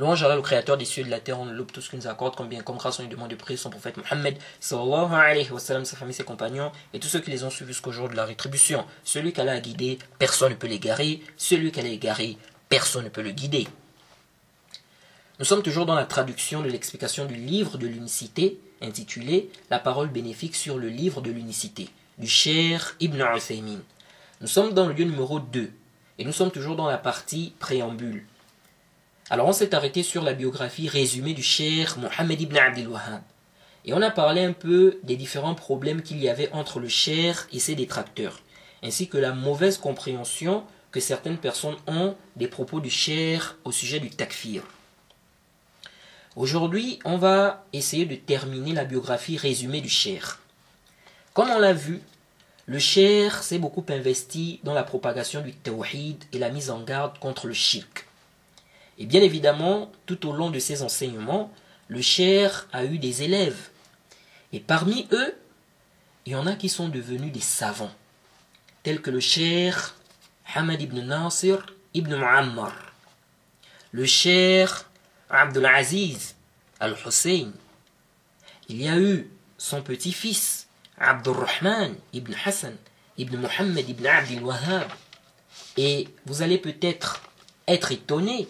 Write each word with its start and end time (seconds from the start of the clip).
Louange 0.00 0.22
Allah, 0.22 0.36
le 0.36 0.40
créateur 0.40 0.78
des 0.78 0.86
cieux 0.86 1.02
et 1.02 1.04
de 1.04 1.10
la 1.10 1.20
terre, 1.20 1.38
on 1.38 1.44
loue 1.44 1.64
tout 1.64 1.82
ce 1.82 1.90
qu'il 1.90 1.98
nous 1.98 2.06
accorde, 2.06 2.34
comme 2.34 2.48
bien 2.48 2.62
comme 2.62 2.78
grâce, 2.78 2.98
on 3.00 3.02
lui 3.02 3.10
demande 3.10 3.28
de 3.28 3.34
prier 3.34 3.58
son 3.58 3.68
prophète 3.68 3.98
Mohammed, 3.98 4.38
sallallahu 4.58 5.12
alayhi 5.12 5.50
wa 5.50 5.60
sallam, 5.60 5.84
sa 5.84 5.94
famille, 5.94 6.14
ses 6.14 6.24
compagnons, 6.24 6.72
et 6.94 6.98
tous 6.98 7.08
ceux 7.08 7.20
qui 7.20 7.30
les 7.30 7.44
ont 7.44 7.50
suivis 7.50 7.74
jusqu'au 7.74 7.92
jour 7.92 8.08
de 8.08 8.16
la 8.16 8.24
rétribution. 8.24 8.86
Celui 9.04 9.34
qu'Allah 9.34 9.52
a 9.52 9.60
guidé, 9.60 9.98
personne 10.18 10.52
ne 10.52 10.56
peut 10.56 10.68
l'égarer. 10.68 11.20
Celui 11.36 11.70
qu'elle 11.70 11.84
a 11.84 11.90
égaré, 11.90 12.38
personne 12.70 13.04
ne 13.04 13.10
peut 13.10 13.20
le 13.20 13.32
guider. 13.32 13.68
Nous 15.38 15.44
sommes 15.44 15.62
toujours 15.62 15.84
dans 15.84 15.94
la 15.94 16.06
traduction 16.06 16.62
de 16.62 16.70
l'explication 16.70 17.26
du 17.26 17.34
livre 17.34 17.76
de 17.76 17.86
l'unicité, 17.86 18.58
intitulé 18.80 19.50
La 19.68 19.80
parole 19.80 20.08
bénéfique 20.08 20.56
sur 20.56 20.78
le 20.78 20.88
livre 20.88 21.20
de 21.20 21.30
l'unicité, 21.30 21.90
du 22.16 22.26
cher 22.26 22.96
Ibn 23.00 23.22
Uthaymin. 23.36 23.80
Nous 24.40 24.46
sommes 24.46 24.72
dans 24.72 24.86
le 24.86 24.94
lieu 24.94 25.04
numéro 25.04 25.40
2, 25.40 25.70
et 26.16 26.24
nous 26.24 26.32
sommes 26.32 26.50
toujours 26.50 26.76
dans 26.76 26.88
la 26.88 26.96
partie 26.96 27.52
préambule. 27.58 28.24
Alors 29.32 29.46
on 29.46 29.52
s'est 29.52 29.76
arrêté 29.76 30.02
sur 30.02 30.24
la 30.24 30.34
biographie 30.34 30.88
résumée 30.88 31.34
du 31.34 31.42
cher 31.44 31.96
Mohammed 31.98 32.40
ibn 32.40 32.56
Abdel 32.56 32.88
Wahhab. 32.88 33.22
Et 33.84 33.94
on 33.94 34.02
a 34.02 34.10
parlé 34.10 34.42
un 34.42 34.52
peu 34.52 34.98
des 35.04 35.14
différents 35.14 35.54
problèmes 35.54 36.02
qu'il 36.02 36.18
y 36.20 36.28
avait 36.28 36.50
entre 36.50 36.80
le 36.80 36.88
cher 36.88 37.46
et 37.52 37.60
ses 37.60 37.76
détracteurs, 37.76 38.40
ainsi 38.82 39.08
que 39.08 39.18
la 39.18 39.32
mauvaise 39.32 39.78
compréhension 39.78 40.64
que 40.90 40.98
certaines 40.98 41.38
personnes 41.38 41.76
ont 41.86 42.16
des 42.34 42.48
propos 42.48 42.80
du 42.80 42.90
cher 42.90 43.56
au 43.62 43.70
sujet 43.70 44.00
du 44.00 44.10
takfir. 44.10 44.64
Aujourd'hui, 46.34 46.98
on 47.04 47.16
va 47.16 47.64
essayer 47.72 48.06
de 48.06 48.16
terminer 48.16 48.72
la 48.72 48.84
biographie 48.84 49.36
résumée 49.36 49.80
du 49.80 49.88
cher. 49.88 50.40
Comme 51.34 51.50
on 51.50 51.60
l'a 51.60 51.72
vu, 51.72 52.00
le 52.66 52.80
cher 52.80 53.44
s'est 53.44 53.58
beaucoup 53.60 53.86
investi 53.90 54.58
dans 54.64 54.74
la 54.74 54.82
propagation 54.82 55.40
du 55.40 55.52
tawhid 55.52 56.24
et 56.32 56.40
la 56.40 56.50
mise 56.50 56.70
en 56.70 56.82
garde 56.82 57.16
contre 57.20 57.46
le 57.46 57.54
shirk. 57.54 58.09
Et 59.00 59.06
bien 59.06 59.22
évidemment, 59.22 59.90
tout 60.04 60.28
au 60.28 60.32
long 60.32 60.50
de 60.50 60.58
ses 60.58 60.82
enseignements, 60.82 61.50
le 61.88 62.02
cher 62.02 62.68
a 62.70 62.84
eu 62.84 62.98
des 62.98 63.22
élèves. 63.22 63.70
Et 64.52 64.60
parmi 64.60 65.08
eux, 65.10 65.34
il 66.26 66.32
y 66.32 66.36
en 66.36 66.46
a 66.46 66.54
qui 66.54 66.68
sont 66.68 66.90
devenus 66.90 67.32
des 67.32 67.40
savants, 67.40 67.94
tels 68.82 69.00
que 69.00 69.10
le 69.10 69.20
cher 69.20 69.96
Hamad 70.54 70.82
ibn 70.82 71.00
Nasir 71.00 71.64
ibn 71.94 72.14
Muammar, 72.14 72.74
le 73.90 74.04
cher 74.04 74.84
Abdul 75.30 75.64
Aziz 75.64 76.34
al-Hussein. 76.78 77.52
Il 78.68 78.82
y 78.82 78.88
a 78.88 78.98
eu 78.98 79.30
son 79.56 79.82
petit-fils 79.82 80.68
Abdurrahman 80.98 81.94
ibn 82.12 82.34
Hassan 82.44 82.76
ibn 83.16 83.38
Muhammad 83.38 83.88
ibn 83.88 84.06
Abdul 84.06 84.44
Wahhab. 84.44 84.88
Et 85.78 86.08
vous 86.26 86.42
allez 86.42 86.58
peut-être 86.58 87.22
être 87.66 87.92
étonné 87.92 88.46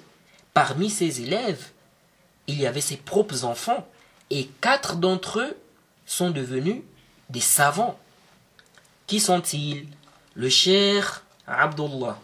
Parmi 0.54 0.90
ses 0.90 1.22
élèves, 1.22 1.70
il 2.46 2.60
y 2.60 2.66
avait 2.66 2.80
ses 2.80 2.96
propres 2.96 3.44
enfants, 3.44 3.86
et 4.30 4.48
quatre 4.60 4.96
d'entre 4.96 5.40
eux 5.40 5.56
sont 6.06 6.30
devenus 6.30 6.82
des 7.28 7.40
savants. 7.40 7.98
Qui 9.06 9.20
sont-ils? 9.20 9.86
Le 10.34 10.48
cher 10.48 11.24
Abdullah 11.46 12.18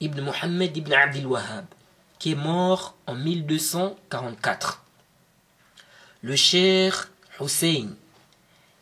ibn 0.00 0.20
Muhammad 0.20 0.76
ibn 0.76 0.92
Abdul 0.92 1.26
Wahhab, 1.26 1.66
qui 2.18 2.32
est 2.32 2.36
mort 2.36 2.94
en 3.06 3.14
1244. 3.14 4.82
Le 6.22 6.36
cher 6.36 7.10
Hussein 7.40 7.88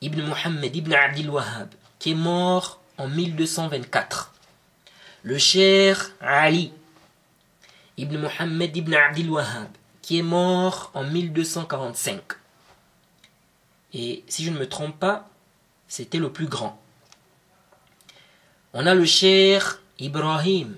ibn 0.00 0.22
Muhammad 0.22 0.74
ibn 0.76 0.92
Abdul 0.92 1.30
Wahhab, 1.30 1.68
qui 1.98 2.12
est 2.12 2.14
mort 2.14 2.80
en 2.98 3.08
1224. 3.08 4.32
Le 5.22 5.38
cher 5.38 6.10
Ali 6.20 6.72
Ibn 7.96 8.18
Muhammad 8.18 8.76
ibn 8.76 8.92
Abdil 8.94 9.30
Wahhab, 9.30 9.68
qui 10.02 10.18
est 10.18 10.22
mort 10.22 10.90
en 10.94 11.04
1245. 11.04 12.20
Et 13.92 14.24
si 14.26 14.44
je 14.44 14.50
ne 14.50 14.58
me 14.58 14.68
trompe 14.68 14.98
pas, 14.98 15.28
c'était 15.86 16.18
le 16.18 16.32
plus 16.32 16.46
grand. 16.46 16.80
On 18.72 18.86
a 18.86 18.94
le 18.94 19.04
cher 19.04 19.80
Ibrahim 20.00 20.76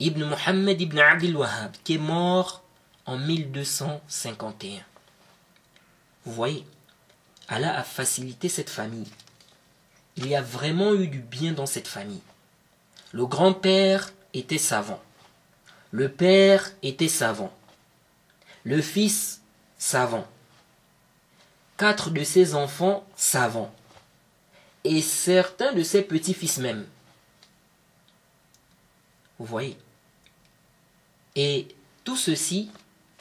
ibn 0.00 0.24
Muhammad 0.24 0.80
ibn 0.80 0.98
Abdil 0.98 1.36
Wahhab, 1.36 1.72
qui 1.84 1.94
est 1.94 1.98
mort 1.98 2.64
en 3.06 3.16
1251. 3.16 4.82
Vous 6.24 6.32
voyez, 6.32 6.66
Allah 7.48 7.78
a 7.78 7.84
facilité 7.84 8.48
cette 8.48 8.70
famille. 8.70 9.08
Il 10.16 10.26
y 10.26 10.34
a 10.34 10.42
vraiment 10.42 10.94
eu 10.94 11.06
du 11.06 11.20
bien 11.20 11.52
dans 11.52 11.66
cette 11.66 11.86
famille. 11.86 12.20
Le 13.12 13.24
grand-père 13.24 14.12
était 14.34 14.58
savant. 14.58 15.00
Le 15.90 16.10
père 16.10 16.70
était 16.82 17.08
savant. 17.08 17.52
Le 18.64 18.82
fils 18.82 19.40
savant. 19.78 20.26
Quatre 21.78 22.10
de 22.10 22.24
ses 22.24 22.54
enfants 22.54 23.06
savants. 23.16 23.74
Et 24.84 25.00
certains 25.00 25.72
de 25.72 25.82
ses 25.82 26.02
petits-fils 26.02 26.58
même. 26.58 26.86
Vous 29.38 29.46
voyez? 29.46 29.78
Et 31.36 31.68
tout 32.04 32.16
ceci, 32.16 32.70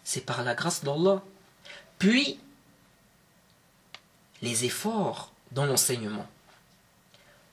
c'est 0.03 0.25
par 0.25 0.44
la 0.44 0.56
grâce 0.56 0.83
d'Allah. 0.83 1.22
Puis, 2.00 2.39
les 4.41 4.66
efforts 4.66 5.31
dans 5.51 5.66
l'enseignement. 5.66 6.27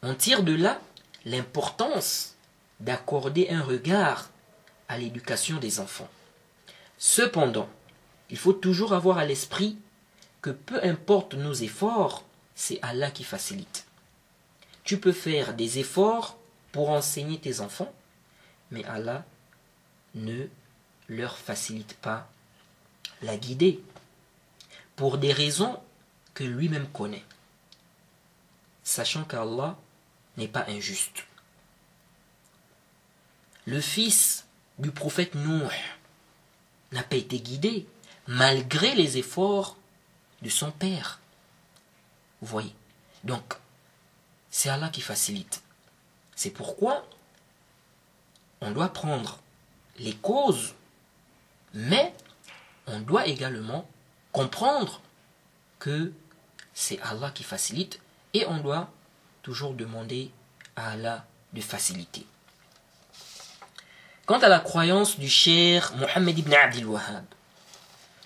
On 0.03 0.15
tire 0.15 0.43
de 0.43 0.55
là 0.55 0.81
l'importance 1.25 2.35
d'accorder 2.81 3.49
un 3.51 3.63
regard 3.63 4.31
à 4.89 4.99
l'éducation 4.99 5.59
des 5.59 5.81
enfants. 5.81 6.09
Cependant, 6.99 7.69
il 8.31 8.39
faut 8.39 8.53
toujours 8.53 8.93
avoir 8.93 9.19
à 9.19 9.25
l'esprit 9.25 9.79
que 10.43 10.51
peu 10.51 10.83
importe 10.85 11.35
nos 11.35 11.55
efforts, 11.55 12.25
c'est 12.55 12.79
Allah 12.83 13.11
qui 13.11 13.25
facilite. 13.25 13.87
Tu 14.85 14.99
peux 14.99 15.13
faire 15.13 15.55
des 15.55 15.79
efforts 15.79 16.37
pour 16.73 16.91
enseigner 16.91 17.39
tes 17.39 17.61
enfants, 17.61 17.93
mais 18.71 18.85
Allah 18.85 19.25
ne 20.15 20.47
leur 21.09 21.39
facilite 21.39 21.95
pas 21.95 22.29
la 23.23 23.37
guider 23.37 23.83
pour 24.97 25.19
des 25.19 25.33
raisons 25.33 25.81
que 26.35 26.45
lui-même 26.45 26.89
connaît, 26.89 27.25
sachant 28.83 29.25
qu'Allah 29.25 29.77
n'est 30.37 30.49
pas 30.49 30.67
injuste. 30.69 31.25
Le 33.67 33.81
fils 33.81 34.44
du 34.79 34.91
prophète 34.91 35.35
Nuh 35.35 35.69
n'a 36.93 37.03
pas 37.03 37.17
été 37.17 37.39
guidé 37.41 37.87
malgré 38.27 38.95
les 38.95 39.19
efforts 39.19 39.77
de 40.43 40.49
son 40.49 40.71
père. 40.71 41.21
Vous 42.41 42.49
voyez? 42.49 42.75
Donc, 43.23 43.55
c'est 44.51 44.69
Allah 44.69 44.89
qui 44.89 45.01
facilite. 45.01 45.63
C'est 46.37 46.51
pourquoi 46.51 47.07
on 48.61 48.71
doit 48.71 48.93
prendre 48.93 49.39
les 49.99 50.15
causes, 50.15 50.75
mais 51.73 52.15
on 52.87 53.01
doit 53.01 53.27
également 53.27 53.89
comprendre 54.33 55.01
que 55.79 56.13
c'est 56.73 57.01
Allah 57.03 57.31
qui 57.31 57.45
facilite 57.45 58.01
et 58.33 58.47
on 58.47 58.59
doit 58.59 58.91
toujours 59.43 59.75
demander 59.75 60.31
à 60.77 60.93
Allah 60.93 61.25
de 61.53 61.61
faciliter. 61.61 62.27
Quant 64.27 64.39
à 64.39 64.49
la 64.49 64.59
croyance 64.59 65.19
du 65.19 65.29
cher 65.29 65.93
Mohammed 65.99 66.39
ibn 66.39 66.55
Abdil 66.55 66.87
Wahhab, 66.87 67.27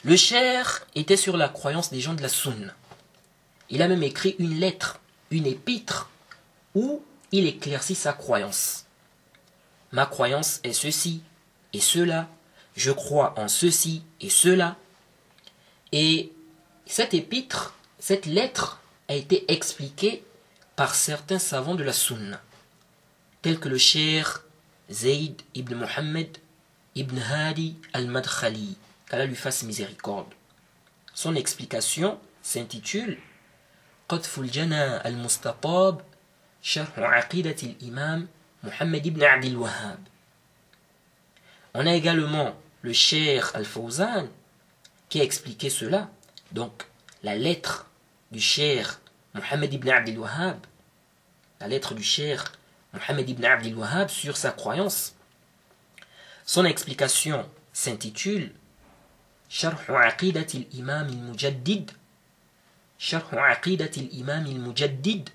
le 0.04 0.14
cher 0.14 0.86
était 0.94 1.16
sur 1.16 1.36
la 1.36 1.48
croyance 1.48 1.90
des 1.90 2.00
gens 2.00 2.14
de 2.14 2.22
la 2.22 2.28
Sunna. 2.28 2.72
Il 3.68 3.82
a 3.82 3.88
même 3.88 4.04
écrit 4.04 4.36
une 4.38 4.60
lettre, 4.60 5.00
une 5.32 5.44
épître, 5.44 6.08
où 6.76 7.02
il 7.32 7.48
éclaircit 7.48 7.96
sa 7.96 8.12
croyance. 8.12 8.84
Ma 9.90 10.06
croyance 10.06 10.60
est 10.62 10.72
ceci 10.72 11.24
et 11.72 11.80
cela, 11.80 12.28
je 12.76 12.92
crois 12.92 13.34
en 13.36 13.48
ceci 13.48 14.04
et 14.20 14.30
cela. 14.30 14.76
Et 15.90 16.32
cette 16.86 17.12
épître, 17.12 17.74
cette 17.98 18.26
lettre 18.26 18.80
a 19.08 19.14
été 19.14 19.50
expliquée 19.52 20.22
par 20.76 20.94
certains 20.94 21.40
savants 21.40 21.74
de 21.74 21.82
la 21.82 21.92
Sunna, 21.92 22.40
tels 23.42 23.58
que 23.58 23.68
le 23.68 23.78
cher 23.78 24.44
Zayd 24.89 25.41
ibn 25.55 25.75
Muhammad 25.75 26.37
ibn 26.95 27.17
Hadi 27.17 27.77
al-Madkhali, 27.93 28.77
qu'Allah 29.09 29.25
lui 29.25 29.35
fasse 29.35 29.63
miséricorde. 29.63 30.33
Son 31.13 31.35
explication 31.35 32.19
s'intitule 32.41 33.17
قطف 34.09 34.39
الجنى 34.39 35.07
المستطاب 35.07 36.01
شرح 36.61 36.99
عقيدة 36.99 37.55
الإمام 37.63 38.27
محمد 38.63 39.07
بن 39.07 39.23
عبد 39.23 39.45
الوهاب 39.45 39.99
On 41.75 41.87
a 41.87 41.95
également 41.95 42.53
le 42.83 42.93
Cheikh 42.93 43.43
Al-Fawzan 43.55 44.27
qui 45.09 45.19
a 45.19 45.23
expliqué 45.23 45.71
cela. 45.71 46.09
Donc, 46.51 46.83
la 47.23 47.35
lettre 47.35 47.87
du 48.31 48.39
Cheikh 48.39 48.85
Mohammed 49.33 49.73
ibn 49.73 49.89
Abdel 49.89 50.19
Wahhab, 50.19 50.57
la 51.59 51.67
lettre 51.67 51.95
du 51.95 52.03
Cheikh 52.03 52.41
Mohammed 52.93 53.29
ibn 53.29 53.45
Abdel 53.45 53.75
Wahhab 53.75 54.09
sur 54.09 54.37
sa 54.37 54.51
croyance. 54.51 55.15
Son 56.45 56.65
explication 56.65 57.45
s'intitule 57.73 58.51
شرح 59.49 59.91
عقيدة 59.91 60.47
الإمام 60.55 61.09
المجدد 61.09 61.91
شرح 62.97 63.33
عقيدة 63.33 63.91
الإمام 63.97 64.45
المجدد 64.45 65.29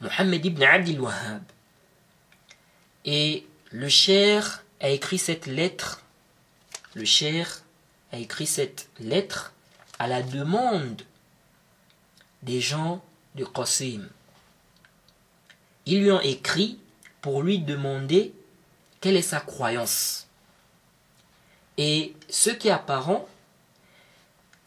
محمد 0.00 0.46
ibn 0.46 0.62
Abdel 0.62 1.00
Wahhab. 1.00 1.42
Et 3.04 3.46
le 3.72 3.88
Cheikh 3.88 4.44
a 4.80 4.90
écrit 4.90 5.18
cette 5.18 5.46
lettre, 5.46 6.02
le 6.94 7.04
Cheikh 7.04 7.48
a 8.12 8.18
écrit 8.18 8.46
cette 8.46 8.88
lettre 9.00 9.52
à 9.98 10.06
la 10.06 10.22
demande 10.22 11.02
des 12.42 12.60
gens 12.60 13.02
de 13.34 13.44
Qasim. 13.44 14.08
Ils 15.86 16.02
lui 16.02 16.10
ont 16.12 16.20
écrit 16.20 16.78
pour 17.21 17.43
lui 17.43 17.59
demander 17.59 18.33
quelle 18.99 19.15
est 19.15 19.21
sa 19.21 19.39
croyance. 19.39 20.27
Et 21.77 22.15
ce 22.29 22.49
qui 22.49 22.67
est 22.67 22.71
apparent, 22.71 23.27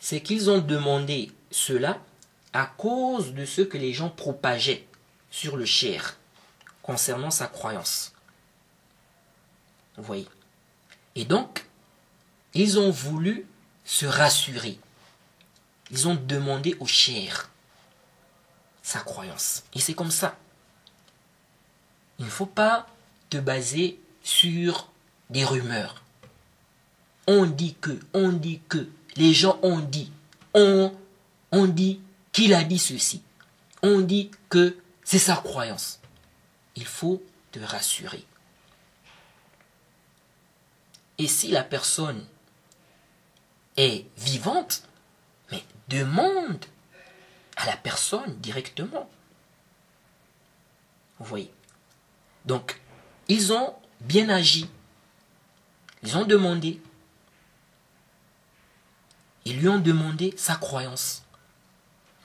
c'est 0.01 0.21
qu'ils 0.21 0.51
ont 0.51 0.61
demandé 0.61 1.33
cela 1.51 2.01
à 2.53 2.67
cause 2.67 3.35
de 3.35 3.45
ce 3.45 3.63
que 3.63 3.79
les 3.79 3.93
gens 3.93 4.11
propageaient 4.11 4.87
sur 5.31 5.57
le 5.57 5.65
cher 5.65 6.17
concernant 6.83 7.31
sa 7.31 7.47
croyance. 7.47 8.13
Vous 9.97 10.03
voyez 10.03 10.29
Et 11.15 11.25
donc, 11.25 11.67
ils 12.55 12.79
ont 12.79 12.91
voulu 12.91 13.47
se 13.85 14.07
rassurer. 14.07 14.79
Ils 15.91 16.09
ont 16.09 16.15
demandé 16.15 16.77
au 16.81 16.87
cher 16.87 17.51
sa 18.83 19.01
croyance. 19.01 19.65
Et 19.75 19.81
c'est 19.81 19.95
comme 19.95 20.11
ça. 20.11 20.37
Il 22.19 22.27
ne 22.27 22.31
faut 22.31 22.47
pas 22.47 22.87
te 23.31 23.39
baser 23.39 23.99
sur 24.23 24.91
des 25.31 25.45
rumeurs. 25.45 26.03
On 27.27 27.47
dit 27.47 27.75
que, 27.81 27.99
on 28.13 28.33
dit 28.33 28.61
que, 28.69 28.89
les 29.17 29.33
gens 29.33 29.59
ont 29.63 29.81
dit, 29.81 30.13
on, 30.55 30.93
dit 31.53 32.01
qu'il 32.33 32.53
a 32.55 32.65
dit 32.65 32.79
ceci. 32.79 33.23
On 33.83 34.01
dit 34.01 34.31
que 34.49 34.77
c'est 35.05 35.19
sa 35.19 35.37
croyance. 35.37 36.01
Il 36.77 36.85
faut 36.85 37.23
te 37.53 37.61
rassurer. 37.61 38.25
Et 41.19 41.29
si 41.29 41.49
la 41.49 41.63
personne 41.63 42.25
est 43.77 44.07
vivante, 44.19 44.83
mais 45.51 45.63
demande 45.89 46.65
à 47.57 47.67
la 47.67 47.77
personne 47.77 48.37
directement. 48.41 49.09
Vous 51.19 51.25
voyez 51.25 51.54
Donc, 52.45 52.81
ils 53.29 53.53
ont 53.53 53.75
bien 54.01 54.29
agi. 54.29 54.69
Ils 56.03 56.17
ont 56.17 56.25
demandé. 56.25 56.81
Ils 59.45 59.59
lui 59.59 59.69
ont 59.69 59.79
demandé 59.79 60.35
sa 60.37 60.57
croyance. 60.57 61.23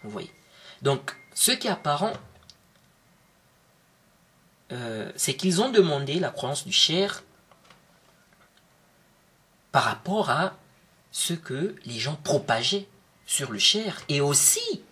Vous 0.04 0.10
voyez 0.10 0.34
Donc, 0.82 1.16
ce 1.34 1.52
qui 1.52 1.68
est 1.68 1.72
apparent, 1.72 2.14
euh, 4.72 5.12
c'est 5.16 5.36
qu'ils 5.36 5.62
ont 5.62 5.70
demandé 5.70 6.20
la 6.20 6.30
croyance 6.30 6.66
du 6.66 6.72
cher 6.74 7.24
par 9.72 9.84
rapport 9.84 10.30
à 10.30 10.56
ce 11.12 11.34
que 11.34 11.76
les 11.86 12.00
gens 12.00 12.16
propageaient 12.16 12.88
sur 13.26 13.52
le 13.52 13.60
cher 13.60 14.02
et 14.10 14.22
aussi 14.22 14.84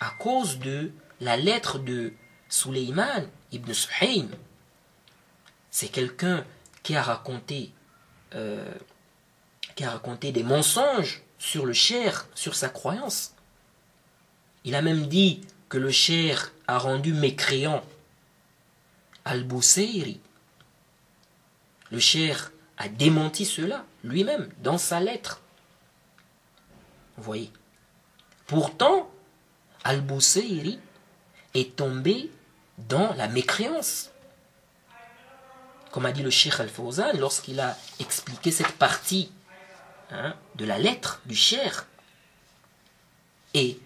à 0.00 0.10
cause 0.18 0.58
de 0.58 0.92
la 1.20 1.36
lettre 1.36 1.78
de 1.78 2.12
Suleiman 2.48 3.24
ibn 3.52 3.72
Suhaym. 3.72 4.30
C'est 5.78 5.90
quelqu'un 5.90 6.44
qui 6.82 6.96
a 6.96 7.02
raconté 7.04 7.70
euh, 8.34 8.68
qui 9.76 9.84
a 9.84 9.90
raconté 9.92 10.32
des 10.32 10.42
mensonges 10.42 11.22
sur 11.38 11.66
le 11.66 11.72
cher, 11.72 12.26
sur 12.34 12.56
sa 12.56 12.68
croyance. 12.68 13.36
Il 14.64 14.74
a 14.74 14.82
même 14.82 15.06
dit 15.06 15.42
que 15.68 15.78
le 15.78 15.92
cher 15.92 16.52
a 16.66 16.78
rendu 16.78 17.12
mécréant 17.12 17.84
Al-Bousseiri. 19.24 20.20
Le 21.92 22.00
cher 22.00 22.50
a 22.76 22.88
démenti 22.88 23.44
cela 23.44 23.84
lui-même 24.02 24.48
dans 24.64 24.78
sa 24.78 24.98
lettre. 24.98 25.42
Vous 27.16 27.22
voyez 27.22 27.52
Pourtant, 28.48 29.08
Al-Bousseiri 29.84 30.80
est 31.54 31.76
tombé 31.76 32.32
dans 32.78 33.14
la 33.14 33.28
mécréance. 33.28 34.10
Comme 35.98 36.06
a 36.06 36.12
dit 36.12 36.22
le 36.22 36.30
Cheikh 36.30 36.60
Al-Fawzan 36.60 37.18
lorsqu'il 37.18 37.58
a 37.58 37.76
expliqué 37.98 38.52
cette 38.52 38.70
partie 38.70 39.32
hein, 40.12 40.32
de 40.54 40.64
la 40.64 40.78
lettre 40.78 41.20
du 41.26 41.34
Cheikh. 41.34 41.72
Et, 43.52 43.80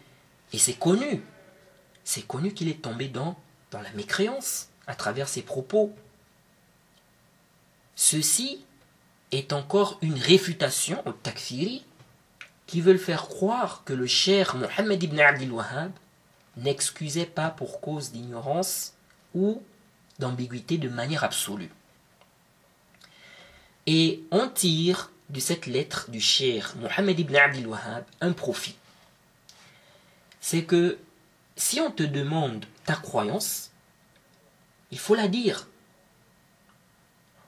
c'est 0.52 0.78
connu, 0.78 1.24
c'est 2.04 2.26
connu 2.26 2.52
qu'il 2.52 2.68
est 2.68 2.82
tombé 2.82 3.08
dans, 3.08 3.34
la 3.72 3.90
mécréance 3.94 4.68
à 4.86 4.94
travers 4.94 5.26
ses 5.26 5.40
propos. 5.40 5.96
Ceci 7.96 8.62
est 9.30 9.54
encore 9.54 9.96
une 10.02 10.18
réfutation 10.18 11.02
au 11.06 11.12
takfiri 11.12 11.82
qui 12.66 12.82
veulent 12.82 12.98
faire 12.98 13.26
croire 13.28 13.84
que 13.86 13.94
le 13.94 14.06
cher 14.06 14.54
Mohammed 14.56 15.02
ibn 15.02 15.18
Abdel 15.18 15.50
Wahhab 15.50 15.92
n'excusait 16.58 17.24
pas 17.24 17.48
pour 17.48 17.80
cause 17.80 18.12
d'ignorance 18.12 18.92
ou 19.34 19.62
d'ambiguïté 20.18 20.76
de 20.76 20.90
manière 20.90 21.24
absolue. 21.24 21.70
Et 23.86 24.22
on 24.30 24.48
tire 24.48 25.10
de 25.30 25.40
cette 25.40 25.66
lettre 25.66 26.10
du 26.10 26.20
cher 26.20 26.74
Mohammed 26.78 27.18
ibn 27.18 27.36
Abdel 27.36 27.66
Wahhab 27.66 28.04
un 28.20 28.32
profit. 28.32 28.76
C'est 30.40 30.64
que 30.64 30.98
si 31.56 31.80
on 31.80 31.90
te 31.90 32.02
demande 32.02 32.64
ta 32.84 32.94
croyance, 32.94 33.70
il 34.90 34.98
faut 34.98 35.14
la 35.14 35.28
dire. 35.28 35.68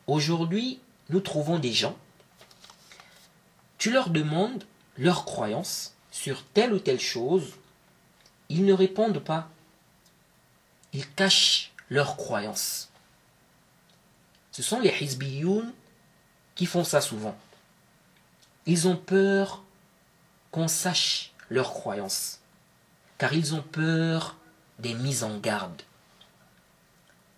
Aujourd'hui, 0.07 0.81
nous 1.11 1.21
trouvons 1.21 1.59
des 1.59 1.73
gens, 1.73 1.97
tu 3.79 3.91
leur 3.91 4.11
demandes 4.11 4.65
leur 4.97 5.25
croyance 5.25 5.95
sur 6.11 6.45
telle 6.55 6.73
ou 6.73 6.79
telle 6.79 7.01
chose, 7.01 7.53
ils 8.49 8.65
ne 8.65 8.73
répondent 8.73 9.23
pas. 9.23 9.51
Ils 10.93 11.09
cachent 11.11 11.73
leur 11.91 12.17
croyance. 12.17 12.89
Ce 14.53 14.63
sont 14.63 14.81
les 14.81 14.95
Hizbiyoun 15.01 15.73
qui 16.55 16.67
font 16.67 16.85
ça 16.85 17.01
souvent. 17.01 17.37
Ils 18.67 18.89
ont 18.89 18.97
peur 18.97 19.63
qu'on 20.51 20.69
sache 20.69 21.33
leur 21.51 21.73
croyance, 21.73 22.41
car 23.19 23.33
ils 23.33 23.55
ont 23.55 23.63
peur 23.63 24.37
des 24.79 24.95
mises 24.95 25.25
en 25.25 25.39
garde. 25.39 25.83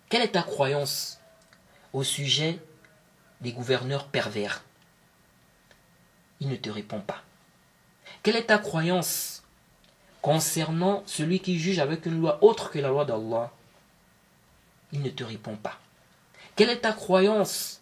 Quelle 0.09 0.21
est 0.21 0.33
ta 0.33 0.43
croyance 0.43 1.19
au 1.93 2.03
sujet 2.03 2.59
des 3.41 3.51
gouverneurs 3.51 4.07
pervers? 4.07 4.63
Il 6.39 6.49
ne 6.49 6.55
te 6.55 6.69
répond 6.69 7.01
pas. 7.01 7.23
Quelle 8.23 8.35
est 8.35 8.45
ta 8.45 8.57
croyance 8.57 9.43
concernant 10.21 11.03
celui 11.05 11.39
qui 11.39 11.59
juge 11.59 11.79
avec 11.79 12.05
une 12.05 12.19
loi 12.21 12.43
autre 12.43 12.71
que 12.71 12.79
la 12.79 12.89
loi 12.89 13.05
d'Allah? 13.05 13.51
Il 14.91 15.01
ne 15.01 15.09
te 15.09 15.23
répond 15.23 15.55
pas. 15.57 15.77
Quelle 16.55 16.69
est 16.69 16.81
ta 16.81 16.93
croyance 16.93 17.76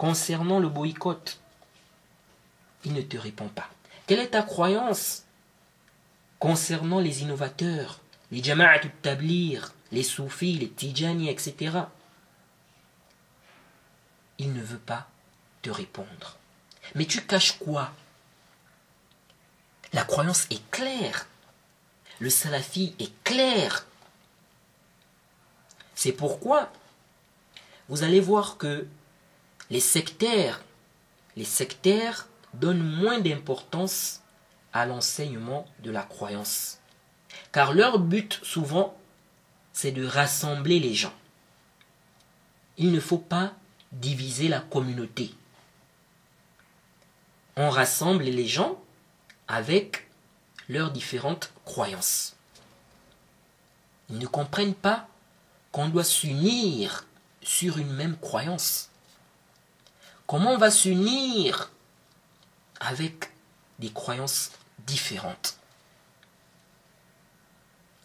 concernant 0.00 0.60
le 0.60 0.70
boycott 0.70 1.38
Il 2.86 2.94
ne 2.94 3.02
te 3.02 3.18
répond 3.18 3.48
pas. 3.48 3.68
Quelle 4.06 4.20
est 4.20 4.28
ta 4.28 4.42
croyance 4.42 5.24
concernant 6.38 7.00
les 7.00 7.20
innovateurs, 7.20 8.00
les 8.30 8.42
jama'at 8.42 8.80
tablir, 9.02 9.74
les 9.92 10.02
soufis, 10.02 10.54
les 10.54 10.70
tijani, 10.70 11.28
etc. 11.28 11.80
Il 14.38 14.54
ne 14.54 14.62
veut 14.62 14.78
pas 14.78 15.06
te 15.60 15.68
répondre. 15.68 16.38
Mais 16.94 17.04
tu 17.04 17.20
caches 17.20 17.58
quoi? 17.58 17.92
La 19.92 20.04
croyance 20.04 20.46
est 20.48 20.66
claire. 20.70 21.26
Le 22.20 22.30
salafi 22.30 22.94
est 22.98 23.12
clair. 23.22 23.84
C'est 25.94 26.12
pourquoi 26.12 26.72
vous 27.90 28.02
allez 28.02 28.20
voir 28.20 28.56
que 28.56 28.86
les 29.70 29.80
sectaires, 29.80 30.60
donnent 32.54 32.82
moins 32.82 33.20
d'importance 33.20 34.20
à 34.72 34.86
l'enseignement 34.86 35.66
de 35.82 35.90
la 35.90 36.02
croyance. 36.02 36.78
Car 37.52 37.72
leur 37.72 37.98
but 37.98 38.40
souvent, 38.42 38.96
c'est 39.72 39.92
de 39.92 40.04
rassembler 40.04 40.80
les 40.80 40.94
gens. 40.94 41.14
il 42.76 42.92
ne 42.92 43.00
faut 43.00 43.18
pas 43.18 43.52
diviser 43.92 44.48
la 44.48 44.60
communauté. 44.60 45.34
On 47.56 47.68
rassemble 47.68 48.24
les 48.24 48.46
gens 48.46 48.80
avec 49.48 50.08
leurs 50.68 50.90
différentes 50.90 51.52
croyances. 51.64 52.36
Ils 54.08 54.18
ne 54.18 54.26
comprennent 54.26 54.74
pas 54.74 55.08
qu'on 55.72 55.88
doit 55.88 56.04
s'unir 56.04 57.06
sur 57.42 57.78
une 57.78 57.92
même 57.92 58.16
croyance. 58.16 58.89
Comment 60.30 60.52
on 60.52 60.58
va 60.58 60.70
s'unir 60.70 61.72
avec 62.78 63.32
des 63.80 63.90
croyances 63.90 64.52
différentes? 64.86 65.56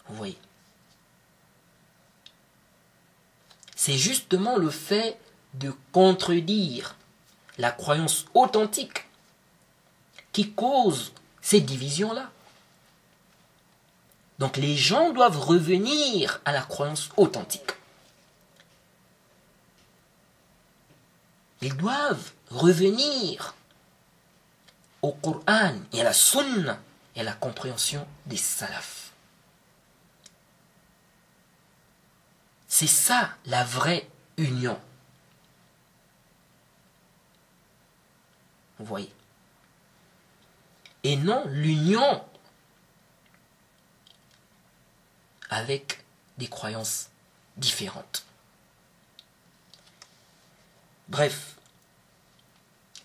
Vous 0.08 0.16
voyez 0.16 0.36
C'est 3.76 3.96
justement 3.96 4.56
le 4.56 4.70
fait 4.70 5.20
de 5.54 5.72
contredire 5.92 6.96
la 7.58 7.70
croyance 7.70 8.24
authentique 8.34 9.04
qui 10.32 10.50
cause 10.50 11.12
ces 11.40 11.60
divisions-là. 11.60 12.32
Donc 14.40 14.56
les 14.56 14.74
gens 14.74 15.12
doivent 15.12 15.38
revenir 15.38 16.40
à 16.44 16.50
la 16.50 16.62
croyance 16.62 17.08
authentique. 17.16 17.70
Ils 21.62 21.76
doivent 21.76 22.32
revenir 22.50 23.54
au 25.02 25.12
Coran 25.12 25.74
et 25.92 26.00
à 26.00 26.04
la 26.04 26.12
Sunna 26.12 26.78
et 27.14 27.20
à 27.20 27.24
la 27.24 27.32
compréhension 27.32 28.06
des 28.26 28.36
salafs. 28.36 29.12
C'est 32.68 32.86
ça 32.86 33.30
la 33.46 33.64
vraie 33.64 34.08
union. 34.36 34.78
Vous 38.78 38.84
voyez 38.84 39.12
Et 41.04 41.16
non 41.16 41.44
l'union 41.46 42.22
avec 45.48 46.04
des 46.36 46.48
croyances 46.48 47.08
différentes. 47.56 48.25
Bref, 51.08 51.56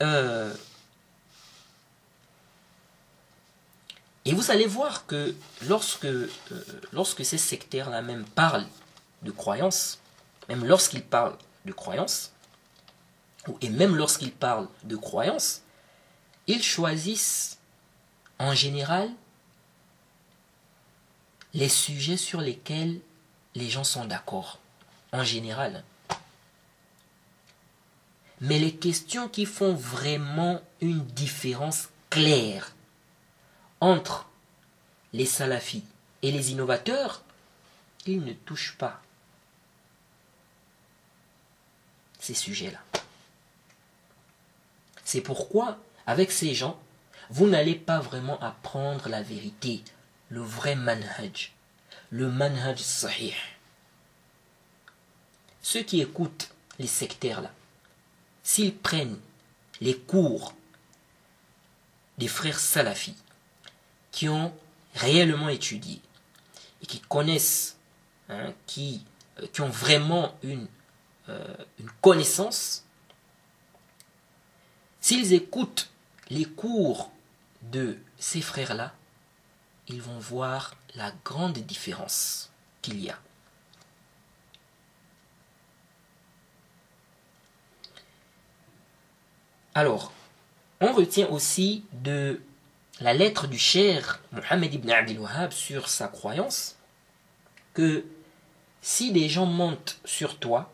euh, 0.01 0.53
et 4.25 4.33
vous 4.33 4.51
allez 4.51 4.67
voir 4.67 5.05
que 5.05 5.35
lorsque, 5.67 6.05
euh, 6.05 6.29
lorsque 6.91 7.23
ces 7.23 7.37
sectaires-là 7.37 8.01
même 8.01 8.25
parlent 8.25 8.67
de 9.21 9.31
croyances, 9.31 9.99
même 10.49 10.65
lorsqu'ils 10.65 11.03
parlent 11.03 11.37
de 11.65 11.71
croyances, 11.71 12.31
et 13.61 13.69
même 13.69 13.95
lorsqu'ils 13.95 14.31
parlent 14.31 14.67
de 14.83 14.95
croyances, 14.95 15.61
ils 16.47 16.63
choisissent 16.63 17.57
en 18.39 18.53
général 18.53 19.09
les 21.53 21.69
sujets 21.69 22.17
sur 22.17 22.41
lesquels 22.41 22.99
les 23.55 23.69
gens 23.69 23.83
sont 23.83 24.05
d'accord, 24.05 24.59
en 25.11 25.23
général. 25.23 25.83
Mais 28.41 28.57
les 28.57 28.75
questions 28.75 29.29
qui 29.29 29.45
font 29.45 29.73
vraiment 29.73 30.61
une 30.81 31.05
différence 31.05 31.89
claire 32.09 32.73
entre 33.79 34.27
les 35.13 35.25
salafis 35.25 35.83
et 36.23 36.31
les 36.31 36.51
innovateurs, 36.51 37.23
ils 38.05 38.23
ne 38.23 38.33
touchent 38.33 38.77
pas 38.77 39.01
ces 42.19 42.33
sujets-là. 42.33 42.79
C'est 45.03 45.21
pourquoi, 45.21 45.77
avec 46.07 46.31
ces 46.31 46.53
gens, 46.53 46.79
vous 47.29 47.47
n'allez 47.47 47.75
pas 47.75 47.99
vraiment 47.99 48.39
apprendre 48.41 49.09
la 49.09 49.21
vérité, 49.21 49.83
le 50.29 50.41
vrai 50.41 50.75
manhaj, 50.75 51.51
le 52.11 52.29
manhaj 52.29 52.79
sahih. 52.79 53.35
Ceux 55.61 55.83
qui 55.83 56.01
écoutent 56.01 56.49
les 56.79 56.87
sectaires 56.87 57.41
là, 57.41 57.51
s'ils 58.43 58.75
prennent 58.75 59.19
les 59.79 59.97
cours 59.97 60.53
des 62.17 62.27
frères 62.27 62.59
salafis 62.59 63.15
qui 64.11 64.29
ont 64.29 64.53
réellement 64.95 65.49
étudié 65.49 66.01
et 66.81 66.85
qui 66.85 66.99
connaissent, 66.99 67.77
hein, 68.29 68.53
qui, 68.67 69.05
euh, 69.39 69.47
qui 69.51 69.61
ont 69.61 69.69
vraiment 69.69 70.37
une, 70.43 70.67
euh, 71.29 71.55
une 71.79 71.89
connaissance, 72.01 72.83
s'ils 74.99 75.33
écoutent 75.33 75.89
les 76.29 76.45
cours 76.45 77.11
de 77.61 77.97
ces 78.17 78.41
frères-là, 78.41 78.93
ils 79.87 80.01
vont 80.01 80.19
voir 80.19 80.75
la 80.95 81.11
grande 81.23 81.57
différence 81.57 82.51
qu'il 82.81 82.99
y 83.03 83.09
a. 83.09 83.19
Alors, 89.73 90.11
on 90.79 90.91
retient 90.91 91.29
aussi 91.29 91.83
de 91.93 92.41
la 92.99 93.13
lettre 93.13 93.47
du 93.47 93.57
cher 93.57 94.21
Mohammed 94.31 94.73
ibn 94.73 94.89
Abdel 94.89 95.19
Wahhab 95.19 95.51
sur 95.51 95.89
sa 95.89 96.07
croyance 96.07 96.75
que 97.73 98.05
si 98.81 99.11
des 99.11 99.29
gens 99.29 99.45
montent 99.45 99.99
sur 100.05 100.37
toi, 100.39 100.71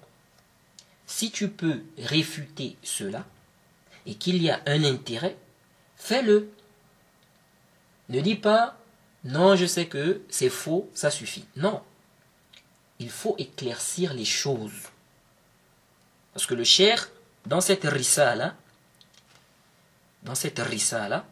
si 1.06 1.32
tu 1.32 1.50
peux 1.50 1.84
réfuter 1.98 2.76
cela 2.82 3.26
et 4.06 4.16
qu'il 4.16 4.42
y 4.42 4.50
a 4.50 4.62
un 4.66 4.84
intérêt, 4.84 5.38
fais-le. 5.96 6.50
Ne 8.10 8.22
dis 8.22 8.36
pas 8.36 8.78
non, 9.24 9.56
je 9.56 9.66
sais 9.66 9.88
que 9.88 10.22
c'est 10.30 10.50
faux, 10.50 10.90
ça 10.94 11.12
suffit. 11.12 11.46
Non. 11.58 11.82
Il 13.00 13.10
faut 13.10 13.36
éclaircir 13.38 14.14
les 14.14 14.26
choses. 14.26 14.90
Parce 16.34 16.46
que 16.46 16.54
le 16.54 16.64
cher, 16.64 17.10
dans 17.46 17.60
cette 17.60 17.84
rissa-là, 17.84 18.56
dans 20.24 20.36
cette 20.36 20.60
rissa-là, 20.60 21.26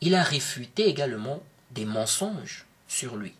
il 0.00 0.14
a 0.14 0.22
réfuté 0.22 0.86
également 0.86 1.42
des 1.72 1.84
mensonges 1.84 2.66
sur 2.86 3.16
lui. 3.16 3.34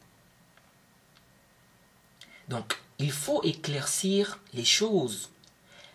Donc, 2.48 2.78
il 2.98 3.12
faut 3.12 3.42
éclaircir 3.42 4.38
les 4.54 4.64
choses 4.64 5.30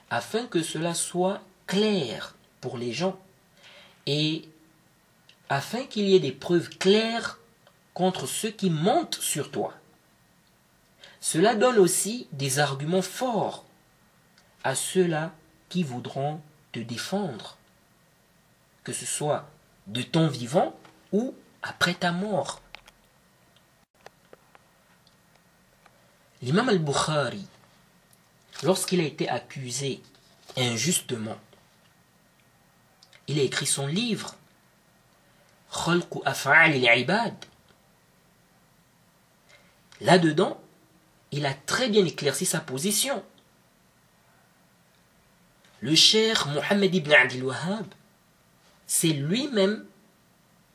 afin 0.10 0.46
que 0.46 0.62
cela 0.62 0.94
soit 0.94 1.42
clair 1.68 2.36
pour 2.62 2.78
les 2.78 2.94
gens 2.94 3.20
et 4.06 4.48
afin 5.50 5.84
qu'il 5.86 6.08
y 6.08 6.16
ait 6.16 6.20
des 6.20 6.32
preuves 6.32 6.70
claires 6.70 7.40
contre 7.94 8.28
ceux 8.28 8.52
qui 8.52 8.70
montent 8.70 9.16
sur 9.16 9.52
toi. 9.52 9.74
Cela 11.20 11.56
donne 11.56 11.78
aussi 11.78 12.28
des 12.32 12.60
arguments 12.60 13.02
forts 13.02 13.66
à 14.64 14.76
ceux-là 14.76 15.34
qui 15.70 15.84
voudront 15.84 16.42
te 16.72 16.80
défendre, 16.80 17.58
que 18.84 18.94
ce 18.94 19.06
soit 19.06 19.50
de 19.88 20.02
ton 20.02 20.28
vivant 20.28 20.76
ou 21.12 21.36
après 21.62 21.94
ta 21.94 22.12
mort. 22.12 22.62
L'imam 26.42 26.70
al-Bukhari, 26.70 27.46
lorsqu'il 28.64 29.00
a 29.00 29.06
été 29.06 29.30
accusé 29.30 30.02
injustement, 30.58 31.38
il 33.28 33.40
a 33.40 33.44
écrit 33.44 33.66
son 33.66 33.88
livre 33.88 34.36
Là-dedans, 40.02 40.62
il 41.32 41.46
a 41.46 41.54
très 41.54 41.90
bien 41.90 42.06
éclairci 42.06 42.46
sa 42.46 42.60
position. 42.60 43.24
Le 45.80 45.96
cher 45.96 46.48
Mohammed 46.50 46.94
ibn 46.94 47.12
Abdel 47.12 47.44
Wahhab 47.44 47.86
s'est 48.88 49.08
lui-même 49.10 49.86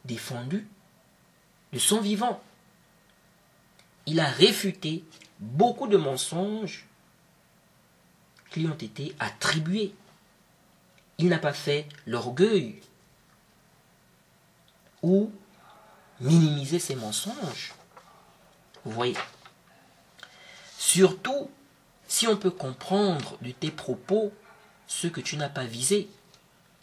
défendu 0.05 0.67
de 1.73 1.79
son 1.79 2.01
vivant. 2.01 2.41
Il 4.07 4.21
a 4.21 4.27
réfuté 4.27 5.05
beaucoup 5.39 5.87
de 5.87 5.97
mensonges 5.97 6.87
qui 8.51 8.61
lui 8.61 8.69
ont 8.69 8.75
été 8.75 9.15
attribués. 9.19 9.95
Il 11.19 11.29
n'a 11.29 11.39
pas 11.39 11.53
fait 11.53 11.87
l'orgueil 12.07 12.81
ou 15.03 15.31
minimiser 16.21 16.79
ses 16.79 16.97
mensonges. 16.97 17.75
Vous 18.85 18.93
voyez 18.93 19.17
Surtout 20.79 21.51
si 22.07 22.27
on 22.27 22.37
peut 22.37 22.51
comprendre 22.51 23.37
de 23.43 23.51
tes 23.51 23.71
propos 23.71 24.33
ce 24.87 25.07
que 25.07 25.21
tu 25.21 25.37
n'as 25.37 25.51
pas 25.51 25.65
visé. 25.65 26.09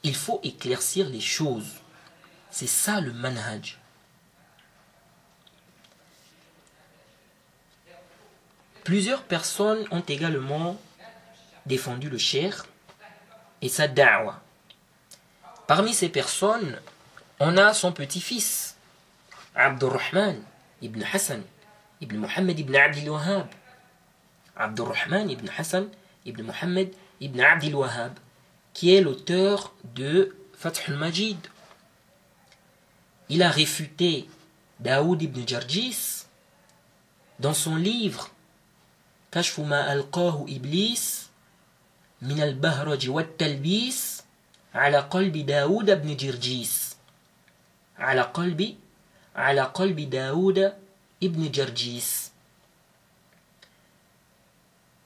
Il 0.05 0.15
faut 0.15 0.39
éclaircir 0.43 1.09
les 1.09 1.19
choses. 1.19 1.81
C'est 2.51 2.67
ça 2.67 3.01
le 3.01 3.11
manhaj. 3.11 3.79
Plusieurs 8.83 9.23
personnes 9.23 9.83
ont 9.89 10.03
également 10.07 10.79
défendu 11.65 12.07
le 12.07 12.19
cher 12.19 12.67
et 13.63 13.67
sa 13.67 13.87
da'wa. 13.87 14.43
Parmi 15.65 15.91
ces 15.91 16.09
personnes, 16.09 16.79
on 17.39 17.57
a 17.57 17.73
son 17.73 17.91
petit-fils, 17.91 18.77
Abdurrahman 19.55 20.35
ibn 20.83 21.01
Hassan 21.01 21.41
ibn 21.99 22.17
Muhammad 22.17 22.59
ibn 22.59 22.75
Abdul 22.75 23.09
Wahhab. 23.09 23.47
Abdurrahman 24.55 25.31
ibn 25.31 25.49
Hassan 25.57 25.87
ibn 26.27 26.43
Muhammad 26.43 26.91
ibn 27.19 27.41
Abdul 27.41 27.73
Wahhab, 27.73 28.19
qui 28.75 28.93
est 28.93 29.01
l'auteur 29.01 29.73
de 29.95 30.35
Fath 30.53 30.83
al-Majid. 30.89 31.39
Il 33.29 33.41
a 33.41 33.49
réfuté 33.49 34.27
Daoud 34.81 35.21
ibn 35.21 35.47
Jarjis 35.47 36.25
dans 37.39 37.53
son 37.53 37.77
livre 37.77 38.29
Kashfu 39.31 39.61
ma 39.61 39.81
alqahu 39.81 40.47
iblis 40.47 41.29
min 42.21 42.37
al-bahraj 42.39 43.07
wa 43.07 43.23
talbis 43.23 44.23
ala 44.73 45.03
qalbi 45.03 45.45
Daoud 45.45 45.89
ibn 45.89 46.19
Jarjis. 46.19 46.97
Ala 47.97 48.25
qalbi 48.25 48.77
ala 49.35 49.67
qalbi 49.73 50.05
Daoud 50.05 50.75
ibn 51.21 51.47
Jarjis. 51.51 52.31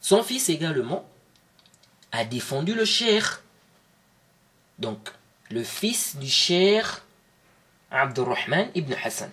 Son 0.01 0.23
fils 0.23 0.49
également 0.49 1.07
a 2.11 2.25
défendu 2.25 2.73
le 2.73 2.85
cheikh 2.85 3.25
Donc, 4.78 5.12
le 5.50 5.62
fils 5.62 6.16
du 6.16 6.28
cher 6.28 7.02
Abdurrahman 7.90 8.70
ibn 8.74 8.92
Hassan, 8.94 9.30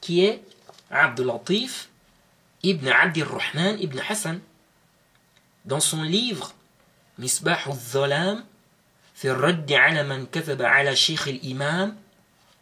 qui 0.00 0.24
est 0.24 0.42
Abdulatif 0.90 1.88
ibn 2.62 2.88
Abdurrahman 2.88 3.78
ibn 3.80 3.98
Hassan. 4.08 4.40
Dans 5.64 5.80
son 5.80 6.02
livre 6.02 6.54
Misbah 7.18 7.58
al-Zalam, 7.66 8.44
في 9.14 9.30
الرد 9.30 9.72
على 9.72 10.02
من 10.02 10.26
كذب 10.26 10.62
على 10.62 10.96
شيخ 10.96 11.28
الإمام 11.28 11.96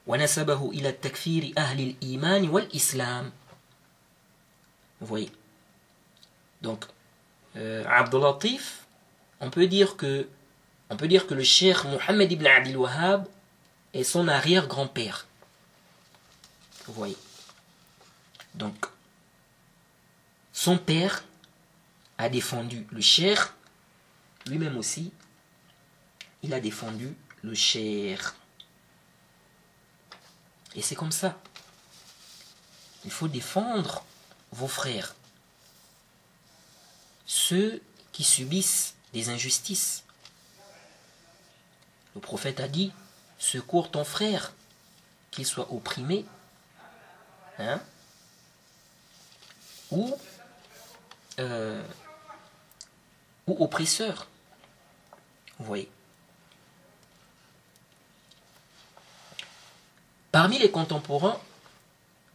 ونسبه 0.07 0.71
إلى 0.71 0.89
التكفير 0.89 1.53
أهل 1.59 1.81
الإيمان 1.81 2.49
والإسلام 2.49 3.33
Vous 5.01 5.07
voyez 5.07 5.33
Donc, 6.61 6.85
euh, 7.57 7.83
Abdul 7.89 8.21
Latif, 8.21 8.87
on 9.41 9.51
peut 9.51 9.67
dire 9.67 9.97
que 9.97 10.29
on 10.90 10.98
peut 10.98 11.08
dire 11.08 11.28
que 11.28 11.34
le 11.34 11.44
cheikh 11.44 11.84
Mohammed 11.86 12.32
ibn 12.32 12.46
Abdul 12.46 12.78
Wahhab 12.78 13.28
est 13.94 14.04
son 14.04 14.28
arrière-grand-père. 14.28 15.28
Vous 16.86 16.94
voyez 16.94 17.18
Donc, 18.54 18.86
son 20.54 20.78
père 20.78 21.24
a 22.18 22.30
défendu 22.30 22.88
le 22.92 23.02
cheikh, 23.02 23.40
lui-même 24.46 24.78
aussi, 24.78 25.12
il 26.44 26.54
a 26.54 26.60
défendu 26.60 27.16
le 27.44 27.54
cheikh. 27.54 28.22
Et 30.76 30.82
c'est 30.82 30.96
comme 30.96 31.12
ça. 31.12 31.40
Il 33.06 33.12
faut 33.12 33.28
défendre 33.28 34.06
vos 34.52 34.68
frères. 34.68 35.16
Ceux 37.26 37.82
qui 38.12 38.24
subissent 38.24 38.96
des 39.14 39.30
injustices. 39.30 40.04
Le 42.18 42.22
prophète 42.22 42.60
a 42.62 42.68
dit, 42.68 42.92
secours 43.38 43.92
ton 43.92 44.04
frère, 44.04 44.52
qu'il 45.30 45.46
soit 45.46 45.72
opprimé, 45.72 46.26
hein, 47.60 47.80
ou, 49.92 50.18
euh, 51.38 51.84
ou 53.46 53.64
oppresseur. 53.64 54.26
Vous 55.60 55.66
voyez. 55.66 55.92
Parmi 60.32 60.58
les 60.58 60.72
contemporains, 60.72 61.40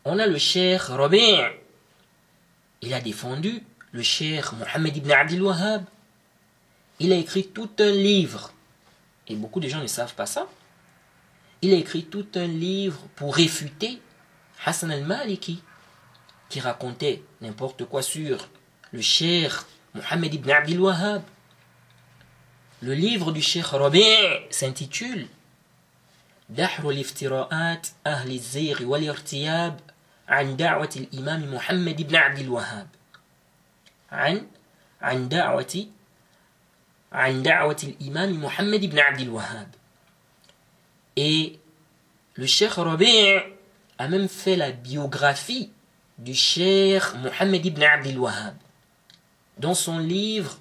on 0.05 0.17
a 0.21 0.29
le 0.29 0.39
cher 0.39 0.97
Rabi'. 0.97 1.43
Il 2.83 2.95
a 2.95 3.01
défendu 3.01 3.65
le 3.91 4.03
cher 4.05 4.55
Mohammed 4.55 4.97
ibn 4.97 5.11
Abdul 5.11 5.43
Wahhab. 5.43 5.85
Il 7.01 7.13
a 7.13 7.17
écrit 7.17 7.49
tout 7.49 7.71
un 7.81 7.91
livre 7.91 8.53
Et 9.28 9.36
beaucoup 9.36 9.60
de 9.60 9.68
gens 9.68 9.82
ne 9.82 9.88
savent 9.88 10.16
pas 10.16 10.26
ça. 10.26 10.48
Il 11.62 11.74
a 11.74 11.78
écrit 11.78 12.06
tout 12.06 12.28
un 12.36 12.48
livre 12.48 13.00
pour 13.16 13.36
réfuter 13.36 14.02
Hassan 14.66 14.92
al-Maliki, 14.92 15.62
qui 16.50 16.60
racontait 16.60 17.24
n'importe 17.42 17.86
quoi 17.86 18.02
sur 18.02 18.48
le 18.92 19.02
cher 19.02 19.66
Mohammed 19.94 20.34
ibn 20.34 20.52
Abdul 20.52 20.80
Wahhab. 20.80 21.24
Le 22.82 22.94
livre 22.94 23.32
du 23.32 23.42
cher 23.42 23.72
Rabi' 23.72 24.04
s'intitule 24.50 25.28
دحر 26.50 26.90
الافتراءات 26.90 27.88
أهل 28.08 28.32
الزيغ 28.32 28.84
والارتياب 28.84 29.80
عن 30.28 30.58
دعوة 30.58 30.90
الإمام 30.96 31.54
محمد 31.54 32.02
بن 32.02 32.16
عبد 32.16 32.40
الوهاب 32.40 32.88
عن 34.12 34.48
عن 35.02 35.30
دعوة 35.30 35.86
عن 37.13 37.43
دعوة 37.43 37.77
الإمام 37.83 38.45
محمد 38.45 38.81
بن 38.81 38.99
عبد 38.99 39.21
الوهاب. 39.21 39.69
Et 41.17 41.59
le 42.35 42.47
Cheikh 42.47 42.73
Rabi' 42.73 43.39
a 43.99 44.09
même 44.09 44.29
fait 44.29 44.57
la 44.57 44.73
biographie 44.73 45.71
du 46.19 46.35
Cheikh 46.35 47.03
Mohammed 47.23 47.67
ibn 47.67 47.83
Abdel 47.83 48.19
Wahhab 48.19 48.55
dans 49.59 49.75
son 49.75 49.99
livre 49.99 50.59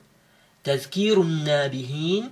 تذكير 0.63 1.21
النابهين 1.21 2.31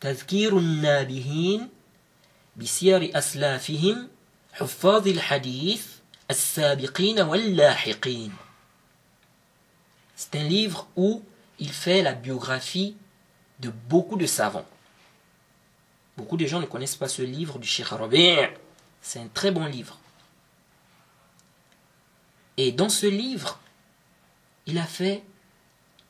تذكير 0.00 0.58
النابهين 0.58 1.68
بسير 2.56 3.18
أسلافهم 3.18 4.08
حفاظ 4.52 5.08
الحديث 5.08 5.86
السابقين 6.30 7.20
واللاحقين 7.20 8.32
C'est 10.16 10.36
un 10.36 10.44
livre 10.44 10.86
où 10.96 11.22
il 11.62 11.70
fait 11.70 12.02
la 12.02 12.12
biographie 12.12 12.96
de 13.60 13.70
beaucoup 13.70 14.16
de 14.16 14.26
savants. 14.26 14.66
Beaucoup 16.16 16.36
de 16.36 16.44
gens 16.44 16.58
ne 16.58 16.66
connaissent 16.66 16.96
pas 16.96 17.06
ce 17.06 17.22
livre 17.22 17.60
du 17.60 17.68
Cheikh 17.68 17.86
Rabi'. 17.86 18.50
C'est 19.00 19.20
un 19.20 19.28
très 19.28 19.52
bon 19.52 19.66
livre. 19.66 19.96
Et 22.56 22.72
dans 22.72 22.88
ce 22.88 23.06
livre, 23.06 23.60
il 24.66 24.76
a 24.76 24.82
fait 24.82 25.22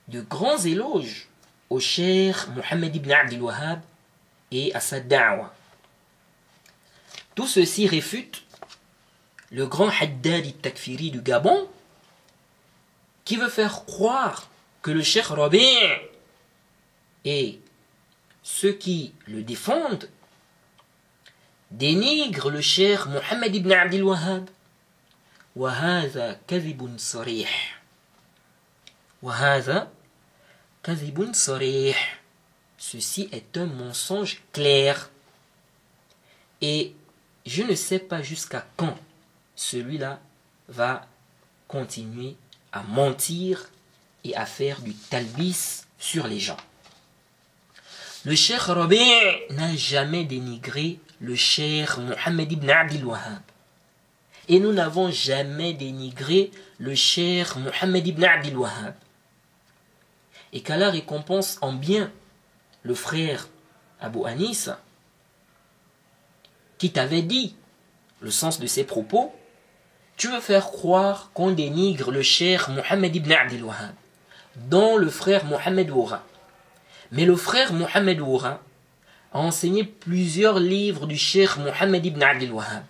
de 0.08 0.22
grands 0.22 0.56
éloges 0.56 1.28
au 1.68 1.78
Cheikh 1.80 2.48
Mohammed 2.56 2.96
ibn 2.96 3.12
Abdel 3.12 3.42
Wahhab 3.42 3.82
et 4.52 4.74
à 4.74 4.80
sa 4.80 5.00
da'wa. 5.00 5.54
Tout 7.34 7.46
ceci 7.46 7.86
réfute 7.86 8.42
le 9.50 9.66
grand 9.66 9.90
Haddad 10.00 10.46
al-Takfiri 10.46 11.10
du 11.10 11.20
Gabon 11.20 11.68
qui 13.26 13.36
veut 13.36 13.50
faire 13.50 13.84
croire 13.84 14.48
que 14.81 14.91
le 14.91 15.01
Cheikh 15.03 15.25
Rabi' 15.25 15.77
et 17.25 17.59
ceux 18.43 18.73
qui 18.73 19.13
le 19.27 19.43
défendent 19.43 20.09
dénigrent 21.71 22.49
le 22.49 22.61
Cheikh 22.61 23.05
Mohammed 23.07 23.55
ibn 23.55 23.71
Abdel 23.71 24.03
Wahhab. 24.03 24.49
وهذا 25.57 26.39
كذب 26.47 26.97
صريح 26.97 27.81
وهذا 29.23 29.91
كذب 30.83 31.33
صريح 31.33 32.21
Ceci 32.77 33.27
est 33.31 33.57
un 33.57 33.65
mensonge 33.65 34.39
clair. 34.53 35.09
Et 36.61 36.95
je 37.45 37.63
ne 37.63 37.73
sais 37.73 37.97
pas 37.97 38.21
jusqu'à 38.21 38.67
quand 38.77 38.95
celui-là 39.55 40.19
va 40.69 41.07
continuer 41.67 42.35
à 42.71 42.83
mentir 42.83 43.69
et 44.24 44.36
à 44.36 44.46
faire 44.46 44.80
du 44.80 44.94
talbis 44.94 45.84
sur 45.98 46.26
les 46.26 46.38
gens. 46.38 46.56
Le 48.24 48.36
cheikh 48.36 48.60
Rabi' 48.60 48.98
n'a 49.50 49.74
jamais 49.74 50.24
dénigré 50.24 51.00
le 51.20 51.34
cheikh 51.34 51.96
Mohammed 51.96 52.52
ibn 52.52 52.70
Abdel 52.70 53.04
Wahhab. 53.04 53.42
Et 54.48 54.60
nous 54.60 54.72
n'avons 54.72 55.10
jamais 55.10 55.72
dénigré 55.72 56.50
le 56.78 56.94
cheikh 56.94 57.56
Mohammed 57.56 58.06
ibn 58.06 58.24
Abdel 58.24 58.56
Wahhab. 58.56 58.94
Et 60.52 60.60
qu'Allah 60.60 60.90
récompense 60.90 61.58
en 61.62 61.72
bien 61.72 62.12
le 62.82 62.94
frère 62.94 63.48
Abu 64.00 64.24
Anis, 64.26 64.68
qui 66.78 66.92
t'avait 66.92 67.22
dit 67.22 67.56
le 68.20 68.30
sens 68.30 68.60
de 68.60 68.66
ses 68.66 68.84
propos, 68.84 69.34
tu 70.16 70.28
veux 70.28 70.40
faire 70.40 70.66
croire 70.66 71.30
qu'on 71.34 71.50
dénigre 71.50 72.10
le 72.10 72.22
cher 72.22 72.70
Mohammed 72.70 73.16
ibn 73.16 73.32
Abdel 73.32 73.64
Wahhab, 73.64 73.94
dont 74.56 74.96
le 74.96 75.08
frère 75.08 75.44
Mohammed 75.44 75.90
Oura. 75.90 76.24
Mais 77.10 77.24
le 77.24 77.36
frère 77.36 77.72
Mohammed 77.72 78.20
Oura 78.20 78.60
a 79.32 79.38
enseigné 79.38 79.84
plusieurs 79.84 80.58
livres 80.58 81.06
du 81.06 81.16
cher 81.16 81.58
Mohammed 81.58 82.04
ibn 82.04 82.22
Abdel 82.22 82.52
Wahhab. 82.52 82.84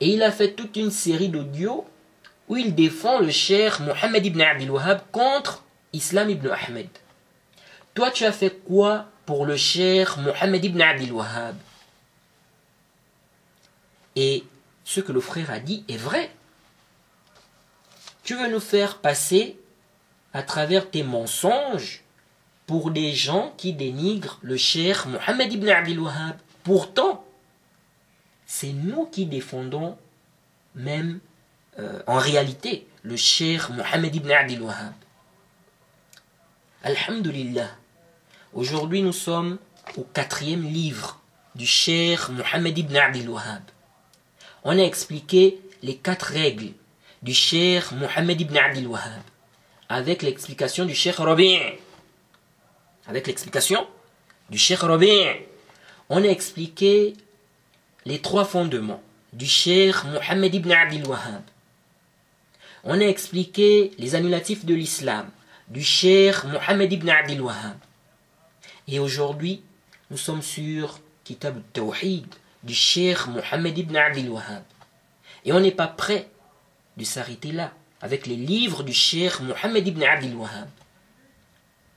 Et 0.00 0.10
il 0.10 0.22
a 0.22 0.30
fait 0.30 0.52
toute 0.52 0.76
une 0.76 0.90
série 0.90 1.28
d'audios 1.28 1.86
où 2.48 2.56
il 2.56 2.74
défend 2.74 3.18
le 3.18 3.30
cher 3.30 3.80
Mohammed 3.80 4.24
ibn 4.24 4.40
Abdel 4.40 4.70
Wahhab 4.70 5.00
contre 5.10 5.64
Islam 5.92 6.30
ibn 6.30 6.48
Ahmed, 6.48 6.88
toi 7.94 8.10
tu 8.10 8.24
as 8.24 8.32
fait 8.32 8.50
quoi 8.50 9.06
pour 9.24 9.46
le 9.46 9.56
cher 9.56 10.18
Mohammed 10.18 10.64
ibn 10.64 10.80
Abdel 10.80 11.12
Wahhab? 11.12 11.56
Et 14.14 14.44
ce 14.84 15.00
que 15.00 15.12
le 15.12 15.20
frère 15.20 15.50
a 15.50 15.58
dit 15.58 15.84
est 15.88 15.96
vrai. 15.96 16.30
Tu 18.22 18.34
veux 18.34 18.48
nous 18.48 18.60
faire 18.60 18.98
passer 18.98 19.58
à 20.36 20.42
travers 20.42 20.90
tes 20.90 21.02
mensonges 21.02 22.02
pour 22.66 22.90
des 22.90 23.14
gens 23.14 23.54
qui 23.56 23.72
dénigrent 23.72 24.38
le 24.42 24.58
cher 24.58 25.08
Mohammed 25.08 25.50
ibn 25.50 25.66
Abdel 25.66 25.98
Wahhab. 25.98 26.36
Pourtant, 26.62 27.24
c'est 28.44 28.74
nous 28.74 29.06
qui 29.06 29.24
défendons 29.24 29.96
même 30.74 31.20
euh, 31.78 32.02
en 32.06 32.18
réalité 32.18 32.86
le 33.02 33.16
cher 33.16 33.72
Mohammed 33.72 34.14
ibn 34.14 34.30
Abdel 34.30 34.60
Wahhab. 34.60 34.92
Alhamdulillah. 36.82 37.70
Aujourd'hui, 38.52 39.00
nous 39.00 39.14
sommes 39.14 39.56
au 39.96 40.02
quatrième 40.02 40.64
livre 40.64 41.18
du 41.54 41.64
cher 41.64 42.30
Mohammed 42.30 42.76
ibn 42.76 42.94
Abdel 42.94 43.30
Wahhab. 43.30 43.62
On 44.64 44.78
a 44.78 44.82
expliqué 44.82 45.58
les 45.82 45.96
quatre 45.96 46.26
règles 46.26 46.74
du 47.22 47.32
cher 47.32 47.94
Mohammed 47.94 48.38
ibn 48.38 48.58
Abdel 48.58 48.86
Wahhab 48.86 49.22
avec 49.88 50.22
l'explication 50.22 50.84
du 50.84 50.94
cher 50.94 51.16
Rabi' 51.16 51.58
avec 53.06 53.26
l'explication 53.26 53.86
du 54.50 54.58
Cheikh 54.58 54.80
Rabi' 54.80 55.26
on 56.08 56.22
a 56.22 56.28
expliqué 56.28 57.14
les 58.04 58.20
trois 58.20 58.44
fondements 58.44 59.02
du 59.32 59.46
Cheikh 59.46 60.04
Mohammed 60.04 60.54
ibn 60.54 60.70
Abdel 60.70 61.06
Wahhab. 61.06 61.42
On 62.84 63.00
a 63.00 63.04
expliqué 63.04 63.90
les 63.98 64.14
annulatifs 64.14 64.64
de 64.64 64.74
l'islam 64.74 65.28
du 65.68 65.82
Cheikh 65.82 66.44
Mohammed 66.44 66.92
ibn 66.92 67.08
Abdel 67.08 67.40
Wahhab. 67.40 67.76
Et 68.86 69.00
aujourd'hui, 69.00 69.62
nous 70.10 70.16
sommes 70.16 70.42
sur 70.42 71.00
Kitab 71.24 71.56
al-Tawhid 71.56 72.26
du 72.62 72.74
Cheikh 72.74 73.26
Mohammed 73.26 73.76
ibn 73.76 73.96
Abdel 73.96 74.30
Wahhab. 74.30 74.62
Et 75.44 75.52
on 75.52 75.58
n'est 75.58 75.72
pas 75.72 75.88
prêt 75.88 76.28
de 76.96 77.04
s'arrêter 77.04 77.50
là 77.50 77.72
avec 78.00 78.26
les 78.26 78.36
livres 78.36 78.82
du 78.82 78.92
Cheikh 78.92 79.40
Mohammed 79.40 79.86
ibn 79.86 80.02
Abdel 80.02 80.34
Wahhab. 80.34 80.68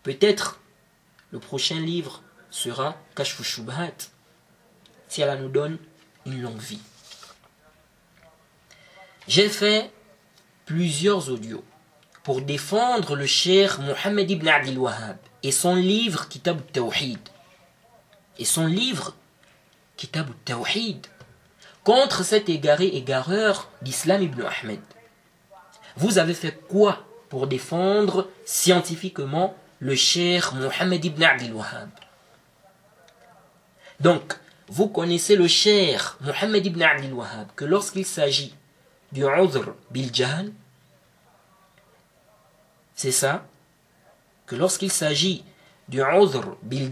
Peut-être 0.03 0.59
le 1.31 1.39
prochain 1.39 1.79
livre 1.79 2.23
sera 2.49 2.95
Kashfu 3.15 3.43
Shubhat, 3.43 4.09
si 5.07 5.21
Allah 5.21 5.35
nous 5.35 5.49
donne 5.49 5.77
une 6.25 6.41
longue 6.41 6.59
vie. 6.59 6.81
J'ai 9.27 9.49
fait 9.49 9.91
plusieurs 10.65 11.29
audios 11.29 11.63
pour 12.23 12.41
défendre 12.41 13.15
le 13.15 13.25
cher 13.25 13.79
Mohammed 13.81 14.29
ibn 14.31 14.47
Abdel 14.47 14.77
Wahhab 14.77 15.17
et 15.43 15.51
son 15.51 15.75
livre 15.75 16.27
Kitab 16.27 16.59
al-Tawhid 16.59 17.19
et 18.38 18.45
son 18.45 18.65
livre 18.65 19.15
Kitab 19.97 20.27
al-Tawhid 20.27 21.07
contre 21.83 22.23
cet 22.23 22.49
égaré 22.49 22.88
égareur 22.88 23.69
d'Islam 23.81 24.23
ibn 24.23 24.41
Ahmed. 24.43 24.81
Vous 25.99 26.17
avez 26.17 26.33
fait 26.33 26.57
quoi 26.69 27.05
pour 27.27 27.45
défendre 27.45 28.29
scientifiquement 28.45 29.53
le 29.79 29.95
cher 29.95 30.55
Mohammed 30.55 31.03
ibn 31.03 31.21
Abdel 31.21 31.53
Wahhab? 31.53 31.89
Donc, 33.99 34.39
vous 34.69 34.88
connaissez 34.88 35.35
le 35.35 35.49
cher 35.49 36.17
Mohammed 36.21 36.65
ibn 36.65 36.81
Abdel 36.81 37.13
Wahhab 37.13 37.49
que 37.53 37.65
lorsqu'il 37.65 38.05
s'agit 38.05 38.55
du 39.12 39.25
udhr 39.25 39.75
bil 39.91 40.09
c'est 42.95 43.12
ça, 43.12 43.45
que 44.45 44.55
lorsqu'il 44.55 44.93
s'agit 44.93 45.43
du 45.89 46.01
udhr 46.01 46.55
bil 46.63 46.89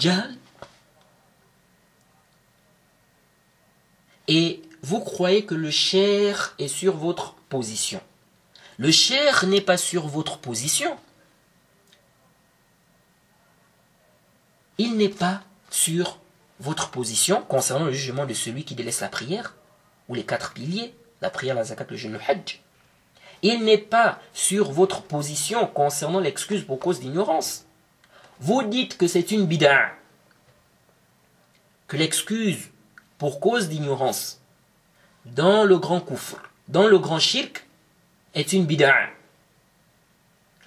et 4.28 4.62
vous 4.82 5.00
croyez 5.00 5.46
que 5.46 5.56
le 5.56 5.72
cher 5.72 6.56
est 6.60 6.68
sur 6.68 6.98
votre 6.98 7.36
position? 7.48 8.02
Le 8.78 8.92
cher 8.92 9.46
n'est 9.48 9.62
pas 9.62 9.78
sur 9.78 10.08
votre 10.08 10.38
position. 10.38 10.98
il 14.78 14.96
n'est 14.96 15.10
pas 15.10 15.42
sur 15.70 16.20
votre 16.60 16.90
position 16.90 17.42
concernant 17.42 17.86
le 17.86 17.92
jugement 17.92 18.26
de 18.26 18.34
celui 18.34 18.64
qui 18.64 18.76
délaisse 18.76 19.02
la 19.02 19.10
prière, 19.10 19.56
ou 20.08 20.16
les 20.16 20.26
quatre 20.26 20.54
piliers, 20.54 20.94
la 21.22 21.30
prière, 21.30 21.56
la 21.56 21.64
zakat, 21.64 21.86
le 21.90 21.98
jeûne, 21.98 22.14
le 22.14 22.20
hajj. 22.20 22.62
Il 23.44 23.64
n'est 23.64 23.78
pas 23.78 24.20
sur 24.34 24.72
votre 24.72 25.02
position 25.04 25.68
concernant 25.68 26.20
l'excuse 26.20 26.64
pour 26.64 26.80
cause 26.80 27.00
d'ignorance. 27.00 27.66
Vous 28.40 28.64
dites 28.64 28.98
que 28.98 29.08
c'est 29.08 29.32
une 29.32 29.46
bid'a, 29.46 29.92
que 31.88 31.98
l'excuse 31.98 32.70
pour 33.18 33.40
cause 33.40 33.70
d'ignorance 33.70 34.42
dans 35.26 35.64
le 35.64 35.78
grand 35.78 36.02
kufr, 36.02 36.38
dans 36.68 36.88
le 36.88 37.00
grand 37.00 37.20
shirk, 37.20 37.67
est 38.38 38.54
une 38.54 38.66
bid'a. 38.66 38.96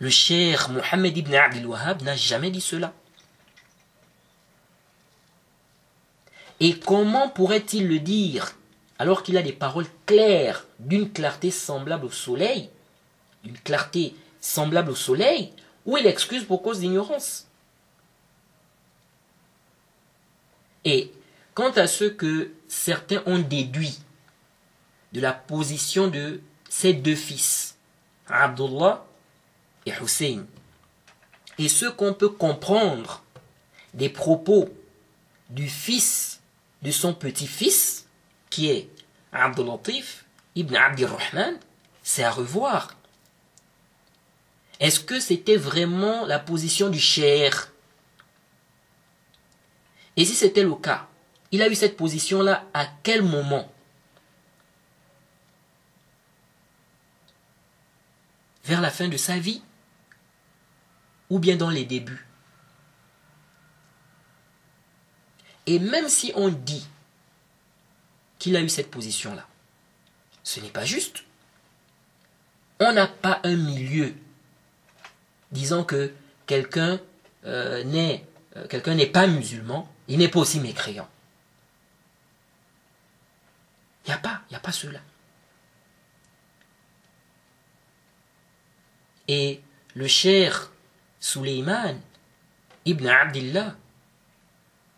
Le 0.01 0.11
cher 0.11 0.71
Mohammed 0.71 1.17
ibn 1.17 1.35
Abdel 1.35 1.69
n'a 2.03 2.17
jamais 2.17 2.51
dit 2.51 2.61
cela. 2.61 2.93
Et 6.59 6.79
comment 6.79 7.29
pourrait-il 7.29 7.87
le 7.87 8.01
dire 8.01 8.57
alors 8.99 9.23
qu'il 9.23 9.39
a 9.39 9.43
des 9.43 9.53
paroles 9.53 9.87
claires, 10.05 10.67
d'une 10.79 11.11
clarté 11.11 11.51
semblable 11.51 12.07
au 12.07 12.11
soleil, 12.11 12.69
d'une 13.45 13.57
clarté 13.59 14.15
semblable 14.41 14.91
au 14.91 14.97
soleil, 14.97 15.55
ou 15.87 15.97
il 15.97 16.07
excuse 16.07 16.45
pour 16.45 16.63
cause 16.63 16.81
d'ignorance? 16.81 17.47
Et 20.85 21.13
quant 21.55 21.71
à 21.71 21.87
ce 21.87 22.05
que 22.05 22.53
certains 22.69 23.23
ont 23.27 23.39
déduit 23.39 24.01
de 25.13 25.21
la 25.21 25.33
position 25.33 26.09
de 26.09 26.41
ces 26.71 26.95
deux 26.95 27.17
fils, 27.17 27.77
Abdullah 28.29 29.05
et 29.85 29.93
Hussein, 30.01 30.47
et 31.59 31.69
ce 31.69 31.85
qu'on 31.85 32.15
peut 32.15 32.31
comprendre 32.31 33.23
des 33.93 34.09
propos 34.09 34.71
du 35.51 35.69
fils 35.69 36.41
de 36.81 36.91
son 36.91 37.13
petit-fils, 37.13 38.07
qui 38.49 38.71
est 38.71 38.89
Abdul-Latif 39.33 40.25
ibn 40.55 40.75
Abdir-Rahman, 40.75 41.59
c'est 42.03 42.25
à 42.25 42.31
revoir. 42.31 42.97
Est-ce 44.79 45.01
que 45.01 45.21
c'était 45.21 45.57
vraiment 45.57 46.25
la 46.25 46.39
position 46.39 46.89
du 46.89 47.01
cher? 47.01 47.73
Et 50.17 50.25
si 50.25 50.35
c'était 50.35 50.63
le 50.63 50.75
cas, 50.77 51.09
il 51.51 51.63
a 51.63 51.69
eu 51.69 51.75
cette 51.75 51.97
position-là 51.97 52.65
à 52.73 52.87
quel 53.03 53.23
moment? 53.23 53.71
Vers 58.71 58.81
la 58.81 58.93
fin 58.93 59.09
de 59.09 59.17
sa 59.17 59.37
vie 59.37 59.63
Ou 61.29 61.41
bien 61.41 61.57
dans 61.57 61.71
les 61.71 61.85
débuts 61.85 62.25
Et 65.67 65.81
même 65.81 66.09
si 66.09 66.31
on 66.37 66.51
dit 66.51 66.87
qu'il 68.39 68.55
a 68.55 68.61
eu 68.61 68.69
cette 68.69 68.93
position-là, 68.93 69.45
ce 70.45 70.61
n'est 70.61 70.71
pas 70.71 70.85
juste. 70.85 71.25
On 72.79 72.93
n'a 72.93 73.09
pas 73.09 73.41
un 73.43 73.57
milieu 73.57 74.15
disant 75.51 75.83
que 75.83 76.15
quelqu'un 76.47 77.01
euh, 77.47 77.83
n'est 77.83 78.25
euh, 78.57 78.69
quelqu'un 78.69 78.95
n'est 78.95 79.07
pas 79.07 79.27
musulman, 79.27 79.93
il 80.07 80.19
n'est 80.19 80.29
pas 80.29 80.39
aussi 80.39 80.61
mécréant. 80.61 81.09
Il 84.05 84.11
n'y 84.11 84.15
a 84.15 84.19
pas, 84.19 84.43
il 84.49 84.53
n'y 84.53 84.57
a 84.57 84.61
pas 84.61 84.73
cela. 84.73 85.01
Et 89.33 89.63
le 89.95 90.09
cher 90.09 90.73
Suleiman 91.21 92.01
ibn 92.85 93.07
Abdillah 93.07 93.77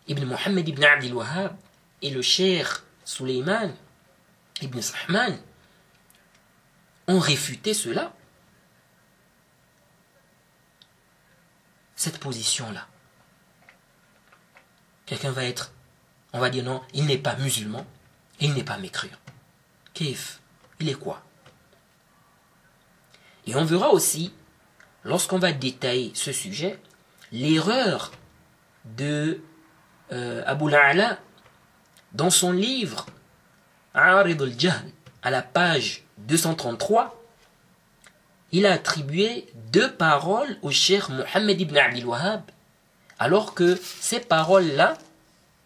Ibn 0.07 0.25
Muhammad 0.25 0.67
ibn 0.67 0.83
Abdel 0.83 1.13
Wahhab 1.13 1.55
et 2.01 2.09
le 2.09 2.23
cher 2.23 2.83
Suleiman 3.05 3.75
ibn 4.59 4.81
Sahman 4.81 5.39
ont 7.07 7.19
réfuté 7.19 7.75
cela. 7.75 8.11
Cette 11.95 12.17
position-là. 12.17 12.87
Quelqu'un 15.05 15.31
va 15.31 15.43
être, 15.43 15.73
on 16.33 16.39
va 16.39 16.49
dire 16.49 16.63
non, 16.63 16.81
il 16.95 17.05
n'est 17.05 17.19
pas 17.19 17.35
musulman, 17.35 17.85
il 18.39 18.55
n'est 18.55 18.63
pas 18.63 18.79
mécréant. 18.79 19.19
Kif, 19.93 20.41
il 20.79 20.89
est 20.89 20.95
quoi? 20.95 21.23
Et 23.45 23.55
on 23.55 23.65
verra 23.65 23.89
aussi, 23.89 24.33
lorsqu'on 25.03 25.39
va 25.39 25.51
détailler 25.51 26.11
ce 26.15 26.31
sujet, 26.31 26.79
l'erreur 27.31 28.11
de 28.85 29.41
euh, 30.11 30.43
Abu 30.45 30.71
dans 32.13 32.29
son 32.29 32.51
livre 32.51 33.05
al-Jahl, 33.93 34.83
à 35.21 35.31
la 35.31 35.41
page 35.41 36.03
233, 36.19 37.19
il 38.51 38.65
a 38.65 38.73
attribué 38.73 39.47
deux 39.71 39.91
paroles 39.91 40.57
au 40.61 40.69
cher 40.69 41.09
Mohammed 41.09 41.59
ibn 41.59 41.75
Abdul 41.75 42.05
Wahhab, 42.05 42.41
alors 43.17 43.55
que 43.55 43.79
ces 43.99 44.19
paroles-là, 44.19 44.97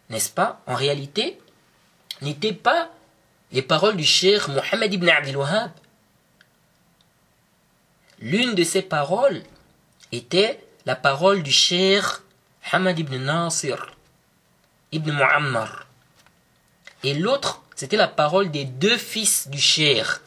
n'est-ce 0.10 0.30
pas, 0.30 0.62
en 0.68 0.76
réalité, 0.76 1.38
n'étaient 2.22 2.54
pas 2.54 2.90
les 3.52 3.62
paroles 3.62 3.98
du 3.98 4.06
cher 4.06 4.50
Mohammed 4.50 4.94
ibn 4.94 5.10
Abdul 5.10 5.38
Wahhab. 5.38 5.72
L'une 8.20 8.56
de 8.56 8.64
ces 8.64 8.82
paroles 8.82 9.44
était 10.12 10.64
la 10.86 10.96
parole 10.96 11.44
du 11.44 11.52
cher 11.52 12.24
Hamad 12.72 12.98
ibn 12.98 13.18
Nasir 13.18 13.94
ibn 14.92 15.12
Muammar. 15.12 15.86
Et 17.04 17.14
l'autre, 17.14 17.64
c'était 17.76 17.98
la 17.98 18.08
parole 18.08 18.50
des 18.50 18.66
deux 18.66 18.98
fils 18.98 19.50
du 19.50 19.60
cher, 19.60 20.22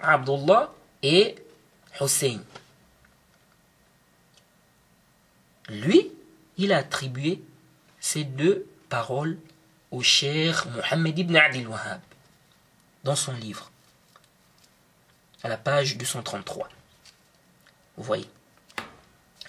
Abdullah 0.00 0.72
et 1.02 1.34
Hussein. 2.00 2.40
Lui, 5.68 6.10
il 6.56 6.72
a 6.72 6.78
attribué 6.78 7.42
ces 8.00 8.24
deux 8.24 8.66
paroles 8.88 9.36
au 9.90 10.02
cher 10.02 10.66
Mohammed 10.68 11.18
ibn 11.18 11.36
Adil 11.36 11.66
Wahhab 11.66 12.00
dans 13.04 13.16
son 13.16 13.32
livre, 13.32 13.70
la 15.48 15.56
page 15.56 15.96
233. 15.96 16.68
Vous 17.96 18.02
voyez. 18.02 18.28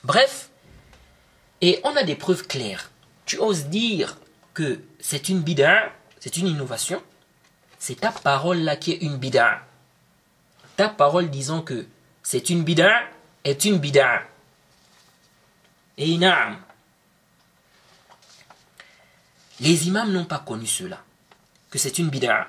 Bref, 0.03 0.49
et 1.61 1.79
on 1.83 1.95
a 1.95 2.03
des 2.03 2.15
preuves 2.15 2.47
claires. 2.47 2.91
Tu 3.25 3.37
oses 3.39 3.65
dire 3.65 4.17
que 4.53 4.81
c'est 4.99 5.29
une 5.29 5.41
bid'a, 5.41 5.91
c'est 6.19 6.37
une 6.37 6.47
innovation, 6.47 7.01
c'est 7.79 8.01
ta 8.01 8.11
parole 8.11 8.59
là 8.59 8.75
qui 8.75 8.91
est 8.91 9.01
une 9.01 9.17
bid'a. 9.17 9.61
Ta 10.75 10.89
parole 10.89 11.29
disant 11.29 11.61
que 11.61 11.87
c'est 12.23 12.49
une 12.49 12.63
bid'a 12.63 13.03
est 13.43 13.65
une 13.65 13.79
bid'a. 13.79 14.23
Et 15.97 16.17
naam. 16.17 16.57
Les 19.59 19.87
imams 19.87 20.11
n'ont 20.11 20.25
pas 20.25 20.39
connu 20.39 20.67
cela, 20.67 21.03
que 21.71 21.79
c'est 21.79 21.97
une 21.97 22.09
bid'a. 22.09 22.47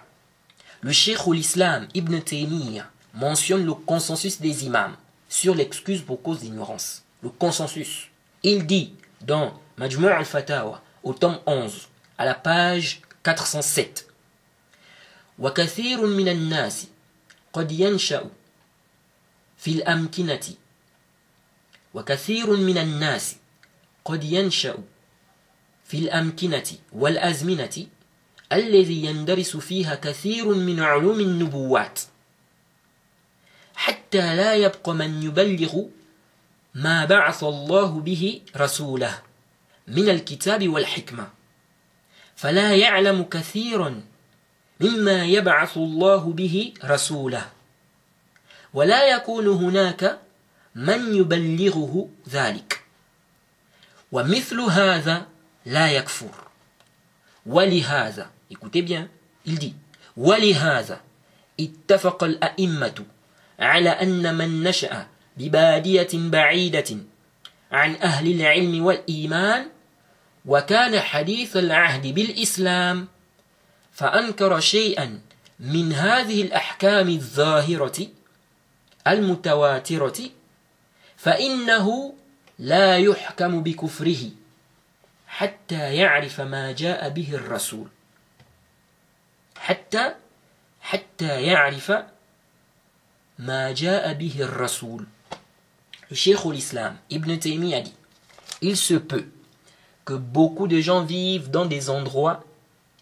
Le 0.80 0.92
cheikh 0.92 1.26
l'Islam 1.26 1.88
Ibn 1.94 2.20
Taymiyyah 2.20 2.90
mentionne 3.17 3.65
le 3.65 3.73
consensus 3.73 4.41
des 4.41 4.65
imams 4.65 4.95
sur 5.29 5.55
l'excuse 5.55 6.01
pour 6.01 6.21
cause 6.21 6.39
d'ignorance. 6.39 7.03
Le 7.21 7.29
consensus. 7.29 8.09
Il 8.43 8.65
dit 8.65 8.93
dans 9.21 9.53
Majmu' 9.77 10.07
al-Fatawa, 10.07 10.81
au 11.03 11.13
tome 11.13 11.39
11, 11.45 11.87
à 12.17 12.25
la 12.25 12.33
page 12.33 13.01
407, 13.23 14.07
وكثير 15.39 16.05
من 16.05 16.27
الناس 16.27 16.87
قد 17.53 17.71
ينشأ 17.71 18.29
في 19.57 19.71
الأمكنة 19.71 20.55
وكثير 21.93 22.55
من 22.55 22.77
الناس 22.77 23.35
قد 24.05 24.23
ينشأ 24.23 24.77
في 25.85 25.97
الأمكنة 25.97 26.63
والأزمنة 26.91 27.87
الذي 28.53 29.05
يندرس 29.05 29.57
فيها 29.57 29.95
كثير 29.95 30.53
من 30.53 30.79
علوم 30.79 31.19
النبوات 31.19 31.99
حتى 33.78 34.36
لا 34.36 34.54
يبقى 34.54 34.94
من 34.94 35.22
يبلغ 35.22 35.82
ما 36.74 37.04
بعث 37.04 37.44
الله 37.44 38.00
به 38.00 38.40
رسوله 38.56 39.18
من 39.88 40.08
الكتاب 40.08 40.68
والحكمة. 40.68 41.28
فلا 42.36 42.74
يعلم 42.74 43.22
كثيرا 43.22 44.02
مما 44.80 45.24
يبعث 45.24 45.76
الله 45.76 46.32
به 46.32 46.74
رسوله. 46.84 47.48
ولا 48.74 49.16
يكون 49.16 49.46
هناك 49.46 50.18
من 50.74 51.14
يبلغه 51.14 52.08
ذلك. 52.28 52.84
ومثل 54.12 54.60
هذا 54.60 55.26
لا 55.66 55.90
يكفر. 55.90 56.34
ولهذا 57.46 58.30
ولهذا 60.16 61.00
اتفق 61.60 62.24
الأئمة 62.24 63.04
على 63.58 63.90
أن 63.90 64.34
من 64.34 64.62
نشأ 64.62 65.06
ببادية 65.36 66.08
بعيدة 66.14 66.96
عن 67.72 67.94
أهل 67.94 68.40
العلم 68.40 68.84
والإيمان 68.84 69.66
وكان 70.46 71.00
حديث 71.00 71.56
العهد 71.56 72.06
بالإسلام 72.06 73.08
فأنكر 73.92 74.60
شيئا 74.60 75.20
من 75.60 75.92
هذه 75.92 76.42
الأحكام 76.42 77.08
الظاهرة 77.08 78.06
المتواترة 79.06 80.18
فإنه 81.16 82.14
لا 82.58 82.98
يحكم 82.98 83.62
بكفره 83.62 84.30
حتى 85.26 85.94
يعرف 85.94 86.40
ما 86.40 86.72
جاء 86.72 87.08
به 87.08 87.34
الرسول. 87.34 87.88
حتى 89.58 90.14
حتى 90.80 91.42
يعرف 91.42 91.92
ma 93.38 93.74
ja'a 93.74 94.14
bihi 94.14 94.42
rasoul. 94.42 95.06
Le 96.10 96.16
cheikh 96.16 96.44
l'islam, 96.46 96.96
Ibn 97.10 97.36
Taymi 97.38 97.74
a 97.74 97.80
dit 97.80 97.94
Il 98.62 98.76
se 98.76 98.94
peut 98.94 99.26
que 100.04 100.14
beaucoup 100.14 100.66
de 100.66 100.80
gens 100.80 101.04
vivent 101.04 101.50
dans 101.50 101.66
des 101.66 101.90
endroits 101.90 102.42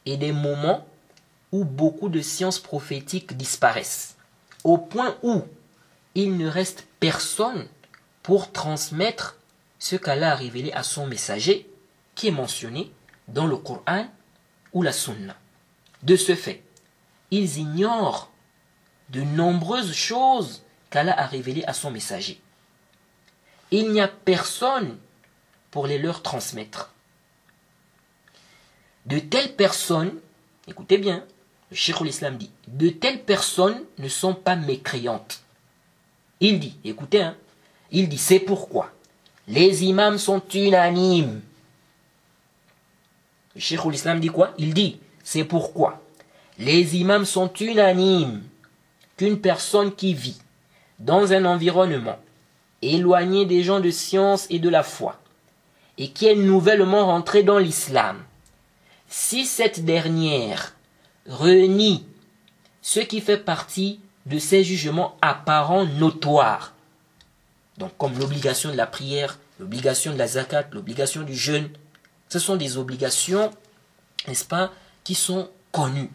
et 0.04 0.16
des 0.16 0.32
moments 0.32 0.86
où 1.52 1.64
beaucoup 1.64 2.08
de 2.08 2.20
sciences 2.20 2.58
prophétiques 2.58 3.36
disparaissent, 3.36 4.16
au 4.64 4.76
point 4.76 5.16
où 5.22 5.42
il 6.14 6.36
ne 6.36 6.48
reste 6.48 6.86
personne 7.00 7.66
pour 8.22 8.50
transmettre 8.50 9.36
ce 9.78 9.96
qu'Allah 9.96 10.32
a 10.32 10.34
révélé 10.34 10.72
à 10.72 10.82
son 10.82 11.06
messager, 11.06 11.70
qui 12.14 12.28
est 12.28 12.32
mentionné 12.32 12.90
dans 13.28 13.46
le 13.46 13.56
Coran 13.56 14.06
ou 14.72 14.82
la 14.82 14.92
Sunna. 14.92 15.36
De 16.02 16.16
ce 16.16 16.34
fait, 16.34 16.62
ils 17.30 17.58
ignorent 17.58 18.30
de 19.10 19.22
nombreuses 19.22 19.94
choses 19.94 20.62
qu'Allah 20.90 21.18
a 21.18 21.26
révélées 21.26 21.64
à 21.64 21.72
son 21.72 21.90
messager. 21.90 22.40
Il 23.70 23.90
n'y 23.92 24.00
a 24.00 24.08
personne 24.08 24.96
pour 25.70 25.86
les 25.86 25.98
leur 25.98 26.22
transmettre. 26.22 26.92
De 29.06 29.18
telles 29.18 29.54
personnes, 29.54 30.12
écoutez 30.66 30.98
bien, 30.98 31.24
le 31.70 31.76
Cheikh 31.76 32.00
l'Islam 32.00 32.36
dit, 32.36 32.50
de 32.68 32.88
telles 32.88 33.22
personnes 33.22 33.82
ne 33.98 34.08
sont 34.08 34.34
pas 34.34 34.56
mécréantes. 34.56 35.42
Il 36.40 36.60
dit, 36.60 36.76
écoutez, 36.84 37.22
hein, 37.22 37.36
il 37.90 38.08
dit, 38.08 38.18
c'est 38.18 38.40
pourquoi 38.40 38.92
les 39.48 39.84
imams 39.84 40.18
sont 40.18 40.42
unanimes. 40.54 41.40
Le 43.54 43.60
Cheikh 43.60 43.84
l'Islam 43.84 44.20
dit 44.20 44.28
quoi? 44.28 44.52
Il 44.58 44.74
dit, 44.74 44.98
c'est 45.22 45.44
pourquoi 45.44 46.02
les 46.58 46.96
imams 46.96 47.24
sont 47.24 47.52
unanimes 47.54 48.42
qu'une 49.16 49.40
personne 49.40 49.94
qui 49.94 50.14
vit 50.14 50.38
dans 50.98 51.32
un 51.32 51.44
environnement 51.44 52.18
éloigné 52.82 53.46
des 53.46 53.62
gens 53.62 53.80
de 53.80 53.90
science 53.90 54.46
et 54.50 54.58
de 54.58 54.68
la 54.68 54.82
foi, 54.82 55.20
et 55.98 56.10
qui 56.10 56.26
est 56.26 56.34
nouvellement 56.34 57.06
rentrée 57.06 57.42
dans 57.42 57.58
l'islam, 57.58 58.22
si 59.08 59.46
cette 59.46 59.84
dernière 59.84 60.74
renie 61.26 62.04
ce 62.82 63.00
qui 63.00 63.20
fait 63.20 63.38
partie 63.38 64.00
de 64.26 64.38
ses 64.38 64.62
jugements 64.62 65.16
apparents 65.20 65.86
notoires, 65.86 66.74
donc 67.78 67.96
comme 67.98 68.18
l'obligation 68.18 68.70
de 68.70 68.76
la 68.76 68.86
prière, 68.86 69.38
l'obligation 69.58 70.12
de 70.12 70.18
la 70.18 70.28
zakat, 70.28 70.66
l'obligation 70.72 71.22
du 71.22 71.34
jeûne, 71.34 71.68
ce 72.28 72.38
sont 72.38 72.56
des 72.56 72.76
obligations, 72.76 73.50
n'est-ce 74.28 74.44
pas, 74.44 74.72
qui 75.04 75.14
sont 75.14 75.48
connues. 75.72 76.10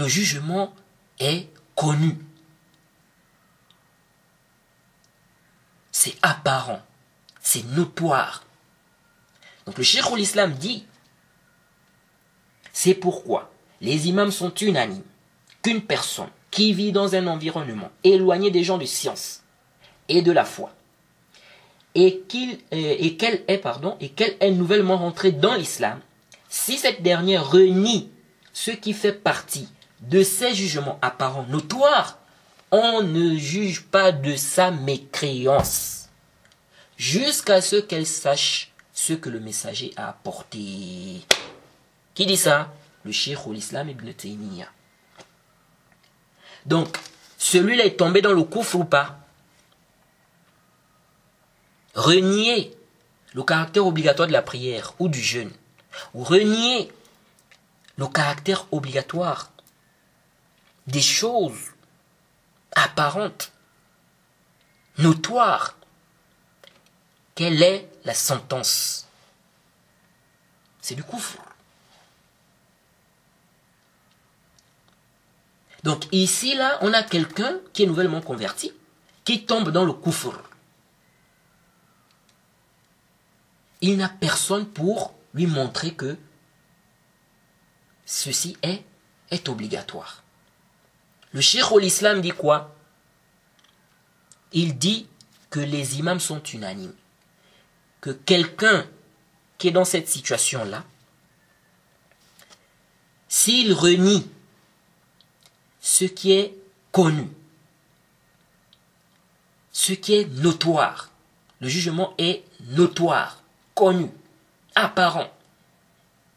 Le 0.00 0.08
jugement 0.08 0.72
est 1.18 1.46
connu. 1.74 2.16
C'est 5.92 6.14
apparent, 6.22 6.80
c'est 7.42 7.66
notoire. 7.76 8.44
Donc 9.66 9.76
le 9.76 9.84
Cheikh 9.84 10.10
l'Islam 10.16 10.54
dit, 10.54 10.86
c'est 12.72 12.94
pourquoi 12.94 13.52
les 13.82 14.08
imams 14.08 14.30
sont 14.30 14.54
unanimes 14.54 15.02
qu'une 15.60 15.82
personne 15.82 16.30
qui 16.50 16.72
vit 16.72 16.92
dans 16.92 17.14
un 17.14 17.26
environnement 17.26 17.90
éloigné 18.02 18.50
des 18.50 18.64
gens 18.64 18.78
de 18.78 18.86
science 18.86 19.42
et 20.08 20.22
de 20.22 20.32
la 20.32 20.46
foi, 20.46 20.72
et 21.94 22.22
euh, 22.72 23.16
qu'elle 23.18 23.44
est, 23.48 23.58
pardon, 23.58 23.98
et 24.00 24.08
qu'elle 24.08 24.38
est 24.40 24.50
nouvellement 24.50 24.96
rentrée 24.96 25.32
dans 25.32 25.56
l'islam, 25.56 26.00
si 26.48 26.78
cette 26.78 27.02
dernière 27.02 27.50
renie 27.50 28.08
ce 28.54 28.70
qui 28.70 28.94
fait 28.94 29.12
partie 29.12 29.68
de 30.02 30.22
ses 30.22 30.54
jugements 30.54 30.98
apparents 31.02 31.46
notoires, 31.46 32.18
on 32.70 33.02
ne 33.02 33.36
juge 33.36 33.82
pas 33.82 34.12
de 34.12 34.36
sa 34.36 34.70
mécréance 34.70 36.08
jusqu'à 36.96 37.60
ce 37.60 37.76
qu'elle 37.76 38.06
sache 38.06 38.70
ce 38.92 39.14
que 39.14 39.28
le 39.28 39.40
messager 39.40 39.92
a 39.96 40.08
apporté. 40.08 41.22
Qui 42.14 42.26
dit 42.26 42.36
ça? 42.36 42.72
Le 43.04 43.12
Cheikh 43.12 43.38
l'Islam 43.46 43.88
ibn 43.88 44.12
Taymiyyah. 44.12 44.68
Donc, 46.66 46.98
celui-là 47.38 47.86
est 47.86 47.96
tombé 47.96 48.20
dans 48.20 48.32
le 48.34 48.42
coufre 48.42 48.76
ou 48.76 48.84
pas? 48.84 49.18
Renier 51.94 52.76
le 53.32 53.42
caractère 53.42 53.86
obligatoire 53.86 54.28
de 54.28 54.32
la 54.32 54.42
prière 54.42 54.92
ou 54.98 55.08
du 55.08 55.20
jeûne, 55.20 55.52
ou 56.14 56.22
renier 56.22 56.92
le 57.96 58.06
caractère 58.06 58.66
obligatoire 58.70 59.49
des 60.90 61.02
choses 61.02 61.58
apparentes, 62.72 63.52
notoires. 64.98 65.76
Quelle 67.34 67.62
est 67.62 67.88
la 68.04 68.14
sentence? 68.14 69.06
C'est 70.80 70.94
du 70.94 71.02
coufre. 71.02 71.38
Donc 75.82 76.06
ici, 76.12 76.54
là, 76.54 76.78
on 76.82 76.92
a 76.92 77.02
quelqu'un 77.02 77.58
qui 77.72 77.84
est 77.84 77.86
nouvellement 77.86 78.20
converti, 78.20 78.72
qui 79.24 79.46
tombe 79.46 79.70
dans 79.70 79.84
le 79.84 79.92
coufre. 79.92 80.42
Il 83.80 83.96
n'a 83.96 84.10
personne 84.10 84.66
pour 84.66 85.14
lui 85.32 85.46
montrer 85.46 85.94
que 85.94 86.18
ceci 88.04 88.58
est, 88.62 88.84
est 89.30 89.48
obligatoire. 89.48 90.19
Le 91.32 91.40
Cheikh 91.40 91.70
l'Islam 91.80 92.20
dit 92.20 92.30
quoi? 92.30 92.74
Il 94.52 94.78
dit 94.78 95.06
que 95.48 95.60
les 95.60 95.98
imams 95.98 96.20
sont 96.20 96.42
unanimes. 96.42 96.94
Que 98.00 98.10
quelqu'un 98.10 98.86
qui 99.58 99.68
est 99.68 99.72
dans 99.72 99.84
cette 99.84 100.08
situation-là, 100.08 100.84
s'il 103.28 103.72
renie 103.72 104.28
ce 105.80 106.04
qui 106.04 106.32
est 106.32 106.54
connu, 106.90 107.28
ce 109.72 109.92
qui 109.92 110.14
est 110.14 110.24
notoire, 110.42 111.10
le 111.60 111.68
jugement 111.68 112.14
est 112.18 112.42
notoire, 112.70 113.42
connu, 113.74 114.10
apparent. 114.74 115.30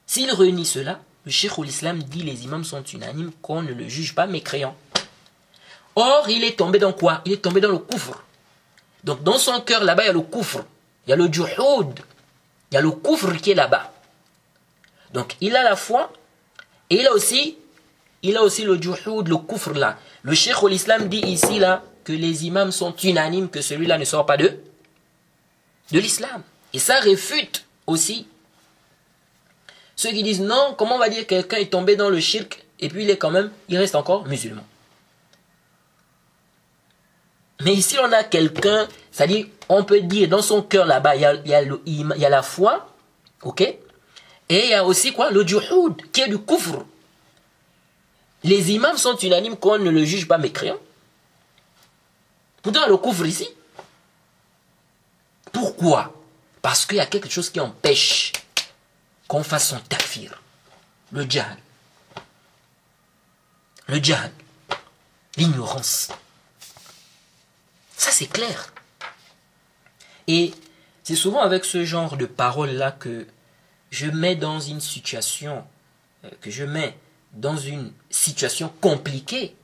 S'il 0.06 0.32
renie 0.32 0.66
cela, 0.66 1.02
le 1.26 1.32
Cheikh 1.32 1.58
l'Islam 1.58 2.04
dit 2.04 2.24
les 2.24 2.44
imams 2.44 2.64
sont 2.64 2.84
unanimes 2.84 3.32
qu'on 3.42 3.64
ne 3.64 3.74
le 3.74 3.88
juge 3.88 4.14
pas 4.14 4.28
mécréant. 4.28 4.76
Or, 5.96 6.30
il 6.30 6.44
est 6.44 6.58
tombé 6.58 6.80
dans 6.80 6.94
quoi? 6.94 7.22
Il 7.26 7.34
est 7.34 7.38
tombé 7.38 7.62
dans 7.62 7.72
le 7.72 7.78
coufre. 7.78 8.24
Donc, 9.04 9.24
dans 9.24 9.38
son 9.38 9.60
cœur, 9.62 9.84
là-bas, 9.84 10.04
il 10.04 10.08
y 10.08 10.10
a 10.10 10.14
le 10.14 10.22
coufre. 10.22 10.66
Il 11.06 11.12
y 11.12 11.14
a 11.14 11.16
le 11.16 11.32
juhud. 11.32 12.00
Il 12.72 12.76
y 12.76 12.78
a 12.78 12.82
le 12.82 12.92
coufre 12.92 13.36
qui 13.38 13.52
est 13.52 13.56
là-bas. 13.56 13.92
Donc, 15.14 15.36
il 15.42 15.56
a 15.56 15.64
la 15.64 15.76
foi 15.76 16.12
et 16.90 16.96
il 16.96 17.08
a 17.08 17.14
aussi, 17.14 17.58
il 18.24 18.36
a 18.38 18.42
aussi 18.42 18.64
le 18.64 18.82
juhud, 18.82 19.28
le 19.28 19.38
coufre 19.38 19.74
là. 19.74 19.98
Le 20.24 20.34
Cheikh 20.34 20.62
l'Islam 20.64 21.08
dit 21.08 21.20
ici, 21.20 21.60
là, 21.60 21.84
que 22.04 22.14
les 22.14 22.46
imams 22.46 22.72
sont 22.72 22.96
unanimes 22.96 23.50
que 23.50 23.62
celui-là 23.62 23.98
ne 23.98 24.06
sort 24.06 24.26
pas 24.26 24.38
de, 24.38 24.58
de 25.92 26.00
l'islam. 26.00 26.42
Et 26.74 26.80
ça 26.80 27.00
réfute 27.00 27.66
aussi 27.88 28.28
ceux 29.96 30.10
qui 30.10 30.24
disent 30.24 30.42
non, 30.42 30.76
comment 30.78 30.96
on 30.96 31.00
va 31.00 31.10
dire 31.10 31.24
que 31.24 31.30
quelqu'un 31.36 31.58
est 31.58 31.72
tombé 31.72 31.96
dans 31.96 32.10
le 32.10 32.20
shirk 32.20 32.66
et 32.80 32.90
puis 32.90 33.04
il 33.04 33.10
est 33.10 33.18
quand 33.18 33.32
même, 33.32 33.52
il 33.70 33.78
reste 33.78 33.96
encore 33.96 34.26
musulman? 34.28 34.64
Mais 37.64 37.74
ici, 37.74 37.98
on 38.00 38.12
a 38.12 38.24
quelqu'un, 38.24 38.88
c'est-à-dire, 39.12 39.48
on 39.70 39.84
peut 39.84 40.02
dire 40.02 40.28
dans 40.28 40.42
son 40.42 40.62
cœur 40.62 40.86
là-bas, 40.86 41.16
il 41.16 41.22
y 41.46 42.26
a, 42.26 42.30
la 42.30 42.42
foi, 42.44 42.90
ok? 43.42 43.62
Et 43.62 43.78
il 44.50 44.70
y 44.70 44.74
a 44.74 44.84
aussi 44.84 45.14
quoi? 45.14 45.32
Le 45.32 45.48
juhud, 45.48 45.96
qui 46.12 46.22
est 46.22 46.28
du 46.28 46.40
kufr. 46.40 46.84
Les 48.44 48.72
imams 48.72 48.98
sont 48.98 49.16
unanimes 49.18 49.56
qu'on 49.56 49.80
ne 49.80 49.90
le 49.90 50.04
juge 50.04 50.28
pas 50.28 50.38
mécréant. 50.38 50.78
Pourtant, 52.62 52.88
le 52.88 52.98
kufr 52.98 53.26
ici. 53.26 53.48
Pourquoi? 55.52 56.14
Parce 56.62 56.86
qu'il 56.86 56.98
y 56.98 57.02
a 57.02 57.06
quelque 57.06 57.30
chose 57.30 57.50
qui 57.50 57.60
empêche 57.60 58.34
qu'on 59.28 59.44
fasse 59.44 59.70
son 59.70 59.80
takfir. 59.80 60.42
Le 61.12 61.24
djihad. 61.24 61.58
Le 63.88 63.98
djihad. 63.98 64.32
L'ignorance. 65.38 66.10
Ça, 68.04 68.12
c'est 68.12 68.28
clair. 68.28 68.74
Et 70.28 70.52
c'est 71.04 71.16
souvent 71.16 71.40
avec 71.40 71.64
ce 71.64 71.86
genre 71.86 72.18
de 72.18 72.26
paroles-là 72.26 72.92
que 72.92 73.26
je 73.92 74.08
mets 74.08 74.36
dans 74.36 74.60
une 74.60 74.82
situation, 74.82 75.64
euh, 76.26 76.30
que 76.42 76.52
je 76.52 76.66
mets 76.66 76.98
dans 77.32 77.56
une 77.56 77.94
situation 78.10 78.70
compliquée 78.82 79.56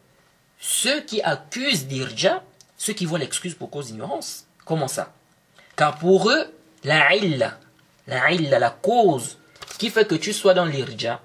ceux 0.57 1.01
qui 1.01 1.21
accusent 1.21 1.85
d'irja, 1.87 2.41
ceux 2.77 2.93
qui 2.93 3.05
voient 3.05 3.19
l'excuse 3.19 3.55
pour 3.55 3.69
cause 3.69 3.87
d'ignorance. 3.87 4.45
Comment 4.63 4.87
ça? 4.87 5.11
Car 5.75 5.97
pour 5.97 6.29
eux, 6.29 6.45
la 6.85 7.13
illa, 7.17 7.59
la 8.07 8.31
illa, 8.31 8.57
la 8.57 8.69
cause 8.69 9.37
qui 9.79 9.89
fait 9.89 10.07
que 10.07 10.15
tu 10.15 10.31
sois 10.31 10.53
dans 10.53 10.63
l'irja, 10.63 11.21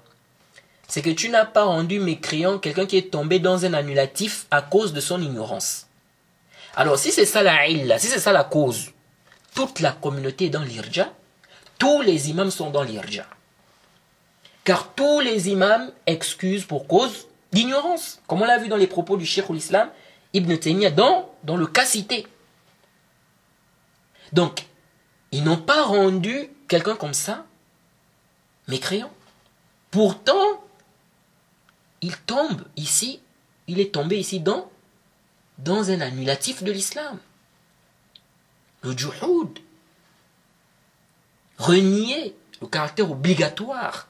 c'est 0.89 1.01
que 1.01 1.11
tu 1.11 1.29
n'as 1.29 1.45
pas 1.45 1.63
rendu 1.63 2.01
mécréant 2.01 2.59
quelqu'un 2.59 2.85
qui 2.85 2.97
est 2.97 3.09
tombé 3.09 3.39
dans 3.39 3.63
un 3.63 3.73
annulatif 3.73 4.47
à 4.51 4.61
cause 4.61 4.91
de 4.91 4.99
son 4.99 5.21
ignorance. 5.21 5.84
Alors 6.75 6.99
si 6.99 7.11
c'est 7.11 7.25
ça 7.25 7.41
la 7.41 7.67
illa, 7.67 7.97
si 7.97 8.07
c'est 8.07 8.19
ça 8.19 8.33
la 8.33 8.43
cause, 8.43 8.91
toute 9.53 9.79
la 9.79 9.93
communauté 9.93 10.45
est 10.45 10.49
dans 10.49 10.63
l'irja, 10.63 11.13
tous 11.77 12.01
les 12.01 12.29
imams 12.29 12.51
sont 12.51 12.69
dans 12.69 12.83
l'irja. 12.83 13.25
Car 14.63 14.93
tous 14.93 15.21
les 15.21 15.49
imams 15.49 15.91
excusent 16.05 16.65
pour 16.65 16.87
cause 16.87 17.27
d'ignorance, 17.51 18.21
comme 18.27 18.41
on 18.41 18.45
l'a 18.45 18.57
vu 18.57 18.67
dans 18.67 18.77
les 18.77 18.87
propos 18.87 19.15
du 19.15 19.25
Cheikh 19.25 19.49
l'Islam, 19.49 19.89
Ibn 20.33 20.57
Taymiyyah, 20.57 20.91
dans, 20.91 21.29
dans 21.43 21.55
le 21.55 21.67
cas 21.67 21.85
cité. 21.85 22.27
Donc, 24.33 24.65
ils 25.31 25.43
n'ont 25.43 25.57
pas 25.57 25.83
rendu 25.83 26.49
quelqu'un 26.67 26.95
comme 26.95 27.13
ça 27.13 27.45
mécréant. 28.67 29.11
Pourtant, 29.91 30.61
il 32.01 32.17
tombe 32.17 32.63
ici, 32.75 33.21
il 33.67 33.79
est 33.79 33.93
tombé 33.93 34.17
ici 34.17 34.39
dans, 34.39 34.69
dans 35.57 35.89
un 35.91 36.01
annulatif 36.01 36.63
de 36.63 36.71
l'islam. 36.71 37.19
Le 38.81 38.97
juhud. 38.97 39.59
Renier 41.57 42.35
le 42.61 42.67
caractère 42.67 43.09
obligatoire 43.09 44.07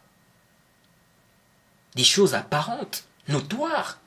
des 1.95 2.03
choses 2.03 2.35
apparentes, 2.35 3.05
notoires. 3.27 3.99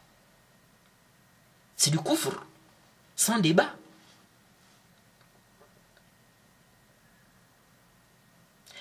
C'est 1.76 1.90
du 1.90 1.98
couvre, 1.98 2.44
sans 3.16 3.38
débat. 3.38 3.74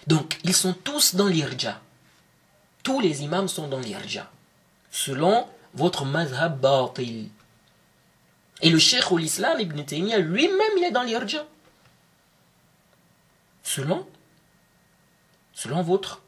Donc, 0.07 0.39
ils 0.43 0.53
sont 0.53 0.73
tous 0.73 1.15
dans 1.15 1.27
l'irja. 1.27 1.81
Tous 2.83 2.99
les 2.99 3.23
imams 3.23 3.47
sont 3.47 3.67
dans 3.67 3.79
l'irja. 3.79 4.29
Selon 4.91 5.47
votre 5.73 6.05
mazhab 6.05 6.59
batil. 6.59 7.29
Et 8.61 8.69
le 8.69 8.79
cheikh 8.79 9.09
l'islam, 9.11 9.59
Ibn 9.59 9.83
Taymiyyah, 9.83 10.19
lui-même, 10.19 10.77
il 10.77 10.83
est 10.83 10.91
dans 10.91 11.03
l'irja. 11.03 11.45
Selon, 13.63 14.07
selon 15.53 15.81
votre, 15.83 16.21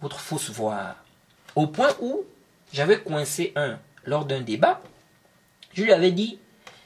votre 0.00 0.20
fausse 0.20 0.50
voix. 0.50 0.96
Au 1.56 1.66
point 1.66 1.94
où 2.00 2.24
j'avais 2.72 3.00
coincé 3.00 3.52
un 3.56 3.78
lors 4.04 4.24
d'un 4.24 4.40
débat, 4.40 4.82
je 5.72 5.82
lui 5.82 5.92
avais 5.92 6.12
dit, 6.12 6.38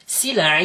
si 0.06 0.32
la 0.32 0.60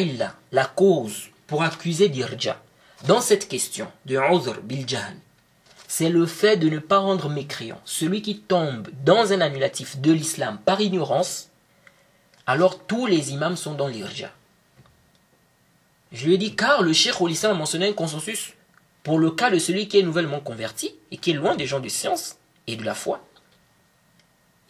la 0.52 0.64
cause 0.66 1.28
pour 1.46 1.62
accuser 1.62 2.08
d'irja, 2.08 2.62
dans 3.06 3.20
cette 3.20 3.48
question 3.48 3.90
de 4.06 4.16
Uzr 4.16 4.62
Biljan, 4.62 5.14
c'est 5.86 6.08
le 6.08 6.26
fait 6.26 6.56
de 6.56 6.68
ne 6.68 6.78
pas 6.78 6.98
rendre 6.98 7.28
mécréant 7.28 7.80
celui 7.84 8.22
qui 8.22 8.38
tombe 8.38 8.88
dans 9.04 9.32
un 9.32 9.40
annulatif 9.40 10.00
de 10.00 10.12
l'islam 10.12 10.58
par 10.64 10.80
ignorance, 10.80 11.50
alors 12.46 12.86
tous 12.86 13.06
les 13.06 13.32
imams 13.32 13.56
sont 13.56 13.74
dans 13.74 13.88
l'irja. 13.88 14.32
Je 16.12 16.26
lui 16.26 16.34
ai 16.34 16.38
dit, 16.38 16.54
car 16.54 16.82
le 16.82 16.92
cheikh 16.92 17.20
au 17.20 17.28
a 17.28 17.54
mentionné 17.54 17.88
un 17.88 17.92
consensus 17.92 18.52
pour 19.02 19.18
le 19.18 19.30
cas 19.30 19.50
de 19.50 19.58
celui 19.58 19.88
qui 19.88 19.98
est 19.98 20.02
nouvellement 20.02 20.40
converti 20.40 20.94
et 21.10 21.16
qui 21.16 21.30
est 21.30 21.34
loin 21.34 21.56
des 21.56 21.66
gens 21.66 21.80
de 21.80 21.88
science 21.88 22.36
et 22.66 22.76
de 22.76 22.84
la 22.84 22.94
foi. 22.94 23.26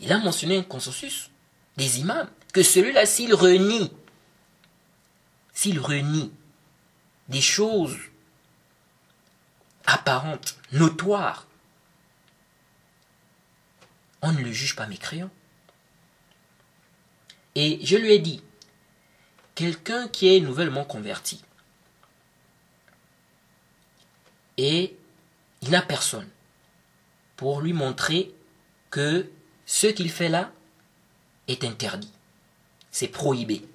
Il 0.00 0.12
a 0.12 0.18
mentionné 0.18 0.58
un 0.58 0.62
consensus 0.62 1.30
des 1.76 2.00
imams, 2.00 2.28
que 2.52 2.62
celui-là, 2.62 3.04
s'il 3.04 3.34
renie, 3.34 3.92
s'il 5.52 5.78
renie 5.80 6.32
des 7.28 7.40
choses 7.40 7.96
apparente, 9.86 10.56
notoire, 10.72 11.46
on 14.22 14.32
ne 14.32 14.40
le 14.40 14.52
juge 14.52 14.76
pas 14.76 14.86
mécréant. 14.86 15.30
Et 17.54 17.78
je 17.84 17.96
lui 17.96 18.12
ai 18.12 18.18
dit, 18.18 18.42
quelqu'un 19.54 20.08
qui 20.08 20.34
est 20.34 20.40
nouvellement 20.40 20.84
converti, 20.84 21.42
et 24.56 24.96
il 25.62 25.70
n'a 25.70 25.82
personne 25.82 26.28
pour 27.36 27.60
lui 27.60 27.72
montrer 27.72 28.32
que 28.90 29.30
ce 29.66 29.86
qu'il 29.88 30.10
fait 30.10 30.28
là 30.28 30.52
est 31.48 31.64
interdit. 31.64 32.12
c'est 32.90 33.08
prohibé. 33.08 33.66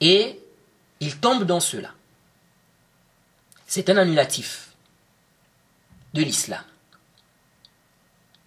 Et 0.00 0.40
il 1.00 1.18
tombe 1.20 1.44
dans 1.44 1.60
cela. 1.60 1.92
C'est 3.66 3.90
un 3.90 3.96
annulatif 3.98 4.74
de 6.14 6.22
l'islam. 6.22 6.64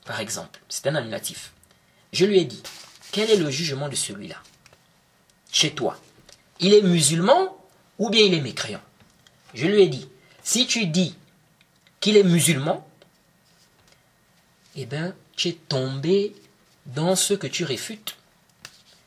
Par 0.05 0.19
exemple, 0.19 0.59
c'est 0.69 0.87
un 0.87 0.95
annulatif. 0.95 1.53
Je 2.13 2.25
lui 2.25 2.39
ai 2.39 2.45
dit, 2.45 2.63
quel 3.11 3.29
est 3.29 3.37
le 3.37 3.49
jugement 3.49 3.89
de 3.89 3.95
celui-là 3.95 4.37
Chez 5.51 5.71
toi. 5.71 5.99
Il 6.59 6.73
est 6.73 6.81
musulman 6.81 7.57
ou 7.97 8.09
bien 8.09 8.23
il 8.23 8.33
est 8.33 8.41
mécréant 8.41 8.81
Je 9.53 9.67
lui 9.67 9.81
ai 9.81 9.87
dit, 9.87 10.07
si 10.43 10.67
tu 10.67 10.85
dis 10.85 11.15
qu'il 11.99 12.17
est 12.17 12.23
musulman, 12.23 12.87
eh 14.75 14.85
bien, 14.85 15.15
tu 15.35 15.49
es 15.49 15.53
tombé 15.53 16.35
dans 16.85 17.15
ce 17.15 17.33
que 17.33 17.47
tu 17.47 17.63
réfutes. 17.63 18.15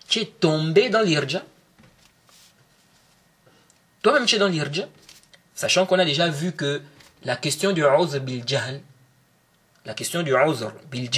Tu 0.09 0.21
es 0.21 0.27
tombé 0.27 0.91
dans 0.91 1.01
l'irja. 1.01 1.43
Toi-même, 4.03 4.27
tu 4.27 4.37
es 4.37 4.39
dans 4.39 4.49
l'irja. 4.49 4.89
Sachant 5.55 5.87
qu'on 5.87 5.99
a 5.99 6.05
déjà 6.05 6.29
vu 6.29 6.53
que 6.53 6.83
la 7.25 7.37
question 7.37 7.73
du 7.73 7.83
uzr 7.83 8.21
bil 8.21 8.45
la 9.85 9.95
question 9.95 10.23
du 10.23 10.33
uzr 10.33 10.73
bil 10.91 11.09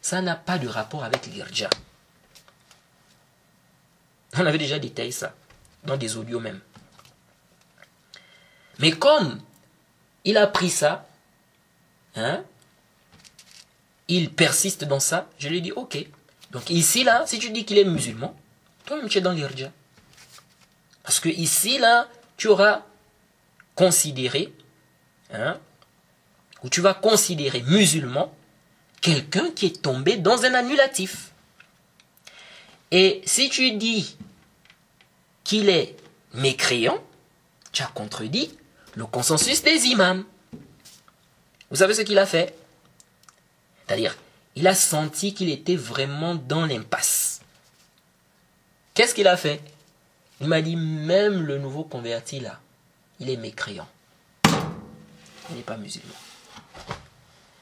ça 0.00 0.22
n'a 0.22 0.36
pas 0.36 0.58
de 0.58 0.68
rapport 0.68 1.04
avec 1.04 1.26
l'irja. 1.26 1.68
On 4.36 4.46
avait 4.46 4.58
déjà 4.58 4.78
détaillé 4.78 5.12
ça 5.12 5.34
dans 5.84 5.96
des 5.96 6.16
audios 6.16 6.40
même. 6.40 6.60
Mais 8.78 8.92
comme 8.92 9.40
il 10.24 10.36
a 10.36 10.46
pris 10.46 10.70
ça, 10.70 11.08
hein, 12.14 12.44
il 14.08 14.30
persiste 14.30 14.84
dans 14.84 15.00
ça, 15.00 15.28
je 15.38 15.48
lui 15.48 15.62
dis 15.62 15.72
ok. 15.72 15.98
Donc 16.50 16.70
ici 16.70 17.04
là, 17.04 17.24
si 17.26 17.38
tu 17.38 17.50
dis 17.50 17.64
qu'il 17.64 17.78
est 17.78 17.84
musulman, 17.84 18.36
toi-même 18.84 19.08
tu 19.08 19.18
es 19.18 19.20
dans 19.20 19.32
l'irja. 19.32 19.70
Parce 21.02 21.20
que 21.20 21.28
ici 21.28 21.78
là, 21.78 22.08
tu 22.36 22.48
auras 22.48 22.82
considéré, 23.74 24.52
hein, 25.32 25.58
ou 26.62 26.68
tu 26.68 26.80
vas 26.80 26.94
considérer 26.94 27.62
musulman 27.62 28.34
quelqu'un 29.00 29.50
qui 29.50 29.66
est 29.66 29.82
tombé 29.82 30.16
dans 30.16 30.44
un 30.44 30.54
annulatif. 30.54 31.32
Et 32.90 33.22
si 33.26 33.50
tu 33.50 33.72
dis 33.72 34.16
qu'il 35.44 35.68
est 35.68 35.96
mécréant, 36.34 37.02
tu 37.72 37.82
as 37.82 37.86
contredit 37.86 38.56
le 38.94 39.06
consensus 39.06 39.62
des 39.62 39.86
imams. 39.86 40.24
Vous 41.70 41.76
savez 41.76 41.94
ce 41.94 42.02
qu'il 42.02 42.18
a 42.18 42.26
fait? 42.26 42.54
C'est-à-dire, 43.86 44.16
il 44.56 44.66
a 44.66 44.74
senti 44.74 45.34
qu'il 45.34 45.50
était 45.50 45.76
vraiment 45.76 46.34
dans 46.34 46.66
l'impasse. 46.66 47.40
Qu'est-ce 48.94 49.14
qu'il 49.14 49.28
a 49.28 49.36
fait? 49.36 49.60
Il 50.40 50.48
m'a 50.48 50.62
dit, 50.62 50.76
même 50.76 51.42
le 51.42 51.58
nouveau 51.58 51.84
converti 51.84 52.40
là, 52.40 52.58
il 53.20 53.28
est 53.30 53.36
mécréant. 53.36 53.88
Il 55.50 55.56
n'est 55.56 55.62
pas 55.62 55.76
musulman. 55.76 56.14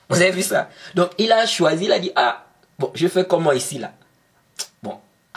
Vous 0.08 0.20
avez 0.20 0.30
vu 0.30 0.42
ça? 0.42 0.70
Donc 0.94 1.10
il 1.18 1.32
a 1.32 1.46
choisi, 1.46 1.84
il 1.84 1.92
a 1.92 1.98
dit, 1.98 2.12
ah, 2.14 2.46
bon, 2.78 2.90
je 2.94 3.08
fais 3.08 3.26
comment 3.26 3.52
ici 3.52 3.78
là 3.78 3.92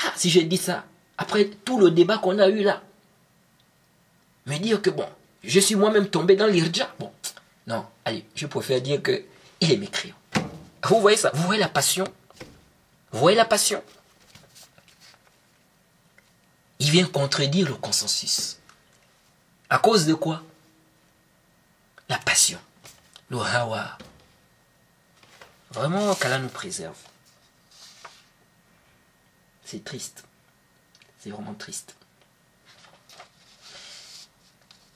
ah, 0.04 0.14
si 0.16 0.30
je 0.30 0.40
dis 0.42 0.58
ça, 0.58 0.86
après 1.18 1.46
tout 1.66 1.80
le 1.80 1.92
débat 1.92 2.18
qu'on 2.18 2.40
a 2.40 2.48
eu 2.48 2.64
là, 2.64 2.82
me 4.46 4.58
dire 4.58 4.82
que 4.82 4.90
bon, 4.90 5.08
je 5.44 5.60
suis 5.60 5.76
moi-même 5.76 6.10
tombé 6.10 6.36
dans 6.36 6.48
l'irja, 6.48 6.94
bon, 7.00 7.12
non, 7.68 7.86
allez, 8.06 8.26
je 8.36 8.48
préfère 8.48 8.82
dire 8.82 9.02
que 9.02 9.24
il 9.62 9.72
est 9.72 9.78
mécréant. 9.78 10.16
Vous 10.84 11.02
voyez 11.02 11.18
ça 11.18 11.32
Vous 11.34 11.44
voyez 11.44 11.60
la 11.60 11.70
passion? 11.70 12.06
Vous 13.12 13.20
voyez 13.20 13.38
la 13.38 13.46
passion? 13.46 13.84
Il 16.80 16.90
vient 16.92 17.06
contredire 17.06 17.68
le 17.68 17.76
consensus. 17.76 18.58
À 19.70 19.80
cause 19.80 20.06
de 20.06 20.14
quoi? 20.14 20.42
La 22.08 22.18
passion. 22.18 22.60
Le 23.30 23.38
hawa. 23.38 23.98
Vraiment 25.72 26.16
qu'Allah 26.16 26.40
nous 26.40 26.50
préserve. 26.50 26.96
C'est 29.70 29.84
triste. 29.84 30.24
C'est 31.20 31.30
vraiment 31.30 31.54
triste. 31.54 31.96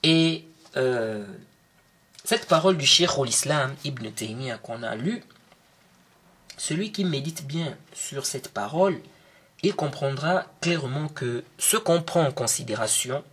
Et 0.02 0.46
euh, 0.78 1.28
cette 2.24 2.48
parole 2.48 2.76
du 2.76 2.88
Cheikh 2.88 3.12
al-Islam 3.20 3.76
Ibn 3.84 4.10
Taymiyyah 4.10 4.58
qu'on 4.58 4.82
a 4.82 4.96
lue, 4.96 5.24
celui 6.58 6.92
qui 6.92 7.06
médite 7.06 7.46
bien 7.46 7.78
sur 7.94 8.26
cette 8.26 8.50
parole, 8.50 9.00
il 9.62 9.76
comprendra 9.76 10.48
clairement 10.60 11.08
que 11.08 11.44
ce 11.60 11.78
qu'on 11.78 12.02
prend 12.02 12.26
en 12.26 12.32
considération, 12.32 13.24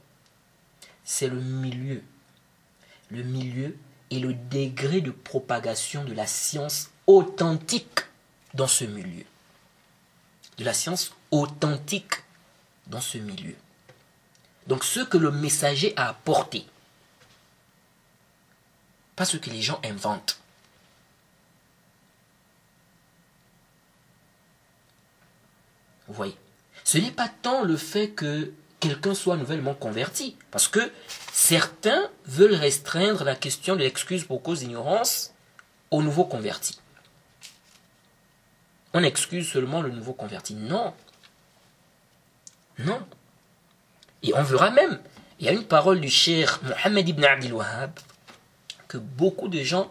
c'est 1.04 1.28
le 1.28 1.40
milieu. 1.40 2.02
Le 3.10 3.22
milieu 3.22 3.78
et 4.10 4.18
le 4.18 4.34
degré 4.34 5.00
de 5.00 5.10
propagation 5.10 6.04
de 6.04 6.12
la 6.12 6.26
science 6.26 6.90
authentique 7.06 8.00
dans 8.52 8.68
ce 8.68 8.84
milieu. 8.84 9.24
De 10.58 10.64
la 10.64 10.74
science 10.74 11.14
authentique 11.30 12.14
dans 12.86 13.00
ce 13.00 13.18
milieu. 13.18 13.54
Donc 14.66 14.84
ce 14.84 15.00
que 15.00 15.18
le 15.18 15.30
messager 15.30 15.94
a 15.96 16.08
apporté, 16.08 16.64
pas 19.16 19.24
ce 19.24 19.36
que 19.36 19.50
les 19.50 19.62
gens 19.62 19.80
inventent. 19.84 20.38
Vous 26.08 26.14
voyez 26.14 26.36
Ce 26.84 26.98
n'est 26.98 27.12
pas 27.12 27.28
tant 27.28 27.62
le 27.62 27.76
fait 27.76 28.10
que 28.10 28.52
quelqu'un 28.80 29.14
soit 29.14 29.36
nouvellement 29.36 29.74
converti, 29.74 30.36
parce 30.50 30.66
que 30.66 30.90
certains 31.32 32.10
veulent 32.26 32.54
restreindre 32.54 33.24
la 33.24 33.36
question 33.36 33.76
de 33.76 33.80
l'excuse 33.80 34.24
pour 34.24 34.42
cause 34.42 34.60
d'ignorance 34.60 35.32
aux 35.90 36.02
nouveaux 36.02 36.24
convertis. 36.24 36.80
On 38.92 39.04
excuse 39.04 39.48
seulement 39.48 39.82
le 39.82 39.90
nouveau 39.90 40.12
converti. 40.12 40.54
Non. 40.54 40.92
Non. 42.84 43.00
Et 44.22 44.34
on 44.34 44.42
verra 44.42 44.70
même, 44.70 45.00
il 45.38 45.46
y 45.46 45.48
a 45.48 45.52
une 45.52 45.64
parole 45.64 46.00
du 46.00 46.10
cher 46.10 46.60
Mohammed 46.62 47.08
ibn 47.08 47.24
Abdel 47.24 47.52
Wahhab 47.54 47.92
que 48.88 48.98
beaucoup 48.98 49.48
de 49.48 49.62
gens, 49.62 49.90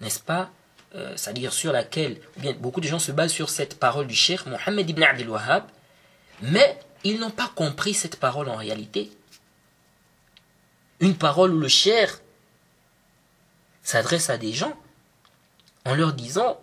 n'est-ce 0.00 0.20
pas, 0.20 0.50
euh, 0.94 1.12
c'est-à-dire 1.16 1.52
sur 1.52 1.72
laquelle, 1.72 2.20
bien, 2.38 2.52
beaucoup 2.54 2.80
de 2.80 2.88
gens 2.88 2.98
se 2.98 3.12
basent 3.12 3.32
sur 3.32 3.50
cette 3.50 3.78
parole 3.78 4.06
du 4.06 4.14
cher 4.14 4.48
Mohammed 4.48 4.88
ibn 4.88 5.02
Abdel 5.02 5.28
Wahhab, 5.28 5.64
mais 6.42 6.78
ils 7.04 7.20
n'ont 7.20 7.30
pas 7.30 7.50
compris 7.54 7.94
cette 7.94 8.16
parole 8.16 8.48
en 8.48 8.56
réalité. 8.56 9.12
Une 11.00 11.14
parole 11.14 11.52
où 11.52 11.60
le 11.60 11.68
cher 11.68 12.20
s'adresse 13.82 14.30
à 14.30 14.38
des 14.38 14.52
gens 14.52 14.74
en 15.84 15.94
leur 15.94 16.12
disant 16.14 16.58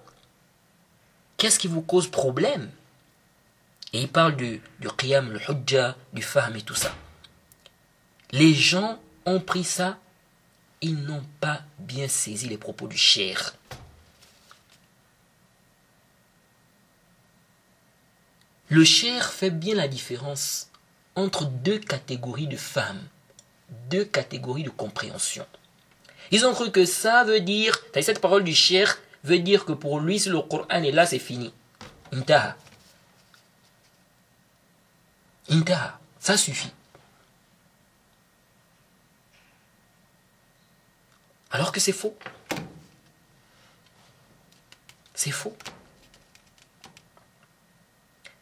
Qu'est-ce 1.37 1.59
qui 1.59 1.67
vous 1.67 1.81
cause 1.81 2.09
problème? 2.09 2.69
Et 3.93 4.01
il 4.01 4.07
parle 4.09 4.35
du, 4.35 4.61
du 4.79 4.87
qiyam, 4.89 5.31
le 5.31 5.39
hujja, 5.39 5.95
du 6.13 6.21
fahm 6.21 6.55
et 6.55 6.61
tout 6.61 6.75
ça. 6.75 6.93
Les 8.31 8.53
gens 8.53 8.99
ont 9.25 9.39
pris 9.39 9.63
ça, 9.63 9.99
ils 10.81 10.97
n'ont 11.03 11.23
pas 11.39 11.61
bien 11.77 12.07
saisi 12.07 12.49
les 12.49 12.57
propos 12.57 12.87
du 12.87 12.97
cher. 12.97 13.53
Le 18.69 18.83
cher 18.83 19.31
fait 19.31 19.51
bien 19.51 19.75
la 19.75 19.87
différence 19.87 20.69
entre 21.15 21.45
deux 21.45 21.77
catégories 21.77 22.47
de 22.47 22.57
femmes, 22.57 23.01
deux 23.89 24.03
catégories 24.03 24.63
de 24.63 24.71
compréhension. 24.71 25.45
Ils 26.31 26.45
ont 26.47 26.53
cru 26.53 26.71
que 26.71 26.85
ça 26.85 27.23
veut 27.23 27.41
dire, 27.41 27.77
cette 28.01 28.19
parole 28.19 28.43
du 28.43 28.55
cher 28.55 28.97
veut 29.23 29.37
dire 29.37 29.65
que 29.65 29.73
pour 29.73 29.99
lui, 29.99 30.19
si 30.19 30.29
le 30.29 30.41
Coran 30.41 30.67
est 30.69 30.91
là, 30.91 31.05
c'est 31.05 31.19
fini. 31.19 31.53
Intaha. 32.11 32.57
Intaha. 35.49 35.99
Ça 36.19 36.37
suffit. 36.37 36.71
Alors 41.51 41.71
que 41.71 41.79
c'est 41.79 41.91
faux. 41.91 42.17
C'est 45.13 45.31
faux. 45.31 45.55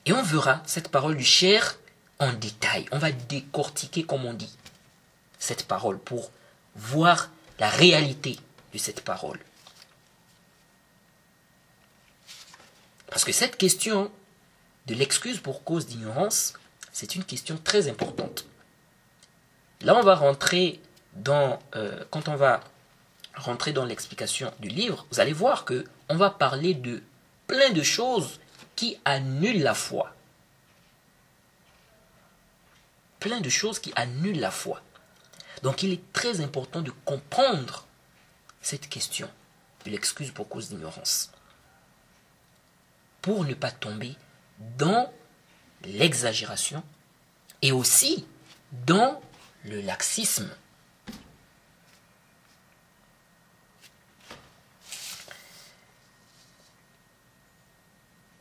Et 0.05 0.13
on 0.13 0.23
verra 0.23 0.63
cette 0.65 0.89
parole 0.89 1.17
du 1.17 1.23
cher 1.23 1.77
en 2.19 2.33
détail. 2.33 2.85
On 2.91 2.97
va 2.97 3.11
décortiquer, 3.11 4.03
comme 4.03 4.25
on 4.25 4.33
dit, 4.33 4.55
cette 5.39 5.67
parole 5.67 5.99
pour 5.99 6.31
voir 6.75 7.29
la 7.59 7.69
réalité 7.69 8.39
de 8.73 8.77
cette 8.77 9.01
parole. 9.01 9.39
Parce 13.07 13.25
que 13.25 13.31
cette 13.33 13.57
question 13.57 14.11
de 14.87 14.95
l'excuse 14.95 15.39
pour 15.39 15.63
cause 15.63 15.85
d'ignorance, 15.85 16.53
c'est 16.91 17.15
une 17.15 17.23
question 17.23 17.57
très 17.57 17.89
importante. 17.89 18.45
Là, 19.81 19.95
on 19.95 20.03
va 20.03 20.15
rentrer 20.15 20.79
dans, 21.13 21.59
euh, 21.75 22.03
quand 22.11 22.27
on 22.27 22.35
va 22.35 22.61
rentrer 23.35 23.73
dans 23.73 23.85
l'explication 23.85 24.53
du 24.59 24.67
livre, 24.67 25.05
vous 25.11 25.19
allez 25.19 25.33
voir 25.33 25.65
que 25.65 25.85
on 26.09 26.17
va 26.17 26.29
parler 26.29 26.73
de 26.73 27.01
plein 27.47 27.71
de 27.71 27.81
choses 27.81 28.39
qui 28.75 28.97
annulent 29.05 29.63
la 29.63 29.73
foi. 29.73 30.13
plein 33.21 33.39
de 33.39 33.49
choses 33.49 33.79
qui 33.79 33.93
annulent 33.95 34.41
la 34.41 34.51
foi. 34.51 34.81
Donc 35.63 35.83
il 35.83 35.93
est 35.93 36.11
très 36.11 36.41
important 36.41 36.81
de 36.81 36.91
comprendre 37.05 37.85
cette 38.61 38.89
question 38.89 39.29
de 39.85 39.91
l'excuse 39.91 40.31
pour 40.31 40.49
cause 40.49 40.69
d'ignorance. 40.69 41.31
Pour 43.21 43.45
ne 43.45 43.53
pas 43.53 43.71
tomber 43.71 44.17
dans 44.77 45.13
l'exagération 45.85 46.83
et 47.61 47.71
aussi 47.71 48.25
dans 48.85 49.21
le 49.65 49.81
laxisme. 49.81 50.49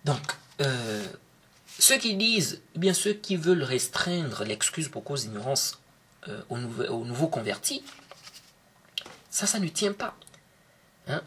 Donc, 0.05 0.21
euh, 0.61 1.07
ceux 1.79 1.99
qui 1.99 2.15
disent, 2.17 2.63
eh 2.75 2.79
bien 2.79 2.95
ceux 2.95 3.13
qui 3.13 3.37
veulent 3.37 3.63
restreindre 3.63 4.45
l'excuse 4.45 4.89
pour 4.89 5.05
cause 5.05 5.27
d'ignorance 5.27 5.81
euh, 6.29 6.43
aux, 6.49 6.59
nouveaux 7.05 7.29
convertis, 7.29 7.83
ça, 9.31 9.47
ça 9.47 9.59
ne 9.59 9.69
tient 9.69 9.93
pas. 9.93 10.17
Hein. 11.07 11.23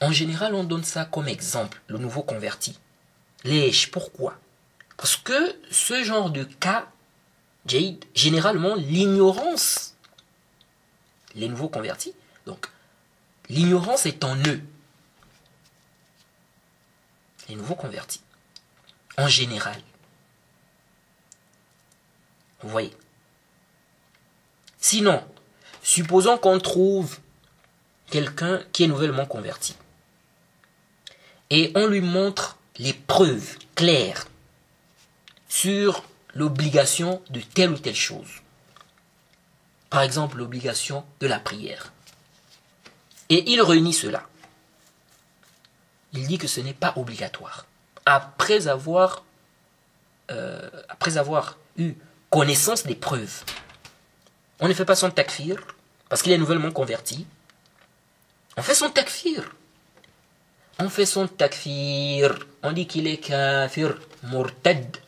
En 0.00 0.12
général, 0.12 0.54
on 0.54 0.64
donne 0.64 0.84
ça 0.84 1.04
comme 1.04 1.28
exemple, 1.28 1.80
le 1.88 1.98
nouveau 1.98 2.22
converti. 2.22 2.78
Lèche, 3.44 3.90
pourquoi? 3.90 4.38
Parce 4.96 5.16
que 5.16 5.56
ce 5.70 6.04
genre 6.04 6.30
de 6.30 6.44
cas, 6.44 6.88
Jade, 7.66 8.04
généralement, 8.14 8.74
l'ignorance, 8.74 9.94
les 11.34 11.48
nouveaux 11.48 11.68
convertis, 11.68 12.14
donc, 12.46 12.68
l'ignorance 13.48 14.06
est 14.06 14.24
en 14.24 14.36
eux. 14.46 14.60
Les 17.48 17.56
nouveaux 17.56 17.74
convertis. 17.74 18.20
En 19.16 19.28
général. 19.28 19.80
Vous 22.62 22.68
voyez 22.68 22.96
Sinon, 24.78 25.22
supposons 25.82 26.36
qu'on 26.38 26.58
trouve 26.58 27.18
quelqu'un 28.10 28.62
qui 28.72 28.84
est 28.84 28.86
nouvellement 28.86 29.26
converti. 29.26 29.76
Et 31.50 31.72
on 31.74 31.86
lui 31.86 32.00
montre 32.00 32.58
les 32.78 32.92
preuves 32.92 33.58
claires 33.74 34.26
sur 35.54 36.02
l'obligation 36.34 37.22
de 37.30 37.40
telle 37.40 37.70
ou 37.70 37.78
telle 37.78 37.94
chose. 37.94 38.42
Par 39.88 40.02
exemple, 40.02 40.38
l'obligation 40.38 41.04
de 41.20 41.28
la 41.28 41.38
prière. 41.38 41.92
Et 43.28 43.52
il 43.52 43.62
réunit 43.62 43.92
cela. 43.92 44.24
Il 46.12 46.26
dit 46.26 46.38
que 46.38 46.48
ce 46.48 46.60
n'est 46.60 46.74
pas 46.74 46.92
obligatoire. 46.96 47.66
Après 48.04 48.66
avoir, 48.66 49.22
euh, 50.32 50.68
après 50.88 51.18
avoir 51.18 51.56
eu 51.78 51.94
connaissance 52.30 52.82
des 52.82 52.96
preuves. 52.96 53.44
On 54.58 54.66
ne 54.66 54.74
fait 54.74 54.84
pas 54.84 54.96
son 54.96 55.12
takfir, 55.12 55.56
parce 56.08 56.22
qu'il 56.22 56.32
est 56.32 56.38
nouvellement 56.38 56.72
converti. 56.72 57.28
On 58.56 58.62
fait 58.62 58.74
son 58.74 58.90
takfir. 58.90 59.54
On 60.80 60.88
fait 60.88 61.06
son 61.06 61.28
takfir. 61.28 62.40
On 62.64 62.72
dit 62.72 62.88
qu'il 62.88 63.06
est 63.06 63.18
kafir, 63.18 63.96
murtad. 64.24 65.03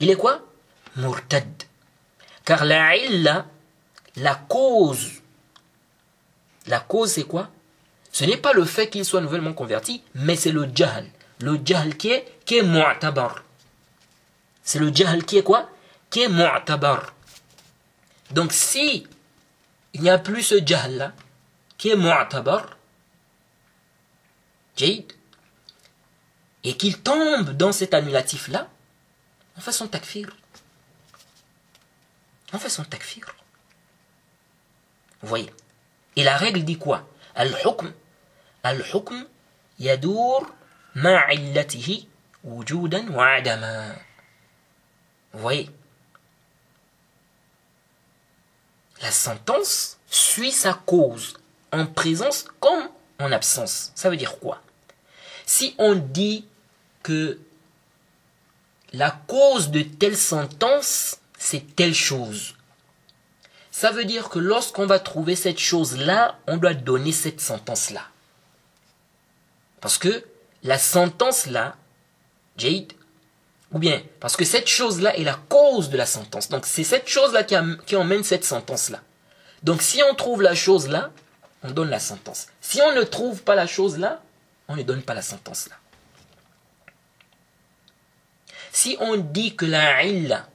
Il 0.00 0.10
est 0.10 0.16
quoi? 0.16 0.40
Murtad. 0.96 1.64
Car 2.44 2.64
la 2.64 2.96
illa, 2.96 3.46
la 4.16 4.34
cause, 4.34 5.22
la 6.66 6.80
cause 6.80 7.12
c'est 7.12 7.24
quoi? 7.24 7.50
Ce 8.12 8.24
n'est 8.24 8.36
pas 8.36 8.52
le 8.52 8.64
fait 8.64 8.88
qu'il 8.88 9.04
soit 9.04 9.20
nouvellement 9.20 9.52
converti, 9.52 10.02
mais 10.14 10.36
c'est 10.36 10.52
le 10.52 10.68
jahl. 10.74 11.06
Le 11.40 11.58
jahl 11.64 11.96
qui 11.96 12.10
est, 12.10 12.24
qui 12.44 12.56
est 12.58 12.62
mu'tabar. 12.62 13.44
C'est 14.62 14.78
le 14.78 14.92
jahl 14.94 15.24
qui 15.24 15.38
est 15.38 15.42
quoi? 15.42 15.68
Qui 16.10 16.22
est 16.22 16.28
mu'tabar. 16.28 17.14
Donc 18.30 18.52
si 18.52 19.06
il 19.94 20.02
n'y 20.02 20.10
a 20.10 20.18
plus 20.18 20.42
ce 20.42 20.64
jahl 20.64 20.96
là, 20.96 21.12
qui 21.76 21.90
est 21.90 21.96
mu'tabar, 21.96 22.76
et 26.64 26.76
qu'il 26.76 26.98
tombe 26.98 27.50
dans 27.50 27.72
cet 27.72 27.94
annulatif 27.94 28.48
là, 28.48 28.68
on 29.58 29.60
fait 29.60 29.72
son 29.72 29.88
takfir. 29.88 30.28
On 32.52 32.58
fait 32.58 32.68
son 32.68 32.84
takfir. 32.84 33.34
Vous 35.20 35.28
voyez 35.28 35.52
Et 36.14 36.22
la 36.22 36.36
règle 36.36 36.62
dit 36.62 36.78
quoi? 36.78 37.08
Al-hukm, 37.34 37.92
al-hukm 38.62 39.26
yadur 39.80 40.46
ma'illatihi 40.94 42.08
wujudan. 42.44 43.06
Vous 45.32 45.40
voyez 45.40 45.68
La 49.02 49.10
sentence 49.10 49.98
suit 50.06 50.52
sa 50.52 50.74
cause 50.74 51.36
en 51.72 51.84
présence 51.84 52.44
comme 52.60 52.88
en 53.18 53.32
absence. 53.32 53.90
Ça 53.96 54.08
veut 54.08 54.16
dire 54.16 54.38
quoi? 54.38 54.62
Si 55.46 55.74
on 55.78 55.96
dit 55.96 56.46
que 57.02 57.40
la 58.92 59.10
cause 59.26 59.70
de 59.70 59.82
telle 59.82 60.16
sentence, 60.16 61.18
c'est 61.38 61.76
telle 61.76 61.94
chose, 61.94 62.54
ça 63.78 63.92
veut 63.92 64.04
dire 64.04 64.28
que 64.28 64.40
lorsqu'on 64.40 64.86
va 64.86 64.98
trouver 64.98 65.36
cette 65.36 65.60
chose-là, 65.60 66.36
on 66.48 66.56
doit 66.56 66.74
donner 66.74 67.12
cette 67.12 67.40
sentence-là. 67.40 68.02
Parce 69.80 69.98
que 69.98 70.24
la 70.64 70.78
sentence-là, 70.78 71.76
Jade, 72.56 72.92
ou 73.70 73.78
bien 73.78 74.02
parce 74.18 74.36
que 74.36 74.44
cette 74.44 74.66
chose-là 74.66 75.16
est 75.16 75.22
la 75.22 75.38
cause 75.48 75.90
de 75.90 75.96
la 75.96 76.06
sentence. 76.06 76.48
Donc 76.48 76.66
c'est 76.66 76.82
cette 76.82 77.08
chose-là 77.08 77.44
qui, 77.44 77.54
qui, 77.86 77.94
emmène 77.94 78.24
cette 78.24 78.44
sentence-là. 78.44 79.00
Donc 79.62 79.80
si 79.80 80.02
on 80.02 80.16
trouve 80.16 80.42
la 80.42 80.56
chose-là, 80.56 81.12
on 81.62 81.70
donne 81.70 81.90
la 81.90 82.00
sentence. 82.00 82.48
Si 82.60 82.80
on 82.82 82.90
ne 82.90 83.04
trouve 83.04 83.44
pas 83.44 83.54
la 83.54 83.68
chose-là, 83.68 84.20
on 84.66 84.74
ne 84.74 84.82
donne 84.82 85.02
pas 85.02 85.14
la 85.14 85.22
sentence-là. 85.22 85.76
Si 88.80 88.96
on 89.00 89.16
dit 89.16 89.56
que 89.56 89.66
la 89.66 90.04
illa, 90.04 90.46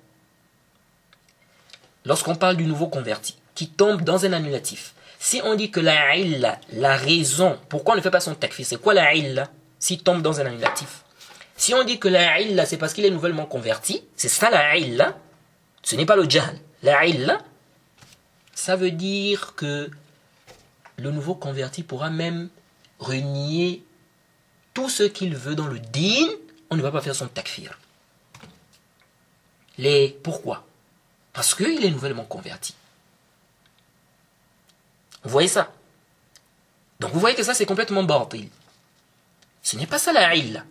lorsqu'on 2.05 2.35
parle 2.35 2.55
du 2.55 2.63
nouveau 2.63 2.87
converti, 2.87 3.35
qui 3.53 3.67
tombe 3.67 4.01
dans 4.01 4.25
un 4.25 4.31
annulatif, 4.31 4.93
si 5.19 5.41
on 5.43 5.55
dit 5.55 5.71
que 5.71 5.81
la 5.81 6.15
illa, 6.15 6.57
la 6.71 6.95
raison, 6.95 7.59
pourquoi 7.67 7.95
on 7.95 7.97
ne 7.97 8.01
fait 8.01 8.11
pas 8.11 8.21
son 8.21 8.33
takfir, 8.33 8.65
c'est 8.65 8.79
quoi 8.79 8.93
la 8.93 9.13
illa 9.13 9.49
s'il 9.77 10.01
tombe 10.03 10.21
dans 10.21 10.39
un 10.39 10.45
annulatif? 10.45 11.03
Si 11.57 11.73
on 11.73 11.83
dit 11.83 11.99
que 11.99 12.07
la 12.07 12.39
illa, 12.39 12.65
c'est 12.65 12.77
parce 12.77 12.93
qu'il 12.93 13.03
est 13.03 13.09
nouvellement 13.09 13.45
converti, 13.45 14.05
c'est 14.15 14.29
ça 14.29 14.49
la 14.49 14.77
illa, 14.77 15.17
ce 15.81 15.97
n'est 15.97 16.05
pas 16.05 16.15
le 16.15 16.29
jahl. 16.29 16.57
La 16.81 17.05
illa, 17.05 17.41
ça 18.55 18.77
veut 18.77 18.91
dire 18.91 19.53
que 19.57 19.91
le 20.95 21.11
nouveau 21.11 21.35
converti 21.35 21.83
pourra 21.83 22.09
même 22.09 22.47
renier 22.99 23.83
tout 24.73 24.87
ce 24.87 25.03
qu'il 25.03 25.35
veut 25.35 25.55
dans 25.55 25.67
le 25.67 25.79
din, 25.79 26.25
on 26.69 26.77
ne 26.77 26.81
va 26.81 26.89
pas 26.93 27.01
faire 27.01 27.15
son 27.15 27.27
takfir. 27.27 27.77
Les 29.77 30.09
pourquoi 30.23 30.65
Parce 31.33 31.55
qu'il 31.55 31.83
est 31.83 31.89
nouvellement 31.89 32.25
converti. 32.25 32.75
Vous 35.23 35.29
voyez 35.29 35.47
ça? 35.47 35.71
Donc 36.99 37.11
vous 37.11 37.19
voyez 37.19 37.35
que 37.35 37.43
ça 37.43 37.53
c'est 37.53 37.65
complètement 37.65 38.03
bordel. 38.03 38.47
Ce 39.61 39.77
n'est 39.77 39.87
pas 39.87 39.99
ça 39.99 40.13
la 40.13 40.35
illa. 40.35 40.63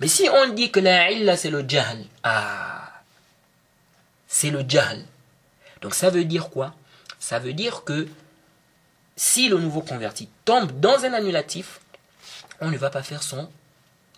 Mais 0.00 0.08
si 0.08 0.28
on 0.28 0.52
dit 0.52 0.70
que 0.70 0.80
la 0.80 1.10
illa 1.10 1.36
c'est 1.36 1.50
le 1.50 1.68
jahl, 1.68 2.04
ah, 2.22 2.92
c'est 4.26 4.50
le 4.50 4.64
jahl. 4.68 5.04
Donc 5.80 5.94
ça 5.94 6.10
veut 6.10 6.24
dire 6.24 6.50
quoi? 6.50 6.74
Ça 7.20 7.38
veut 7.38 7.52
dire 7.52 7.84
que 7.84 8.08
si 9.16 9.48
le 9.48 9.58
nouveau 9.58 9.80
converti 9.80 10.28
tombe 10.44 10.80
dans 10.80 11.04
un 11.04 11.12
annulatif, 11.12 11.80
on 12.60 12.70
ne 12.70 12.76
va 12.76 12.90
pas 12.90 13.02
faire 13.02 13.22
son, 13.22 13.48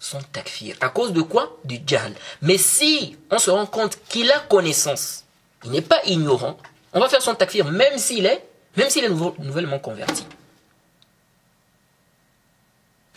son 0.00 0.20
takfir. 0.20 0.76
À 0.80 0.88
cause 0.88 1.12
de 1.12 1.22
quoi? 1.22 1.58
Du 1.64 1.78
jahl. 1.86 2.14
Mais 2.42 2.58
si 2.58 3.16
on 3.30 3.38
se 3.38 3.50
rend 3.50 3.66
compte 3.66 3.98
qu'il 4.08 4.30
a 4.30 4.40
connaissance, 4.40 5.24
il 5.64 5.70
n'est 5.70 5.82
pas 5.82 6.00
ignorant, 6.04 6.56
on 6.92 7.00
va 7.00 7.08
faire 7.08 7.22
son 7.22 7.34
takfir 7.34 7.64
même 7.70 7.98
s'il 7.98 8.26
est, 8.26 8.46
même 8.76 8.90
s'il 8.90 9.04
est 9.04 9.08
nouvellement 9.08 9.78
converti. 9.78 10.26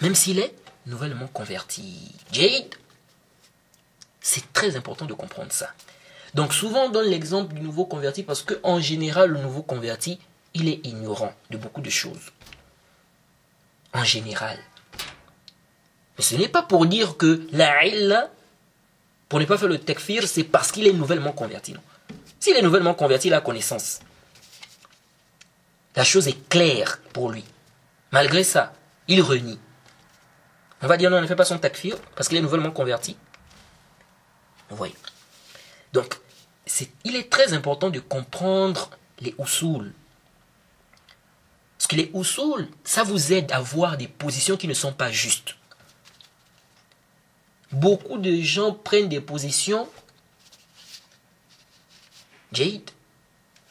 Même 0.02 0.16
s'il 0.16 0.40
est 0.40 0.54
nouvellement 0.86 1.28
converti. 1.28 2.14
Jade, 2.32 2.76
c'est 4.22 4.52
très 4.54 4.76
important 4.76 5.06
de 5.06 5.14
comprendre 5.14 5.52
ça. 5.52 5.70
Donc 6.34 6.54
souvent 6.54 6.86
on 6.86 6.90
donne 6.90 7.08
l'exemple 7.08 7.54
du 7.54 7.62
nouveau 7.62 7.86
converti 7.86 8.24
parce 8.24 8.44
qu'en 8.44 8.80
général 8.80 9.32
le 9.32 9.42
nouveau 9.42 9.62
converti, 9.62 10.20
il 10.54 10.70
est 10.70 10.86
ignorant 10.86 11.34
de 11.50 11.58
beaucoup 11.58 11.82
de 11.82 11.90
choses. 11.90 12.32
En 13.94 14.04
général. 14.04 14.58
Ce 16.20 16.36
n'est 16.36 16.50
pas 16.50 16.64
pour 16.64 16.86
dire 16.86 17.18
que 17.18 17.48
la 17.52 18.30
pour 19.30 19.40
ne 19.40 19.46
pas 19.46 19.58
faire 19.58 19.68
le 19.68 19.78
tekfir, 19.78 20.28
c'est 20.28 20.44
parce 20.44 20.72
qu'il 20.72 20.88
est 20.88 20.94
nouvellement 20.94 21.32
converti. 21.32 21.76
S'il 22.40 22.56
est 22.56 22.62
nouvellement 22.62 22.96
converti, 22.96 23.28
il 23.28 23.34
a 23.34 23.42
connaissance. 23.42 24.00
La 25.96 26.04
chose 26.04 26.28
est 26.28 26.50
claire 26.50 27.00
pour 27.14 27.30
lui. 27.30 27.44
Malgré 28.12 28.44
ça, 28.44 28.74
il 29.08 29.22
renie. 29.22 29.60
On 30.82 30.88
va 30.88 30.98
dire 30.98 31.12
non, 31.12 31.22
ne 31.22 31.28
fait 31.28 31.36
pas 31.36 31.46
son 31.46 31.60
takfir 31.60 31.98
parce 32.16 32.28
qu'il 32.28 32.38
est 32.38 32.42
nouvellement 32.42 32.72
converti. 32.72 33.18
Vous 34.70 34.78
voyez. 34.78 34.96
Donc, 35.94 36.20
il 37.04 37.16
est 37.16 37.30
très 37.30 37.54
important 37.54 37.90
de 37.90 38.00
comprendre 38.00 38.90
les 39.20 39.36
usul. 39.40 39.94
Parce 41.78 41.88
que 41.88 41.96
les 41.96 42.12
usul, 42.14 42.68
ça 42.84 43.04
vous 43.04 43.34
aide 43.34 43.52
à 43.52 43.60
voir 43.60 43.98
des 43.98 44.08
positions 44.08 44.58
qui 44.58 44.68
ne 44.68 44.74
sont 44.74 44.94
pas 44.94 45.12
justes. 45.12 45.56
Beaucoup 47.72 48.18
de 48.18 48.42
gens 48.42 48.74
prennent 48.74 49.10
des 49.10 49.22
positions 49.22 49.88
Jade, 52.52 52.90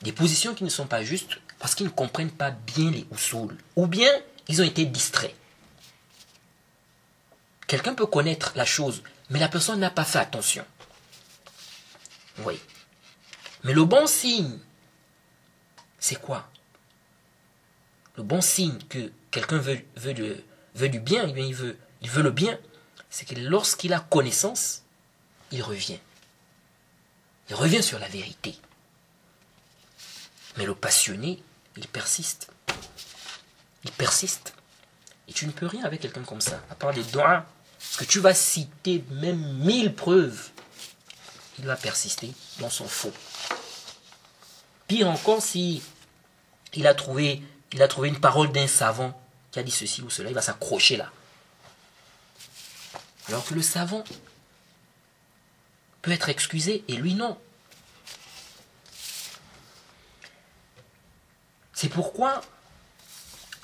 des 0.02 0.12
positions 0.12 0.54
qui 0.54 0.64
ne 0.64 0.68
sont 0.68 0.86
pas 0.86 1.02
justes 1.02 1.40
parce 1.58 1.74
qu'ils 1.74 1.86
ne 1.86 1.92
comprennent 1.92 2.30
pas 2.30 2.50
bien 2.50 2.90
les 2.90 3.06
usul. 3.12 3.56
Ou 3.76 3.86
bien 3.86 4.10
ils 4.46 4.62
ont 4.62 4.64
été 4.64 4.86
distraits. 4.86 5.34
Quelqu'un 7.66 7.94
peut 7.94 8.06
connaître 8.06 8.52
la 8.54 8.64
chose, 8.64 9.02
mais 9.30 9.38
la 9.38 9.48
personne 9.48 9.80
n'a 9.80 9.90
pas 9.90 10.04
fait 10.04 10.18
attention. 10.18 10.64
Oui. 12.38 12.58
Mais 13.64 13.74
le 13.74 13.84
bon 13.84 14.06
signe, 14.06 14.58
c'est 15.98 16.20
quoi? 16.20 16.48
Le 18.16 18.22
bon 18.22 18.40
signe 18.40 18.78
que 18.88 19.12
quelqu'un 19.30 19.58
veut, 19.58 19.80
veut, 19.96 20.44
veut, 20.74 20.88
du 20.88 21.00
bien, 21.00 21.26
veut, 21.26 21.76
il 22.00 22.10
veut 22.10 22.22
le 22.22 22.30
bien, 22.30 22.58
c'est 23.10 23.26
que 23.26 23.34
lorsqu'il 23.34 23.92
a 23.92 24.00
connaissance, 24.00 24.82
il 25.50 25.62
revient. 25.62 25.98
Il 27.48 27.54
revient 27.54 27.82
sur 27.82 27.98
la 27.98 28.08
vérité. 28.08 28.54
Mais 30.56 30.66
le 30.66 30.74
passionné, 30.74 31.42
il 31.76 31.88
persiste. 31.88 32.50
Il 33.84 33.92
persiste. 33.92 34.54
Et 35.28 35.32
tu 35.32 35.46
ne 35.46 35.52
peux 35.52 35.66
rien 35.66 35.84
avec 35.84 36.00
quelqu'un 36.00 36.24
comme 36.24 36.40
ça, 36.40 36.60
à 36.70 36.74
part 36.74 36.92
des 36.92 37.04
doigts. 37.04 37.46
Parce 37.78 37.96
que 37.96 38.04
tu 38.04 38.20
vas 38.20 38.34
citer 38.34 39.04
même 39.10 39.58
mille 39.58 39.94
preuves. 39.94 40.50
Il 41.58 41.64
va 41.64 41.76
persister 41.76 42.32
dans 42.58 42.70
son 42.70 42.86
faux. 42.86 43.12
Pire 44.86 45.08
encore, 45.08 45.42
si 45.42 45.82
il 46.74 46.86
a 46.86 46.94
trouvé, 46.94 47.42
il 47.72 47.82
a 47.82 47.88
trouvé 47.88 48.08
une 48.08 48.20
parole 48.20 48.52
d'un 48.52 48.66
savant 48.66 49.18
qui 49.50 49.58
a 49.58 49.62
dit 49.62 49.70
ceci 49.70 50.02
ou 50.02 50.10
cela, 50.10 50.30
il 50.30 50.34
va 50.34 50.42
s'accrocher 50.42 50.96
là. 50.96 51.10
Alors 53.28 53.44
que 53.44 53.54
le 53.54 53.62
savant 53.62 54.04
peut 56.02 56.10
être 56.12 56.28
excusé 56.28 56.84
et 56.88 56.96
lui 56.96 57.14
non. 57.14 57.36
C'est 61.74 61.88
pourquoi 61.88 62.40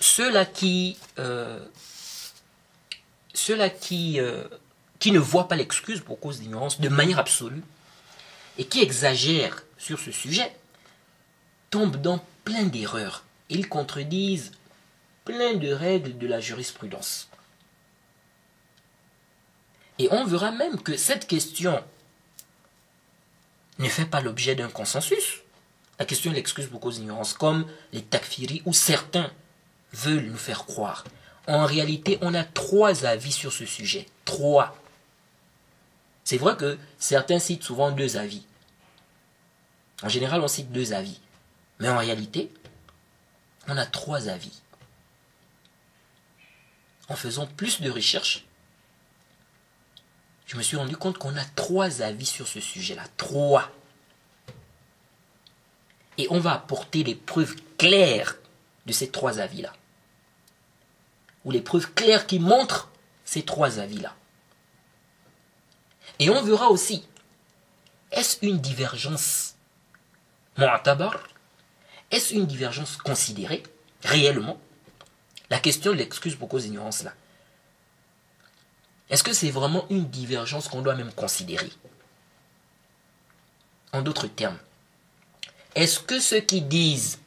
ceux-là 0.01 0.45
qui, 0.45 0.97
euh, 1.19 1.59
euh, 3.51 4.49
qui 5.01 5.11
ne 5.11 5.19
voient 5.19 5.49
pas 5.49 5.57
l'excuse 5.57 6.01
pour 6.01 6.21
cause 6.21 6.41
d'ignorance 6.41 6.81
de 6.81 6.89
manière 6.89 7.19
absolue 7.19 7.65
et 8.59 8.67
qui 8.67 8.83
exagèrent 8.83 9.65
sur 9.79 9.99
ce 9.99 10.13
sujet 10.13 10.55
tombent 11.71 12.01
dans 12.01 12.25
plein 12.45 12.65
d'erreurs. 12.65 13.25
Ils 13.49 13.69
contredisent 13.69 14.53
plein 15.25 15.55
de 15.55 15.73
règles 15.73 16.17
de 16.19 16.27
la 16.27 16.39
jurisprudence. 16.39 17.29
Et 19.99 20.09
on 20.11 20.25
verra 20.25 20.51
même 20.51 20.81
que 20.81 20.97
cette 20.97 21.27
question 21.27 21.83
ne 23.79 23.89
fait 23.89 24.07
pas 24.07 24.21
l'objet 24.21 24.55
d'un 24.55 24.69
consensus. 24.69 25.41
La 25.99 26.05
question 26.05 26.31
de 26.31 26.37
l'excuse 26.37 26.67
pour 26.67 26.81
cause 26.81 26.99
d'ignorance, 26.99 27.35
comme 27.35 27.67
les 27.93 28.03
takfiri 28.03 28.63
ou 28.65 28.73
certains 28.73 29.31
veulent 29.93 30.27
nous 30.27 30.37
faire 30.37 30.67
croire. 30.67 31.05
En 31.47 31.67
réalité, 31.67 32.19
on 32.21 32.35
a 32.35 32.43
trois 32.43 33.05
avis 33.05 33.33
sur 33.33 33.53
ce 33.53 33.67
sujet. 33.67 34.07
Trois. 34.25 34.77
C'est 36.25 36.39
vrai 36.39 36.57
que 36.57 36.79
certains 36.99 37.39
citent 37.39 37.63
souvent 37.63 37.93
deux 37.93 38.17
avis. 38.17 38.45
En 40.03 40.09
général, 40.09 40.41
on 40.41 40.49
cite 40.49 40.73
deux 40.73 40.93
avis. 40.93 41.21
Mais 41.79 41.89
en 41.89 41.99
réalité, 41.99 42.51
on 43.69 43.77
a 43.77 43.87
trois 43.87 44.29
avis. 44.29 44.61
En 47.09 47.17
faisant 47.17 47.47
plus 47.47 47.81
de 47.83 47.91
recherches, 47.91 48.45
je 50.55 50.59
me 50.59 50.63
suis 50.63 50.77
rendu 50.77 50.97
compte 50.97 51.19
qu'on 51.19 51.35
a 51.37 51.45
trois 51.57 52.01
avis 52.01 52.27
sur 52.27 52.47
ce 52.47 52.61
sujet-là. 52.61 53.03
Trois. 53.17 53.73
Et 56.17 56.29
on 56.31 56.39
va 56.39 56.53
apporter 56.53 57.03
les 57.03 57.17
preuves 57.17 57.57
claires 57.77 58.37
de 58.87 58.93
ces 58.93 59.11
trois 59.11 59.41
avis-là. 59.41 59.73
Ou 61.45 61.51
les 61.51 61.61
preuves 61.61 61.93
claires 61.95 62.29
qui 62.29 62.39
montrent 62.39 62.89
ces 63.25 63.43
trois 63.43 63.81
avis-là. 63.81 64.15
Et 66.21 66.31
on 66.31 66.41
verra 66.41 66.69
aussi, 66.69 67.05
est-ce 68.13 68.47
une 68.47 68.59
divergence 68.59 69.57
mu'tabar 70.57 71.19
Est-ce 72.13 72.33
une 72.33 72.47
divergence 72.47 72.97
considérée 72.97 73.65
réellement? 74.05 74.61
La 75.51 75.59
question 75.59 75.91
de 75.91 75.97
l'excuse 75.97 76.37
pour 76.37 76.49
cause 76.49 76.63
d'ignorance 76.63 77.03
là. 77.03 77.13
Est-ce 79.11 79.23
que 79.23 79.33
c'est 79.33 79.51
vraiment 79.51 79.87
une 79.91 80.07
divergence 80.07 80.69
qu'on 80.69 80.83
doit 80.83 80.95
même 80.95 81.13
considérer 81.13 81.71
En 83.93 84.03
d'autres 84.03 84.27
termes, 84.27 84.59
est-ce 85.75 86.01
que 86.01 86.21
ceux 86.21 86.41
qui 86.41 86.63
disent 86.63 87.19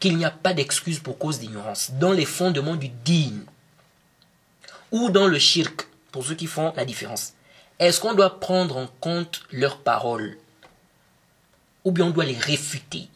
qu'il 0.00 0.16
n'y 0.16 0.24
a 0.24 0.30
pas 0.30 0.54
d'excuse 0.54 1.00
pour 1.00 1.18
cause 1.18 1.38
d'ignorance 1.38 1.92
dans 1.92 2.12
les 2.12 2.24
fondements 2.24 2.76
du 2.76 2.88
din 2.88 3.44
ou 4.90 5.10
dans 5.10 5.26
le 5.26 5.38
shirk, 5.38 5.86
pour 6.12 6.24
ceux 6.24 6.34
qui 6.34 6.46
font 6.46 6.72
la 6.76 6.84
différence, 6.84 7.34
est-ce 7.78 8.00
qu'on 8.00 8.14
doit 8.14 8.40
prendre 8.40 8.76
en 8.76 8.86
compte 9.00 9.42
leurs 9.52 9.78
paroles 9.78 10.38
ou 11.84 11.92
bien 11.92 12.06
on 12.06 12.10
doit 12.10 12.24
les 12.24 12.36
réfuter 12.36 13.08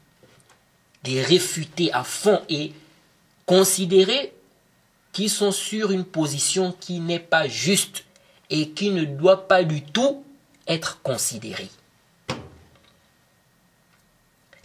Les 1.05 1.23
réfuter 1.23 1.93
à 1.93 2.05
fond 2.05 2.43
et 2.49 2.73
considérer 3.47 4.33
qu'ils 5.13 5.31
sont 5.31 5.53
sur 5.53 5.91
une 5.93 6.05
position 6.05 6.73
qui 6.73 7.01
n'est 7.01 7.19
pas 7.19 7.47
juste 7.47 8.05
et 8.51 8.71
qui 8.71 8.91
ne 8.91 9.05
doit 9.05 9.47
pas 9.47 9.63
du 9.63 9.83
tout 9.83 10.25
être 10.67 11.01
considérée. 11.03 11.71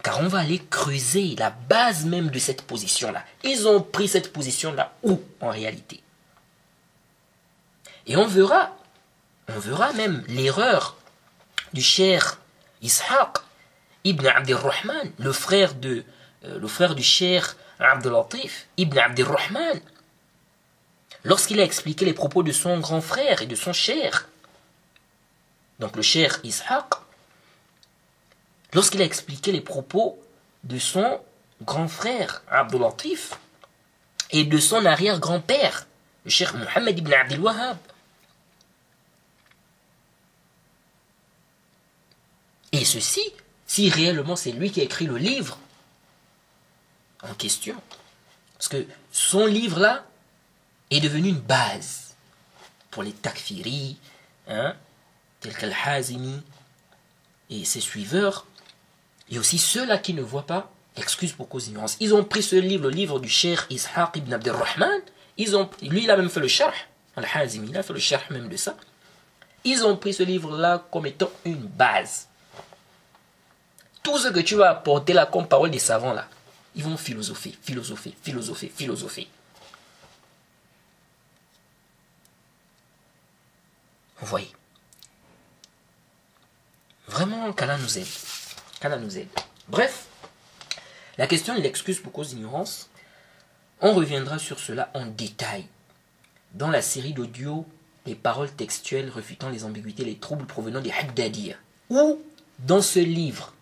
Car 0.04 0.22
on 0.22 0.28
va 0.28 0.40
aller 0.40 0.62
creuser 0.70 1.36
la 1.38 1.50
base 1.50 2.06
même 2.06 2.30
de 2.30 2.40
cette 2.40 2.62
position-là. 2.62 3.26
Ils 3.44 3.68
ont 3.68 3.82
pris 3.82 4.08
cette 4.08 4.32
position-là 4.32 4.94
où 5.04 5.22
en 5.42 5.50
réalité? 5.50 6.02
Et 8.06 8.16
on 8.16 8.26
verra, 8.26 8.78
on 9.50 9.60
verra 9.60 9.92
même 9.94 10.24
l'erreur 10.30 10.96
du 11.74 11.82
cher 11.82 12.40
Ishaq 12.82 13.40
ibn 14.06 14.26
Abdelrahman, 14.26 15.12
le 15.20 15.34
frère, 15.34 15.74
de, 15.76 16.06
euh, 16.46 16.58
le 16.58 16.68
frère 16.68 16.96
du 16.96 17.04
cher 17.04 17.58
Abdelatif 17.80 18.68
ibn 18.78 18.98
Abdelrahman, 18.98 19.82
lorsqu'il 21.28 21.60
a 21.60 21.64
expliqué 21.66 22.06
les 22.06 22.14
propos 22.14 22.42
de 22.42 22.54
son 22.54 22.80
grand 22.80 23.02
frère 23.02 23.42
et 23.42 23.48
de 23.48 23.56
son 23.56 23.74
cher. 23.74 24.30
Donc 25.78 25.98
le 25.98 26.02
cher 26.02 26.40
Ishaq, 26.46 26.86
lorsqu'il 28.74 29.02
a 29.02 29.06
expliqué 29.06 29.52
les 29.52 29.60
propos 29.60 30.18
de 30.64 30.80
son 30.80 31.20
grand 31.62 31.90
frère 31.90 32.44
Abdul-Latif 32.50 33.34
et 34.32 34.46
de 34.46 34.58
son 34.58 34.86
arrière-grand-père, 34.86 35.86
le 36.24 36.32
cheikh 36.32 36.54
Mohammed 36.54 36.98
ibn 36.98 37.14
Abdel 37.14 37.42
Wahhab. 37.42 37.78
Et 42.72 42.86
ceci, 42.86 43.34
si 43.66 43.90
réellement 43.90 44.38
c'est 44.38 44.54
lui 44.54 44.72
qui 44.72 44.80
a 44.80 44.84
écrit 44.84 45.08
le 45.08 45.18
livre 45.18 45.60
en 47.22 47.34
question, 47.34 47.76
parce 48.58 48.70
que 48.70 48.86
son 49.12 49.46
livre-là 49.46 50.07
est 50.92 51.00
devenu 51.00 51.30
une 51.30 51.40
base 51.40 52.16
pour 52.92 53.04
les 53.04 53.12
takfiri, 53.12 53.98
hein, 54.48 54.76
tels 55.40 55.56
qu'Al-Hazimi 55.56 56.42
et 57.50 57.66
ses 57.66 57.82
suiveurs, 57.82 58.46
et 59.30 59.40
aussi 59.40 59.58
ceux-là 59.58 59.98
qui 59.98 60.14
ne 60.14 60.22
voient 60.22 60.46
pas 60.46 60.72
excuse 60.96 61.32
pour 61.32 61.48
cause 61.48 61.66
d'ignorance. 61.66 61.98
Ils 62.00 62.14
ont 62.14 62.24
pris 62.24 62.42
ce 62.42 62.56
livre, 62.56 62.84
le 62.84 62.90
livre 62.90 63.20
du 63.20 63.30
Cheikh 63.30 63.60
Ishaq 63.70 64.16
ibn 64.16 64.34
Abdelrahman. 64.34 65.02
Ils 65.38 65.56
ont, 65.56 65.70
lui, 65.82 66.04
il 66.04 66.12
a 66.12 66.18
même 66.18 66.30
fait 66.30 66.40
le 66.40 66.48
charh. 66.48 66.74
Al-Hazimi, 67.16 67.70
il 67.70 67.78
a 67.78 67.84
fait 67.84 67.94
le 67.94 68.00
charh 68.00 68.24
même 68.32 68.48
de 68.48 68.58
ça. 68.58 68.76
Ils 69.64 69.86
ont 69.86 69.98
pris 69.98 70.14
ce 70.14 70.24
livre-là 70.24 70.88
comme 70.92 71.06
étant 71.06 71.30
une 71.46 71.68
base. 71.68 72.28
Tout 74.02 74.18
ce 74.18 74.30
que 74.30 74.40
tu 74.40 74.56
vas 74.56 74.72
apporter 74.72 75.14
là 75.14 75.26
comme 75.26 75.48
parole 75.48 75.70
des 75.70 75.80
savants 75.80 76.14
là, 76.14 76.28
ils 76.76 76.84
vont 76.84 76.96
philosopher, 76.96 77.54
philosopher, 77.62 78.14
philosopher, 78.22 78.72
philosopher. 78.74 79.28
Vous 84.20 84.28
voyez 84.28 84.52
Vraiment, 87.08 87.54
qu'Allah 87.54 87.78
nous 87.78 87.98
aide 87.98 88.08
nous 89.02 89.18
aide. 89.18 89.28
Bref, 89.68 90.06
la 91.18 91.28
question 91.28 91.56
de 91.56 91.62
l'excuse 91.62 92.00
pour 92.00 92.12
cause 92.12 92.30
d'ignorance, 92.30 92.90
on 93.82 93.94
reviendra 93.94 94.40
sur 94.40 94.60
cela 94.60 94.90
en 94.94 95.06
détail 95.06 95.66
dans 96.54 96.70
la 96.70 96.82
série 96.82 97.14
d'audio 97.14 97.66
Les 98.06 98.16
paroles 98.16 98.52
textuelles 98.52 99.10
refutant 99.10 99.50
les 99.50 99.66
ambiguïtés, 99.66 100.06
les 100.06 100.18
troubles 100.18 100.46
provenant 100.46 100.80
des 100.80 100.92
Haddadiyya. 100.92 101.56
ou 101.90 102.22
dans 102.60 102.82
ce 102.82 103.00
livre, 103.00 103.54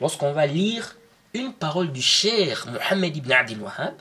lorsqu'on 0.00 0.32
va 0.32 0.46
lire 0.46 0.96
une 1.34 1.52
parole 1.52 1.92
du 1.92 2.00
cher 2.00 2.66
Mohammed 2.68 3.16
ibn 3.16 3.32
Abdel 3.32 3.60
Wahhab, 3.60 3.94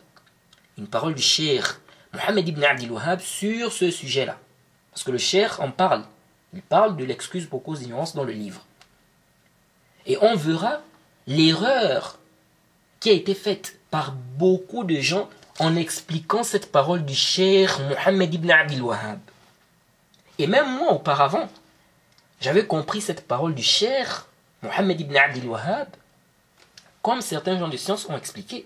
une 0.77 0.87
parole 0.87 1.15
du 1.15 1.23
cher 1.23 1.81
Mohammed 2.13 2.47
ibn 2.47 2.63
Abdel 2.63 2.91
Wahhab 2.91 3.19
sur 3.19 3.73
ce 3.73 3.89
sujet-là. 3.89 4.39
Parce 4.97 5.03
que 5.03 5.11
le 5.11 5.19
cher 5.19 5.61
en 5.61 5.69
parle. 5.69 6.05
Il 6.55 6.63
parle 6.63 6.97
de 6.97 7.05
l'excuse 7.05 7.45
pour 7.45 7.61
cause 7.61 7.81
d'ignorance 7.81 8.15
dans 8.15 8.23
le 8.23 8.31
livre. 8.31 8.65
Et 10.07 10.17
on 10.23 10.35
verra 10.35 10.81
l'erreur 11.27 12.17
qui 12.99 13.11
a 13.11 13.13
été 13.13 13.35
faite 13.35 13.77
par 13.91 14.13
beaucoup 14.13 14.83
de 14.83 14.99
gens 14.99 15.29
en 15.59 15.75
expliquant 15.75 16.41
cette 16.41 16.71
parole 16.71 17.05
du 17.05 17.13
cher 17.13 17.79
Mohammed 17.89 18.33
ibn 18.33 18.49
Abdel 18.49 18.81
Wahhab. 18.81 19.19
Et 20.39 20.47
même 20.47 20.79
moi 20.79 20.93
auparavant, 20.93 21.47
j'avais 22.41 22.65
compris 22.65 23.01
cette 23.01 23.27
parole 23.27 23.53
du 23.53 23.61
cher 23.61 24.25
Mohammed 24.63 24.99
ibn 24.99 25.15
Abdel 25.15 25.47
Wahhab 25.47 25.89
comme 27.03 27.21
certains 27.21 27.59
gens 27.59 27.67
de 27.67 27.77
science 27.77 28.09
ont 28.09 28.17
expliqué. 28.17 28.65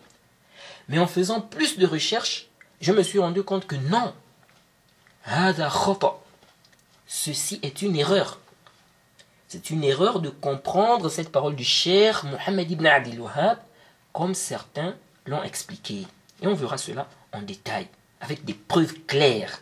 Mais 0.88 0.98
en 0.98 1.08
faisant 1.08 1.42
plus 1.42 1.78
de 1.78 1.86
recherches, 1.86 2.48
je 2.80 2.94
me 2.94 3.04
suis 3.04 3.20
rendu 3.20 3.44
compte 3.44 3.68
que 3.68 3.76
non. 3.76 4.14
Ceci 7.14 7.60
est 7.62 7.82
une 7.82 7.98
erreur. 7.98 8.40
C'est 9.50 9.70
une 9.70 9.84
erreur 9.84 10.22
de 10.22 10.30
comprendre 10.30 11.10
cette 11.10 11.30
parole 11.30 11.58
du 11.58 11.66
cher 11.66 12.24
Mohammed 12.26 12.72
ibn 12.72 12.86
Abdel 12.86 13.20
Wahhab 13.20 13.60
comme 14.14 14.34
certains 14.34 14.96
l'ont 15.26 15.44
expliqué. 15.44 16.08
Et 16.42 16.48
on 16.48 16.54
verra 16.54 16.78
cela 16.78 17.10
en 17.34 17.42
détail, 17.42 17.90
avec 18.22 18.46
des 18.46 18.54
preuves 18.54 18.94
claires. 19.08 19.62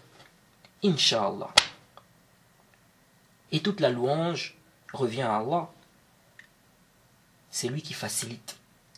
Inch'Allah. 0.84 1.50
Et 3.52 3.62
toute 3.62 3.80
la 3.80 3.90
louange 3.90 4.56
revient 4.94 5.24
à 5.24 5.38
Allah. 5.38 5.72
C'est 7.50 7.68
lui 7.68 7.82
qui 7.82 7.94
facilite 7.94 8.58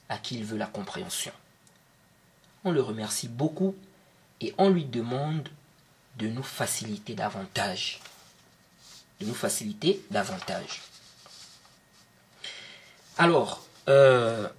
à 0.09 0.17
qui 0.17 0.35
il 0.35 0.43
veut 0.43 0.57
la 0.57 0.67
compréhension. 0.67 1.31
On 2.65 2.71
le 2.71 2.81
remercie 2.81 3.29
beaucoup 3.29 3.77
et 4.41 4.53
on 4.57 4.69
lui 4.69 4.83
demande 4.83 5.47
de 6.17 6.27
nous 6.27 6.43
faciliter 6.43 7.15
davantage. 7.15 8.01
De 9.21 9.27
nous 9.27 9.35
faciliter 9.35 10.01
davantage. 10.09 10.81
Alors, 13.19 13.63
euh, 13.87 14.49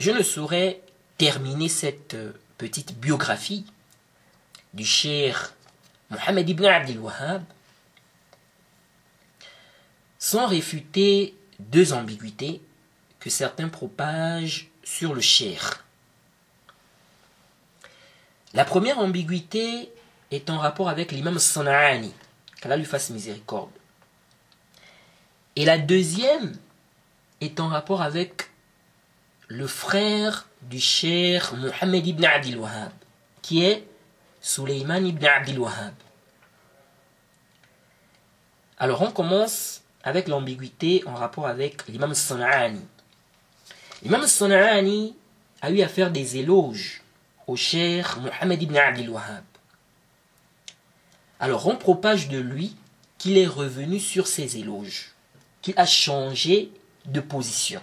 je 0.00 0.10
ne 0.10 0.24
saurais 0.24 0.80
terminer 1.18 1.68
cette 1.68 2.16
petite 2.58 2.98
biographie 2.98 3.64
du 4.72 4.84
cher 4.84 5.54
Mohamed 6.10 6.48
ibn 6.48 6.64
Abdel 6.64 6.98
Wahhab 6.98 7.44
sans 10.18 10.48
réfuter 10.48 11.36
deux 11.60 11.92
ambiguïtés 11.92 12.60
que 13.20 13.30
certains 13.30 13.68
propagent 13.68 14.68
sur 14.82 15.14
le 15.14 15.20
cher. 15.20 15.84
La 18.52 18.64
première 18.64 18.98
ambiguïté 18.98 19.92
est 20.32 20.50
en 20.50 20.58
rapport 20.58 20.88
avec 20.88 21.12
l'imam 21.12 21.38
Sana'ani, 21.38 22.12
qu'Allah 22.64 22.78
lui 22.78 22.86
fasse 22.86 23.10
miséricorde. 23.10 23.70
Et 25.54 25.66
la 25.66 25.76
deuxième 25.76 26.56
est 27.42 27.60
en 27.60 27.68
rapport 27.68 28.00
avec 28.00 28.48
le 29.48 29.66
frère 29.66 30.48
du 30.62 30.80
cher 30.80 31.54
Mohammed 31.56 32.06
ibn 32.06 32.24
Abdel 32.24 32.56
Wahhab, 32.56 32.92
qui 33.42 33.62
est 33.62 33.86
Suleiman 34.40 35.04
ibn 35.04 35.26
Abdel 35.26 35.58
Wahhab. 35.58 35.92
Alors 38.78 39.02
on 39.02 39.10
commence 39.10 39.82
avec 40.02 40.26
l'ambiguïté 40.26 41.02
en 41.06 41.14
rapport 41.14 41.46
avec 41.46 41.86
l'imam 41.88 42.14
Sana'ani. 42.14 42.80
L'imam 44.02 44.26
Sana'ani 44.26 45.14
a 45.60 45.70
eu 45.70 45.82
à 45.82 45.88
faire 45.88 46.10
des 46.10 46.38
éloges 46.38 47.02
au 47.46 47.56
cher 47.56 48.18
Mohammed 48.20 48.62
ibn 48.62 48.76
Abdel 48.78 49.10
Wahhab. 49.10 49.44
Alors 51.43 51.67
on 51.67 51.75
propage 51.75 52.27
de 52.27 52.37
lui 52.37 52.75
qu'il 53.17 53.37
est 53.37 53.47
revenu 53.47 53.99
sur 53.99 54.27
ses 54.27 54.57
éloges, 54.57 55.11
qu'il 55.61 55.73
a 55.77 55.85
changé 55.85 56.71
de 57.05 57.19
position. 57.19 57.81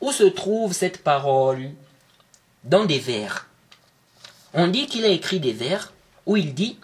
Où 0.00 0.12
se 0.12 0.24
trouve 0.24 0.72
cette 0.72 1.02
parole 1.02 1.70
Dans 2.64 2.84
des 2.84 2.98
vers. 2.98 3.48
On 4.52 4.68
dit 4.68 4.86
qu'il 4.86 5.04
a 5.04 5.08
écrit 5.08 5.40
des 5.40 5.52
vers 5.52 5.92
où 6.26 6.36
il 6.36 6.54
dit 6.54 6.78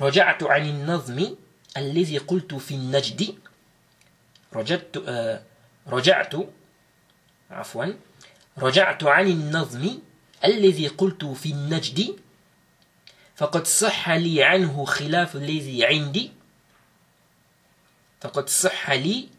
رجعت 0.00 0.42
عن 0.42 0.68
النظم 0.68 1.36
الذي 1.76 2.18
قلت 2.18 2.54
في 2.54 2.74
النجد 2.74 3.34
رجعت 4.52 4.96
رجعت 5.86 6.34
عفوا 7.50 7.86
رجعت 8.58 9.04
عن 9.04 9.26
النظم 9.26 9.98
الذي 10.44 10.88
قلت 10.88 11.24
في 11.24 11.50
النجد 11.50 12.16
فقد 13.41 13.67
صح 13.67 14.09
لي 14.09 14.43
عنه 14.43 14.85
خلاف 14.85 15.35
الذي 15.35 15.85
عندي. 15.85 16.31
فقد 18.21 18.49
صح 18.49 18.91
لي 18.91 19.29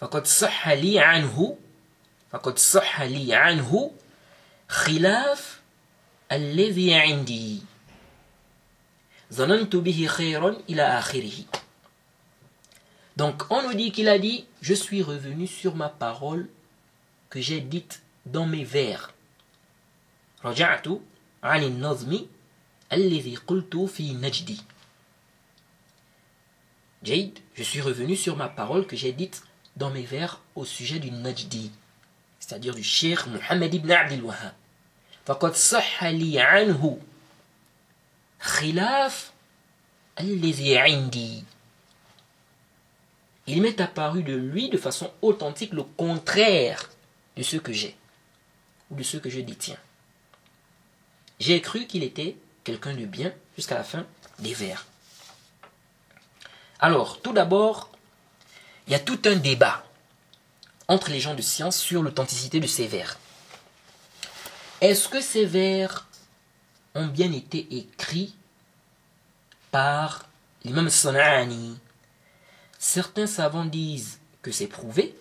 فقد 0.00 0.26
صح 0.26 0.68
لي 0.68 1.00
عنه 1.00 1.58
فقد 2.30 2.58
صح 2.58 3.02
لي 3.02 3.34
عنه 3.34 3.90
خلاف 4.68 5.60
الذي 6.32 6.94
عندي. 6.94 7.62
ظننت 9.32 9.76
به 9.76 10.06
خيرا 10.06 10.56
إلى 10.70 10.82
آخره. 10.82 11.44
Donc 13.16 13.50
on 13.50 13.62
nous 13.62 13.74
dit 13.74 13.90
qu'il 13.90 14.08
a 14.08 14.18
dit 14.20 14.46
Je 14.62 14.74
suis 14.74 15.02
revenu 15.02 15.48
sur 15.48 15.74
ma 15.74 15.88
parole 15.88 16.48
que 17.30 17.40
j'ai 17.40 17.60
dite 17.60 18.00
dans 18.26 18.46
mes 18.46 18.62
vers. 18.64 19.10
رجعت 20.44 20.86
عن 21.42 21.62
النظم 21.62 22.26
Jade, 27.03 27.39
je 27.55 27.63
suis 27.63 27.81
revenu 27.81 28.15
sur 28.15 28.37
ma 28.37 28.47
parole 28.47 28.87
que 28.87 28.95
j'ai 28.95 29.11
dite 29.11 29.43
dans 29.75 29.89
mes 29.89 30.03
vers 30.03 30.41
au 30.55 30.63
sujet 30.63 30.99
du 30.99 31.11
Najdi, 31.11 31.71
c'est-à-dire 32.39 32.75
du 32.75 32.83
Cheikh 32.83 33.27
Mohammed 33.27 33.73
ibn 33.73 33.91
Abdel 33.91 34.23
Wahhab. 34.23 34.53
فقد 35.25 35.55
صح 35.55 36.03
لي 36.03 36.39
عنه 36.39 36.99
خلاف 38.41 39.31
الذي 40.19 40.77
عندي 40.77 41.43
il 43.47 43.61
m'est 43.61 43.81
apparu 43.81 44.23
de 44.23 44.33
lui 44.33 44.69
de 44.69 44.77
façon 44.77 45.11
authentique 45.21 45.73
le 45.73 45.83
contraire 45.83 46.89
de 47.35 47.43
ce 47.43 47.57
que 47.57 47.73
j'ai 47.73 47.95
ou 48.89 48.95
de 48.95 49.03
ce 49.03 49.17
que 49.17 49.29
je 49.29 49.41
détiens. 49.41 49.79
J'ai 51.39 51.59
cru 51.61 51.85
qu'il 51.85 52.03
était 52.03 52.37
quelqu'un 52.68 52.94
de 52.94 53.06
bien 53.06 53.32
jusqu'à 53.56 53.76
la 53.76 53.82
fin 53.82 54.04
des 54.40 54.52
vers. 54.52 54.84
Alors, 56.80 57.22
tout 57.22 57.32
d'abord, 57.32 57.90
il 58.86 58.92
y 58.92 58.94
a 58.94 58.98
tout 58.98 59.20
un 59.24 59.36
débat 59.36 59.86
entre 60.86 61.10
les 61.10 61.18
gens 61.18 61.34
de 61.34 61.40
science 61.40 61.78
sur 61.78 62.02
l'authenticité 62.02 62.60
de 62.60 62.66
ces 62.66 62.86
vers. 62.86 63.18
Est-ce 64.82 65.08
que 65.08 65.22
ces 65.22 65.46
vers 65.46 66.06
ont 66.94 67.06
bien 67.06 67.32
été 67.32 67.66
écrits 67.74 68.36
par 69.70 70.26
l'imam 70.62 70.90
Sana'ani 70.90 71.78
Certains 72.78 73.26
savants 73.26 73.64
disent 73.64 74.18
que 74.42 74.52
c'est 74.52 74.66
prouvé, 74.66 75.16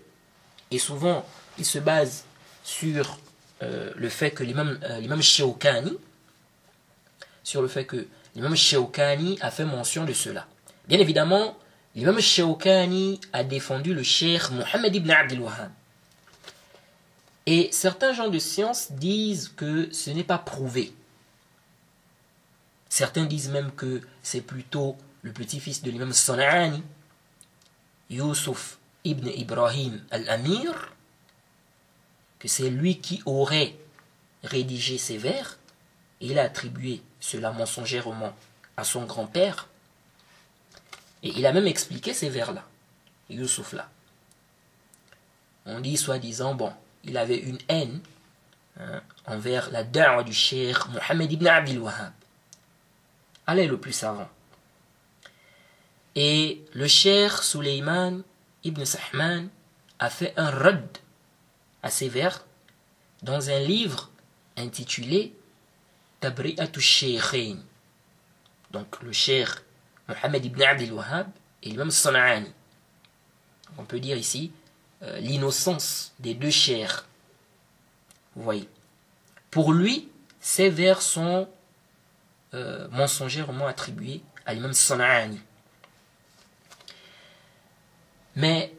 et 0.70 0.80
souvent 0.80 1.26
ils 1.58 1.66
se 1.66 1.80
basent 1.80 2.26
sur 2.66 3.18
euh, 3.64 3.94
le 3.96 4.10
fait 4.10 4.32
que 4.32 4.44
l'imam 4.44 4.78
euh, 4.84 5.00
sur 7.48 7.62
le 7.62 7.70
fait 7.70 7.86
que 7.86 8.06
l'imam 8.36 8.58
Sheokani 8.58 9.38
a 9.40 9.52
fait 9.52 9.64
mention 9.64 10.04
de 10.04 10.12
cela. 10.12 10.46
Bien 10.90 11.00
évidemment, 11.00 11.58
l'imam 11.96 12.20
Sheokani 12.20 13.22
a 13.32 13.46
défendu 13.46 13.94
le 13.94 14.04
cheikh 14.04 14.52
Mohammed 14.52 14.94
ibn 14.94 15.10
Abdel 15.10 15.40
Wahhab. 15.40 15.72
Et 17.46 17.70
certains 17.72 18.12
gens 18.12 18.28
de 18.28 18.38
science 18.38 18.92
disent 18.92 19.54
que 19.56 19.88
ce 19.94 20.10
n'est 20.10 20.26
pas 20.26 20.38
prouvé. 20.38 20.92
Certains 22.90 23.24
disent 23.24 23.50
même 23.50 23.72
que 23.72 24.02
c'est 24.24 24.42
plutôt 24.42 24.98
le 25.22 25.32
petit-fils 25.32 25.82
de 25.82 25.90
l'imam 25.90 26.12
Sana'ani 26.12 26.84
Yusuf 28.10 28.78
ibn 29.06 29.26
Ibrahim 29.30 30.04
al-Amir, 30.12 30.92
que 32.40 32.50
c'est 32.50 32.70
lui 32.70 33.00
qui 33.00 33.22
aurait 33.26 33.74
rédigé 34.44 34.98
ces 34.98 35.18
vers, 35.18 35.58
et 36.20 36.28
il 36.28 36.40
a 36.40 36.44
attribué 36.44 37.02
cela 37.28 37.52
mensongèrement 37.52 38.34
à 38.78 38.86
son 38.86 39.04
grand-père, 39.04 39.68
et 41.24 41.30
il 41.30 41.46
a 41.46 41.52
même 41.52 41.68
expliqué 41.68 42.14
ces 42.14 42.30
vers-là, 42.30 42.64
Yusuf 43.30 43.74
là. 43.74 43.90
On 45.66 45.82
dit 45.82 45.98
soi-disant, 45.98 46.56
bon, 46.56 46.72
il 47.04 47.18
avait 47.18 47.40
une 47.40 47.58
haine 47.68 48.00
hein, 48.80 49.02
envers 49.26 49.70
la 49.72 49.84
da'wa 49.84 50.24
du 50.24 50.34
cher 50.34 50.88
Mohammed 50.94 51.30
ibn 51.30 51.48
Abdel 51.48 51.80
Wahhab. 51.80 52.14
Allah 53.46 53.64
est 53.64 53.68
le 53.68 53.78
plus 53.78 53.92
savant. 53.92 54.30
Et 56.16 56.64
le 56.74 56.88
cher 56.88 57.44
Suleiman 57.44 58.22
ibn 58.64 58.86
Sahman 58.86 59.50
a 60.00 60.10
fait 60.10 60.34
un 60.38 60.50
rad 60.50 60.98
assez 61.84 62.08
vers 62.08 62.46
dans 63.22 63.50
un 63.50 63.60
livre 63.60 64.12
intitulé 64.56 65.34
Tabri'atu 66.20 66.82
Shaykhain. 66.82 67.58
Donc 68.72 69.02
le 69.02 69.12
cher 69.12 69.64
Mohamed 70.08 70.46
ibn 70.46 70.62
Abdel 70.62 70.94
Wahhab 70.94 71.28
et 71.64 71.70
l'imam 71.70 71.92
Sana'ani. 71.92 72.52
On 73.78 73.84
peut 73.84 74.00
dire 74.00 74.18
ici 74.18 74.52
euh, 75.04 75.20
l'innocence 75.20 76.14
des 76.20 76.34
deux 76.34 76.52
chers. 76.52 77.06
Vous 78.36 78.44
voyez. 78.44 78.70
Pour 79.52 79.74
lui, 79.74 80.10
ces 80.40 80.70
vers 80.70 81.02
sont 81.02 81.48
euh, 82.54 82.88
mensongèrement 82.90 83.68
attribués 83.68 84.22
à 84.46 84.54
l'imam 84.54 84.74
Sana'ani. 84.74 85.40
Mais 88.36 88.74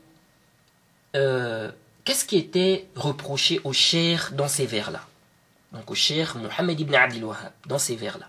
euh, 1.17 1.73
qu'est-ce 2.05 2.25
qui 2.25 2.37
était 2.37 2.89
reproché 2.95 3.61
au 3.65 3.73
cher 3.73 4.31
dans 4.33 4.49
ces 4.49 4.67
vers-là? 4.67 5.08
Donc 5.73 5.91
au 5.91 5.95
cher 5.95 6.37
Mohamed 6.37 6.81
ibn 6.81 6.95
Abdel 6.95 7.25
Wahhab, 7.25 7.53
dans 7.67 7.79
ces 7.79 7.97
vers-là. 7.97 8.29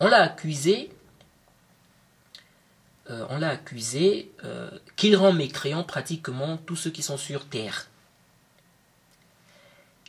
On 0.00 0.08
l'a 0.08 0.22
accusé, 0.22 0.90
euh, 3.10 3.26
on 3.30 3.38
l'a 3.38 3.50
accusé 3.50 4.30
euh, 4.44 4.70
qu'il 4.96 5.16
rend 5.16 5.32
mécréant 5.32 5.84
pratiquement 5.84 6.56
tous 6.56 6.76
ceux 6.76 6.90
qui 6.90 7.02
sont 7.02 7.16
sur 7.16 7.46
terre. 7.46 7.88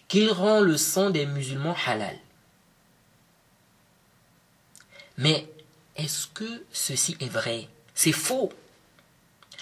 Qu'il 0.07 0.31
rend 0.31 0.59
le 0.59 0.77
sang 0.77 1.09
des 1.09 1.25
musulmans 1.25 1.75
halal. 1.85 2.17
Mais 5.17 5.47
est-ce 5.97 6.27
que 6.27 6.63
ceci 6.71 7.17
est 7.19 7.29
vrai? 7.29 7.67
C'est 7.93 8.13
faux. 8.13 8.51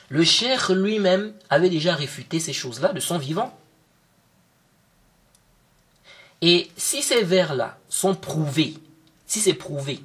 Le 0.10 0.24
cher 0.24 0.72
lui-même 0.72 1.34
avait 1.50 1.70
déjà 1.70 1.96
réfuté 1.96 2.40
ces 2.40 2.54
choses-là 2.54 2.94
de 2.94 3.00
son 3.00 3.18
vivant. 3.18 3.58
Et 6.42 6.70
si 6.78 7.02
ces 7.02 7.24
vers-là 7.24 7.78
sont 7.90 8.16
prouvés, 8.16 8.76
si 9.26 9.40
c'est 9.40 9.54
prouvé, 9.54 10.02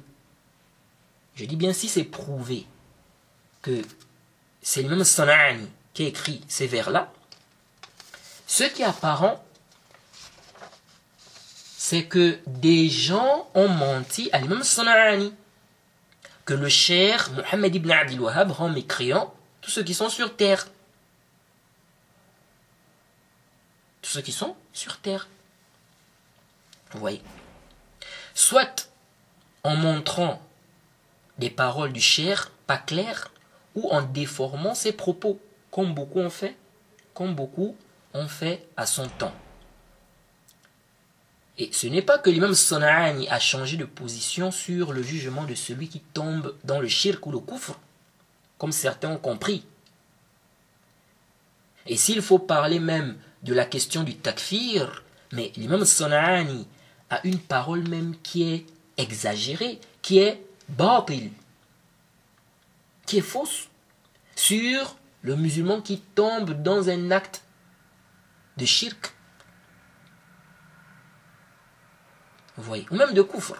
je 1.35 1.45
dis 1.45 1.55
bien 1.55 1.73
si 1.73 1.87
c'est 1.87 2.03
prouvé 2.03 2.65
que 3.61 3.81
c'est 4.61 4.83
le 4.83 4.89
même 4.89 5.03
Sana'ani 5.03 5.67
qui 5.93 6.03
a 6.03 6.07
écrit 6.07 6.41
ces 6.47 6.67
vers-là, 6.67 7.11
ce 8.47 8.63
qui 8.63 8.81
est 8.81 8.85
apparent, 8.85 9.43
c'est 11.77 12.05
que 12.05 12.39
des 12.47 12.89
gens 12.89 13.49
ont 13.53 13.67
menti 13.67 14.29
à 14.31 14.39
l'imam 14.39 14.63
Sana'ani, 14.63 15.33
que 16.45 16.53
le 16.53 16.69
cher 16.69 17.29
Mohammed 17.31 17.75
ibn 17.75 17.91
Abdel 17.91 18.19
Wahhab 18.19 18.51
rend 18.51 18.69
mécréant 18.69 19.33
tous 19.61 19.71
ceux 19.71 19.83
qui 19.83 19.93
sont 19.93 20.09
sur 20.09 20.35
terre. 20.35 20.67
Tous 24.01 24.09
ceux 24.09 24.21
qui 24.21 24.33
sont 24.33 24.55
sur 24.73 24.97
terre. 24.97 25.27
Vous 26.93 26.99
voyez. 26.99 27.21
Soit 28.33 28.89
en 29.63 29.75
montrant 29.75 30.41
des 31.37 31.49
paroles 31.49 31.93
du 31.93 32.01
cher 32.01 32.51
pas 32.67 32.77
claires, 32.77 33.31
ou 33.75 33.89
en 33.89 34.01
déformant 34.01 34.75
ses 34.75 34.93
propos, 34.93 35.39
comme 35.71 35.93
beaucoup 35.93 36.19
ont 36.19 36.29
fait, 36.29 36.55
comme 37.13 37.33
beaucoup 37.35 37.75
ont 38.13 38.27
fait 38.27 38.67
à 38.77 38.85
son 38.85 39.07
temps. 39.07 39.33
Et 41.57 41.71
ce 41.71 41.87
n'est 41.87 42.01
pas 42.01 42.17
que 42.17 42.29
l'imam 42.29 42.53
Sona'ani 42.53 43.27
a 43.29 43.39
changé 43.39 43.77
de 43.77 43.85
position 43.85 44.51
sur 44.51 44.91
le 44.91 45.03
jugement 45.03 45.43
de 45.43 45.53
celui 45.53 45.87
qui 45.87 45.99
tombe 45.99 46.55
dans 46.63 46.79
le 46.79 46.87
shirk 46.87 47.25
ou 47.27 47.31
le 47.31 47.39
kufr 47.39 47.77
comme 48.57 48.71
certains 48.71 49.09
ont 49.09 49.17
compris. 49.17 49.65
Et 51.85 51.97
s'il 51.97 52.21
faut 52.21 52.39
parler 52.39 52.79
même 52.79 53.17
de 53.43 53.53
la 53.53 53.65
question 53.65 54.03
du 54.03 54.15
takfir, 54.15 55.03
mais 55.31 55.51
l'imam 55.57 55.83
Sona'ani 55.83 56.67
une 57.23 57.39
parole 57.39 57.87
même 57.87 58.15
qui 58.23 58.51
est 58.51 58.65
exagérée, 58.97 59.79
qui 60.01 60.19
est 60.19 60.43
batil, 60.69 61.31
qui 63.05 63.17
est 63.17 63.21
fausse, 63.21 63.69
sur 64.35 64.97
le 65.21 65.35
musulman 65.35 65.81
qui 65.81 65.99
tombe 65.99 66.61
dans 66.61 66.89
un 66.89 67.11
acte 67.11 67.43
de 68.57 68.65
shirk. 68.65 69.13
Vous 72.57 72.63
voyez, 72.63 72.85
ou 72.91 72.95
même 72.95 73.13
de 73.13 73.21
kufr. 73.21 73.55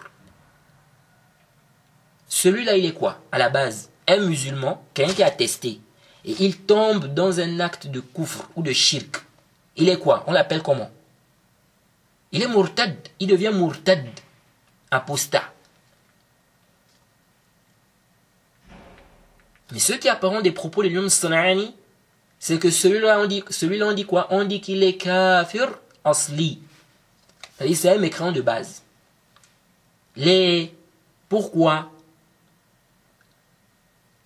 Celui-là, 2.28 2.76
il 2.76 2.84
est 2.84 2.92
quoi 2.92 3.20
À 3.32 3.38
la 3.38 3.48
base, 3.48 3.90
un 4.06 4.18
musulman, 4.18 4.84
quelqu'un 4.94 5.14
qui 5.14 5.22
a 5.22 5.30
testé, 5.30 5.80
et 6.24 6.36
il 6.40 6.58
tombe 6.58 7.12
dans 7.12 7.40
un 7.40 7.60
acte 7.60 7.86
de 7.86 8.00
kufr 8.00 8.48
ou 8.56 8.62
de 8.62 8.72
shirk, 8.72 9.24
il 9.76 9.88
est 9.88 9.98
quoi? 9.98 10.24
On 10.26 10.32
l'appelle 10.32 10.62
comment? 10.62 10.90
Il 12.34 12.42
est 12.42 12.48
murtad, 12.48 12.96
il 13.20 13.28
devient 13.28 13.52
murtad, 13.54 14.04
apostat. 14.90 15.52
Mais 19.70 19.78
ce 19.78 19.92
qui 19.92 20.08
apparent 20.08 20.42
des 20.42 20.50
propos 20.50 20.82
de 20.82 20.88
l'imam 20.88 21.08
Sanani, 21.08 21.76
c'est 22.40 22.58
que 22.58 22.72
celui-là, 22.72 23.20
on 23.20 23.26
dit, 23.26 23.44
celui-là, 23.48 23.86
on 23.86 23.92
dit 23.92 24.04
quoi? 24.04 24.26
On 24.30 24.44
dit 24.44 24.60
qu'il 24.60 24.82
est 24.82 24.96
kafir 24.96 25.78
asli. 26.02 26.60
C'est-à-dire, 27.56 27.76
c'est 27.76 27.90
un 27.90 27.98
mécréant 27.98 28.32
de 28.32 28.40
base. 28.40 28.82
Les, 30.16 30.74
pourquoi? 31.28 31.92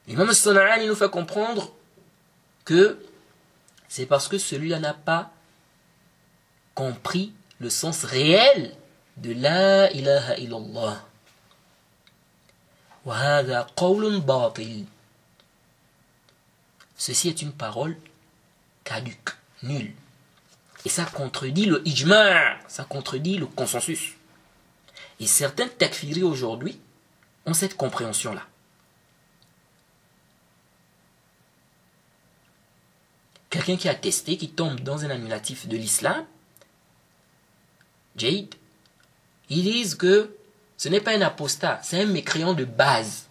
L'imam 0.06 0.32
Sana'ani 0.32 0.86
nous 0.86 0.94
fait 0.94 1.11
comprendre 1.11 1.74
que 2.64 2.98
c'est 3.86 4.06
parce 4.06 4.28
que 4.28 4.38
celui-là 4.38 4.78
n'a 4.78 4.94
pas 4.94 5.30
compris 6.74 7.34
le 7.59 7.70
sens 7.70 8.04
réel 8.04 8.74
de 9.16 9.32
la 9.32 9.90
ilaha 9.92 10.36
illallah. 10.38 11.04
Ceci 16.96 17.28
est 17.28 17.42
une 17.42 17.52
parole 17.52 17.96
caduque, 18.84 19.30
nulle. 19.62 19.92
Et 20.84 20.88
ça 20.88 21.04
contredit 21.04 21.66
le 21.66 21.86
ijma', 21.86 22.59
ça 22.68 22.84
contredit 22.84 23.38
le 23.38 23.46
consensus. 23.46 24.14
Et 25.20 25.26
certains 25.26 25.68
takfiris 25.68 26.22
aujourd'hui 26.22 26.78
ont 27.46 27.54
cette 27.54 27.76
compréhension-là. 27.76 28.46
quelqu'un 33.50 33.76
qui 33.76 33.88
a 33.88 33.94
testé, 33.94 34.36
qui 34.36 34.50
tombe 34.50 34.80
dans 34.80 35.04
un 35.04 35.11
annulatif 35.11 35.68
de 35.68 35.76
l'islam, 35.76 36.24
Jade, 38.18 38.54
ils 39.48 39.62
disent 39.62 39.94
que 39.94 40.34
ce 40.76 40.88
n'est 40.88 41.00
pas 41.00 41.12
un 41.12 41.22
apostat, 41.22 41.80
c'est 41.82 42.02
un 42.02 42.06
mécréant 42.06 42.54
de 42.54 42.64
base. 42.64 43.26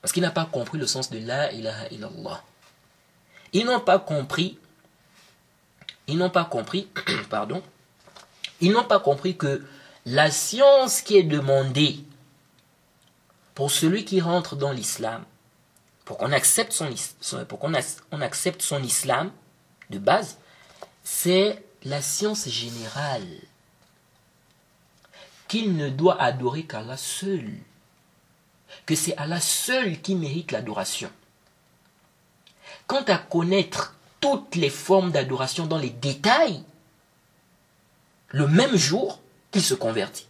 Parce 0.00 0.12
qu'il 0.12 0.22
n'a 0.22 0.30
pas 0.30 0.46
compris 0.46 0.78
le 0.78 0.86
sens 0.86 1.10
de 1.10 1.18
la 1.18 1.52
ilaha 1.52 1.88
illallah. 1.90 2.42
Ils 3.52 3.66
n'ont 3.66 3.80
pas 3.80 3.98
compris, 3.98 4.58
ils 6.06 6.16
n'ont 6.16 6.30
pas 6.30 6.44
compris, 6.44 6.88
pardon, 7.30 7.62
ils 8.60 8.72
n'ont 8.72 8.84
pas 8.84 9.00
compris 9.00 9.36
que 9.36 9.64
la 10.06 10.30
science 10.30 11.02
qui 11.02 11.16
est 11.16 11.22
demandée 11.22 12.00
pour 13.54 13.70
celui 13.70 14.04
qui 14.04 14.20
rentre 14.20 14.56
dans 14.56 14.72
l'islam, 14.72 15.24
pour 16.04 16.16
qu'on 16.16 16.32
accepte 16.32 16.72
son, 16.72 16.88
pour 17.44 17.58
qu'on 17.58 17.72
on 18.10 18.20
accepte 18.20 18.62
son 18.62 18.82
islam 18.82 19.30
de 19.90 19.98
base, 19.98 20.38
c'est 21.04 21.62
la 21.84 22.02
science 22.02 22.48
générale 22.48 23.26
qu'il 25.48 25.76
ne 25.76 25.88
doit 25.88 26.20
adorer 26.22 26.64
qu'Allah 26.64 26.96
seul, 26.96 27.50
que 28.86 28.94
c'est 28.94 29.16
Allah 29.16 29.40
seul 29.40 30.00
qui 30.00 30.14
mérite 30.14 30.52
l'adoration. 30.52 31.10
Quant 32.86 33.02
à 33.04 33.18
connaître 33.18 33.96
toutes 34.20 34.54
les 34.54 34.70
formes 34.70 35.10
d'adoration 35.10 35.66
dans 35.66 35.78
les 35.78 35.90
détails, 35.90 36.62
le 38.28 38.46
même 38.46 38.76
jour 38.76 39.20
qu'il 39.50 39.62
se 39.62 39.74
convertit, 39.74 40.26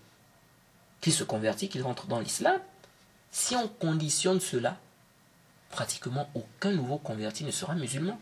qu'il 1.00 1.12
se 1.12 1.24
convertit, 1.24 1.68
qu'il 1.68 1.82
rentre 1.82 2.06
dans 2.06 2.20
l'islam, 2.20 2.58
si 3.30 3.56
on 3.56 3.68
conditionne 3.68 4.40
cela 4.40 4.78
pratiquement 5.70 6.28
aucun 6.34 6.72
nouveau 6.72 6.98
converti 6.98 7.44
ne 7.44 7.50
sera 7.50 7.74
musulman. 7.74 8.18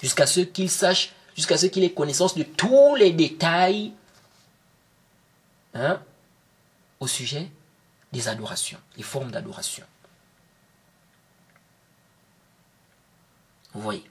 Jusqu'à 0.00 0.26
ce 0.26 0.40
qu'il 0.40 0.70
sache, 0.70 1.12
jusqu'à 1.36 1.56
ce 1.56 1.66
qu'il 1.66 1.84
ait 1.84 1.92
connaissance 1.92 2.34
de 2.36 2.42
tous 2.42 2.94
les 2.96 3.12
détails 3.12 3.92
hein, 5.74 6.00
au 7.00 7.06
sujet 7.06 7.50
des 8.12 8.28
adorations, 8.28 8.78
les 8.96 9.02
formes 9.02 9.30
d'adoration. 9.30 9.84
Vous 13.74 13.80
voyez 13.80 14.04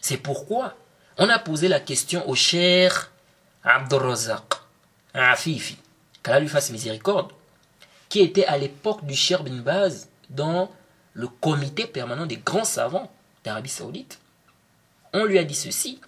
C'est 0.00 0.18
pourquoi 0.18 0.74
on 1.18 1.28
a 1.28 1.38
posé 1.38 1.68
la 1.68 1.80
question 1.80 2.28
au 2.28 2.34
cher 2.34 3.10
Abdurrazak, 3.64 4.54
Afifi, 5.14 5.78
qu'Allah 6.22 6.40
lui 6.40 6.48
fasse 6.48 6.70
miséricorde, 6.70 7.32
qui 8.08 8.20
était 8.20 8.44
à 8.46 8.58
l'époque 8.58 9.04
du 9.04 9.14
Cher 9.14 9.42
bin 9.42 9.56
Baz 9.62 10.08
dans 10.28 10.70
le 11.14 11.28
comité 11.28 11.86
permanent 11.86 12.26
des 12.26 12.36
grands 12.36 12.64
savants 12.64 13.10
d'Arabie 13.42 13.70
Saoudite, 13.70 14.20
on 15.16 15.24
lui 15.24 15.38
a 15.38 15.44
dit 15.44 15.54
ceci. 15.54 16.00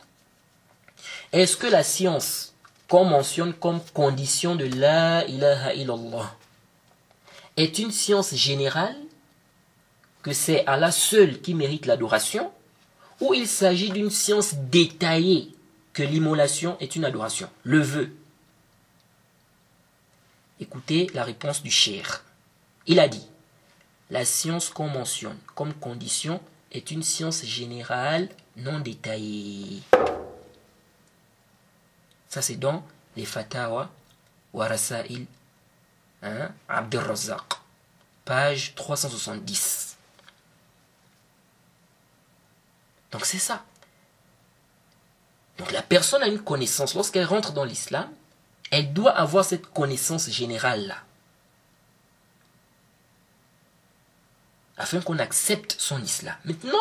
Est-ce 1.33 1.57
que 1.57 1.67
la 1.67 1.83
science 1.83 2.55
qu'on 2.89 3.05
mentionne 3.05 3.55
comme 3.55 3.81
condition 3.95 4.55
de 4.55 4.65
la 4.65 5.27
ilaha 5.27 5.75
illallah 5.75 6.37
est 7.57 7.79
une 7.79 7.91
science 7.91 8.35
générale, 8.35 8.97
que 10.23 10.33
c'est 10.33 10.67
Allah 10.67 10.91
seul 10.91 11.41
qui 11.41 11.55
mérite 11.55 11.87
l'adoration, 11.87 12.53
ou 13.21 13.35
il 13.35 13.49
s'agit 13.49 13.91
d'une 13.91 14.11
science 14.11 14.55
détaillée, 14.55 15.55
que 15.93 16.03
l'immolation 16.03 16.77
est 16.79 16.95
une 16.95 17.05
adoration, 17.05 17.49
le 17.63 17.81
vœu? 17.81 18.15
Écoutez 20.61 21.09
la 21.15 21.25
réponse 21.25 21.63
du 21.63 21.71
cher. 21.71 22.25
Il 22.87 23.01
a 23.01 23.09
dit, 23.09 23.27
la 24.11 24.25
science 24.25 24.69
qu'on 24.69 24.89
mentionne 24.89 25.39
comme 25.55 25.75
condition 25.75 26.41
est 26.73 26.91
une 26.91 27.03
science 27.03 27.45
générale 27.45 28.29
non 28.59 28.81
détaillée. 28.81 29.83
Ça, 32.29 32.43
c'est 32.43 32.57
dans 32.57 32.85
les 33.17 33.25
Fatawa 33.25 33.91
wa 34.53 34.69
Rasail 34.69 35.27
hein, 36.23 36.51
Razak, 36.69 37.55
page 38.25 38.75
370. 38.75 39.97
Donc, 43.11 43.25
c'est 43.25 43.39
ça. 43.39 43.65
Donc, 45.57 45.73
la 45.73 45.83
personne 45.83 46.23
a 46.23 46.27
une 46.27 46.43
connaissance. 46.43 46.95
Lorsqu'elle 46.95 47.25
rentre 47.25 47.53
dans 47.53 47.65
l'islam, 47.65 48.09
elle 48.71 48.93
doit 48.93 49.13
avoir 49.13 49.45
cette 49.45 49.67
connaissance 49.73 50.29
générale-là. 50.29 50.97
Afin 54.77 55.01
qu'on 55.01 55.19
accepte 55.19 55.75
son 55.79 56.01
islam. 56.03 56.37
Maintenant, 56.45 56.79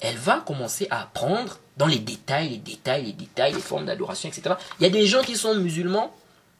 elle 0.00 0.16
va 0.16 0.40
commencer 0.40 0.86
à 0.90 1.02
apprendre 1.02 1.58
dans 1.76 1.86
les 1.86 1.98
détails, 1.98 2.50
les 2.50 2.58
détails, 2.58 3.06
les 3.06 3.12
détails, 3.12 3.54
les 3.54 3.60
formes 3.60 3.86
d'adoration, 3.86 4.28
etc. 4.28 4.54
Il 4.78 4.84
y 4.84 4.86
a 4.86 4.90
des 4.90 5.06
gens 5.06 5.22
qui 5.22 5.36
sont 5.36 5.54
musulmans, 5.54 6.14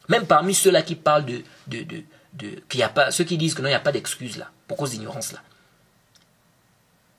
même 0.09 0.25
parmi 0.25 0.53
ceux-là 0.53 0.81
qui 0.81 0.95
parlent 0.95 1.25
de, 1.25 1.43
de, 1.67 1.83
de, 2.33 2.81
a 2.81 2.89
pas, 2.89 3.11
ceux 3.11 3.23
qui 3.23 3.37
disent 3.37 3.53
que 3.53 3.61
non, 3.61 3.67
il 3.67 3.71
n'y 3.71 3.75
a 3.75 3.79
pas 3.79 3.91
d'excuse 3.91 4.37
là, 4.37 4.49
pour 4.67 4.77
cause 4.77 4.91
d'ignorance 4.91 5.33
là. 5.33 5.41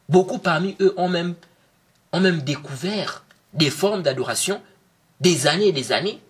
Beaucoup 0.08 0.38
parmi 0.38 0.76
eux 0.80 0.94
ont 0.96 1.08
même, 1.08 1.34
ont 2.12 2.20
même 2.20 2.40
découvert 2.42 3.24
des 3.52 3.70
formes 3.70 4.02
d'adoration 4.02 4.62
des 5.20 5.46
années 5.46 5.68
et 5.68 5.72
des 5.72 5.92
années 5.92 6.20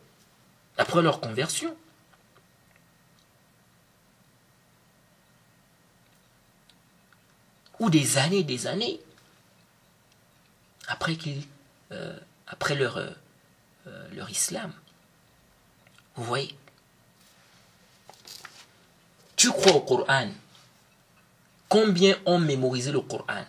après 0.78 1.02
leur 1.02 1.20
conversion. 1.20 1.76
Ou 7.78 7.90
des 7.90 8.18
années 8.18 8.38
et 8.38 8.44
des 8.44 8.66
années 8.66 9.00
après, 10.88 11.16
euh, 11.92 12.18
après 12.46 12.74
leur, 12.74 12.96
euh, 12.96 13.10
euh, 13.86 14.08
leur 14.14 14.28
islam. 14.28 14.72
Vous 16.16 16.24
voyez 16.24 16.54
Tu 19.36 19.50
crois 19.50 19.72
au 19.72 19.80
Coran 19.82 20.28
Combien 21.68 22.16
ont 22.24 22.38
mémorisé 22.38 22.90
le 22.90 23.02
Coran? 23.02 23.44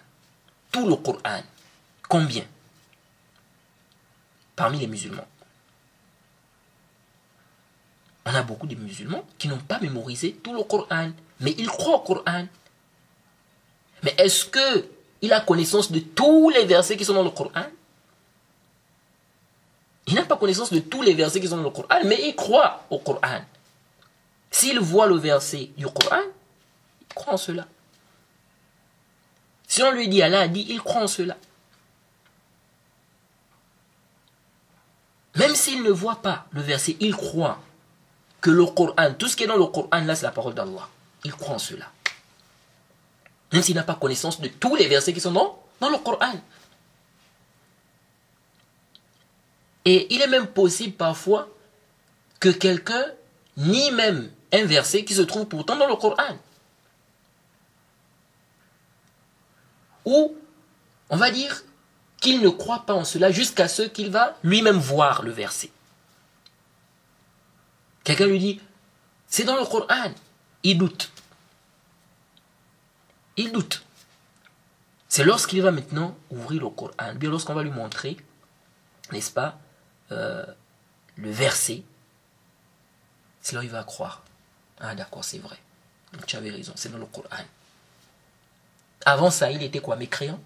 Tout 0.71 0.87
le 0.87 0.97
Coran. 0.97 1.41
Combien? 2.07 2.45
Parmi 4.55 4.77
les 4.79 4.87
musulmans. 4.87 5.27
On 8.25 8.35
a 8.35 8.43
beaucoup 8.43 8.67
de 8.67 8.75
musulmans 8.75 9.25
qui 9.37 9.47
n'ont 9.47 9.57
pas 9.57 9.79
mémorisé 9.79 10.33
tout 10.43 10.53
le 10.53 10.63
Coran, 10.63 11.11
mais 11.39 11.55
ils 11.57 11.67
croient 11.67 11.95
au 11.95 12.01
Coran. 12.01 12.45
Mais 14.03 14.13
est-ce 14.17 14.45
que 14.45 14.98
il 15.21 15.33
a 15.33 15.41
connaissance 15.41 15.91
de 15.91 15.99
tous 15.99 16.49
les 16.49 16.65
versets 16.65 16.97
qui 16.97 17.05
sont 17.05 17.13
dans 17.13 17.23
le 17.23 17.29
Coran. 17.29 17.65
Il 20.07 20.15
n'a 20.15 20.23
pas 20.23 20.37
connaissance 20.37 20.71
de 20.71 20.79
tous 20.79 21.01
les 21.01 21.13
versets 21.13 21.39
qui 21.39 21.47
sont 21.47 21.57
dans 21.57 21.63
le 21.63 21.69
Coran, 21.69 21.99
mais 22.05 22.19
il 22.27 22.35
croit 22.35 22.85
au 22.89 22.99
Coran. 22.99 23.41
S'il 24.49 24.79
voit 24.79 25.07
le 25.07 25.15
verset 25.17 25.69
du 25.77 25.85
Coran, 25.85 26.21
il 27.01 27.13
croit 27.13 27.33
en 27.33 27.37
cela. 27.37 27.67
Si 29.67 29.83
on 29.83 29.91
lui 29.91 30.07
dit 30.07 30.21
Allah 30.23 30.41
a 30.41 30.47
dit, 30.47 30.65
il 30.69 30.81
croit 30.81 31.03
en 31.03 31.07
cela. 31.07 31.37
Même 35.35 35.53
s'il 35.53 35.83
ne 35.83 35.91
voit 35.91 36.21
pas 36.21 36.47
le 36.51 36.61
verset, 36.61 36.97
il 36.99 37.15
croit 37.15 37.59
que 38.41 38.49
le 38.49 38.65
Coran, 38.65 39.13
tout 39.17 39.27
ce 39.27 39.35
qui 39.35 39.43
est 39.43 39.47
dans 39.47 39.57
le 39.57 39.65
Coran, 39.65 40.01
là, 40.05 40.15
c'est 40.15 40.25
la 40.25 40.31
parole 40.31 40.55
d'Allah. 40.55 40.89
Il 41.23 41.33
croit 41.33 41.55
en 41.55 41.59
cela. 41.59 41.85
Même 43.51 43.63
s'il 43.63 43.75
n'a 43.75 43.83
pas 43.83 43.95
connaissance 43.95 44.39
de 44.41 44.47
tous 44.47 44.75
les 44.75 44.87
versets 44.87 45.13
qui 45.13 45.21
sont 45.21 45.31
dans, 45.31 45.89
le 45.89 45.97
Coran. 45.97 46.33
Et 49.85 50.13
il 50.13 50.21
est 50.21 50.27
même 50.27 50.47
possible 50.47 50.93
parfois 50.93 51.47
que 52.39 52.49
quelqu'un 52.49 53.05
nie 53.57 53.91
même 53.91 54.31
un 54.51 54.65
verset 54.65 55.03
qui 55.03 55.13
se 55.13 55.21
trouve 55.21 55.45
pourtant 55.45 55.75
dans 55.75 55.87
le 55.87 55.95
Coran. 55.95 56.37
Ou 60.05 60.35
on 61.09 61.17
va 61.17 61.31
dire 61.31 61.63
qu'il 62.21 62.41
ne 62.41 62.49
croit 62.49 62.85
pas 62.85 62.93
en 62.93 63.03
cela 63.03 63.31
jusqu'à 63.31 63.67
ce 63.67 63.83
qu'il 63.83 64.09
va 64.11 64.37
lui-même 64.43 64.77
voir 64.77 65.23
le 65.23 65.31
verset. 65.31 65.71
Quelqu'un 68.03 68.27
lui 68.27 68.39
dit, 68.39 68.61
c'est 69.27 69.43
dans 69.43 69.57
le 69.57 69.65
Coran. 69.65 70.11
Il 70.63 70.77
doute 70.77 71.11
il 73.39 73.51
doute. 73.51 73.83
C'est 75.07 75.23
lorsqu'il 75.23 75.61
va 75.61 75.71
maintenant 75.71 76.15
ouvrir 76.29 76.61
le 76.61 76.69
Coran, 76.69 77.15
bien 77.15 77.29
lorsqu'on 77.29 77.53
va 77.55 77.63
lui 77.63 77.71
montrer, 77.71 78.17
n'est-ce 79.11 79.31
pas, 79.31 79.57
euh, 80.11 80.45
le 81.15 81.31
verset, 81.31 81.83
c'est 83.41 83.55
là 83.55 83.63
il 83.63 83.69
va 83.69 83.83
croire. 83.83 84.23
Ah 84.79 84.93
d'accord, 84.93 85.23
c'est 85.23 85.39
vrai. 85.39 85.57
Tu 86.27 86.35
avais 86.35 86.49
raison, 86.51 86.73
c'est 86.75 86.91
dans 86.91 86.97
le 86.97 87.05
Coran. 87.05 87.43
Avant 89.05 89.31
ça, 89.31 89.51
il 89.51 89.63
était 89.63 89.79
quoi 89.79 89.95
Mécréant? 89.95 90.39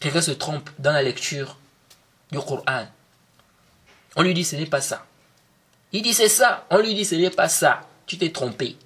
Quelqu'un 0.00 0.20
se 0.20 0.32
trompe 0.32 0.68
dans 0.78 0.92
la 0.92 1.02
lecture 1.02 1.56
du 2.30 2.38
Coran. 2.40 2.86
On 4.16 4.22
lui 4.22 4.34
dit 4.34 4.44
ce 4.44 4.56
n'est 4.56 4.66
pas 4.66 4.80
ça. 4.80 5.06
Il 5.92 6.02
dit 6.02 6.14
c'est 6.14 6.28
ça. 6.28 6.66
On 6.70 6.78
lui 6.78 6.94
dit 6.94 7.04
ce 7.04 7.14
n'est 7.14 7.30
pas 7.30 7.48
ça. 7.48 7.88
Tu 8.06 8.18
t'es 8.18 8.32
trompé. 8.32 8.76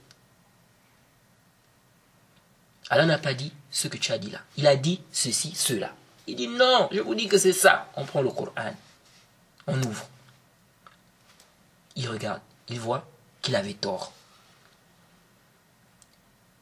Allah 2.90 3.06
n'a 3.06 3.18
pas 3.18 3.34
dit 3.34 3.52
ce 3.70 3.86
que 3.86 3.96
tu 3.96 4.10
as 4.12 4.18
dit 4.18 4.30
là. 4.30 4.40
Il 4.56 4.66
a 4.66 4.76
dit 4.76 5.00
ceci, 5.12 5.54
cela. 5.54 5.94
Il 6.26 6.34
dit 6.36 6.48
non, 6.48 6.88
je 6.92 7.00
vous 7.00 7.14
dis 7.14 7.28
que 7.28 7.38
c'est 7.38 7.52
ça. 7.52 7.88
On 7.96 8.04
prend 8.04 8.20
le 8.20 8.30
Coran. 8.30 8.74
On 9.68 9.80
ouvre. 9.82 10.08
Il 11.94 12.08
regarde. 12.08 12.40
Il 12.68 12.80
voit 12.80 13.06
qu'il 13.42 13.54
avait 13.54 13.74
tort. 13.74 14.12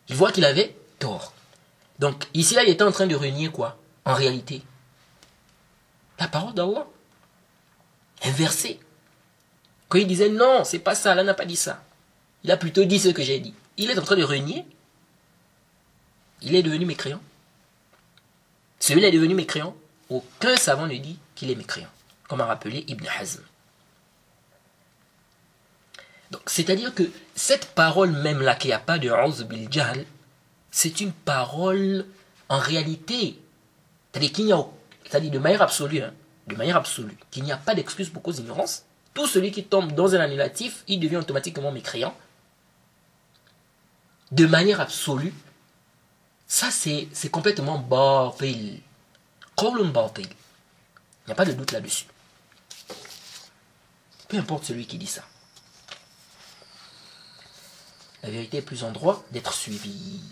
Il 0.09 0.17
voit 0.17 0.31
qu'il 0.31 0.45
avait 0.45 0.77
tort. 0.99 1.33
Donc 1.99 2.27
ici 2.35 2.55
là, 2.55 2.63
il 2.63 2.71
était 2.71 2.85
en 2.85 2.93
train 2.93 3.07
de 3.07 3.17
renier 3.17 3.51
quoi 3.51 3.79
En 4.05 4.15
réalité? 4.15 4.63
La 6.19 6.29
parole 6.29 6.55
d'Allah. 6.55 6.87
Inversée. 8.25 8.81
Quand 9.89 9.99
il 9.99 10.07
disait 10.07 10.29
non, 10.29 10.65
c'est 10.65 10.79
pas 10.79 10.95
ça, 10.95 11.13
Allah 11.13 11.25
n'a 11.25 11.35
pas 11.35 11.47
dit 11.47 11.57
ça. 11.57 11.83
Il 12.45 12.51
a 12.51 12.59
plutôt 12.59 12.85
dit 12.85 12.99
ce 12.99 13.09
que 13.09 13.23
j'ai 13.23 13.41
dit. 13.41 13.55
Il 13.79 13.91
est 13.91 13.99
en 13.99 14.03
train 14.03 14.17
de 14.17 14.25
renier 14.25 14.67
il 16.43 16.55
est 16.55 16.63
devenu 16.63 16.87
mécréant. 16.87 17.21
Celui-là 18.81 19.09
est 19.09 19.13
devenu 19.13 19.35
mécréant. 19.35 19.75
Aucun 20.09 20.57
savant 20.57 20.87
ne 20.87 20.97
dit 20.97 21.19
qu'il 21.35 21.51
est 21.51 21.55
mécréant, 21.55 21.91
comme 22.29 22.41
a 22.41 22.47
rappelé 22.47 22.85
Ibn 22.89 23.07
Hazm. 23.19 23.43
Donc, 26.31 26.43
c'est-à-dire 26.47 26.95
que 26.95 27.05
cette 27.35 27.75
parole 27.75 28.13
même 28.13 28.43
là, 28.43 28.55
qu'il 28.55 28.69
n'y 28.69 28.75
a 28.75 28.79
pas 28.79 28.99
de 28.99 29.11
Auz 29.11 29.45
bil 29.45 29.69
c'est 30.71 31.01
une 31.01 31.13
parole 31.13 32.07
en 32.49 32.59
réalité, 32.59 33.39
c'est-à-dire 34.13 34.33
qu'il 34.33 34.45
n'y 34.47 34.53
a, 34.53 34.65
c'est-à-dire 35.05 35.31
de 35.31 35.39
manière 35.39 35.63
absolue, 35.63 36.03
hein, 36.03 36.13
de 36.47 36.55
manière 36.55 36.77
absolue, 36.77 37.17
qu'il 37.31 37.45
n'y 37.45 37.53
a 37.53 37.57
pas 37.57 37.75
d'excuse 37.75 38.11
pour 38.11 38.23
cause 38.23 38.37
d'ignorance. 38.37 38.85
Tout 39.15 39.27
celui 39.27 39.51
qui 39.51 39.65
tombe 39.65 39.93
dans 39.93 40.15
un 40.15 40.21
annulatif, 40.21 40.85
il 40.87 41.01
devient 41.01 41.17
automatiquement 41.17 41.73
mécréant. 41.73 42.15
De 44.31 44.47
manière 44.47 44.81
absolue, 44.81 45.33
ça, 46.49 46.71
c'est 46.71 47.31
complètement 47.31 47.79
batil. 47.79 48.81
Il 49.61 49.83
n'y 51.27 51.33
a 51.33 51.35
pas 51.35 51.45
de 51.45 51.53
doute 51.53 51.73
là-dessus. 51.73 52.07
Peu 54.29 54.39
importe 54.39 54.65
celui 54.65 54.87
qui 54.87 54.99
dit 54.99 55.07
ça. 55.07 55.23
La 58.23 58.31
vérité 58.31 58.57
est 58.59 58.63
plus 58.63 58.83
en 58.83 58.91
droit 58.91 59.25
d'être 59.31 59.53
suivie. 59.53 60.23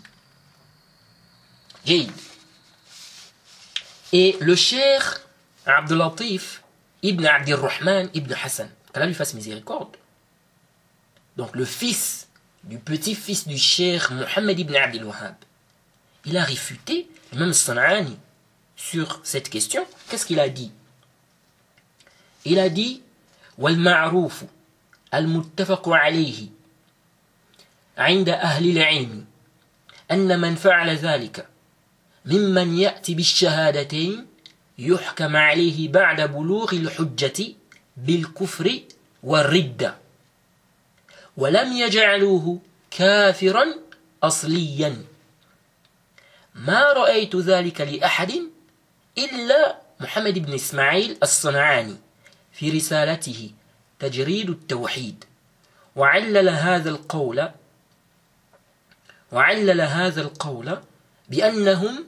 Et 4.11 4.35
le 4.39 4.55
cher 4.55 5.21
Abdelatif 5.65 6.63
ibn 7.01 7.25
Abdirrahman 7.25 8.09
ibn 8.13 8.33
Hassan, 8.43 8.69
qu'Allah 8.91 9.05
lui 9.05 9.13
fasse 9.13 9.33
miséricorde, 9.33 9.95
donc 11.37 11.55
le 11.55 11.63
fils 11.63 12.27
du 12.63 12.79
petit-fils 12.79 13.47
du 13.47 13.57
cher 13.57 14.11
Mohammed 14.11 14.59
ibn 14.59 14.75
Abdel 14.75 15.05
Wahhab, 15.05 15.35
il 16.26 16.36
a 16.36 16.44
réfuté, 16.44 17.08
même 17.32 17.52
San'ani, 17.52 18.16
sur 18.76 19.20
cette 19.22 19.48
question. 19.48 19.86
Qu'est-ce 20.08 20.26
qu'il 20.26 20.40
a 20.40 20.48
dit 20.48 20.72
Il 22.44 22.58
a 22.58 22.68
dit 22.68 23.02
والمعروف 23.58 24.44
المتفق 25.14 25.88
عليه 25.88 26.46
عند 27.98 28.28
أهل 28.28 28.70
العلم 28.76 29.24
أن 30.10 30.40
من 30.40 30.54
فعل 30.54 30.90
ذلك 30.90 31.46
ممن 32.26 32.78
يأتي 32.78 33.14
بالشهادتين 33.14 34.26
يحكم 34.78 35.36
عليه 35.36 35.88
بعد 35.88 36.20
بلوغ 36.20 36.72
الحجة 36.72 37.44
بالكفر 37.96 38.80
والردة 39.22 39.96
ولم 41.36 41.72
يجعلوه 41.72 42.58
كافرا 42.90 43.64
أصليا 44.22 45.04
ما 46.57 46.93
رأيت 46.93 47.35
ذلك 47.35 47.81
لأحد 47.81 48.33
إلا 49.17 49.77
محمد 49.99 50.39
بن 50.39 50.53
إسماعيل 50.53 51.17
الصنعاني 51.23 51.95
في 52.51 52.69
رسالته 52.69 53.51
تجريد 53.99 54.49
التوحيد. 54.49 55.23
وعلل 55.95 56.49
هذا 56.49 56.89
القول 56.89 57.49
وعلل 59.31 59.81
هذا 59.81 60.21
القول 60.21 60.77
بأنهم 61.29 62.05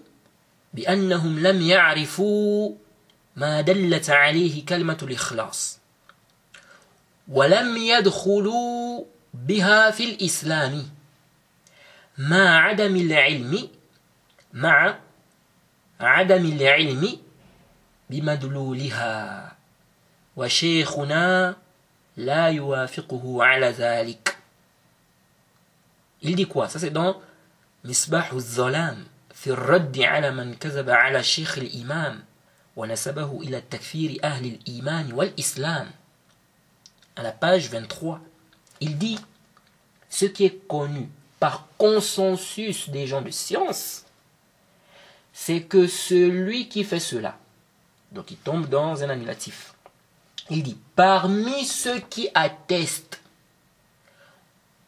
بأنهم 0.73 1.39
لم 1.39 1.61
يعرفوا 1.61 2.71
ما 3.35 3.61
دلت 3.61 4.09
عليه 4.09 4.65
كلمة 4.65 4.97
الإخلاص 5.03 5.79
ولم 7.27 7.77
يدخلوا 7.77 9.05
بها 9.33 9.91
في 9.91 10.03
الإسلام. 10.03 10.89
مع 12.17 12.59
عدم 12.59 12.95
العلم 12.95 13.69
مع 14.52 14.98
عدم 16.00 16.46
العلم 16.46 17.18
بمدلولها 18.10 19.52
وشيخنا 20.36 21.56
لا 22.16 22.46
يوافقه 22.48 23.44
على 23.44 23.66
ذلك 23.70 24.36
Il 26.22 26.34
dit 26.36 26.46
quoi 26.46 26.68
Ça 26.68 26.78
c'est 26.78 26.90
dans 26.90 27.16
مصباح 27.84 28.32
الظلام 28.32 29.04
في 29.34 29.50
الرد 29.50 30.00
على 30.00 30.30
من 30.30 30.54
كذب 30.54 30.90
على 30.90 31.22
شيخ 31.22 31.58
الإمام 31.58 32.24
ونسبه 32.76 33.40
إلى 33.42 33.56
التكفير 33.58 34.20
أهل 34.24 34.44
الإيمان 34.46 35.12
والإسلام 35.12 35.90
à 37.16 37.22
la 37.22 37.30
page 37.32 37.68
23 37.68 38.20
il 38.80 38.98
dit 38.98 39.18
ce 40.08 40.24
qui 40.26 40.44
est 40.46 40.66
connu 40.66 41.08
par 41.38 41.66
consensus 41.78 42.88
des 42.88 43.06
gens 43.06 43.22
de 43.22 43.30
science 43.30 44.04
c'est 45.41 45.61
que 45.61 45.87
celui 45.87 46.67
qui 46.67 46.83
fait 46.83 46.99
cela 46.99 47.37
donc 48.11 48.31
il 48.31 48.37
tombe 48.37 48.67
dans 48.67 49.03
un 49.03 49.09
annulatif 49.09 49.73
il 50.49 50.63
dit 50.63 50.77
parmi 50.95 51.65
ceux 51.65 51.99
qui 51.99 52.29
attestent 52.33 53.21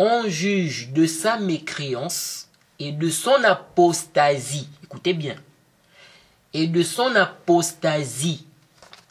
on 0.04 0.28
juge 0.28 0.90
de 0.90 1.06
sa 1.06 1.38
mécréance 1.38 2.48
et 2.80 2.92
de 2.92 3.12
son 3.12 3.44
apostasie, 3.44 4.68
écoutez 4.84 5.14
bien, 5.14 5.36
et 6.54 6.66
de 6.66 6.82
son 6.82 7.16
apostasie 7.16 8.48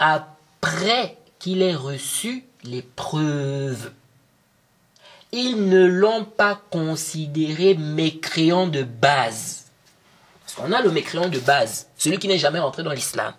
après 0.00 1.16
qu'il 1.38 1.62
ait 1.62 1.76
reçu 1.76 2.44
les 2.64 2.82
preuves. 2.82 3.92
Ils 5.30 5.68
ne 5.68 5.86
l'ont 5.86 6.24
pas 6.24 6.60
considéré 6.70 7.74
mécréant 7.76 8.66
de 8.66 8.82
base. 8.82 9.69
Qu'on 10.60 10.72
a 10.72 10.82
le 10.82 10.90
mécréant 10.90 11.28
de 11.28 11.38
base, 11.38 11.88
celui 11.96 12.18
qui 12.18 12.28
n'est 12.28 12.38
jamais 12.38 12.58
rentré 12.58 12.82
dans 12.82 12.92
l'islam. 12.92 13.32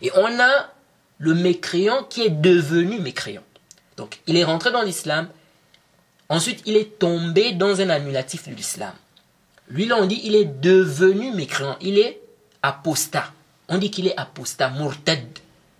Et 0.00 0.10
on 0.16 0.40
a 0.40 0.70
le 1.18 1.34
mécréant 1.34 2.04
qui 2.04 2.22
est 2.22 2.30
devenu 2.30 2.98
mécréant. 3.00 3.44
Donc, 3.98 4.20
il 4.26 4.36
est 4.36 4.44
rentré 4.44 4.72
dans 4.72 4.82
l'islam, 4.82 5.28
ensuite 6.30 6.62
il 6.64 6.76
est 6.76 6.98
tombé 6.98 7.52
dans 7.52 7.80
un 7.80 7.90
annulatif 7.90 8.48
de 8.48 8.54
l'islam. 8.54 8.94
Lui, 9.68 9.86
là, 9.86 9.96
on 9.98 10.06
dit 10.06 10.20
il 10.24 10.34
est 10.34 10.60
devenu 10.60 11.32
mécréant. 11.32 11.76
Il 11.80 11.98
est 11.98 12.20
apostat. 12.62 13.30
On 13.68 13.78
dit 13.78 13.90
qu'il 13.90 14.06
est 14.06 14.16
apostat, 14.16 14.70
murtad. 14.70 15.20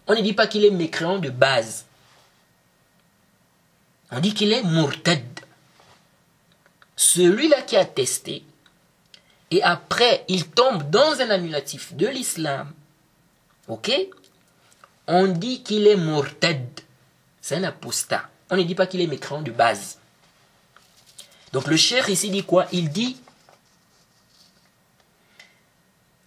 On 0.07 0.14
ne 0.14 0.20
dit 0.20 0.34
pas 0.34 0.46
qu'il 0.46 0.64
est 0.64 0.70
mécréant 0.70 1.18
de 1.18 1.30
base. 1.30 1.86
On 4.11 4.20
dit 4.20 4.34
qu'il 4.34 4.53
est 4.53 4.62
murtad. 4.62 5.22
Celui-là 6.96 7.62
qui 7.62 7.76
a 7.76 7.84
testé, 7.84 8.44
et 9.53 9.62
après 9.62 10.24
il 10.28 10.48
tombe 10.48 10.88
dans 10.90 11.20
un 11.20 11.30
annulatif 11.30 11.94
de 11.94 12.07
l'islam, 12.09 12.72
ok? 13.68 13.92
On 15.07 15.26
dit 15.28 15.62
qu'il 15.62 15.86
est 15.86 15.96
murtad. 15.96 16.66
C'est 17.40 17.57
un 17.57 17.64
apostat. 17.64 18.30
On 18.50 18.57
ne 18.57 18.62
dit 18.62 18.74
pas 18.74 18.86
qu'il 18.86 19.03
est 19.03 19.07
mécréant 19.07 19.42
de 19.42 19.50
base. 19.50 19.98
Donc 21.53 21.66
le 21.66 21.76
cher 21.76 22.09
ici 22.09 22.30
dit 22.30 22.44
quoi? 22.44 22.66
Il 22.72 22.88
dit 22.88 23.18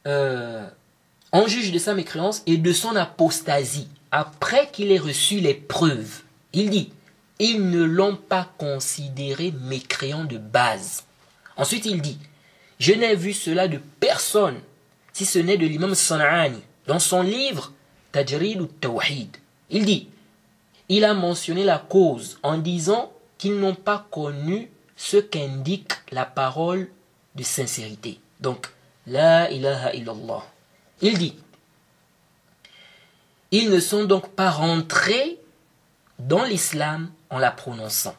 euh, 0.05 0.69
on 1.31 1.47
juge 1.47 1.71
de 1.71 1.79
sa 1.79 1.95
mécréance 1.95 2.43
et 2.45 2.57
de 2.57 2.73
son 2.73 2.95
apostasie 2.95 3.87
après 4.11 4.69
qu'il 4.71 4.91
ait 4.91 4.99
reçu 4.99 5.39
les 5.39 5.55
preuves. 5.55 6.21
Il 6.53 6.69
dit, 6.69 6.93
ils 7.39 7.69
ne 7.69 7.83
l'ont 7.83 8.15
pas 8.15 8.49
considéré 8.59 9.51
mécréant 9.51 10.25
de 10.25 10.37
base. 10.37 11.03
Ensuite, 11.57 11.85
il 11.85 12.01
dit, 12.01 12.19
je 12.79 12.93
n'ai 12.93 13.15
vu 13.15 13.33
cela 13.33 13.67
de 13.67 13.79
personne, 13.99 14.59
si 15.13 15.25
ce 15.25 15.39
n'est 15.39 15.57
de 15.57 15.65
l'imam 15.65 15.95
San'ani, 15.95 16.61
dans 16.87 16.99
son 16.99 17.21
livre 17.21 17.73
Tajrid 18.11 18.61
ou 18.61 18.67
Tawhid. 18.67 19.37
Il 19.69 19.85
dit, 19.85 20.09
il 20.89 21.03
a 21.05 21.13
mentionné 21.13 21.63
la 21.63 21.79
cause 21.79 22.39
en 22.43 22.57
disant 22.57 23.11
qu'ils 23.37 23.59
n'ont 23.59 23.75
pas 23.75 24.07
connu 24.11 24.69
ce 24.95 25.17
qu'indique 25.17 25.93
la 26.11 26.25
parole 26.25 26.89
de 27.35 27.43
sincérité. 27.43 28.19
Donc, 28.39 28.67
la 29.07 29.51
ilaha 29.51 29.93
illallah. 29.93 30.43
Il 31.01 31.17
dit, 31.17 31.35
ils 33.51 33.69
ne 33.69 33.79
sont 33.79 34.05
donc 34.05 34.29
pas 34.29 34.51
rentrés 34.51 35.39
dans 36.19 36.43
l'islam 36.43 37.11
en 37.29 37.39
la 37.39 37.51
prononçant. 37.51 38.15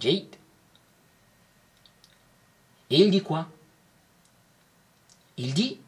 Jade. 0.00 0.36
Et 2.94 2.98
il 2.98 3.10
dit 3.10 3.22
quoi? 3.22 3.48
Il 5.36 5.52
dit, 5.52 5.80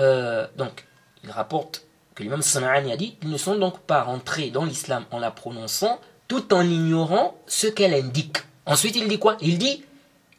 euh, 0.00 0.48
donc, 0.56 0.84
il 1.22 1.30
rapporte 1.30 1.86
que 2.16 2.24
l'imam 2.24 2.42
Sana'ani 2.42 2.92
a 2.92 2.96
dit, 2.96 3.16
ils 3.22 3.30
ne 3.30 3.36
sont 3.36 3.54
donc 3.54 3.78
pas 3.78 4.02
rentrés 4.02 4.50
dans 4.50 4.64
l'islam 4.64 5.04
en 5.12 5.20
la 5.20 5.30
prononçant 5.30 6.00
tout 6.26 6.52
en 6.52 6.62
ignorant 6.62 7.36
ce 7.46 7.68
qu'elle 7.68 7.94
indique. 7.94 8.38
Ensuite, 8.66 8.96
il 8.96 9.06
dit 9.06 9.20
quoi? 9.20 9.36
Il 9.40 9.58
dit, 9.58 9.84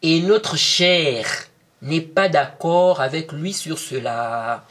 et 0.01 0.21
notre 0.21 0.57
chair 0.57 1.25
n'est 1.81 2.01
pas 2.01 2.27
d'accord 2.27 2.99
avec 2.99 3.31
lui 3.31 3.53
sur 3.53 3.79
cela. 3.79 4.65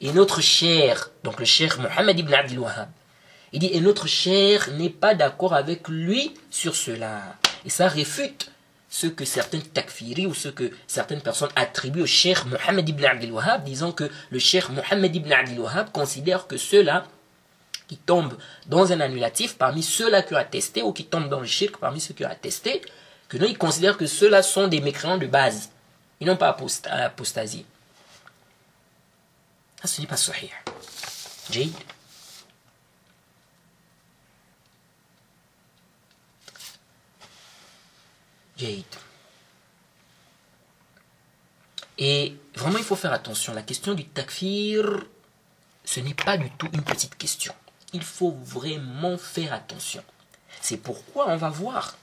Et 0.00 0.12
notre 0.12 0.40
chair, 0.40 1.10
donc 1.24 1.40
le 1.40 1.46
cher 1.46 1.80
Mohammed 1.80 2.16
ibn 2.16 2.32
Abdul 2.32 2.60
Wahhab, 2.60 2.90
il 3.52 3.58
dit, 3.58 3.70
et 3.72 3.80
notre 3.80 4.06
chair 4.06 4.70
n'est 4.74 4.88
pas 4.88 5.16
d'accord 5.16 5.52
avec 5.52 5.88
lui 5.88 6.32
sur 6.48 6.76
cela. 6.76 7.22
Et 7.64 7.70
ça 7.70 7.88
réfute 7.88 8.52
ce 8.94 9.08
que 9.08 9.24
certains 9.24 9.58
takfiri 9.58 10.24
ou 10.24 10.34
ce 10.34 10.46
que 10.46 10.70
certaines 10.86 11.20
personnes 11.20 11.50
attribuent 11.56 12.02
au 12.02 12.06
cher 12.06 12.46
Mohammed 12.46 12.88
ibn 12.88 13.04
Abdul 13.04 13.32
Wahhab, 13.32 13.64
disant 13.64 13.90
que 13.90 14.08
le 14.30 14.38
cher 14.38 14.70
Mohammed 14.70 15.16
ibn 15.16 15.32
Abdul 15.32 15.58
Wahhab 15.58 15.90
considère 15.90 16.46
que 16.46 16.56
ceux-là 16.56 17.04
qui 17.88 17.96
tombent 17.96 18.38
dans 18.66 18.92
un 18.92 19.00
annulatif, 19.00 19.56
parmi 19.56 19.82
ceux-là 19.82 20.22
qui 20.22 20.34
ont 20.34 20.36
attesté, 20.36 20.82
ou 20.82 20.92
qui 20.92 21.06
tombent 21.06 21.28
dans 21.28 21.40
le 21.40 21.46
shirk, 21.46 21.78
parmi 21.78 22.00
ceux 22.00 22.14
qui 22.14 22.24
ont 22.24 22.30
attesté, 22.30 22.82
que 23.28 23.36
non, 23.36 23.46
ils 23.48 23.58
considèrent 23.58 23.96
que 23.96 24.06
ceux-là 24.06 24.44
sont 24.44 24.68
des 24.68 24.80
mécréants 24.80 25.18
de 25.18 25.26
base. 25.26 25.70
Ils 26.20 26.28
n'ont 26.28 26.36
pas 26.36 26.56
apostasie. 26.92 27.66
Ça, 29.82 29.88
ce 29.88 30.00
n'est 30.00 30.06
pas 30.06 30.16
sahih. 30.16 30.50
Jade. 31.50 31.72
Jade. 38.56 38.84
Et 41.98 42.36
vraiment, 42.54 42.78
il 42.78 42.84
faut 42.84 42.96
faire 42.96 43.12
attention. 43.12 43.54
La 43.54 43.62
question 43.62 43.94
du 43.94 44.04
takfir, 44.06 45.04
ce 45.84 46.00
n'est 46.00 46.14
pas 46.14 46.36
du 46.36 46.50
tout 46.50 46.68
une 46.72 46.82
petite 46.82 47.16
question. 47.16 47.54
Il 47.92 48.02
faut 48.02 48.32
vraiment 48.32 49.16
faire 49.16 49.52
attention. 49.52 50.02
C'est 50.60 50.78
pourquoi 50.78 51.28
on 51.28 51.36
va 51.36 51.50
voir 51.50 51.96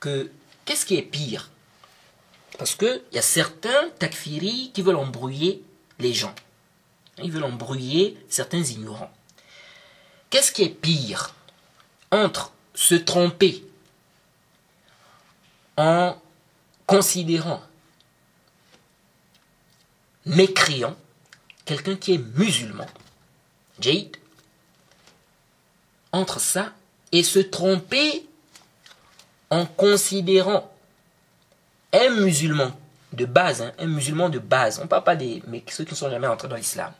que 0.00 0.30
qu'est-ce 0.64 0.86
qui 0.86 0.96
est 0.96 1.02
pire? 1.02 1.50
Parce 2.58 2.74
qu'il 2.74 3.02
y 3.12 3.18
a 3.18 3.22
certains 3.22 3.90
takfiris 3.98 4.72
qui 4.72 4.82
veulent 4.82 4.96
embrouiller 4.96 5.62
les 5.98 6.12
gens. 6.12 6.34
Ils 7.18 7.30
veulent 7.30 7.44
embrouiller 7.44 8.18
certains 8.28 8.62
ignorants. 8.62 9.12
Qu'est-ce 10.30 10.52
qui 10.52 10.62
est 10.62 10.68
pire 10.68 11.34
entre 12.10 12.52
se 12.74 12.94
tromper 12.94 13.64
en 15.76 16.16
considérant 16.86 17.62
mécréant 20.26 20.96
quelqu'un 21.64 21.96
qui 21.96 22.14
est 22.14 22.36
musulman, 22.36 22.86
Jade, 23.80 24.16
entre 26.12 26.40
ça 26.40 26.72
et 27.10 27.22
se 27.22 27.38
tromper 27.38 28.26
en 29.50 29.66
considérant 29.66 30.70
un 31.92 32.10
musulman 32.10 32.72
de 33.12 33.24
base, 33.24 33.62
hein, 33.62 33.72
un 33.78 33.86
musulman 33.86 34.28
de 34.28 34.38
base, 34.38 34.78
on 34.78 34.84
ne 34.84 34.88
parle 34.88 35.04
pas 35.04 35.16
des 35.16 35.42
mais 35.46 35.62
ceux 35.68 35.84
qui 35.84 35.92
ne 35.92 35.96
sont 35.96 36.10
jamais 36.10 36.26
entrés 36.26 36.48
dans 36.48 36.56
l'islam. 36.56 36.92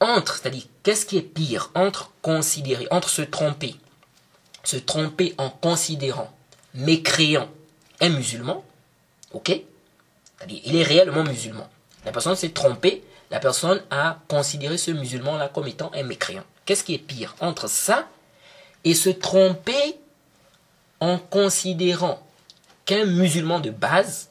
Entre, 0.00 0.36
c'est-à-dire, 0.36 0.64
qu'est-ce 0.82 1.04
qui 1.04 1.18
est 1.18 1.22
pire 1.22 1.70
entre 1.74 2.10
considérer, 2.22 2.86
entre 2.90 3.10
se 3.10 3.22
tromper, 3.22 3.76
se 4.62 4.76
tromper 4.76 5.34
en 5.38 5.50
considérant, 5.50 6.30
mécréant 6.74 7.48
un 8.00 8.08
musulman, 8.10 8.64
ok? 9.32 9.60
Il 10.48 10.76
est 10.76 10.82
réellement 10.82 11.24
musulman. 11.24 11.68
La 12.04 12.12
personne 12.12 12.36
s'est 12.36 12.50
trompée, 12.50 13.04
la 13.30 13.40
personne 13.40 13.82
a 13.90 14.18
considéré 14.28 14.78
ce 14.78 14.90
musulman-là 14.90 15.48
comme 15.48 15.68
étant 15.68 15.90
un 15.94 16.02
mécréant. 16.02 16.44
Qu'est-ce 16.64 16.84
qui 16.84 16.94
est 16.94 16.98
pire 16.98 17.34
entre 17.40 17.68
ça 17.68 18.08
et 18.84 18.94
se 18.94 19.10
tromper 19.10 19.96
en 21.00 21.18
considérant 21.18 22.26
qu'un 22.84 23.04
musulman 23.04 23.60
de 23.60 23.70
base, 23.70 24.30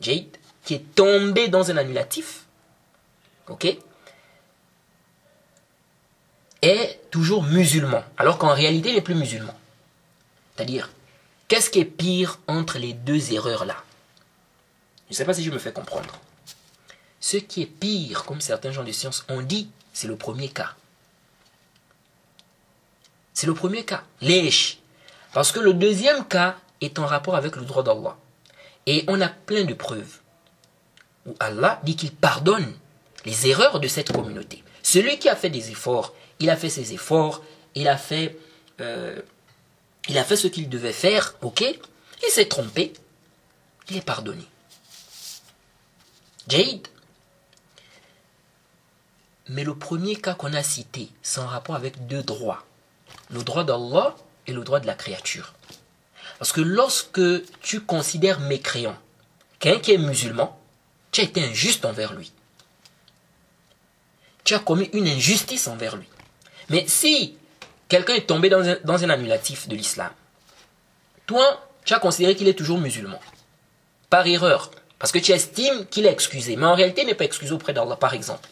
Jade, 0.00 0.36
qui 0.64 0.74
est 0.74 0.94
tombé 0.94 1.48
dans 1.48 1.70
un 1.70 1.76
annulatif, 1.76 2.44
ok, 3.48 3.76
est 6.62 7.00
toujours 7.10 7.42
musulman, 7.42 8.02
alors 8.16 8.38
qu'en 8.38 8.54
réalité 8.54 8.90
il 8.90 8.94
n'est 8.94 9.02
plus 9.02 9.14
musulman. 9.14 9.54
C'est-à-dire, 10.54 10.90
qu'est-ce 11.48 11.70
qui 11.70 11.80
est 11.80 11.84
pire 11.84 12.38
entre 12.46 12.78
les 12.78 12.92
deux 12.92 13.32
erreurs-là? 13.32 13.76
Je 15.08 15.14
ne 15.14 15.16
sais 15.16 15.24
pas 15.24 15.34
si 15.34 15.44
je 15.44 15.50
me 15.50 15.58
fais 15.58 15.72
comprendre. 15.72 16.18
Ce 17.20 17.36
qui 17.36 17.62
est 17.62 17.66
pire, 17.66 18.24
comme 18.24 18.40
certains 18.40 18.72
gens 18.72 18.84
de 18.84 18.92
science 18.92 19.24
ont 19.28 19.42
dit, 19.42 19.70
c'est 19.92 20.08
le 20.08 20.16
premier 20.16 20.48
cas. 20.48 20.74
C'est 23.34 23.46
le 23.46 23.54
premier 23.54 23.84
cas, 23.84 24.04
l'éche. 24.20 24.78
Parce 25.32 25.52
que 25.52 25.60
le 25.60 25.74
deuxième 25.74 26.26
cas 26.26 26.56
est 26.80 26.98
en 26.98 27.06
rapport 27.06 27.36
avec 27.36 27.56
le 27.56 27.64
droit 27.64 27.82
d'Allah. 27.82 28.16
Et 28.86 29.04
on 29.08 29.20
a 29.20 29.28
plein 29.28 29.64
de 29.64 29.74
preuves 29.74 30.18
où 31.26 31.34
Allah 31.40 31.80
dit 31.84 31.96
qu'il 31.96 32.12
pardonne 32.12 32.74
les 33.24 33.48
erreurs 33.48 33.80
de 33.80 33.88
cette 33.88 34.12
communauté. 34.12 34.62
Celui 34.82 35.18
qui 35.18 35.28
a 35.28 35.36
fait 35.36 35.50
des 35.50 35.70
efforts, 35.70 36.12
il 36.42 36.50
a 36.50 36.56
fait 36.56 36.68
ses 36.68 36.92
efforts, 36.92 37.40
il 37.76 37.86
a 37.86 37.96
fait, 37.96 38.36
euh, 38.80 39.20
il 40.08 40.18
a 40.18 40.24
fait 40.24 40.34
ce 40.36 40.48
qu'il 40.48 40.68
devait 40.68 40.92
faire, 40.92 41.34
ok 41.40 41.62
Il 41.62 42.30
s'est 42.30 42.48
trompé, 42.48 42.92
il 43.88 43.96
est 43.96 44.04
pardonné. 44.04 44.44
Jade. 46.48 46.88
Mais 49.48 49.62
le 49.62 49.76
premier 49.76 50.16
cas 50.16 50.34
qu'on 50.34 50.52
a 50.52 50.64
cité, 50.64 51.10
c'est 51.22 51.40
en 51.40 51.46
rapport 51.46 51.76
avec 51.76 52.08
deux 52.08 52.24
droits. 52.24 52.64
Le 53.30 53.44
droit 53.44 53.62
d'Allah 53.62 54.16
et 54.48 54.52
le 54.52 54.64
droit 54.64 54.80
de 54.80 54.86
la 54.86 54.94
créature. 54.94 55.54
Parce 56.38 56.50
que 56.50 56.60
lorsque 56.60 57.20
tu 57.60 57.80
considères 57.80 58.40
mécréant 58.40 58.96
quelqu'un 59.60 59.80
qui 59.80 59.92
est 59.92 59.98
musulman, 59.98 60.58
tu 61.12 61.20
as 61.20 61.24
été 61.24 61.44
injuste 61.44 61.84
envers 61.84 62.14
lui. 62.14 62.32
Tu 64.42 64.54
as 64.54 64.58
commis 64.58 64.90
une 64.92 65.06
injustice 65.06 65.68
envers 65.68 65.96
lui. 65.96 66.08
Mais 66.68 66.84
si 66.86 67.36
quelqu'un 67.88 68.14
est 68.14 68.26
tombé 68.26 68.48
dans 68.48 68.62
un, 69.04 69.10
annulatif 69.10 69.68
de 69.68 69.76
l'islam, 69.76 70.10
toi, 71.26 71.66
tu 71.84 71.94
as 71.94 71.98
considéré 71.98 72.34
qu'il 72.34 72.48
est 72.48 72.54
toujours 72.54 72.78
musulman. 72.78 73.20
Par 74.10 74.26
erreur. 74.26 74.70
Parce 74.98 75.12
que 75.12 75.18
tu 75.18 75.32
estimes 75.32 75.86
qu'il 75.86 76.06
est 76.06 76.12
excusé. 76.12 76.56
Mais 76.56 76.66
en 76.66 76.74
réalité, 76.74 77.02
il 77.02 77.06
n'est 77.06 77.14
pas 77.14 77.24
excusé 77.24 77.52
auprès 77.52 77.72
d'Allah, 77.72 77.96
par 77.96 78.14
exemple. 78.14 78.48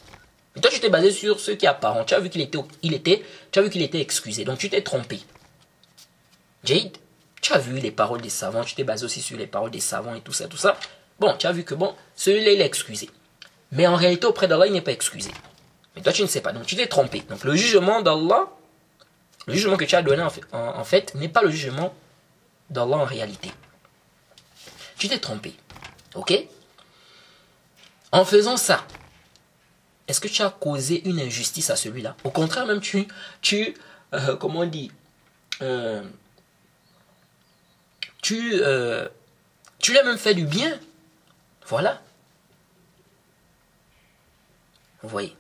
Mais 0.54 0.60
toi, 0.60 0.70
tu 0.70 0.80
t'es 0.80 0.88
basé 0.88 1.12
sur 1.12 1.38
ce 1.38 1.52
qui 1.52 1.66
est 1.66 1.68
apparent. 1.68 2.04
Tu 2.04 2.14
as 2.14 2.20
vu 2.20 2.28
qu'il 2.28 2.40
était, 2.40 2.58
il 2.82 2.94
était, 2.94 3.22
tu 3.52 3.58
as 3.58 3.62
vu 3.62 3.70
qu'il 3.70 3.82
était 3.82 4.00
excusé. 4.00 4.44
Donc, 4.44 4.58
tu 4.58 4.68
t'es 4.68 4.82
trompé. 4.82 5.20
Jade, 6.64 6.96
tu 7.40 7.52
as 7.52 7.58
vu 7.58 7.78
les 7.78 7.90
paroles 7.90 8.20
des 8.20 8.30
savants, 8.30 8.64
tu 8.64 8.74
t'es 8.74 8.84
basé 8.84 9.04
aussi 9.04 9.20
sur 9.22 9.38
les 9.38 9.46
paroles 9.46 9.70
des 9.70 9.80
savants 9.80 10.14
et 10.14 10.20
tout 10.20 10.32
ça, 10.32 10.46
tout 10.46 10.56
ça. 10.56 10.76
Bon, 11.18 11.34
tu 11.38 11.46
as 11.46 11.52
vu 11.52 11.64
que 11.64 11.74
bon, 11.74 11.94
celui-là, 12.16 12.52
il 12.52 12.60
est 12.60 12.66
excusé. 12.66 13.08
Mais 13.72 13.86
en 13.86 13.94
réalité, 13.94 14.26
auprès 14.26 14.48
d'Allah, 14.48 14.66
il 14.66 14.72
n'est 14.72 14.80
pas 14.80 14.92
excusé. 14.92 15.30
Toi, 16.02 16.12
tu 16.12 16.22
ne 16.22 16.26
sais 16.26 16.40
pas. 16.40 16.52
Donc, 16.52 16.66
tu 16.66 16.76
t'es 16.76 16.86
trompé. 16.86 17.20
Donc, 17.28 17.44
le 17.44 17.54
jugement 17.54 18.02
d'Allah, 18.02 18.48
le 19.46 19.54
jugement 19.54 19.76
que 19.76 19.84
tu 19.84 19.94
as 19.94 20.02
donné 20.02 20.22
en 20.22 20.84
fait, 20.84 21.14
n'est 21.14 21.28
pas 21.28 21.42
le 21.42 21.50
jugement 21.50 21.94
d'Allah 22.68 22.96
en 22.96 23.04
réalité. 23.04 23.50
Tu 24.96 25.08
t'es 25.08 25.18
trompé. 25.18 25.54
Ok? 26.14 26.34
En 28.12 28.24
faisant 28.24 28.56
ça, 28.56 28.84
est-ce 30.08 30.20
que 30.20 30.28
tu 30.28 30.42
as 30.42 30.50
causé 30.50 31.08
une 31.08 31.20
injustice 31.20 31.70
à 31.70 31.76
celui-là? 31.76 32.16
Au 32.24 32.30
contraire, 32.30 32.66
même 32.66 32.80
tu, 32.80 33.06
tu 33.40 33.74
euh, 34.12 34.36
comment 34.36 34.60
on 34.60 34.66
dit, 34.66 34.90
euh, 35.62 36.02
tu, 38.20 38.54
euh, 38.54 39.08
tu 39.78 39.92
lui 39.92 39.98
as 39.98 40.04
même 40.04 40.18
fait 40.18 40.34
du 40.34 40.44
bien. 40.44 40.78
Voilà. 41.66 42.02
Vous 45.02 45.08
voyez. 45.08 45.36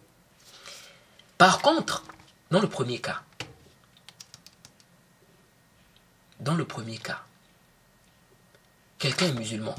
Par 1.40 1.62
contre, 1.62 2.04
dans 2.50 2.60
le 2.60 2.68
premier 2.68 2.98
cas, 2.98 3.22
dans 6.38 6.54
le 6.54 6.66
premier 6.66 6.98
cas, 6.98 7.22
quelqu'un 8.98 9.28
est 9.28 9.32
musulman. 9.32 9.74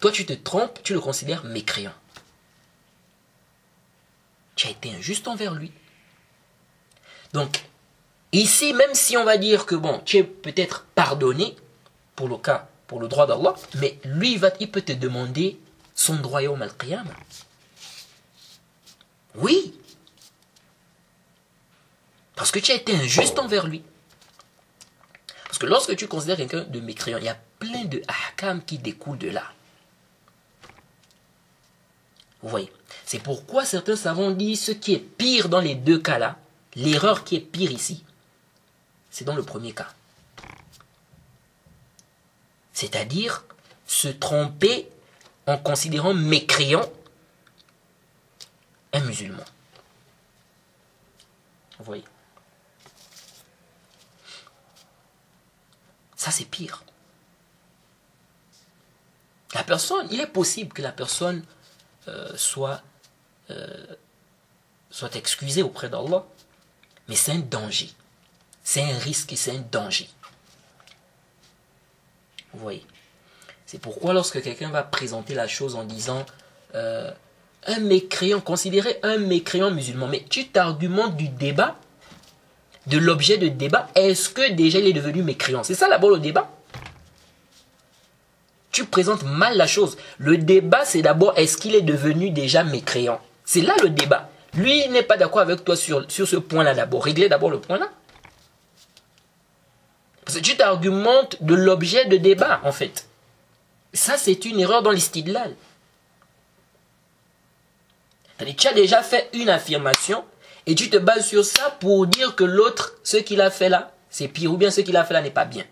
Toi, 0.00 0.12
tu 0.12 0.26
te 0.26 0.34
trompes, 0.34 0.82
tu 0.82 0.92
le 0.92 1.00
considères 1.00 1.44
mécréant. 1.44 1.94
Tu 4.54 4.66
as 4.66 4.70
été 4.72 4.94
injuste 4.94 5.28
envers 5.28 5.54
lui. 5.54 5.72
Donc, 7.32 7.64
ici, 8.32 8.74
même 8.74 8.94
si 8.94 9.16
on 9.16 9.24
va 9.24 9.38
dire 9.38 9.64
que 9.64 9.74
bon, 9.74 9.98
tu 10.04 10.18
es 10.18 10.24
peut-être 10.24 10.84
pardonné, 10.94 11.56
pour 12.16 12.28
le 12.28 12.36
cas, 12.36 12.68
pour 12.86 13.00
le 13.00 13.08
droit 13.08 13.26
d'Allah, 13.26 13.54
mais 13.76 13.98
lui, 14.04 14.32
il, 14.32 14.38
va, 14.38 14.50
il 14.60 14.70
peut 14.70 14.82
te 14.82 14.92
demander 14.92 15.58
son 15.94 16.16
droit 16.16 16.42
au 16.42 16.56
mal 16.56 16.70
Oui. 19.36 19.72
Parce 22.42 22.50
que 22.50 22.58
tu 22.58 22.72
as 22.72 22.74
été 22.74 22.92
injuste 22.96 23.38
envers 23.38 23.68
lui. 23.68 23.84
Parce 25.44 25.58
que 25.58 25.66
lorsque 25.66 25.94
tu 25.94 26.08
considères 26.08 26.36
quelqu'un 26.36 26.64
de 26.64 26.80
mécréant, 26.80 27.18
il 27.18 27.24
y 27.26 27.28
a 27.28 27.38
plein 27.60 27.84
de 27.84 28.02
ahkam 28.08 28.64
qui 28.64 28.78
découlent 28.78 29.18
de 29.18 29.30
là. 29.30 29.44
Vous 32.42 32.48
voyez 32.48 32.72
C'est 33.06 33.20
pourquoi 33.20 33.64
certains 33.64 33.94
savants 33.94 34.32
disent 34.32 34.64
ce 34.64 34.72
qui 34.72 34.92
est 34.92 34.98
pire 34.98 35.48
dans 35.48 35.60
les 35.60 35.76
deux 35.76 36.00
cas-là, 36.00 36.36
l'erreur 36.74 37.22
qui 37.22 37.36
est 37.36 37.40
pire 37.40 37.70
ici, 37.70 38.02
c'est 39.12 39.24
dans 39.24 39.36
le 39.36 39.44
premier 39.44 39.72
cas. 39.72 39.92
C'est-à-dire 42.72 43.44
se 43.86 44.08
tromper 44.08 44.88
en 45.46 45.58
considérant 45.58 46.12
mécréant 46.12 46.90
un 48.94 49.00
musulman. 49.02 49.44
Vous 51.78 51.84
voyez 51.84 52.04
Ça, 56.22 56.30
c'est 56.30 56.44
pire. 56.44 56.84
La 59.54 59.64
personne, 59.64 60.06
il 60.12 60.20
est 60.20 60.28
possible 60.28 60.72
que 60.72 60.80
la 60.80 60.92
personne 60.92 61.42
euh, 62.06 62.30
soit, 62.36 62.80
euh, 63.50 63.86
soit 64.88 65.16
excusée 65.16 65.64
auprès 65.64 65.88
d'Allah, 65.88 66.24
mais 67.08 67.16
c'est 67.16 67.32
un 67.32 67.40
danger. 67.40 67.90
C'est 68.62 68.84
un 68.88 68.98
risque 68.98 69.32
et 69.32 69.36
c'est 69.36 69.50
un 69.50 69.64
danger. 69.72 70.08
Vous 72.52 72.60
voyez 72.60 72.86
C'est 73.66 73.80
pourquoi 73.80 74.12
lorsque 74.12 74.40
quelqu'un 74.40 74.70
va 74.70 74.84
présenter 74.84 75.34
la 75.34 75.48
chose 75.48 75.74
en 75.74 75.82
disant 75.82 76.24
euh, 76.76 77.10
un 77.66 77.80
mécréant, 77.80 78.40
considéré 78.40 79.00
un 79.02 79.18
mécréant 79.18 79.72
musulman, 79.72 80.06
mais 80.06 80.24
tu 80.30 80.46
t'argumentes 80.46 81.16
du 81.16 81.30
débat 81.30 81.76
de 82.86 82.98
l'objet 82.98 83.38
de 83.38 83.48
débat, 83.48 83.88
est-ce 83.94 84.28
que 84.28 84.52
déjà 84.52 84.78
il 84.78 84.86
est 84.86 84.92
devenu 84.92 85.22
mécréant? 85.22 85.62
C'est 85.62 85.74
ça 85.74 85.88
d'abord 85.88 86.10
le 86.10 86.18
débat. 86.18 86.50
Tu 88.70 88.86
présentes 88.86 89.22
mal 89.22 89.56
la 89.56 89.66
chose. 89.66 89.96
Le 90.18 90.38
débat, 90.38 90.84
c'est 90.84 91.02
d'abord 91.02 91.34
est-ce 91.36 91.56
qu'il 91.56 91.74
est 91.74 91.82
devenu 91.82 92.30
déjà 92.30 92.64
mécréant? 92.64 93.20
C'est 93.44 93.60
là 93.60 93.74
le 93.82 93.90
débat. 93.90 94.30
Lui, 94.54 94.88
n'est 94.88 95.02
pas 95.02 95.16
d'accord 95.16 95.40
avec 95.42 95.64
toi 95.64 95.76
sur, 95.76 96.10
sur 96.10 96.26
ce 96.26 96.36
point-là 96.36 96.74
d'abord. 96.74 97.04
Réglez 97.04 97.28
d'abord 97.28 97.50
le 97.50 97.60
point-là. 97.60 97.88
Parce 100.24 100.38
que 100.38 100.42
tu 100.42 100.56
t'argumentes 100.56 101.42
de 101.42 101.54
l'objet 101.54 102.06
de 102.06 102.16
débat, 102.16 102.60
en 102.64 102.72
fait. 102.72 103.06
Ça, 103.92 104.16
c'est 104.16 104.44
une 104.44 104.60
erreur 104.60 104.82
dans 104.82 104.90
l'istidlal. 104.90 105.54
Tu 108.56 108.66
as 108.66 108.72
déjà 108.72 109.02
fait 109.02 109.28
une 109.34 109.50
affirmation 109.50 110.24
Et 110.66 110.74
tu 110.74 110.90
te 110.90 110.96
bases 110.96 111.26
sur 111.26 111.44
ça 111.44 111.76
pour 111.80 112.06
dire 112.06 112.36
que 112.36 112.44
l'autre, 112.44 112.94
ce 113.02 113.16
qu'il 113.16 113.40
a 113.40 113.50
fait 113.50 113.68
là, 113.68 113.92
c'est 114.10 114.28
pire, 114.28 114.52
ou 114.52 114.56
bien 114.56 114.70
ce 114.70 114.80
qu'il 114.80 114.96
a 114.96 115.04
fait 115.04 115.14
là 115.14 115.22
n'est 115.22 115.30
pas 115.30 115.44
bien. 115.44 115.64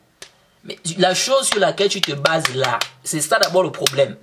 Mais 0.64 0.78
la 0.98 1.14
chose 1.14 1.46
sur 1.46 1.60
laquelle 1.60 1.88
tu 1.88 2.00
te 2.00 2.12
bases 2.12 2.54
là, 2.54 2.78
c'est 3.04 3.20
ça 3.20 3.38
d'abord 3.38 3.62
le 3.62 3.70
problème. 3.72 4.16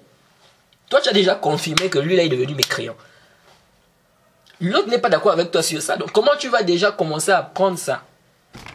Toi, 0.89 1.01
tu 1.01 1.09
as 1.09 1.13
déjà 1.13 1.35
confirmé 1.35 1.89
que 1.89 1.99
lui, 1.99 2.15
là, 2.15 2.23
est 2.23 2.29
devenu 2.29 2.55
mécréant. 2.55 2.95
L'autre 4.59 4.87
n'est 4.87 4.99
pas 4.99 5.09
d'accord 5.09 5.33
avec 5.33 5.51
toi 5.51 5.61
sur 5.61 5.81
ça. 5.81 5.97
Donc, 5.97 6.11
comment 6.11 6.35
tu 6.37 6.49
vas 6.49 6.63
déjà 6.63 6.91
commencer 6.91 7.31
à 7.31 7.43
prendre 7.43 7.77
ça? 7.77 8.03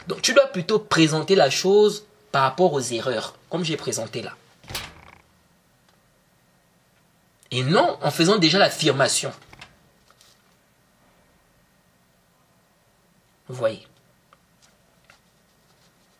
Donc, 0.06 0.23
tu 0.23 0.32
dois 0.32 0.47
plutôt 0.47 0.78
présenter 0.78 1.35
la 1.35 1.51
chose 1.51 2.05
par 2.31 2.43
rapport 2.43 2.73
aux 2.73 2.81
erreurs, 2.81 3.35
comme 3.51 3.64
j'ai 3.64 3.77
présenté 3.77 4.23
là. 4.23 4.35
Et 7.51 7.62
non 7.62 7.98
en 8.01 8.10
faisant 8.10 8.39
déjà 8.39 8.59
l'affirmation. 8.59 9.32
Vous 13.53 13.59
voyez 13.59 13.87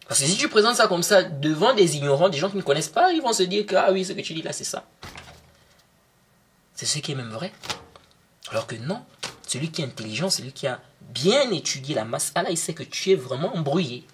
Parce 0.06 0.20
que 0.20 0.26
si 0.26 0.36
tu 0.36 0.50
présentes 0.50 0.76
ça 0.76 0.86
comme 0.86 1.02
ça 1.02 1.22
devant 1.22 1.72
des 1.72 1.96
ignorants, 1.96 2.28
des 2.28 2.36
gens 2.36 2.50
qui 2.50 2.59
ne 2.59 2.62
connaissent 2.62 2.90
pas, 2.90 3.10
ils 3.10 3.22
vont 3.22 3.32
se 3.32 3.42
dire 3.42 3.64
que, 3.64 3.74
ah 3.74 3.90
oui, 3.90 4.04
ce 4.04 4.12
que 4.12 4.20
tu 4.20 4.34
dis 4.34 4.42
là, 4.42 4.52
c'est 4.52 4.64
ça. 4.64 4.84
C'est 6.74 6.84
ce 6.84 6.98
qui 6.98 7.12
est 7.12 7.14
même 7.14 7.30
vrai. 7.30 7.50
Alors 8.50 8.66
que 8.66 8.76
non, 8.76 9.02
celui 9.48 9.70
qui 9.70 9.80
est 9.80 9.86
intelligent, 9.86 10.28
celui 10.28 10.52
qui 10.52 10.66
a 10.66 10.82
bien 11.00 11.50
étudié 11.52 11.94
la 11.94 12.04
masse, 12.04 12.32
là, 12.34 12.50
il 12.50 12.59
sait 12.59 12.74
que 12.74 12.82
tu 12.82 13.12
es 13.12 13.14
vraiment 13.14 13.56
embrouillé. 13.56 14.06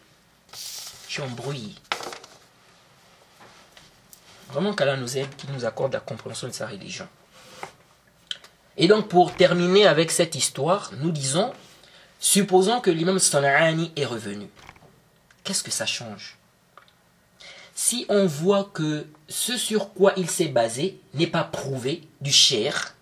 Tu 1.09 1.21
es 1.21 1.25
embrouillé. 1.25 1.75
Vraiment 4.53 4.75
qu'Allah 4.75 4.97
nous 4.97 5.19
aide, 5.19 5.35
qu'il 5.35 5.51
nous 5.51 5.65
accorde 5.65 5.93
la 5.93 5.99
compréhension 5.99 6.47
de 6.47 6.53
sa 6.53 6.69
religion. 6.69 7.09
Et 8.77 8.87
donc 8.87 9.09
pour 9.09 9.35
terminer 9.35 9.89
avec 9.89 10.13
cette 10.13 10.37
histoire, 10.37 10.93
nous 10.99 11.11
disons, 11.11 11.53
supposons 12.19 12.81
que 12.81 12.91
l'imam 12.91 13.19
Sana'ani 13.19 13.93
est 13.97 14.05
revenu. 14.05 14.49
Qu'est-ce 15.45 15.63
que 15.63 15.71
ça 15.71 15.87
change? 15.87 16.37
Si 17.75 18.07
on 18.09 18.27
voit 18.27 18.71
que 18.75 19.07
ce 19.29 19.57
sur 19.57 19.93
quoi 19.93 20.13
il 20.17 20.29
s'est 20.29 20.49
basé 20.49 20.99
n'est 21.15 21.29
pas 21.29 21.45
prouvé 21.45 22.03
du 22.21 22.33
cher, 22.33 22.97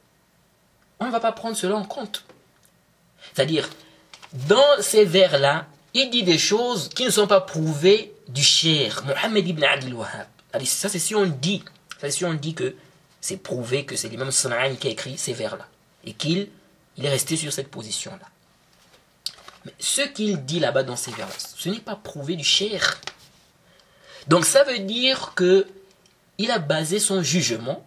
on 1.00 1.06
ne 1.06 1.10
va 1.10 1.20
pas 1.20 1.32
prendre 1.32 1.56
cela 1.56 1.76
en 1.76 1.84
compte. 1.84 2.24
C'est-à-dire, 3.34 3.68
dans 4.48 4.80
ces 4.80 5.04
vers-là, 5.04 5.66
il 5.94 6.10
dit 6.10 6.22
des 6.22 6.38
choses 6.38 6.90
qui 6.90 7.04
ne 7.04 7.10
sont 7.10 7.26
pas 7.26 7.40
prouvées 7.40 8.12
du 8.28 8.42
cher, 8.42 9.02
Mohammed 9.06 9.48
ibn 9.48 9.64
Adil 9.64 9.94
Wahab. 9.94 10.26
Ça, 10.64 10.88
c'est 10.88 10.98
si 10.98 11.14
on 11.14 11.26
dit, 11.26 11.64
ça, 11.98 12.10
si 12.10 12.24
que 12.54 12.74
c'est 13.20 13.36
prouvé 13.38 13.84
que 13.84 13.96
c'est 13.96 14.08
l'imam 14.08 14.30
Sana'ani 14.30 14.76
qui 14.76 14.88
a 14.88 14.90
écrit 14.90 15.18
ces 15.18 15.32
vers-là. 15.32 15.66
Et 16.04 16.12
qu'il 16.12 16.48
il 16.96 17.04
est 17.04 17.10
resté 17.10 17.36
sur 17.36 17.52
cette 17.52 17.70
position-là. 17.70 18.26
Ce 19.78 20.02
qu'il 20.02 20.44
dit 20.44 20.60
là-bas 20.60 20.82
dans 20.82 20.96
ces 20.96 21.10
vers-là, 21.12 21.34
ce 21.38 21.68
n'est 21.68 21.80
pas 21.80 21.96
prouvé 21.96 22.36
du 22.36 22.44
cher. 22.44 23.00
Donc 24.28 24.44
ça 24.44 24.64
veut 24.64 24.80
dire 24.80 25.32
que 25.34 25.66
il 26.38 26.50
a 26.50 26.58
basé 26.58 26.98
son 26.98 27.22
jugement 27.22 27.84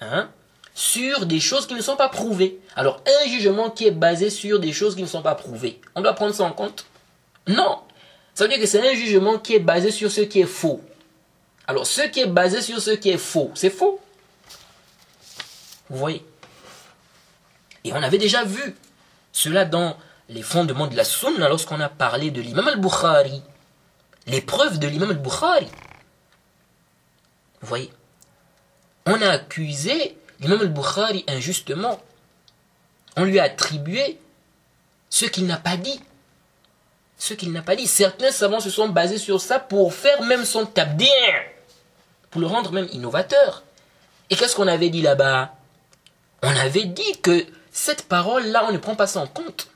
hein, 0.00 0.28
sur 0.74 1.26
des 1.26 1.40
choses 1.40 1.66
qui 1.66 1.74
ne 1.74 1.80
sont 1.80 1.96
pas 1.96 2.08
prouvées. 2.08 2.58
Alors, 2.76 3.02
un 3.06 3.28
jugement 3.28 3.70
qui 3.70 3.86
est 3.86 3.92
basé 3.92 4.30
sur 4.30 4.60
des 4.60 4.72
choses 4.72 4.94
qui 4.94 5.02
ne 5.02 5.06
sont 5.06 5.22
pas 5.22 5.34
prouvées, 5.34 5.80
on 5.94 6.02
doit 6.02 6.14
prendre 6.14 6.34
ça 6.34 6.44
en 6.44 6.52
compte? 6.52 6.86
Non. 7.46 7.80
Ça 8.34 8.44
veut 8.44 8.50
dire 8.50 8.60
que 8.60 8.66
c'est 8.66 8.86
un 8.86 8.94
jugement 8.94 9.38
qui 9.38 9.54
est 9.54 9.60
basé 9.60 9.90
sur 9.90 10.10
ce 10.10 10.20
qui 10.20 10.40
est 10.40 10.46
faux. 10.46 10.82
Alors, 11.66 11.86
ce 11.86 12.02
qui 12.02 12.20
est 12.20 12.26
basé 12.26 12.62
sur 12.62 12.80
ce 12.80 12.90
qui 12.90 13.10
est 13.10 13.18
faux, 13.18 13.50
c'est 13.54 13.70
faux. 13.70 14.00
Vous 15.88 15.98
voyez? 15.98 16.24
Et 17.84 17.92
on 17.92 18.02
avait 18.02 18.18
déjà 18.18 18.44
vu 18.44 18.76
cela 19.32 19.64
dans 19.64 19.96
les 20.30 20.42
fondements 20.42 20.86
de 20.86 20.96
la 20.96 21.04
sunna 21.04 21.48
lorsqu'on 21.48 21.80
a 21.80 21.88
parlé 21.88 22.30
de 22.30 22.40
l'imam 22.40 22.66
al-Bukhari. 22.68 23.42
Les 24.26 24.40
preuves 24.40 24.78
de 24.78 24.86
l'imam 24.86 25.10
al-Bukhari. 25.10 25.66
Vous 27.60 27.68
voyez? 27.68 27.90
On 29.06 29.20
a 29.20 29.28
accusé 29.28 30.16
l'imam 30.38 30.60
al-Bukhari 30.60 31.24
injustement. 31.26 32.00
On 33.16 33.24
lui 33.24 33.40
a 33.40 33.44
attribué 33.44 34.20
ce 35.10 35.24
qu'il 35.24 35.46
n'a 35.46 35.56
pas 35.56 35.76
dit. 35.76 36.00
Ce 37.18 37.34
qu'il 37.34 37.50
n'a 37.50 37.62
pas 37.62 37.74
dit. 37.74 37.88
Certains 37.88 38.30
savants 38.30 38.60
se 38.60 38.70
sont 38.70 38.88
basés 38.88 39.18
sur 39.18 39.40
ça 39.40 39.58
pour 39.58 39.92
faire 39.92 40.22
même 40.22 40.44
son 40.44 40.64
tabdir. 40.64 41.10
Pour 42.30 42.40
le 42.40 42.46
rendre 42.46 42.70
même 42.70 42.88
innovateur. 42.92 43.64
Et 44.30 44.36
qu'est-ce 44.36 44.54
qu'on 44.54 44.68
avait 44.68 44.90
dit 44.90 45.02
là-bas? 45.02 45.56
On 46.44 46.56
avait 46.56 46.84
dit 46.84 47.20
que 47.20 47.44
cette 47.72 48.06
parole-là, 48.06 48.66
on 48.68 48.72
ne 48.72 48.78
prend 48.78 48.94
pas 48.94 49.08
ça 49.08 49.20
en 49.20 49.26
compte. 49.26 49.66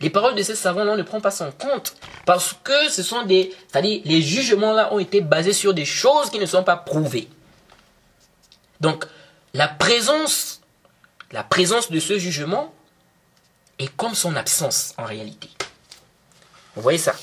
Les 0.00 0.10
paroles 0.10 0.34
de 0.34 0.42
ces 0.42 0.54
savants-là, 0.54 0.92
on 0.92 0.96
ne 0.96 1.02
prend 1.02 1.20
pas 1.20 1.30
ça 1.30 1.46
en 1.46 1.52
compte. 1.52 1.94
Parce 2.24 2.54
que 2.64 2.88
ce 2.88 3.02
sont 3.02 3.24
des. 3.24 3.54
C'est-à-dire, 3.68 4.00
les 4.04 4.22
jugements-là 4.22 4.92
ont 4.94 4.98
été 4.98 5.20
basés 5.20 5.52
sur 5.52 5.74
des 5.74 5.84
choses 5.84 6.30
qui 6.30 6.38
ne 6.38 6.46
sont 6.46 6.64
pas 6.64 6.76
prouvées. 6.76 7.28
Donc, 8.80 9.04
la 9.52 9.68
présence, 9.68 10.62
la 11.32 11.44
présence 11.44 11.90
de 11.90 12.00
ce 12.00 12.18
jugement 12.18 12.72
est 13.78 13.94
comme 13.96 14.14
son 14.14 14.36
absence 14.36 14.94
en 14.96 15.04
réalité. 15.04 15.50
Vous 16.76 16.82
voyez 16.82 16.98
ça? 16.98 17.14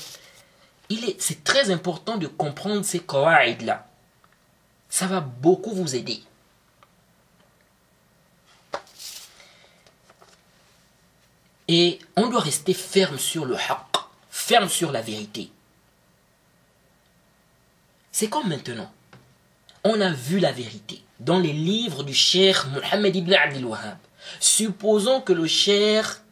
Est, 0.90 1.20
C'est 1.20 1.42
très 1.42 1.70
important 1.70 2.16
de 2.16 2.26
comprendre 2.26 2.84
ces 2.84 3.00
qawaïd-là. 3.00 3.86
Ça 4.88 5.06
va 5.06 5.20
beaucoup 5.20 5.74
vous 5.74 5.96
aider. 5.96 6.22
Et 11.68 11.98
on 12.16 12.28
doit 12.28 12.40
rester 12.40 12.72
ferme 12.72 13.18
sur 13.18 13.44
le 13.44 13.54
haqq, 13.54 13.96
ferme 14.30 14.68
sur 14.68 14.90
la 14.90 15.02
vérité. 15.02 15.50
C'est 18.10 18.28
comme 18.28 18.48
maintenant. 18.48 18.90
On 19.84 20.00
a 20.00 20.10
vu 20.10 20.38
la 20.38 20.50
vérité 20.50 21.02
dans 21.20 21.38
les 21.38 21.52
livres 21.52 22.02
du 22.02 22.14
cher 22.14 22.68
Mohammed 22.68 23.14
ibn 23.14 23.32
Abdel 23.32 23.64
Wahhab? 23.64 23.98
Supposons 24.40 25.20
que 25.20 25.32
le 25.32 25.46
cher 25.46 26.22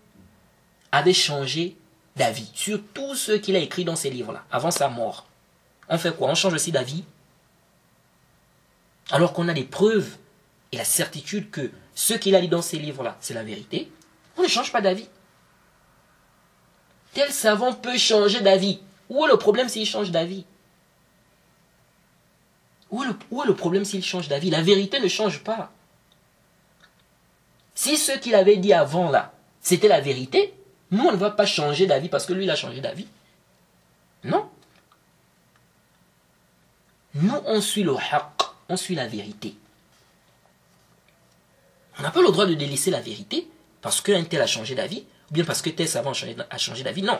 avait 0.90 1.12
changé 1.12 1.76
d'avis 2.16 2.50
sur 2.54 2.80
tout 2.94 3.14
ce 3.14 3.32
qu'il 3.32 3.56
a 3.56 3.60
écrit 3.60 3.84
dans 3.84 3.96
ces 3.96 4.10
livres-là, 4.10 4.44
avant 4.50 4.70
sa 4.70 4.88
mort. 4.88 5.26
On 5.88 5.98
fait 5.98 6.16
quoi? 6.16 6.28
On 6.28 6.34
change 6.34 6.54
aussi 6.54 6.72
d'avis? 6.72 7.04
Alors 9.10 9.32
qu'on 9.32 9.48
a 9.48 9.54
des 9.54 9.64
preuves 9.64 10.16
et 10.72 10.76
la 10.76 10.84
certitude 10.84 11.50
que 11.50 11.70
ce 11.94 12.14
qu'il 12.14 12.34
a 12.34 12.40
dit 12.40 12.48
dans 12.48 12.62
ces 12.62 12.78
livres-là, 12.78 13.16
c'est 13.20 13.34
la 13.34 13.44
vérité. 13.44 13.90
On 14.36 14.42
ne 14.42 14.48
change 14.48 14.72
pas 14.72 14.80
d'avis. 14.80 15.08
Tel 17.16 17.32
savant 17.32 17.72
peut 17.72 17.96
changer 17.96 18.42
d'avis? 18.42 18.78
Où 19.08 19.24
est 19.24 19.28
le 19.28 19.38
problème 19.38 19.70
s'il 19.70 19.86
change 19.86 20.10
d'avis? 20.10 20.44
Où 22.90 23.02
est, 23.02 23.06
le, 23.06 23.54
problème 23.54 23.86
s'il 23.86 24.04
change 24.04 24.28
d'avis? 24.28 24.50
La 24.50 24.60
vérité 24.60 25.00
ne 25.00 25.08
change 25.08 25.42
pas. 25.42 25.72
Si 27.74 27.96
ce 27.96 28.12
qu'il 28.12 28.34
avait 28.34 28.58
dit 28.58 28.74
avant 28.74 29.08
là, 29.08 29.32
c'était 29.62 29.88
la 29.88 30.02
vérité, 30.02 30.52
nous 30.90 31.04
on 31.04 31.12
ne 31.12 31.16
va 31.16 31.30
pas 31.30 31.46
changer 31.46 31.86
d'avis 31.86 32.10
parce 32.10 32.26
que 32.26 32.34
lui 32.34 32.44
il 32.44 32.50
a 32.50 32.54
changé 32.54 32.82
d'avis. 32.82 33.06
Non. 34.22 34.50
Nous 37.14 37.40
on 37.46 37.62
suit 37.62 37.82
le 37.82 37.96
haqq, 37.96 38.42
on 38.68 38.76
suit 38.76 38.94
la 38.94 39.06
vérité. 39.06 39.56
On 41.98 42.02
n'a 42.02 42.10
pas 42.10 42.20
le 42.20 42.30
droit 42.30 42.44
de 42.44 42.52
délaisser 42.52 42.90
la 42.90 43.00
vérité 43.00 43.48
parce 43.80 44.02
qu'un 44.02 44.22
tel 44.24 44.42
a 44.42 44.46
changé 44.46 44.74
d'avis, 44.74 45.06
ou 45.30 45.34
bien 45.34 45.44
parce 45.44 45.62
que 45.62 45.70
tel 45.70 45.88
savant 45.88 46.12
a 46.12 46.58
changé 46.58 46.82
d'avis. 46.82 47.02
Non. 47.02 47.18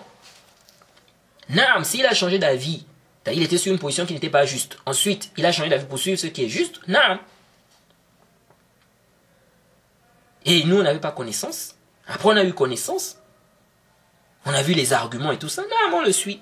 Naam, 1.49 1.85
s'il 1.85 2.07
a 2.07 2.15
changé 2.15 2.39
d'avis 2.39 2.85
il 3.33 3.43
était 3.43 3.59
sur 3.59 3.73
une 3.73 3.79
position 3.79 4.07
qui 4.07 4.15
n'était 4.15 4.31
pas 4.31 4.47
juste. 4.47 4.79
Ensuite, 4.87 5.31
il 5.37 5.45
a 5.47 5.53
changé 5.53 5.69
d'avis 5.69 5.87
pour 5.87 5.99
suivre 5.99 6.19
ce 6.19 6.27
qui 6.27 6.45
est 6.45 6.49
juste. 6.49 6.81
Non. 6.89 7.19
Et 10.45 10.65
nous, 10.65 10.79
on 10.79 10.83
n'avait 10.83 11.01
pas 11.01 11.13
connaissance. 11.13 11.75
Après, 12.07 12.29
on 12.29 12.37
a 12.37 12.45
eu 12.45 12.53
connaissance. 12.53 13.19
On 14.45 14.53
a 14.53 14.63
vu 14.63 14.75
les 14.75 14.93
arguments 14.93 15.33
et 15.33 15.39
tout 15.39 15.49
ça. 15.49 15.63
Non, 15.63 15.99
on 15.99 16.03
le 16.03 16.13
suit. 16.13 16.41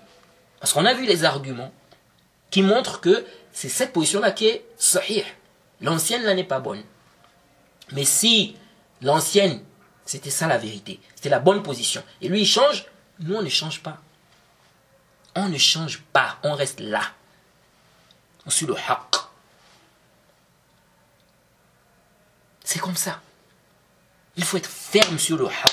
Parce 0.60 0.72
qu'on 0.72 0.84
a 0.84 0.92
vu 0.92 1.06
les 1.06 1.24
arguments 1.24 1.72
qui 2.50 2.62
montrent 2.62 3.00
que 3.00 3.24
c'est 3.52 3.68
cette 3.68 3.92
position-là 3.92 4.32
qui 4.32 4.46
est 4.46 4.64
sahih. 4.76 5.24
L'ancienne, 5.80 6.22
là, 6.22 6.34
n'est 6.34 6.44
pas 6.44 6.60
bonne. 6.60 6.82
Mais 7.92 8.04
si 8.04 8.56
l'ancienne, 9.00 9.62
c'était 10.04 10.30
ça 10.30 10.46
la 10.46 10.58
vérité, 10.58 11.00
c'était 11.14 11.28
la 11.28 11.38
bonne 11.40 11.62
position, 11.62 12.02
et 12.20 12.28
lui, 12.28 12.42
il 12.42 12.46
change, 12.46 12.86
nous, 13.20 13.36
on 13.36 13.42
ne 13.42 13.48
change 13.48 13.82
pas. 13.82 13.98
On 15.36 15.48
ne 15.48 15.58
change 15.58 16.00
pas, 16.12 16.38
on 16.42 16.54
reste 16.54 16.80
là. 16.80 17.02
On 18.46 18.50
suit 18.50 18.66
le 18.66 18.76
haq. 18.76 19.16
C'est 22.64 22.78
comme 22.78 22.96
ça. 22.96 23.20
Il 24.36 24.44
faut 24.44 24.56
être 24.56 24.70
ferme 24.70 25.18
sur 25.18 25.36
le 25.36 25.46
haq. 25.46 25.72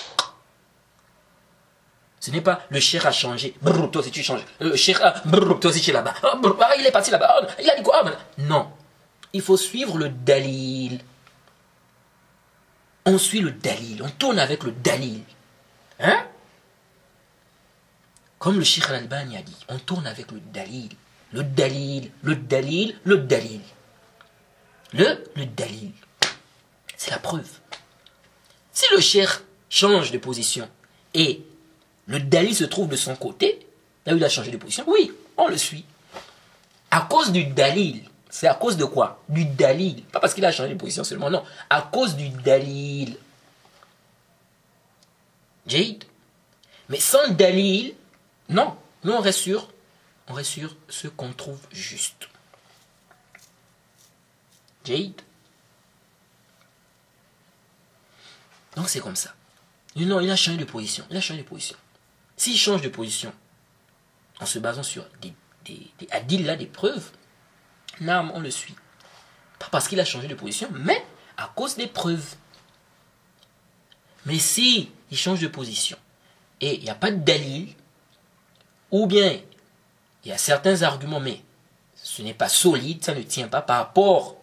Ce 2.20 2.30
n'est 2.30 2.42
pas 2.42 2.62
le 2.70 2.80
cher 2.80 3.06
a 3.08 3.12
changé. 3.12 3.56
Brrr, 3.62 3.90
toi 3.90 4.02
aussi 4.02 4.12
tu 4.12 4.22
changes. 4.22 4.46
Le 4.60 4.76
cher 4.76 5.04
a. 5.04 5.20
Brrr, 5.26 5.60
toi 5.60 5.72
aussi 5.72 5.82
tu 5.82 5.90
es 5.90 5.94
là-bas. 5.94 6.14
Ah, 6.24 6.40
ah, 6.62 6.76
il 6.78 6.86
est 6.86 6.92
parti 6.92 7.10
là-bas. 7.10 7.36
Ah, 7.42 7.48
il 7.60 7.70
a 7.70 7.76
dit 7.76 7.84
quoi 7.84 8.04
Non. 8.38 8.72
Il 9.34 9.42
faut 9.42 9.58
suivre 9.58 9.98
le 9.98 10.10
dalil. 10.10 11.02
On 13.12 13.18
suit 13.18 13.42
le 13.42 13.52
dalil. 13.52 14.02
On 14.02 14.10
tourne 14.10 14.40
avec 14.40 14.64
le 14.64 14.72
dalil. 14.72 15.22
Hein? 16.00 16.26
Comme 18.40 18.58
le 18.58 18.64
Sheikh 18.64 18.86
Al-Albani 18.86 19.36
a 19.36 19.42
dit, 19.42 19.58
on 19.68 19.78
tourne 19.80 20.08
avec 20.08 20.32
le 20.32 20.40
dalil. 20.40 20.90
Le 21.34 21.44
dalil, 21.44 22.10
le 22.24 22.38
dalil, 22.38 22.96
le 23.04 23.18
dalil. 23.18 23.60
Le, 24.94 25.26
le 25.36 25.46
dalil. 25.46 25.92
C'est 26.96 27.12
la 27.12 27.20
preuve. 27.20 27.50
Si 28.72 28.86
le 28.94 29.02
Sheikh 29.02 29.30
change 29.70 30.12
de 30.12 30.18
position 30.18 30.70
et 31.14 31.44
le 32.08 32.20
dalil 32.22 32.56
se 32.56 32.64
trouve 32.64 32.88
de 32.88 32.96
son 32.96 33.18
côté, 33.18 33.68
là 34.06 34.14
où 34.14 34.18
il 34.18 34.24
a 34.24 34.30
changé 34.30 34.52
de 34.52 34.58
position, 34.58 34.86
oui, 34.88 35.12
on 35.36 35.50
le 35.50 35.58
suit. 35.58 35.84
À 36.90 37.02
cause 37.10 37.34
du 37.34 37.44
dalil, 37.44 38.04
c'est 38.32 38.48
à 38.48 38.56
cause 38.56 38.78
de 38.78 38.86
quoi? 38.86 39.22
Du 39.28 39.46
dalil. 39.46 40.04
Pas 40.06 40.22
parce 40.22 40.34
qu'il 40.34 40.46
a 40.46 40.52
changé 40.54 40.74
de 40.74 40.80
position 40.80 41.04
seulement, 41.04 41.30
non. 41.30 41.44
À 41.70 41.82
cause 41.82 42.16
du 42.16 42.30
dalil. 42.30 43.18
Jade. 45.68 46.06
Mais 46.88 47.00
sans 47.00 47.28
dalil, 47.28 47.94
non. 48.48 48.78
Nous, 49.04 49.12
on 49.12 49.20
reste 49.20 49.40
sur, 49.40 49.70
on 50.30 50.34
reste 50.34 50.52
sur 50.52 50.76
ce 50.88 51.10
qu'on 51.10 51.34
trouve 51.34 51.60
juste. 51.72 52.30
Jade. 54.86 55.22
Donc 58.78 58.88
c'est 58.88 59.02
comme 59.02 59.18
ça. 59.18 59.36
Non, 59.98 60.22
il 60.22 60.32
a 60.32 60.38
changé 60.38 60.58
de 60.58 60.64
position. 60.64 61.06
Il 61.10 61.18
a 61.18 61.22
changé 61.22 61.42
de 61.44 61.48
position. 61.48 61.76
S'il 62.38 62.58
change 62.58 62.82
de 62.82 62.88
position, 62.88 63.34
en 64.40 64.46
se 64.46 64.58
basant 64.58 64.84
sur 64.84 65.06
des, 65.22 65.34
des, 65.66 65.92
des 66.00 66.38
là, 66.38 66.56
des 66.56 66.66
preuves, 66.66 67.12
non, 68.02 68.32
on 68.34 68.40
le 68.40 68.52
suit. 68.52 68.76
Pas 69.60 69.68
parce 69.72 69.88
qu'il 69.88 70.00
a 70.00 70.06
changé 70.06 70.28
de 70.28 70.36
position, 70.36 70.68
mais 70.74 71.06
à 71.38 71.52
cause 71.56 71.76
des 71.76 71.88
preuves. 71.88 72.36
Mais 74.26 74.40
si 74.40 74.92
il 75.10 75.18
change 75.18 75.40
de 75.40 75.48
position 75.48 75.98
et 76.60 76.76
il 76.76 76.84
n'y 76.84 76.90
a 76.90 76.96
pas 76.96 77.12
de 77.12 77.18
dalil, 77.18 77.74
ou 78.90 79.08
bien 79.08 79.40
il 80.24 80.30
y 80.30 80.32
a 80.32 80.38
certains 80.38 80.82
arguments, 80.82 81.20
mais 81.20 81.42
ce 81.96 82.22
n'est 82.22 82.34
pas 82.34 82.50
solide, 82.50 83.04
ça 83.04 83.14
ne 83.14 83.22
tient 83.22 83.48
pas 83.48 83.62
par 83.62 83.78
rapport 83.78 84.36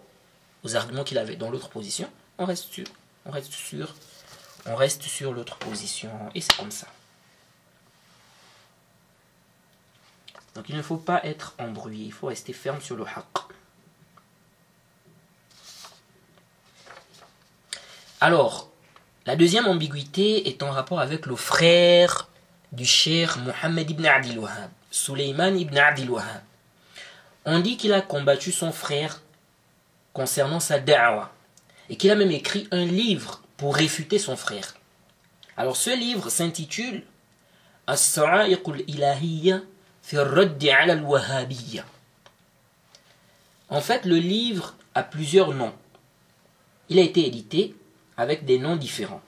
aux 0.62 0.76
arguments 0.76 1.04
qu'il 1.04 1.18
avait 1.18 1.36
dans 1.36 1.50
l'autre 1.50 1.68
position, 1.68 2.10
on 2.38 2.44
reste 2.44 2.72
sur, 2.72 2.86
on 3.26 3.30
reste 3.30 3.52
sur, 3.52 3.94
on 4.66 4.76
reste 4.76 5.02
sur 5.02 5.32
l'autre 5.32 5.56
position, 5.58 6.10
et 6.34 6.40
c'est 6.40 6.56
comme 6.56 6.70
ça. 6.70 6.86
Donc 10.58 10.68
il 10.68 10.76
ne 10.76 10.82
faut 10.82 10.96
pas 10.96 11.20
être 11.24 11.54
embrouillé, 11.60 12.06
il 12.06 12.12
faut 12.12 12.26
rester 12.26 12.52
ferme 12.52 12.80
sur 12.80 12.96
le 12.96 13.04
haqq. 13.04 13.54
Alors, 18.20 18.68
la 19.24 19.36
deuxième 19.36 19.68
ambiguïté 19.68 20.48
est 20.48 20.64
en 20.64 20.72
rapport 20.72 20.98
avec 20.98 21.26
le 21.26 21.36
frère 21.36 22.28
du 22.72 22.84
cher 22.84 23.38
Mohammed 23.38 23.88
ibn 23.88 24.04
Abdil 24.04 24.40
Wahhab, 24.40 24.70
Suleiman 24.90 25.56
ibn 25.56 25.78
Abdil 25.78 26.10
Wahhab. 26.10 26.42
On 27.44 27.60
dit 27.60 27.76
qu'il 27.76 27.92
a 27.92 28.00
combattu 28.00 28.50
son 28.50 28.72
frère 28.72 29.22
concernant 30.12 30.58
sa 30.58 30.80
da'wa 30.80 31.30
et 31.88 31.96
qu'il 31.96 32.10
a 32.10 32.16
même 32.16 32.32
écrit 32.32 32.66
un 32.72 32.84
livre 32.84 33.42
pour 33.56 33.76
réfuter 33.76 34.18
son 34.18 34.36
frère. 34.36 34.74
Alors 35.56 35.76
ce 35.76 35.96
livre 35.96 36.30
s'intitule 36.30 37.04
As-Sa'iq 37.86 38.68
al-Ilahiyya 38.68 39.60
en 43.70 43.80
fait, 43.80 44.06
le 44.06 44.16
livre 44.16 44.74
a 44.94 45.02
plusieurs 45.02 45.52
noms. 45.52 45.74
Il 46.88 46.98
a 46.98 47.02
été 47.02 47.26
édité 47.26 47.74
avec 48.16 48.46
des 48.46 48.58
noms 48.58 48.76
différents. 48.76 49.20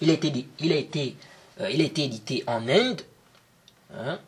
Il 0.00 0.10
a 0.10 0.12
été, 0.12 1.16
euh, 1.60 1.68
édité 1.68 2.44
en 2.46 2.68
Inde. 2.68 3.02
Hein. 3.94 4.20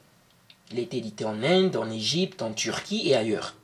il 0.73 0.79
a 0.79 0.83
été 0.83 0.97
édité 0.99 1.25
en 1.25 1.43
Inde, 1.43 1.77
en 1.77 1.91
Égypte, 1.91 2.43
en 2.43 2.53
Turquie 2.53 3.09
et 3.09 3.15
ailleurs. 3.15 3.55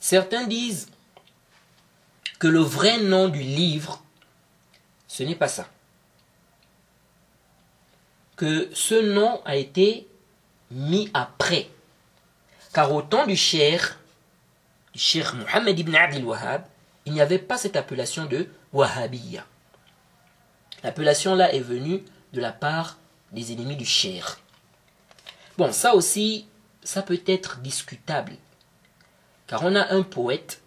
Certains 0.00 0.46
disent 0.46 0.88
que 2.38 2.46
le 2.46 2.60
vrai 2.60 2.98
nom 2.98 3.28
du 3.28 3.40
livre, 3.40 4.02
ce 5.08 5.22
n'est 5.22 5.34
pas 5.34 5.48
ça 5.48 5.68
que 8.36 8.68
ce 8.74 8.94
nom 8.94 9.40
a 9.44 9.56
été 9.56 10.06
mis 10.70 11.10
après. 11.14 11.68
Car 12.72 12.92
au 12.92 13.02
temps 13.02 13.26
du 13.26 13.36
Cher, 13.36 13.98
du 14.92 14.98
Cheikh 14.98 15.32
Mohammed 15.32 15.78
ibn 15.78 15.94
Adil 15.94 16.24
Wahhab, 16.24 16.64
il 17.06 17.14
n'y 17.14 17.20
avait 17.20 17.38
pas 17.38 17.56
cette 17.56 17.76
appellation 17.76 18.26
de 18.26 18.48
Wahhabiyya. 18.72 19.44
L'appellation 20.82 21.34
là 21.34 21.52
est 21.54 21.60
venue 21.60 22.02
de 22.32 22.40
la 22.40 22.52
part 22.52 22.98
des 23.32 23.52
ennemis 23.52 23.76
du 23.76 23.86
Cher. 23.86 24.38
Bon, 25.56 25.72
ça 25.72 25.94
aussi, 25.94 26.46
ça 26.82 27.02
peut 27.02 27.22
être 27.26 27.60
discutable. 27.60 28.32
Car 29.46 29.64
on 29.64 29.74
a 29.74 29.94
un 29.94 30.02
poète 30.02 30.60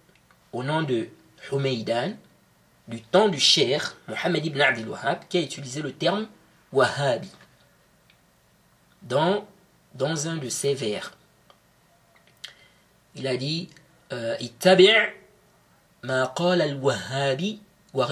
au 0.52 0.64
nom 0.64 0.82
de 0.82 1.10
Humaydan, 1.52 2.14
du 2.88 3.02
temps 3.02 3.30
du 3.30 3.40
Cher, 3.40 3.96
Mohammed 4.08 4.44
ibn 4.44 4.62
Adil 4.62 4.88
Wahhab, 4.88 5.20
qui 5.30 5.38
a 5.38 5.42
utilisé 5.42 5.84
le 5.84 5.94
terme 5.94 6.28
Wahhabi 6.72 7.30
dans, 9.04 9.46
un 10.00 10.38
de 10.38 10.50
ses 10.50 10.74
vers. 10.74 11.16
Il 13.16 13.28
a 13.28 13.38
dit 13.38 13.70
euh, 14.12 14.38
ma 16.04 16.34
qala 16.36 16.64
al-Wahhabi 16.66 17.62
wa 17.94 18.08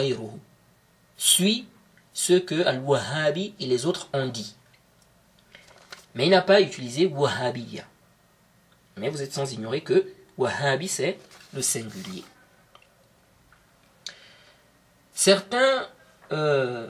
Suis 1.18 1.68
ce 2.14 2.34
que 2.34 2.66
al-Wahhabi 2.66 3.54
et 3.60 3.66
les 3.66 3.86
autres 3.86 4.10
ont 4.14 4.28
dit. 4.28 4.56
Mais 6.16 6.26
il 6.26 6.32
n'a 6.32 6.42
pas 6.42 6.62
utilisé 6.62 7.06
Wahhabiyya. 7.06 7.84
Mais 8.98 9.10
vous 9.10 9.22
êtes 9.22 9.34
sans 9.34 9.52
ignorer 9.54 9.82
que 9.82 10.12
Wahhabi 10.38 10.88
c'est 10.88 11.20
le 11.54 11.62
singulier. 11.62 12.24
Certains 15.14 15.88
euh, 16.32 16.88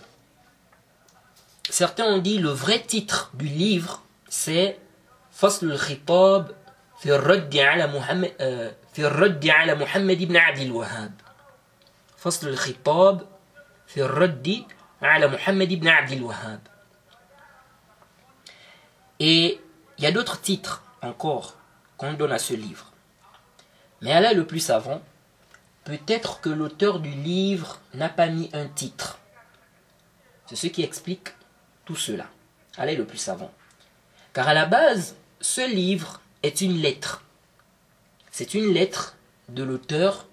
certains 1.78 2.06
ont 2.06 2.18
dit 2.18 2.40
le 2.40 2.50
vrai 2.50 2.82
titre 2.82 3.30
du 3.36 3.46
livre, 3.46 4.02
c'est 4.28 4.80
Fasl 5.30 5.72
al-Khitab 5.72 6.52
fi 6.98 7.12
raddi 7.12 7.60
euh, 7.60 7.70
ala 7.70 7.88
Muhammad, 9.76 10.20
ibn 10.20 10.36
Abd 10.36 10.62
al-Wahhab. 10.62 11.12
Fasl 12.16 12.48
al-Khitab 12.48 13.28
fi 13.86 14.02
raddi 14.02 14.66
ala 15.02 15.28
Muhammad 15.28 15.72
ibn 15.72 15.88
Abd 15.88 16.14
al-Wahhab. 16.14 16.60
Et 19.20 19.62
il 20.00 20.04
y 20.04 20.08
a 20.08 20.12
d'autres 20.12 20.42
titres 20.42 20.82
encore 21.04 21.58
qu'on 21.98 22.14
donne 22.14 22.32
à 22.32 22.40
ce 22.40 22.56
livre. 22.56 22.92
Mais 24.02 24.14
Allah 24.14 24.34
le 24.34 24.48
plus 24.48 24.62
savant, 24.62 25.04
peut-être 25.84 26.42
que 26.42 26.50
l'auteur 26.50 27.00
du 27.00 27.12
livre 27.12 27.80
n'a 27.94 28.10
pas 28.10 28.30
mis 28.30 28.50
un 28.54 28.66
titre. 28.66 29.20
C'est 30.48 30.56
ce 30.56 30.66
qui 30.66 30.82
explique 30.82 31.37
tout 31.88 31.96
cela. 31.96 32.28
Allah 32.78 32.92
est 32.92 32.98
le 32.98 33.06
plus 33.06 33.18
savant. 33.18 33.52
Car 34.34 34.50
à 34.50 34.54
la 34.54 34.66
base, 34.66 35.16
ce 35.40 35.68
livre 35.68 36.22
est 36.44 36.60
une 36.60 36.78
lettre. 36.82 37.24
C'est 38.30 38.54
une 38.54 38.74
lettre 38.74 39.16
de 39.48 39.64
l'auteur 39.64 40.28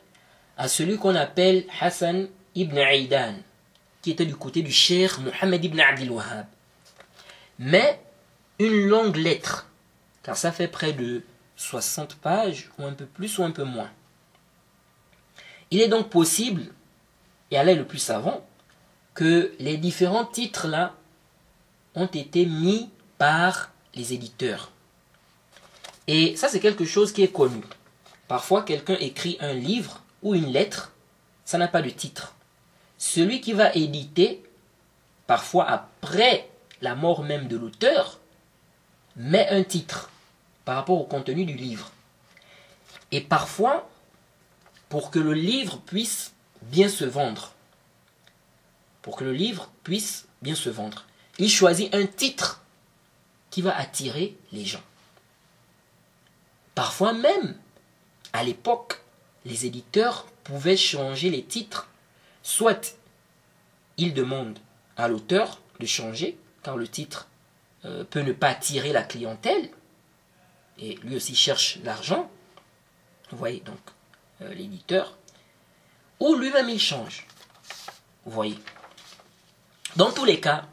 à 0.56 0.66
celui 0.66 0.98
qu'on 0.98 1.14
appelle 1.14 1.64
Hassan 1.81 2.28
ibn 2.56 2.76
Aidan, 2.76 3.36
qui 4.02 4.10
était 4.10 4.26
du 4.26 4.35
côté 4.35 4.62
du 4.62 4.72
cher 4.72 5.20
Mohammed 5.20 5.64
ibn 5.64 5.78
Abdil 5.78 6.10
Wahhab. 6.10 6.47
Mais 7.60 8.02
une 8.59 8.89
longue 8.89 9.16
lettre, 9.16 9.68
car 10.24 10.36
ça 10.36 10.51
fait 10.51 10.68
près 10.68 10.93
de 10.93 11.22
60 11.55 12.16
pages, 12.16 12.68
ou 12.78 12.85
un 12.85 12.94
peu 12.94 13.06
plus 13.06 13.39
ou 13.39 13.44
un 13.44 13.52
peu 13.52 13.62
moins. 13.62 13.90
Il 15.70 15.81
est 15.81 15.89
donc 15.89 16.10
possible, 16.10 16.64
et 17.52 17.56
Allah 17.56 17.72
est 17.72 17.76
le 17.76 17.86
plus 17.86 17.98
savant, 17.98 18.44
que 19.14 19.55
les 19.60 19.76
différents 19.76 20.26
titres 20.26 20.66
là 20.66 20.97
ont 21.95 22.07
été 22.07 22.47
mis 22.47 22.91
par 23.19 23.71
les 23.95 24.12
éditeurs. 24.12 24.71
Et 26.07 26.37
ça, 26.37 26.49
c'est 26.49 26.61
quelque 26.61 26.85
chose 26.85 27.12
qui 27.12 27.23
est 27.23 27.33
connu. 27.33 27.62
Parfois, 28.29 28.62
quelqu'un 28.62 28.97
écrit 28.97 29.37
un 29.41 29.53
livre 29.53 30.03
ou 30.23 30.35
une 30.35 30.53
lettre, 30.53 30.93
ça 31.45 31.59
n'a 31.59 31.69
pas 31.69 31.83
de 31.83 31.91
titre. 31.91 32.35
Celui 32.99 33.41
qui 33.41 33.53
va 33.53 33.73
éditer, 33.75 34.43
parfois 35.27 35.69
après 35.69 36.49
la 36.81 36.95
mort 36.95 37.23
même 37.23 37.49
de 37.49 37.57
l'auteur, 37.57 38.21
met 39.16 39.49
un 39.49 39.62
titre 39.62 40.11
par 40.65 40.77
rapport 40.77 41.01
au 41.01 41.05
contenu 41.05 41.45
du 41.45 41.55
livre. 41.55 41.91
Et 43.12 43.21
parfois, 43.21 43.89
pour 44.89 45.11
que 45.11 45.19
le 45.19 45.35
livre 45.35 45.79
puisse 45.79 46.35
bien 46.62 46.89
se 46.89 47.05
vendre, 47.05 47.53
pour 49.03 49.16
que 49.16 49.25
le 49.25 49.33
livre 49.33 49.71
puisse 49.83 50.27
bien 50.43 50.55
se 50.55 50.71
vendre, 50.71 51.05
il 51.39 51.51
choisit 51.51 51.94
un 51.94 52.06
titre 52.06 52.62
qui 53.51 53.62
va 53.62 53.77
attirer 53.77 54.36
les 54.52 54.65
gens. 54.65 54.82
Parfois 56.74 57.12
même, 57.12 57.56
à 58.32 58.43
l'époque, 58.43 59.01
les 59.44 59.66
éditeurs 59.66 60.27
pouvaient 60.43 60.77
changer 60.77 61.31
les 61.31 61.44
titres. 61.44 61.89
Soit 62.43 62.97
ils 63.97 64.12
demandent 64.12 64.59
à 64.97 65.09
l'auteur 65.09 65.61
de 65.81 65.86
changer, 65.86 66.39
car 66.62 66.77
le 66.77 66.89
titre 66.89 67.28
euh, 67.85 68.05
peut 68.05 68.20
ne 68.20 68.32
pas 68.32 68.48
attirer 68.48 68.93
la 68.93 69.02
clientèle, 69.02 69.70
et 70.78 70.97
lui 70.97 71.16
aussi 71.16 71.35
cherche 71.35 71.78
l'argent, 71.85 72.31
vous 73.31 73.39
voyez 73.39 73.61
donc 73.61 73.78
euh, 74.43 74.52
l'éditeur, 74.55 75.16
ou 76.20 76.35
lui-même 76.35 76.69
il 76.69 76.81
change, 76.81 77.27
vous 78.24 78.32
voyez. 78.32 78.59
Dans 79.97 80.11
tous 80.11 80.24
les 80.24 80.40
cas, 80.40 80.66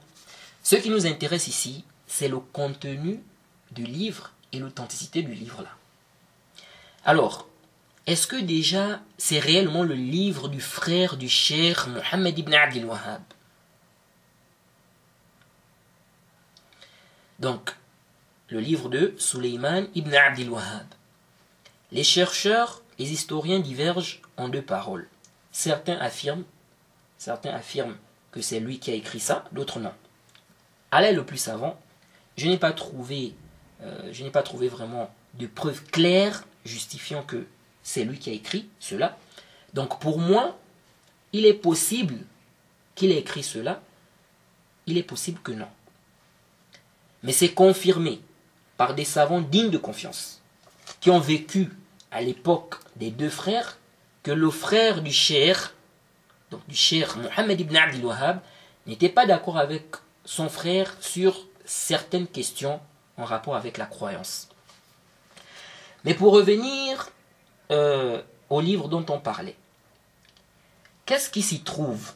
ce 0.63 0.75
qui 0.75 0.89
nous 0.89 1.07
intéresse 1.07 1.47
ici, 1.47 1.85
c'est 2.07 2.27
le 2.27 2.39
contenu 2.39 3.23
du 3.71 3.83
livre 3.83 4.31
et 4.51 4.59
l'authenticité 4.59 5.21
du 5.21 5.33
livre 5.33 5.63
là. 5.63 5.75
Alors, 7.03 7.47
est-ce 8.05 8.27
que 8.27 8.35
déjà 8.35 8.99
c'est 9.17 9.39
réellement 9.39 9.83
le 9.83 9.95
livre 9.95 10.49
du 10.49 10.61
frère 10.61 11.17
du 11.17 11.29
cher 11.29 11.87
Mohammed 11.87 12.37
ibn 12.37 12.53
Abdel 12.53 12.85
Wahhab? 12.85 13.21
Donc, 17.39 17.75
le 18.49 18.59
livre 18.59 18.89
de 18.89 19.15
Suleiman 19.17 19.87
ibn 19.95 20.13
Abdel 20.13 20.49
Wahhab. 20.49 20.85
Les 21.91 22.03
chercheurs, 22.03 22.83
les 22.99 23.11
historiens 23.11 23.59
divergent 23.59 24.21
en 24.37 24.47
deux 24.47 24.61
paroles. 24.61 25.07
Certains 25.51 25.97
affirment, 25.97 26.43
certains 27.17 27.53
affirment 27.53 27.97
que 28.31 28.41
c'est 28.41 28.59
lui 28.59 28.79
qui 28.79 28.91
a 28.91 28.93
écrit 28.93 29.19
ça, 29.19 29.45
d'autres 29.51 29.79
non. 29.79 29.93
Allez 30.91 31.13
le 31.13 31.25
plus 31.25 31.37
savant, 31.37 31.79
je 32.37 32.47
n'ai 32.47 32.57
pas 32.57 32.73
trouvé, 32.73 33.33
euh, 33.81 34.09
je 34.11 34.23
n'ai 34.23 34.29
pas 34.29 34.43
trouvé 34.43 34.67
vraiment 34.67 35.13
de 35.35 35.47
preuves 35.47 35.83
claires 35.85 36.43
justifiant 36.65 37.23
que 37.23 37.47
c'est 37.81 38.03
lui 38.03 38.19
qui 38.19 38.29
a 38.29 38.33
écrit 38.33 38.69
cela. 38.79 39.17
Donc 39.73 39.99
pour 39.99 40.19
moi, 40.19 40.57
il 41.33 41.45
est 41.45 41.53
possible 41.53 42.15
qu'il 42.95 43.11
ait 43.11 43.19
écrit 43.19 43.43
cela, 43.43 43.81
il 44.85 44.97
est 44.97 45.03
possible 45.03 45.39
que 45.41 45.53
non. 45.53 45.67
Mais 47.23 47.31
c'est 47.31 47.53
confirmé 47.53 48.19
par 48.77 48.95
des 48.95 49.05
savants 49.05 49.41
dignes 49.41 49.69
de 49.69 49.77
confiance, 49.77 50.41
qui 50.99 51.09
ont 51.09 51.19
vécu 51.19 51.69
à 52.11 52.21
l'époque 52.21 52.75
des 52.95 53.11
deux 53.11 53.29
frères, 53.29 53.77
que 54.23 54.31
le 54.31 54.49
frère 54.49 55.01
du 55.01 55.11
cher, 55.11 55.73
donc 56.49 56.61
du 56.67 56.75
cher 56.75 57.17
Mohammed 57.17 57.59
ibn 57.61 57.75
Abdel 57.75 58.05
Wahhab, 58.05 58.41
n'était 58.87 59.09
pas 59.09 59.25
d'accord 59.25 59.57
avec 59.57 59.85
son 60.25 60.49
frère 60.49 60.95
sur 60.99 61.47
certaines 61.65 62.27
questions 62.27 62.79
en 63.17 63.25
rapport 63.25 63.55
avec 63.55 63.77
la 63.77 63.85
croyance. 63.85 64.49
Mais 66.03 66.13
pour 66.13 66.33
revenir 66.33 67.09
euh, 67.71 68.21
au 68.49 68.61
livre 68.61 68.87
dont 68.87 69.05
on 69.09 69.19
parlait, 69.19 69.55
qu'est-ce 71.05 71.29
qui 71.29 71.41
s'y 71.41 71.61
trouve 71.61 72.13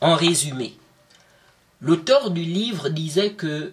En 0.00 0.14
résumé, 0.14 0.76
l'auteur 1.80 2.30
du 2.30 2.42
livre 2.42 2.88
disait 2.88 3.32
que 3.32 3.72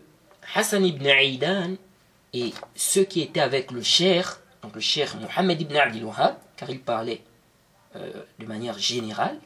Hassan 0.55 0.85
ibn 0.85 1.05
Aidan 1.05 1.75
et 2.33 2.53
ceux 2.75 3.03
qui 3.03 3.21
étaient 3.21 3.39
avec 3.39 3.71
le 3.71 3.83
cher, 3.83 4.39
donc 4.61 4.75
le 4.75 4.81
cher 4.81 5.15
Mohammed 5.17 5.61
ibn 5.61 5.75
Abdel 5.75 6.05
Wahhab, 6.05 6.35
car 6.55 6.69
il 6.69 6.79
parlait 6.79 7.21
euh, 7.95 8.23
de 8.39 8.45
manière 8.45 8.79
générale 8.79 9.37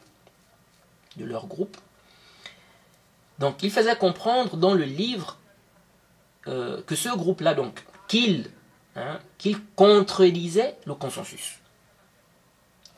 de 1.16 1.24
leur 1.24 1.46
groupe, 1.46 1.76
donc 3.38 3.62
il 3.62 3.70
faisait 3.70 3.96
comprendre 3.96 4.56
dans 4.56 4.74
le 4.74 4.84
livre 4.84 5.38
euh, 6.48 6.82
que 6.82 6.96
ce 6.96 7.08
groupe-là, 7.10 7.54
donc, 7.54 7.84
qu'il 8.06 8.50
hein, 8.96 9.18
contredisait 9.76 10.76
le 10.86 10.94
consensus. 10.94 11.58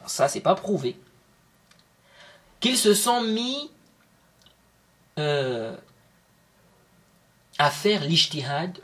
Ça, 0.07 0.29
c'est 0.29 0.41
pas 0.41 0.55
prouvé. 0.55 0.99
Qu'ils 2.61 2.79
se 2.79 2.95
sont 2.95 3.23
mis 3.23 3.71
euh, 5.19 5.77
à 7.59 7.71
faire 7.71 8.05
l'ijtihad 8.05 8.79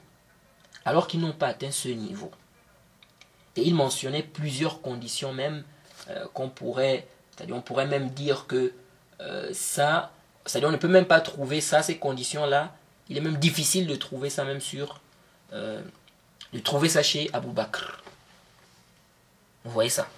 alors 0.85 1.07
qu'ils 1.07 1.21
n'ont 1.21 1.33
pas 1.33 1.49
atteint 1.49 1.71
ce 1.71 1.89
niveau. 1.89 2.31
Et 3.57 3.63
il 3.63 3.75
mentionnait 3.75 4.23
plusieurs 4.23 4.83
conditions 4.83 5.33
même 5.33 5.65
euh, 6.09 6.27
qu'on 6.35 6.49
pourrait, 6.49 7.07
c'est-à-dire 7.31 7.57
on 7.57 7.63
pourrait 7.63 7.87
même 7.87 8.11
dire 8.11 8.47
que 8.47 8.75
ça, 9.53 10.13
c'est-à-dire 10.47 10.69
on 10.69 10.73
ne 10.73 10.77
peut 10.77 10.89
même 10.89 11.07
pas 11.07 11.21
trouver 11.21 11.61
ça, 11.61 11.83
ces 11.83 11.99
conditions-là, 11.99 12.75
il 13.09 13.17
est 13.17 13.21
même 13.21 13.37
difficile 13.37 13.87
de 13.87 13.97
trouver 13.97 14.31
ça 14.31 14.45
même 14.45 14.61
sur... 14.61 15.01
Euh, 15.53 15.83
de 16.53 16.59
trouver 16.61 16.89
ça 16.89 17.03
chez 17.03 17.29
Abu 17.33 17.49
Bakr. 17.49 18.03
Vous 19.65 19.71
voyez 19.73 19.91
ça 19.91 20.09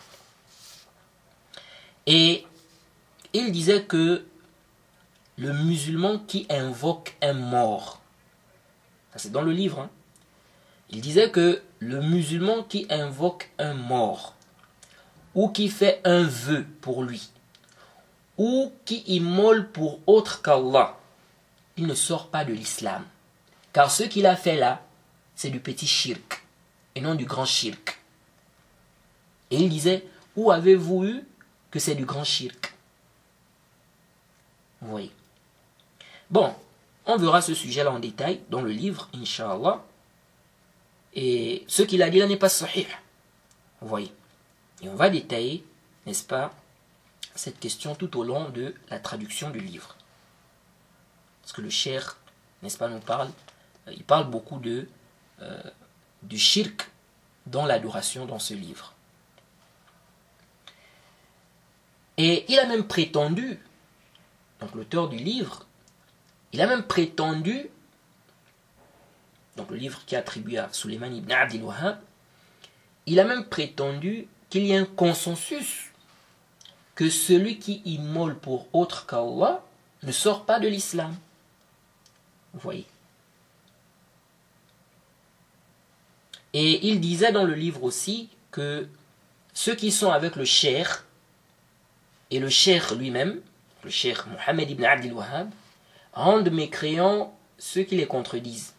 Et 2.07 2.47
il 3.33 3.51
disait 3.51 3.85
que 3.85 4.25
le 5.37 5.53
musulman 5.53 6.19
qui 6.19 6.47
invoque 6.51 7.17
un 7.23 7.33
mort, 7.33 8.01
c'est 9.17 9.33
dans 9.33 9.43
le 9.43 9.53
livre, 9.53 9.81
hein, 9.81 9.91
il 10.91 11.01
disait 11.01 11.31
que 11.31 11.63
le 11.79 12.01
musulman 12.01 12.63
qui 12.63 12.87
invoque 12.91 13.51
un 13.59 13.75
mort, 13.75 14.35
ou 15.35 15.49
qui 15.49 15.69
fait 15.69 16.01
un 16.05 16.25
vœu 16.25 16.67
pour 16.81 17.03
lui, 17.03 17.31
ou 18.39 18.73
qui 18.85 19.03
immole 19.07 19.71
pour 19.71 20.01
autre 20.07 20.41
qu'Allah, 20.43 20.97
il 21.77 21.87
ne 21.87 21.95
sort 21.95 22.29
pas 22.29 22.45
de 22.45 22.53
l'islam. 22.53 23.05
Car 23.73 23.91
ce 23.91 24.05
qu'il 24.05 24.27
a 24.27 24.37
fait 24.37 24.57
là, 24.57 24.83
c'est 25.35 25.51
du 25.51 25.61
petit 25.61 25.87
shirk, 25.87 26.43
et 26.95 27.01
non 27.01 27.15
du 27.15 27.27
grand 27.27 27.45
shirk. 27.45 28.01
Et 29.51 29.57
il 29.57 29.69
disait, 29.69 30.07
où 30.37 30.51
avez-vous 30.51 31.05
eu 31.05 31.25
que 31.71 31.79
c'est 31.79 31.95
du 31.95 32.05
grand 32.05 32.25
shirk? 32.25 32.75
Vous 34.81 34.91
voyez. 34.91 35.13
Bon, 36.31 36.55
on 37.07 37.17
verra 37.17 37.43
ce 37.43 37.55
sujet-là 37.55 37.91
en 37.91 37.99
détail 37.99 38.41
dans 38.51 38.63
le 38.63 38.71
livre, 38.71 39.09
Inch'Allah. 39.15 39.85
Et 41.15 41.65
ce 41.67 41.83
qu'il 41.83 42.03
a 42.03 42.11
dit 42.11 42.19
là 42.19 42.27
n'est 42.27 42.37
pas 42.37 42.49
sahih. 42.49 42.87
Vous 43.81 43.89
voyez. 43.89 44.13
Et 44.83 44.89
on 44.89 44.95
va 44.95 45.11
détailler, 45.11 45.65
n'est-ce 46.07 46.23
pas, 46.23 46.53
cette 47.39 47.61
question 47.61 47.95
tout 47.95 48.19
au 48.19 48.25
long 48.25 48.51
de 48.51 48.75
la 48.91 48.99
traduction 48.99 49.51
du 49.51 49.61
livre. 49.61 49.97
Parce 51.41 51.53
que 51.53 51.61
le 51.61 51.71
cher, 51.71 52.19
n'est-ce 52.63 52.77
pas, 52.77 52.89
nous 52.89 52.99
parle, 52.99 53.31
euh, 53.87 53.93
il 53.97 54.03
parle 54.03 54.29
beaucoup 54.29 54.59
de, 54.59 54.89
euh, 55.41 55.63
du 56.23 56.37
shirk 56.37 56.91
dans 57.47 57.65
l'adoration 57.65 58.27
dans 58.27 58.41
ce 58.41 58.55
livre. 58.55 58.93
Et 62.17 62.45
il 62.53 62.59
a 62.59 62.67
même 62.67 62.87
prétendu, 62.87 63.61
donc 64.59 64.75
l'auteur 64.75 65.09
du 65.09 65.19
livre, 65.19 65.65
il 66.53 66.61
a 66.61 66.67
même 66.67 66.83
prétendu, 66.83 67.71
donc 69.57 69.71
le 69.71 69.77
livre 69.77 70.05
qui 70.07 70.17
est 70.17 70.19
attribué 70.19 70.59
à 70.59 70.73
Suleiman 70.73 71.15
ibn 71.15 71.31
Abdel 71.31 71.63
Wahhab, 71.63 72.01
il 73.07 73.21
a 73.21 73.25
même 73.25 73.45
prétendu 73.45 74.27
qu'il 74.51 74.67
y 74.67 74.75
a 74.75 74.81
un 74.81 74.85
consensus 74.85 75.88
que 76.99 77.11
celui 77.11 77.61
qui 77.61 77.81
immole 77.85 78.37
pour 78.37 78.67
autre 78.73 79.07
qu'Allah 79.07 79.63
ne 80.03 80.11
sort 80.11 80.45
pas 80.45 80.59
de 80.59 80.67
l'islam. 80.67 81.15
Vous 82.53 82.59
voyez. 82.59 82.87
Et 86.55 86.89
il 86.89 87.01
disait 87.01 87.31
dans 87.31 87.45
le 87.45 87.55
livre 87.55 87.85
aussi 87.85 88.31
que 88.51 88.89
ceux 89.55 89.77
qui 89.77 89.93
sont 89.93 90.11
avec 90.11 90.35
le 90.35 90.45
cher 90.45 91.07
et 92.33 92.41
le 92.41 92.49
cher 92.49 92.97
lui-même, 92.97 93.43
le 93.85 93.91
cher 93.91 94.27
Mohammed 94.33 94.69
ibn 94.69 94.85
Abdel 94.85 95.13
Wahhab, 95.13 95.51
rendent 96.13 96.51
mécréants 96.51 97.33
ceux 97.59 97.85
qui 97.85 97.95
les 97.95 98.09
contredisent. 98.09 98.75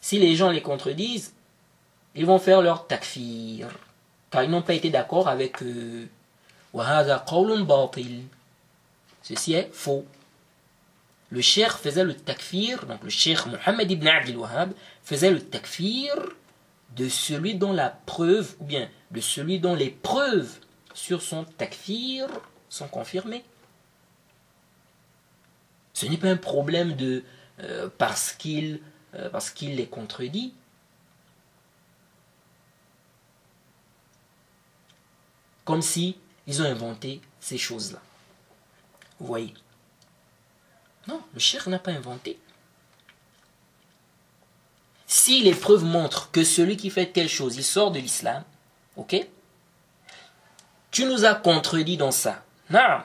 Si 0.00 0.18
les 0.18 0.34
gens 0.34 0.50
les 0.50 0.62
contredisent, 0.62 1.34
ils 2.14 2.24
vont 2.24 2.38
faire 2.38 2.62
leur 2.62 2.86
takfir, 2.86 3.68
car 4.30 4.44
ils 4.44 4.50
n'ont 4.50 4.62
pas 4.62 4.72
été 4.72 4.88
d'accord 4.88 5.28
avec 5.28 5.62
eux. 5.62 6.08
Ceci 9.22 9.54
est 9.54 9.70
faux 9.72 10.06
le 11.34 11.40
cheikh 11.40 11.72
faisait 11.72 12.04
le 12.04 12.14
takfir, 12.14 12.86
donc 12.86 13.02
le 13.02 13.10
cheikh 13.10 13.46
Mohammed 13.46 13.90
ibn 13.90 14.06
Abdel 14.06 14.36
Wahhab 14.36 14.72
faisait 15.02 15.32
le 15.32 15.40
takfir 15.40 16.14
de 16.94 17.08
celui 17.08 17.56
dont 17.56 17.72
la 17.72 17.90
preuve, 17.90 18.54
ou 18.60 18.64
bien 18.64 18.88
de 19.10 19.20
celui 19.20 19.58
dont 19.58 19.74
les 19.74 19.90
preuves 19.90 20.60
sur 20.94 21.22
son 21.22 21.44
takfir 21.44 22.28
sont 22.68 22.86
confirmées. 22.86 23.44
Ce 25.92 26.06
n'est 26.06 26.18
pas 26.18 26.28
un 26.28 26.36
problème 26.36 26.94
de 26.94 27.24
euh, 27.60 27.88
parce 27.98 28.32
qu'il 28.32 28.80
euh, 29.14 29.28
parce 29.30 29.50
qu'il 29.50 29.74
les 29.74 29.86
contredit. 29.86 30.54
Comme 35.64 35.82
si 35.82 36.16
ils 36.46 36.62
ont 36.62 36.66
inventé 36.66 37.20
ces 37.40 37.58
choses-là. 37.58 38.00
Vous 39.20 39.26
voyez. 39.26 39.54
Non, 41.06 41.22
le 41.32 41.40
cheikh 41.40 41.66
n'a 41.66 41.78
pas 41.78 41.92
inventé. 41.92 42.38
Si 45.06 45.42
les 45.42 45.54
preuves 45.54 45.84
montrent 45.84 46.30
que 46.30 46.44
celui 46.44 46.76
qui 46.76 46.90
fait 46.90 47.06
telle 47.06 47.28
chose, 47.28 47.56
il 47.56 47.64
sort 47.64 47.90
de 47.90 47.98
l'islam, 47.98 48.42
ok? 48.96 49.26
Tu 50.90 51.04
nous 51.04 51.24
as 51.24 51.34
contredit 51.34 51.96
dans 51.96 52.10
ça. 52.10 52.42
Non. 52.70 53.02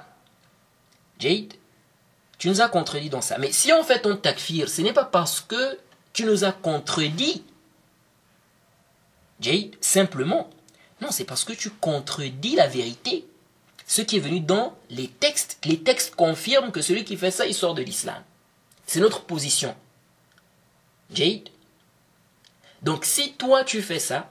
Jade, 1.19 1.53
tu 2.37 2.47
nous 2.49 2.61
as 2.61 2.69
contredit 2.69 3.09
dans 3.09 3.21
ça. 3.21 3.37
Mais 3.37 3.51
si 3.51 3.73
on 3.73 3.83
fait 3.83 4.01
ton 4.01 4.15
takfir, 4.15 4.69
ce 4.69 4.81
n'est 4.81 4.93
pas 4.93 5.05
parce 5.05 5.41
que 5.41 5.77
tu 6.13 6.23
nous 6.23 6.43
as 6.45 6.51
contredit. 6.51 7.43
Jade, 9.39 9.75
simplement. 9.81 10.49
Non, 11.01 11.11
c'est 11.11 11.25
parce 11.25 11.43
que 11.43 11.53
tu 11.53 11.69
contredis 11.69 12.55
la 12.55 12.67
vérité. 12.67 13.25
Ce 13.89 14.03
qui 14.03 14.17
est 14.17 14.19
venu 14.19 14.39
dans 14.39 14.77
les 14.91 15.07
textes. 15.07 15.57
Les 15.65 15.79
textes 15.79 16.13
confirment 16.13 16.71
que 16.71 16.79
celui 16.79 17.03
qui 17.03 17.17
fait 17.17 17.31
ça, 17.31 17.47
il 17.47 17.55
sort 17.55 17.73
de 17.73 17.81
l'islam. 17.81 18.21
C'est 18.85 18.99
notre 18.99 19.21
position. 19.23 19.75
Jade. 21.11 21.49
Donc 22.83 23.03
si 23.03 23.33
toi 23.33 23.63
tu 23.63 23.81
fais 23.81 23.97
ça, 23.97 24.29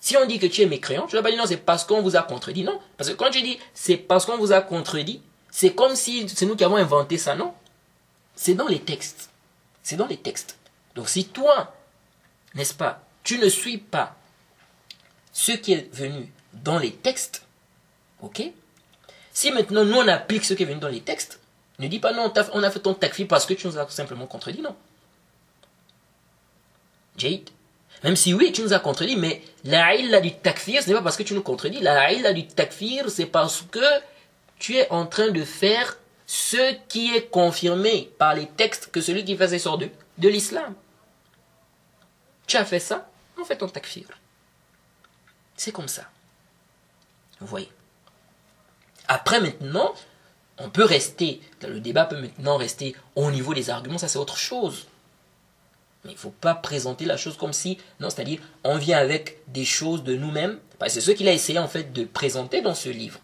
si 0.00 0.16
on 0.16 0.24
dit 0.24 0.38
que 0.38 0.46
tu 0.46 0.62
es 0.62 0.66
mécréant, 0.66 1.06
tu 1.06 1.14
ne 1.14 1.20
vas 1.20 1.24
pas 1.24 1.30
dire 1.30 1.38
non, 1.38 1.46
c'est 1.46 1.58
parce 1.58 1.84
qu'on 1.84 2.00
vous 2.00 2.16
a 2.16 2.22
contredit. 2.22 2.64
Non. 2.64 2.80
Parce 2.96 3.10
que 3.10 3.14
quand 3.14 3.28
tu 3.28 3.42
dis 3.42 3.58
c'est 3.74 3.98
parce 3.98 4.24
qu'on 4.24 4.38
vous 4.38 4.52
a 4.52 4.62
contredit, 4.62 5.20
c'est 5.50 5.74
comme 5.74 5.94
si 5.94 6.26
c'est 6.26 6.46
nous 6.46 6.56
qui 6.56 6.64
avons 6.64 6.76
inventé 6.76 7.18
ça, 7.18 7.36
non 7.36 7.52
C'est 8.36 8.54
dans 8.54 8.68
les 8.68 8.80
textes. 8.80 9.28
C'est 9.82 9.96
dans 9.96 10.06
les 10.06 10.16
textes. 10.16 10.56
Donc 10.94 11.10
si 11.10 11.26
toi, 11.26 11.74
n'est-ce 12.54 12.72
pas, 12.72 13.02
tu 13.22 13.36
ne 13.36 13.50
suis 13.50 13.76
pas 13.76 14.16
ce 15.34 15.52
qui 15.52 15.74
est 15.74 15.94
venu 15.94 16.32
dans 16.54 16.78
les 16.78 16.92
textes, 16.92 17.45
ok 18.22 18.42
Si 19.32 19.50
maintenant 19.50 19.84
nous 19.84 19.96
on 19.96 20.08
applique 20.08 20.44
ce 20.44 20.54
qui 20.54 20.62
est 20.62 20.66
venu 20.66 20.80
dans 20.80 20.88
les 20.88 21.00
textes, 21.00 21.40
ne 21.78 21.88
dis 21.88 21.98
pas 21.98 22.12
non, 22.12 22.32
on 22.52 22.62
a 22.62 22.70
fait 22.70 22.80
ton 22.80 22.94
takfi 22.94 23.24
parce 23.24 23.46
que 23.46 23.54
tu 23.54 23.66
nous 23.66 23.78
as 23.78 23.88
simplement 23.88 24.26
contredit, 24.26 24.62
non. 24.62 24.74
Jade 27.16 27.50
même 28.04 28.16
si 28.16 28.34
oui, 28.34 28.52
tu 28.52 28.62
nous 28.62 28.72
as 28.72 28.78
contredit, 28.78 29.16
mais 29.16 29.42
la 29.64 29.94
illa 29.94 30.20
du 30.20 30.32
takfir, 30.34 30.82
ce 30.82 30.88
n'est 30.88 30.94
pas 30.94 31.02
parce 31.02 31.16
que 31.16 31.22
tu 31.22 31.34
nous 31.34 31.42
contredis. 31.42 31.80
La 31.80 32.12
illa 32.12 32.32
du 32.32 32.46
takfir, 32.46 33.10
c'est 33.10 33.26
parce 33.26 33.62
que 33.62 33.84
tu 34.58 34.76
es 34.76 34.88
en 34.90 35.06
train 35.06 35.30
de 35.30 35.44
faire 35.44 35.98
ce 36.26 36.74
qui 36.88 37.14
est 37.14 37.28
confirmé 37.30 38.10
par 38.18 38.34
les 38.34 38.46
textes 38.46 38.90
que 38.90 39.00
celui 39.00 39.24
qui 39.24 39.36
faisait 39.36 39.58
sort 39.58 39.78
de, 39.78 39.88
de 40.18 40.28
l'islam. 40.28 40.74
Tu 42.46 42.56
as 42.56 42.64
fait 42.64 42.80
ça, 42.80 43.08
on 43.38 43.44
fait 43.44 43.56
ton 43.56 43.68
takfir. 43.68 44.06
C'est 45.56 45.72
comme 45.72 45.88
ça. 45.88 46.04
Vous 47.40 47.46
voyez. 47.46 47.70
Après 49.08 49.40
maintenant, 49.40 49.94
on 50.58 50.70
peut 50.70 50.84
rester, 50.84 51.40
le 51.62 51.80
débat 51.80 52.04
peut 52.06 52.20
maintenant 52.20 52.56
rester 52.56 52.96
au 53.14 53.30
niveau 53.30 53.54
des 53.54 53.70
arguments, 53.70 53.98
ça 53.98 54.08
c'est 54.08 54.18
autre 54.18 54.36
chose. 54.36 54.86
Mais 56.04 56.12
il 56.12 56.14
ne 56.14 56.20
faut 56.20 56.30
pas 56.30 56.54
présenter 56.54 57.04
la 57.04 57.16
chose 57.16 57.36
comme 57.36 57.52
si, 57.52 57.78
non, 58.00 58.10
c'est-à-dire 58.10 58.40
on 58.64 58.78
vient 58.78 58.98
avec 58.98 59.38
des 59.48 59.64
choses 59.64 60.04
de 60.04 60.14
nous-mêmes. 60.14 60.58
C'est 60.88 61.00
ce 61.00 61.10
qu'il 61.10 61.28
a 61.28 61.32
essayé 61.32 61.58
en 61.58 61.68
fait 61.68 61.92
de 61.92 62.04
présenter 62.04 62.62
dans 62.62 62.74
ce 62.74 62.88
livre 62.88 63.20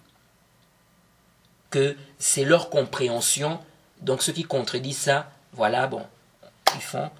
que 1.70 1.96
c'est 2.18 2.44
leur 2.44 2.70
compréhension. 2.70 3.60
Donc 4.00 4.22
ceux 4.22 4.32
qui 4.32 4.44
contredisent 4.44 4.98
ça, 4.98 5.30
voilà, 5.52 5.86
bon, 5.86 6.04
ils 6.74 6.80
font 6.80 7.10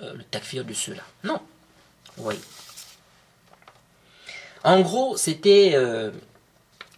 euh, 0.00 0.14
le 0.14 0.24
takfir 0.24 0.64
de 0.64 0.72
ceux-là. 0.72 1.02
Non. 1.24 1.40
Oui. 2.18 2.34
En 4.64 4.80
gros, 4.80 5.16
c'était 5.16 5.72
euh, 5.74 6.10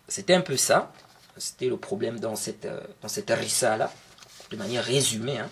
c'était 0.09 0.35
un 0.35 0.41
peu 0.41 0.57
ça. 0.57 0.93
C'était 1.36 1.69
le 1.69 1.77
problème 1.77 2.20
dans 2.20 2.36
cette, 2.36 2.65
euh, 2.65 2.81
dans 3.02 3.09
cette 3.09 3.31
là 3.31 3.90
de 4.51 4.56
manière 4.56 4.85
résumée. 4.85 5.39
Hein. 5.39 5.51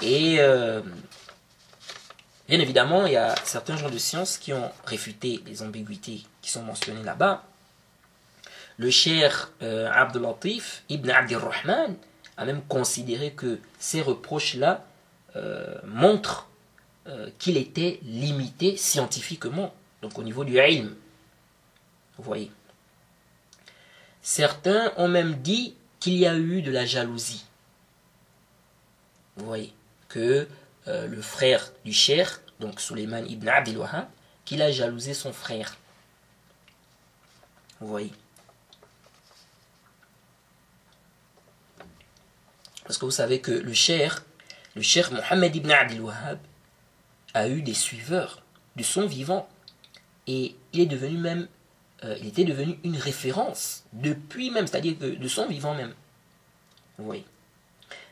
Et 0.00 0.38
bien 2.48 2.60
évidemment, 2.60 3.04
il 3.06 3.14
y 3.14 3.16
a 3.16 3.34
certains 3.44 3.76
gens 3.76 3.90
de 3.90 3.98
science 3.98 4.38
qui 4.38 4.52
ont 4.52 4.70
réfuté 4.84 5.42
les 5.44 5.62
ambiguïtés 5.62 6.22
qui 6.40 6.50
sont 6.50 6.62
mentionnées 6.62 7.02
là-bas 7.02 7.44
le 8.78 8.90
cher 8.90 9.50
euh, 9.62 9.90
Abdelatif 9.92 10.84
ibn 10.88 11.10
Abdirrahman 11.10 11.96
a 12.36 12.44
même 12.44 12.62
considéré 12.62 13.32
que 13.32 13.58
ces 13.78 14.00
reproches-là 14.00 14.86
euh, 15.36 15.74
montrent 15.84 16.48
euh, 17.08 17.28
qu'il 17.38 17.56
était 17.56 17.98
limité 18.04 18.76
scientifiquement, 18.76 19.74
donc 20.00 20.16
au 20.18 20.22
niveau 20.22 20.44
du 20.44 20.58
ilm. 20.58 20.94
Vous 22.16 22.24
voyez. 22.24 22.50
Certains 24.30 24.92
ont 24.98 25.08
même 25.08 25.36
dit 25.36 25.74
qu'il 26.00 26.12
y 26.12 26.26
a 26.26 26.36
eu 26.36 26.60
de 26.60 26.70
la 26.70 26.84
jalousie. 26.84 27.46
Vous 29.36 29.46
voyez. 29.46 29.72
Que 30.10 30.46
le 30.86 31.22
frère 31.22 31.72
du 31.86 31.94
cher, 31.94 32.42
donc 32.60 32.78
Suleiman 32.78 33.24
ibn 33.26 33.48
Abdel 33.48 33.78
Wahab, 33.78 34.06
qu'il 34.44 34.60
a 34.60 34.70
jalousé 34.70 35.14
son 35.14 35.32
frère. 35.32 35.78
Vous 37.80 37.88
voyez. 37.88 38.12
Parce 42.84 42.98
que 42.98 43.06
vous 43.06 43.10
savez 43.10 43.40
que 43.40 43.52
le 43.52 43.72
cher, 43.72 44.26
le 44.74 44.82
cher 44.82 45.10
Mohammed 45.10 45.56
ibn 45.56 45.70
Abdel 45.70 46.02
Wahhab, 46.02 46.38
a 47.32 47.48
eu 47.48 47.62
des 47.62 47.72
suiveurs 47.72 48.42
de 48.76 48.82
son 48.82 49.06
vivant. 49.06 49.48
Et 50.26 50.54
il 50.74 50.80
est 50.80 50.86
devenu 50.86 51.16
même, 51.16 51.48
euh, 52.04 52.16
il 52.20 52.28
était 52.28 52.44
devenu 52.44 52.78
une 52.84 52.96
référence 52.96 53.84
depuis 53.92 54.50
même, 54.50 54.66
c'est-à-dire 54.66 54.96
de 54.98 55.28
son 55.28 55.46
vivant 55.46 55.74
même. 55.74 55.94
Oui. 56.98 57.24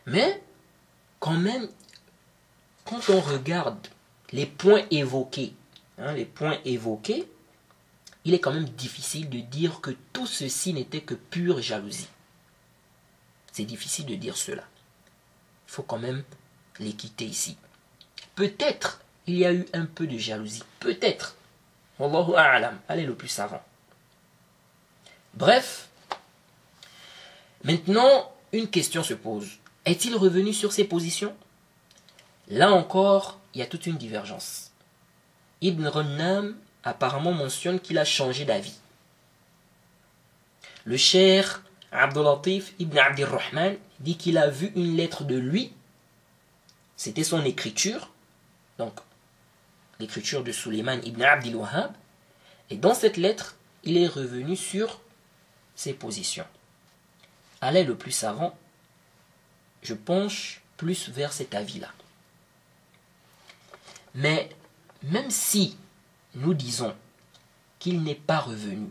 Mais, 0.06 0.42
quand 1.20 1.36
même, 1.36 1.68
quand 2.84 3.10
on 3.10 3.20
regarde 3.20 3.78
les 4.32 4.46
points 4.46 4.84
évoqués, 4.90 5.54
hein, 5.98 6.12
les 6.12 6.24
points 6.24 6.58
évoqués, 6.64 7.28
il 8.24 8.34
est 8.34 8.40
quand 8.40 8.52
même 8.52 8.68
difficile 8.68 9.28
de 9.28 9.38
dire 9.40 9.80
que 9.80 9.92
tout 10.12 10.26
ceci 10.26 10.72
n'était 10.72 11.00
que 11.00 11.14
pure 11.14 11.62
jalousie. 11.62 12.08
C'est 13.52 13.64
difficile 13.64 14.06
de 14.06 14.16
dire 14.16 14.36
cela. 14.36 14.64
Il 15.68 15.72
faut 15.72 15.82
quand 15.82 15.98
même 15.98 16.22
les 16.80 16.92
quitter 16.92 17.24
ici. 17.24 17.56
Peut-être 18.34 19.00
il 19.26 19.38
y 19.38 19.46
a 19.46 19.52
eu 19.52 19.66
un 19.72 19.86
peu 19.86 20.06
de 20.06 20.18
jalousie. 20.18 20.62
Peut-être. 20.80 21.36
Allez 21.98 23.06
le 23.06 23.14
plus 23.14 23.28
savant. 23.28 23.62
Bref. 25.36 25.88
Maintenant, 27.62 28.32
une 28.52 28.68
question 28.68 29.02
se 29.02 29.12
pose. 29.12 29.58
Est-il 29.84 30.16
revenu 30.16 30.54
sur 30.54 30.72
ses 30.72 30.84
positions? 30.84 31.34
Là 32.48 32.72
encore, 32.72 33.38
il 33.52 33.60
y 33.60 33.62
a 33.62 33.66
toute 33.66 33.86
une 33.86 33.98
divergence. 33.98 34.70
Ibn 35.60 35.86
Runnam 35.86 36.56
apparemment 36.84 37.32
mentionne 37.32 37.80
qu'il 37.80 37.98
a 37.98 38.04
changé 38.04 38.44
d'avis. 38.44 38.78
Le 40.84 40.96
cher 40.96 41.62
Abdulatif 41.92 42.72
ibn 42.78 42.96
Abdirrahman 42.98 43.76
dit 44.00 44.16
qu'il 44.16 44.38
a 44.38 44.48
vu 44.48 44.72
une 44.74 44.96
lettre 44.96 45.24
de 45.24 45.36
lui. 45.36 45.72
C'était 46.96 47.24
son 47.24 47.44
écriture. 47.44 48.10
Donc, 48.78 48.94
l'écriture 49.98 50.44
de 50.44 50.52
Suleiman 50.52 51.00
ibn 51.04 51.22
Abdil 51.22 51.56
Wahhab. 51.56 51.92
Et 52.70 52.76
dans 52.76 52.94
cette 52.94 53.16
lettre, 53.16 53.56
il 53.84 53.98
est 53.98 54.06
revenu 54.06 54.56
sur 54.56 55.00
ses 55.76 55.92
positions. 55.92 56.46
Allez 57.60 57.84
le 57.84 57.96
plus 57.96 58.10
savant, 58.10 58.56
je 59.82 59.94
penche 59.94 60.62
plus 60.76 61.08
vers 61.10 61.32
cet 61.32 61.54
avis-là. 61.54 61.88
Mais 64.14 64.50
même 65.04 65.30
si 65.30 65.76
nous 66.34 66.54
disons 66.54 66.94
qu'il 67.78 68.02
n'est 68.02 68.14
pas 68.14 68.40
revenu 68.40 68.90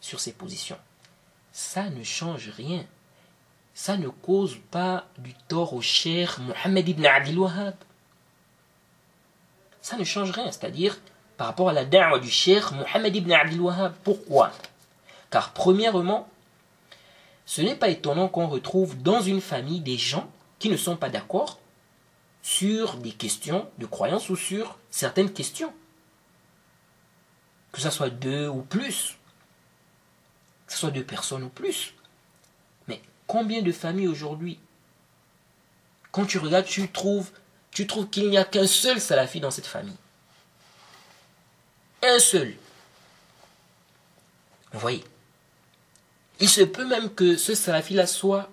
sur 0.00 0.20
ses 0.20 0.32
positions, 0.32 0.78
ça 1.52 1.90
ne 1.90 2.04
change 2.04 2.50
rien. 2.50 2.84
Ça 3.74 3.96
ne 3.96 4.08
cause 4.08 4.58
pas 4.70 5.06
du 5.18 5.34
tort 5.48 5.72
au 5.72 5.80
cher 5.80 6.38
Mohammed 6.40 6.88
ibn 6.88 7.06
Adil 7.06 7.38
Wahhab. 7.38 7.74
Ça 9.80 9.96
ne 9.96 10.04
change 10.04 10.30
rien, 10.30 10.50
c'est-à-dire 10.50 10.98
par 11.36 11.46
rapport 11.46 11.68
à 11.68 11.72
la 11.72 11.84
da'wa 11.84 12.18
du 12.18 12.30
cher 12.30 12.72
Mohammed 12.74 13.14
ibn 13.16 13.32
Adil 13.32 13.60
Wahhab. 13.60 13.94
Pourquoi? 14.04 14.52
Car 15.30 15.52
premièrement, 15.52 16.28
ce 17.46 17.62
n'est 17.62 17.76
pas 17.76 17.88
étonnant 17.88 18.28
qu'on 18.28 18.48
retrouve 18.48 19.00
dans 19.02 19.20
une 19.20 19.40
famille 19.40 19.80
des 19.80 19.98
gens 19.98 20.30
qui 20.58 20.68
ne 20.68 20.76
sont 20.76 20.96
pas 20.96 21.10
d'accord 21.10 21.58
sur 22.42 22.96
des 22.96 23.12
questions 23.12 23.68
de 23.78 23.86
croyance 23.86 24.30
ou 24.30 24.36
sur 24.36 24.78
certaines 24.90 25.32
questions. 25.32 25.72
Que 27.72 27.80
ce 27.80 27.90
soit 27.90 28.10
deux 28.10 28.48
ou 28.48 28.62
plus 28.62 29.18
que 30.68 30.74
ce 30.74 30.80
soit 30.80 30.90
deux 30.90 31.04
personnes 31.04 31.42
ou 31.42 31.48
plus. 31.48 31.94
Mais 32.86 33.00
combien 33.26 33.62
de 33.62 33.72
familles 33.72 34.06
aujourd'hui, 34.06 34.60
quand 36.12 36.26
tu 36.26 36.38
regardes, 36.38 36.66
tu 36.66 36.88
trouves, 36.90 37.30
tu 37.70 37.86
trouves 37.86 38.08
qu'il 38.08 38.28
n'y 38.28 38.36
a 38.36 38.44
qu'un 38.44 38.66
seul 38.66 39.00
salafi 39.00 39.40
dans 39.40 39.50
cette 39.50 39.66
famille. 39.66 39.96
Un 42.02 42.18
seul. 42.18 42.54
Vous 44.72 44.78
voyez 44.78 45.02
Il 46.40 46.48
se 46.48 46.60
peut 46.60 46.86
même 46.86 47.12
que 47.14 47.36
ce 47.36 47.54
salafi-là 47.54 48.06
soit 48.06 48.48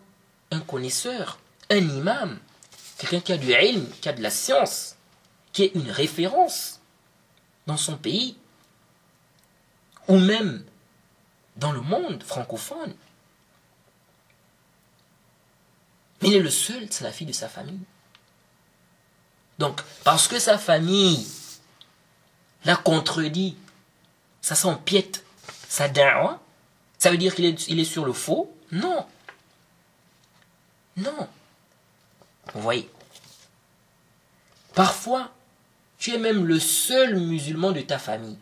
un 0.52 0.60
connaisseur, 0.60 1.40
un 1.70 1.78
imam, 1.78 2.40
quelqu'un 2.98 3.20
qui 3.20 3.34
a 3.34 3.38
du 3.38 3.52
ilm, 3.52 3.88
qui 4.02 4.10
a 4.10 4.14
de 4.14 4.22
la 4.22 4.32
science, 4.32 4.96
qui 5.54 5.64
est 5.64 5.76
une 5.76 5.90
référence 5.90 6.80
dans 7.68 7.78
son 7.78 7.98
pays, 7.98 8.38
ou 10.08 10.18
même 10.18 10.64
dans 11.58 11.72
le 11.72 11.82
monde 11.82 12.24
francophone. 12.24 12.94
Mais 16.22 16.30
il 16.30 16.36
est 16.36 16.40
le 16.40 16.50
seul 16.50 16.92
salafi 16.92 17.26
de 17.26 17.32
sa 17.32 17.50
famille. 17.50 17.80
Donc, 19.58 19.82
parce 20.04 20.28
que 20.28 20.40
sa 20.40 20.58
famille 20.58 21.26
l'a 22.66 22.76
contredit, 22.76 23.56
ça 24.42 24.56
s'empiète, 24.56 25.24
sa 25.70 25.88
da'wa, 25.88 26.42
ça 27.06 27.12
veut 27.12 27.20
dire 27.20 27.36
qu'il 27.36 27.46
est, 27.46 27.68
il 27.68 27.80
est 27.80 27.86
sur 27.86 28.04
le 28.04 28.14
faux 28.14 28.52
Non. 28.72 29.06
Non. 30.98 31.28
Vous 32.52 32.62
voyez 32.62 32.90
Parfois, 34.74 35.32
tu 36.00 36.16
es 36.16 36.18
même 36.18 36.48
le 36.48 36.60
seul 36.60 37.20
musulman 37.20 37.74
de 37.74 37.82
ta 37.82 38.00
famille. 38.00 38.40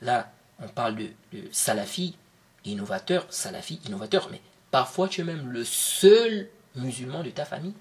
Là, 0.00 0.30
on 0.60 0.68
parle 0.68 0.94
de, 0.94 1.08
salafi, 1.50 2.16
innovateur, 2.64 3.26
salafi, 3.30 3.80
innovateur, 3.86 4.28
mais 4.30 4.40
parfois 4.70 5.08
tu 5.08 5.22
es 5.22 5.24
même 5.24 5.50
le 5.50 5.64
seul 5.64 6.48
musulman 6.76 7.24
de 7.24 7.30
ta 7.30 7.44
famille. 7.44 7.74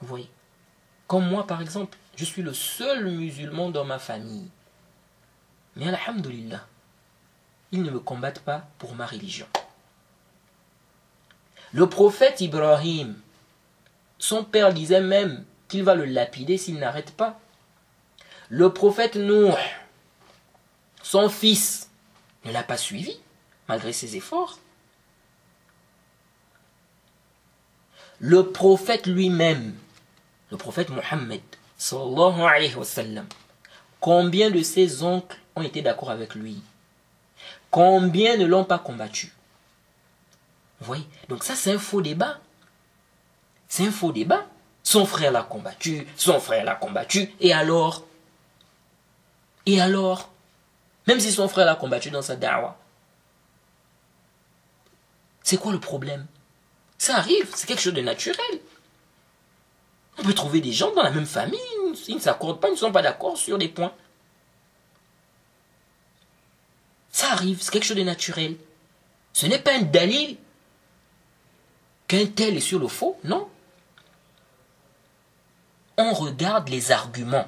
Vous 0.00 0.06
voyez 0.06 0.30
Comme 1.06 1.28
moi, 1.28 1.46
par 1.46 1.60
exemple, 1.60 1.98
je 2.16 2.24
suis 2.24 2.40
le 2.40 2.54
seul 2.54 3.04
musulman 3.04 3.68
dans 3.68 3.84
ma 3.84 3.98
famille. 3.98 4.48
Mais 5.76 5.88
alhamdulillah, 5.88 6.66
ne 7.82 7.90
me 7.90 8.00
combattent 8.00 8.40
pas 8.40 8.66
pour 8.78 8.94
ma 8.94 9.06
religion. 9.06 9.46
Le 11.72 11.88
prophète 11.88 12.40
Ibrahim, 12.40 13.16
son 14.18 14.44
père 14.44 14.72
disait 14.72 15.00
même 15.00 15.44
qu'il 15.68 15.82
va 15.82 15.94
le 15.94 16.04
lapider 16.04 16.56
s'il 16.56 16.78
n'arrête 16.78 17.10
pas. 17.10 17.40
Le 18.48 18.72
prophète 18.72 19.16
Nour, 19.16 19.58
son 21.02 21.28
fils, 21.28 21.90
ne 22.44 22.52
l'a 22.52 22.62
pas 22.62 22.76
suivi, 22.76 23.18
malgré 23.68 23.92
ses 23.92 24.16
efforts. 24.16 24.58
Le 28.20 28.46
prophète 28.50 29.06
lui-même, 29.06 29.74
le 30.50 30.56
prophète 30.56 30.90
Mohammed, 30.90 31.42
combien 34.00 34.50
de 34.50 34.62
ses 34.62 35.02
oncles 35.02 35.38
ont 35.56 35.62
été 35.62 35.82
d'accord 35.82 36.10
avec 36.10 36.34
lui? 36.34 36.62
Combien 37.74 38.36
ne 38.36 38.46
l'ont 38.46 38.62
pas 38.62 38.78
combattu? 38.78 39.32
Vous 40.78 40.86
voyez? 40.86 41.04
Donc 41.28 41.42
ça, 41.42 41.56
c'est 41.56 41.72
un 41.72 41.78
faux 41.80 42.02
débat. 42.02 42.38
C'est 43.66 43.84
un 43.84 43.90
faux 43.90 44.12
débat. 44.12 44.46
Son 44.84 45.04
frère 45.04 45.32
l'a 45.32 45.42
combattu, 45.42 46.06
son 46.16 46.38
frère 46.38 46.64
l'a 46.64 46.76
combattu, 46.76 47.34
et 47.40 47.52
alors? 47.52 48.04
Et 49.66 49.80
alors? 49.80 50.30
Même 51.08 51.18
si 51.18 51.32
son 51.32 51.48
frère 51.48 51.66
l'a 51.66 51.74
combattu 51.74 52.10
dans 52.10 52.22
sa 52.22 52.36
dawa. 52.36 52.78
C'est 55.42 55.56
quoi 55.56 55.72
le 55.72 55.80
problème? 55.80 56.26
Ça 56.96 57.16
arrive, 57.16 57.50
c'est 57.56 57.66
quelque 57.66 57.82
chose 57.82 57.94
de 57.94 58.02
naturel. 58.02 58.60
On 60.18 60.22
peut 60.22 60.32
trouver 60.32 60.60
des 60.60 60.70
gens 60.70 60.94
dans 60.94 61.02
la 61.02 61.10
même 61.10 61.26
famille, 61.26 61.58
ils 62.06 62.14
ne 62.14 62.20
s'accordent 62.20 62.60
pas, 62.60 62.68
ils 62.68 62.74
ne 62.74 62.76
sont 62.76 62.92
pas 62.92 63.02
d'accord 63.02 63.36
sur 63.36 63.58
des 63.58 63.68
points. 63.68 63.92
Ça 67.14 67.30
arrive, 67.30 67.62
c'est 67.62 67.70
quelque 67.70 67.84
chose 67.84 67.96
de 67.96 68.02
naturel. 68.02 68.56
Ce 69.32 69.46
n'est 69.46 69.60
pas 69.60 69.76
un 69.76 69.82
dalil 69.82 70.36
qu'un 72.08 72.26
tel 72.26 72.56
est 72.56 72.60
sur 72.60 72.80
le 72.80 72.88
faux, 72.88 73.16
non. 73.22 73.48
On 75.96 76.12
regarde 76.12 76.68
les 76.70 76.90
arguments, 76.90 77.46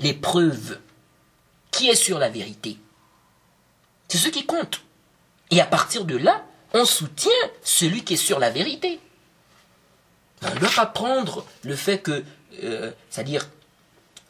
les 0.00 0.14
preuves. 0.14 0.80
Qui 1.70 1.90
est 1.90 1.94
sur 1.94 2.18
la 2.18 2.28
vérité 2.28 2.76
C'est 4.08 4.18
ce 4.18 4.30
qui 4.30 4.46
compte. 4.46 4.82
Et 5.52 5.60
à 5.60 5.66
partir 5.66 6.04
de 6.06 6.16
là, 6.16 6.44
on 6.72 6.84
soutient 6.84 7.30
celui 7.62 8.02
qui 8.02 8.14
est 8.14 8.16
sur 8.16 8.40
la 8.40 8.50
vérité. 8.50 8.98
On 10.42 10.52
ne 10.52 10.58
doit 10.58 10.70
pas 10.74 10.86
prendre 10.86 11.46
le 11.62 11.76
fait 11.76 12.00
que, 12.00 12.24
euh, 12.64 12.90
c'est-à-dire 13.10 13.48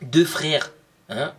deux 0.02 0.26
frères, 0.26 0.72
hein, 1.08 1.34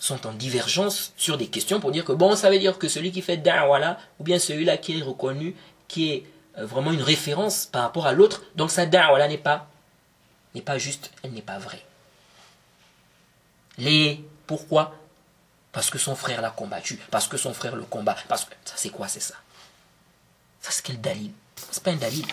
sont 0.00 0.26
en 0.26 0.32
divergence 0.32 1.12
sur 1.16 1.36
des 1.36 1.46
questions 1.46 1.78
pour 1.78 1.92
dire 1.92 2.04
que 2.04 2.12
bon, 2.12 2.34
ça 2.34 2.50
veut 2.50 2.58
dire 2.58 2.78
que 2.78 2.88
celui 2.88 3.12
qui 3.12 3.22
fait 3.22 3.36
da'wa 3.36 3.78
là, 3.78 3.98
ou 4.18 4.24
bien 4.24 4.38
celui-là 4.38 4.78
qui 4.78 4.98
est 4.98 5.02
reconnu, 5.02 5.54
qui 5.86 6.10
est 6.10 6.24
euh, 6.58 6.64
vraiment 6.64 6.90
une 6.90 7.02
référence 7.02 7.66
par 7.66 7.82
rapport 7.82 8.06
à 8.06 8.12
l'autre, 8.12 8.42
donc 8.56 8.70
sa 8.70 8.86
da'wa 8.86 9.18
là 9.18 9.28
n'est 9.28 9.38
pas, 9.38 9.68
n'est 10.54 10.62
pas 10.62 10.78
juste, 10.78 11.12
elle 11.22 11.32
n'est 11.32 11.42
pas 11.42 11.58
vraie. 11.58 11.84
Les, 13.76 14.24
pourquoi? 14.46 14.96
Parce 15.70 15.90
que 15.90 15.98
son 15.98 16.16
frère 16.16 16.40
l'a 16.40 16.50
combattu, 16.50 16.98
parce 17.10 17.28
que 17.28 17.36
son 17.36 17.52
frère 17.52 17.76
le 17.76 17.84
combat, 17.84 18.16
parce 18.26 18.46
que, 18.46 18.54
ça 18.64 18.74
c'est 18.76 18.90
quoi, 18.90 19.06
c'est 19.06 19.20
ça? 19.20 19.34
Ça 20.62 20.70
c'est 20.70 20.82
quel 20.82 21.00
dalil? 21.00 21.32
C'est 21.70 21.82
pas 21.82 21.90
un 21.92 21.96
dalil. 21.96 22.24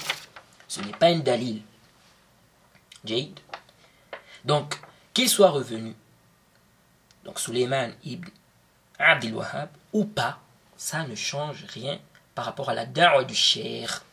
Ce 0.70 0.82
n'est 0.82 0.94
pas 0.94 1.08
un 1.08 1.20
dalil. 1.20 1.62
Jade. 3.04 3.40
Donc, 4.46 4.80
qu'il 5.14 5.30
soit 5.30 5.50
revenu 5.50 5.96
donc 7.28 7.40
Suleiman 7.42 7.92
ibn 8.06 8.30
Abdel 8.98 9.36
Wahhab, 9.36 9.70
ou 9.92 10.06
pas, 10.06 10.40
ça 10.78 11.06
ne 11.06 11.14
change 11.14 11.66
rien 11.66 12.00
par 12.34 12.46
rapport 12.46 12.70
à 12.70 12.74
la 12.74 12.86
da'wa 12.86 13.26
du 13.26 13.36
cher. 13.36 14.04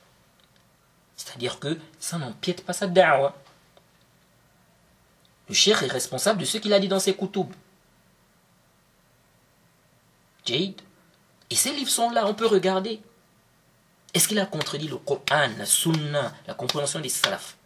C'est-à-dire 1.16 1.60
que 1.60 1.78
ça 2.00 2.18
n'empiète 2.18 2.66
pas 2.66 2.72
sa 2.72 2.88
da'wa. 2.88 3.34
Le 5.48 5.54
cher 5.54 5.82
est 5.82 5.92
responsable 5.92 6.40
de 6.40 6.44
ce 6.44 6.58
qu'il 6.58 6.72
a 6.72 6.80
dit 6.80 6.88
dans 6.88 6.98
ses 6.98 7.14
koutoub. 7.14 7.52
Jade. 10.44 10.80
Et 11.50 11.54
ces 11.54 11.72
livres 11.72 11.90
sont 11.90 12.10
là, 12.10 12.26
on 12.26 12.34
peut 12.34 12.46
regarder. 12.46 13.00
Est-ce 14.12 14.26
qu'il 14.26 14.40
a 14.40 14.46
contredit 14.46 14.88
le 14.88 14.96
Coran, 14.96 15.50
la 15.56 15.66
Sunna, 15.66 16.34
la 16.46 16.54
compréhension 16.54 17.00
des 17.00 17.08
salafs? 17.08 17.56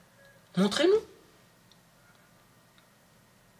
Montrez-nous. 0.56 1.00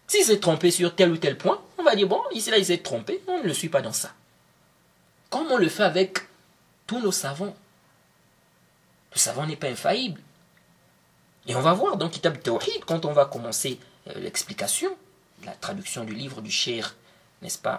S'il 0.09 0.25
s'est 0.25 0.39
trompé 0.39 0.71
sur 0.71 0.95
tel 0.95 1.11
ou 1.11 1.17
tel 1.17 1.37
point, 1.37 1.61
on 1.77 1.83
va 1.83 1.95
dire, 1.95 2.07
bon, 2.07 2.19
ici 2.31 2.49
là, 2.49 2.57
il 2.57 2.65
s'est 2.65 2.79
trompé, 2.79 3.21
on 3.27 3.37
ne 3.37 3.43
le 3.43 3.53
suit 3.53 3.69
pas 3.69 3.83
dans 3.83 3.93
ça. 3.93 4.11
Comme 5.29 5.51
on 5.51 5.57
le 5.57 5.69
fait 5.69 5.83
avec 5.83 6.17
tous 6.87 6.99
nos 6.99 7.11
savants. 7.11 7.55
Le 9.13 9.19
savant 9.19 9.45
n'est 9.45 9.55
pas 9.55 9.67
infaillible. 9.67 10.19
Et 11.45 11.55
on 11.55 11.61
va 11.61 11.73
voir 11.73 11.95
dans 11.95 12.09
Kitab 12.09 12.41
Tawhid, 12.41 12.85
quand 12.87 13.05
on 13.05 13.13
va 13.13 13.25
commencer 13.25 13.79
euh, 14.07 14.13
l'explication, 14.15 14.89
la 15.45 15.51
traduction 15.51 16.03
du 16.03 16.15
livre 16.15 16.41
du 16.41 16.49
Cher, 16.49 16.95
n'est-ce 17.43 17.59
pas 17.59 17.77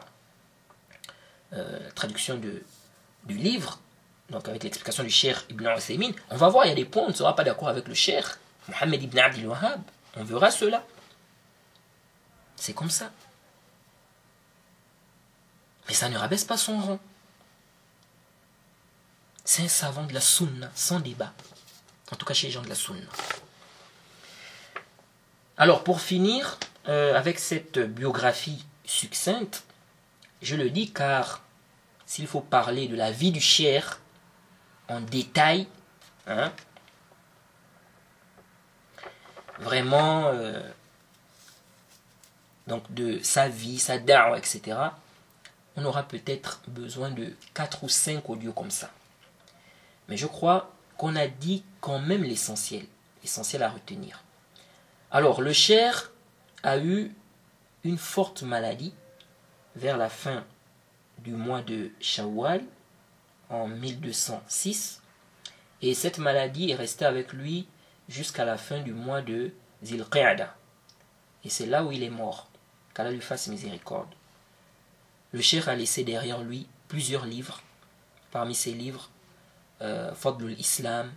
euh, 1.53 1.81
traduction 1.97 2.37
du 2.37 2.63
livre, 3.35 3.81
donc 4.31 4.49
avec 4.49 4.63
l'explication 4.63 5.03
du 5.03 5.11
Cher 5.11 5.45
Ibn 5.51 5.67
Uthaymin, 5.77 6.13
on 6.31 6.37
va 6.37 6.49
voir, 6.49 6.65
il 6.67 6.69
y 6.69 6.73
a 6.73 6.77
des 6.77 6.85
points, 6.85 7.03
on 7.03 7.09
ne 7.09 7.13
sera 7.13 7.35
pas 7.35 7.43
d'accord 7.43 7.69
avec 7.69 7.89
le 7.89 7.95
Cher, 7.95 8.39
Mohammed 8.69 9.03
Ibn 9.03 9.19
Abdul 9.19 9.47
Wahhab, 9.49 9.83
on 10.17 10.23
verra 10.23 10.53
cela. 10.53 10.85
C'est 12.61 12.75
comme 12.75 12.91
ça. 12.91 13.11
Mais 15.89 15.95
ça 15.95 16.11
ne 16.11 16.19
rabaisse 16.19 16.45
pas 16.45 16.59
son 16.59 16.79
rang. 16.79 17.01
C'est 19.45 19.63
un 19.63 19.69
savant 19.69 20.05
de 20.05 20.13
la 20.13 20.21
sunna, 20.21 20.71
sans 20.75 21.01
débat. 21.01 21.33
En 22.13 22.17
tout 22.17 22.27
cas 22.27 22.35
chez 22.35 22.49
les 22.49 22.53
gens 22.53 22.61
de 22.61 22.69
la 22.69 22.75
sunna. 22.75 23.01
Alors 25.57 25.83
pour 25.85 26.03
finir, 26.03 26.59
euh, 26.87 27.17
avec 27.17 27.39
cette 27.39 27.79
biographie 27.79 28.67
succincte, 28.85 29.65
je 30.43 30.55
le 30.55 30.69
dis 30.69 30.93
car 30.93 31.43
s'il 32.05 32.27
faut 32.27 32.43
parler 32.43 32.89
de 32.89 32.97
la 32.97 33.11
vie 33.11 33.33
du 33.33 33.41
cher 33.41 34.01
en 34.89 35.01
détail, 35.01 35.67
hein, 36.27 36.53
vraiment, 39.61 40.27
euh, 40.27 40.61
donc 42.67 42.93
de 42.93 43.21
sa 43.23 43.49
vie, 43.49 43.79
sa 43.79 43.99
da'wa, 43.99 44.39
etc., 44.39 44.77
on 45.77 45.85
aura 45.85 46.03
peut-être 46.03 46.61
besoin 46.69 47.11
de 47.11 47.33
4 47.55 47.85
ou 47.85 47.89
5 47.89 48.29
audios 48.29 48.53
comme 48.53 48.71
ça. 48.71 48.91
Mais 50.09 50.17
je 50.17 50.27
crois 50.27 50.73
qu'on 50.97 51.17
a 51.17 51.27
dit 51.27 51.65
quand 51.81 52.01
même 52.01 52.25
l'essentiel, 52.25 52.85
l'essentiel 53.23 53.63
à 53.63 53.71
retenir. 53.71 54.23
Alors, 55.11 55.41
le 55.41 55.53
cher 55.53 56.13
a 56.63 56.79
eu 56.79 57.15
une 57.85 57.99
forte 57.99 58.43
maladie 58.43 58.93
vers 59.77 59.97
la 59.97 60.09
fin 60.09 60.45
du 61.19 61.33
mois 61.33 61.63
de 61.63 61.91
Shawwal 62.01 62.63
en 63.49 63.69
1206 63.69 65.01
et 65.83 65.95
cette 65.95 66.19
maladie 66.19 66.71
est 66.71 66.75
restée 66.75 67.05
avec 67.05 67.33
lui 67.33 67.67
jusqu'à 68.09 68.45
la 68.45 68.59
fin 68.59 68.81
du 68.81 68.93
mois 68.93 69.23
de 69.23 69.53
Zilqa'da. 69.83 70.55
Et 71.45 71.49
c'est 71.49 71.67
là 71.67 71.85
où 71.85 71.93
il 71.93 72.03
est 72.03 72.11
mort 72.11 72.50
qu'Allah 73.01 73.13
lui 73.13 73.21
fasse 73.23 73.49
miséricorde. 73.49 74.11
Le 75.33 75.41
cheikh 75.41 75.69
a 75.69 75.75
laissé 75.75 76.05
derrière 76.05 76.43
lui 76.43 76.67
plusieurs 76.87 77.25
livres. 77.25 77.63
Parmi 78.31 78.55
ces 78.55 78.73
livres, 78.75 79.09
euh, 79.81 80.15
Fadlul 80.15 80.59
Islam, 80.61 81.11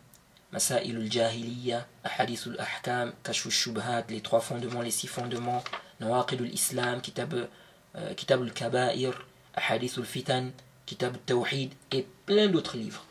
Masailul 0.54 1.12
Jahiliya, 1.12 1.86
Ahadithul 2.06 2.56
Ahkam, 2.58 3.12
Kashfu 3.22 3.52
Shubhat, 3.52 4.06
les 4.08 4.22
trois 4.22 4.40
fondements, 4.40 4.82
les 4.82 4.92
six 4.92 5.08
fondements, 5.08 5.62
Nawaqidul 6.00 6.54
Islam, 6.54 7.02
Kitab, 7.02 7.50
euh, 7.96 8.14
Kitabul 8.14 8.54
Kaba'ir, 8.54 9.14
Ahadithul 9.54 10.06
Fitan, 10.06 10.52
Kitab 10.86 11.18
Tawhid 11.26 11.74
et 11.92 12.08
plein 12.26 12.48
d'autres 12.48 12.78
livres. 12.78 13.06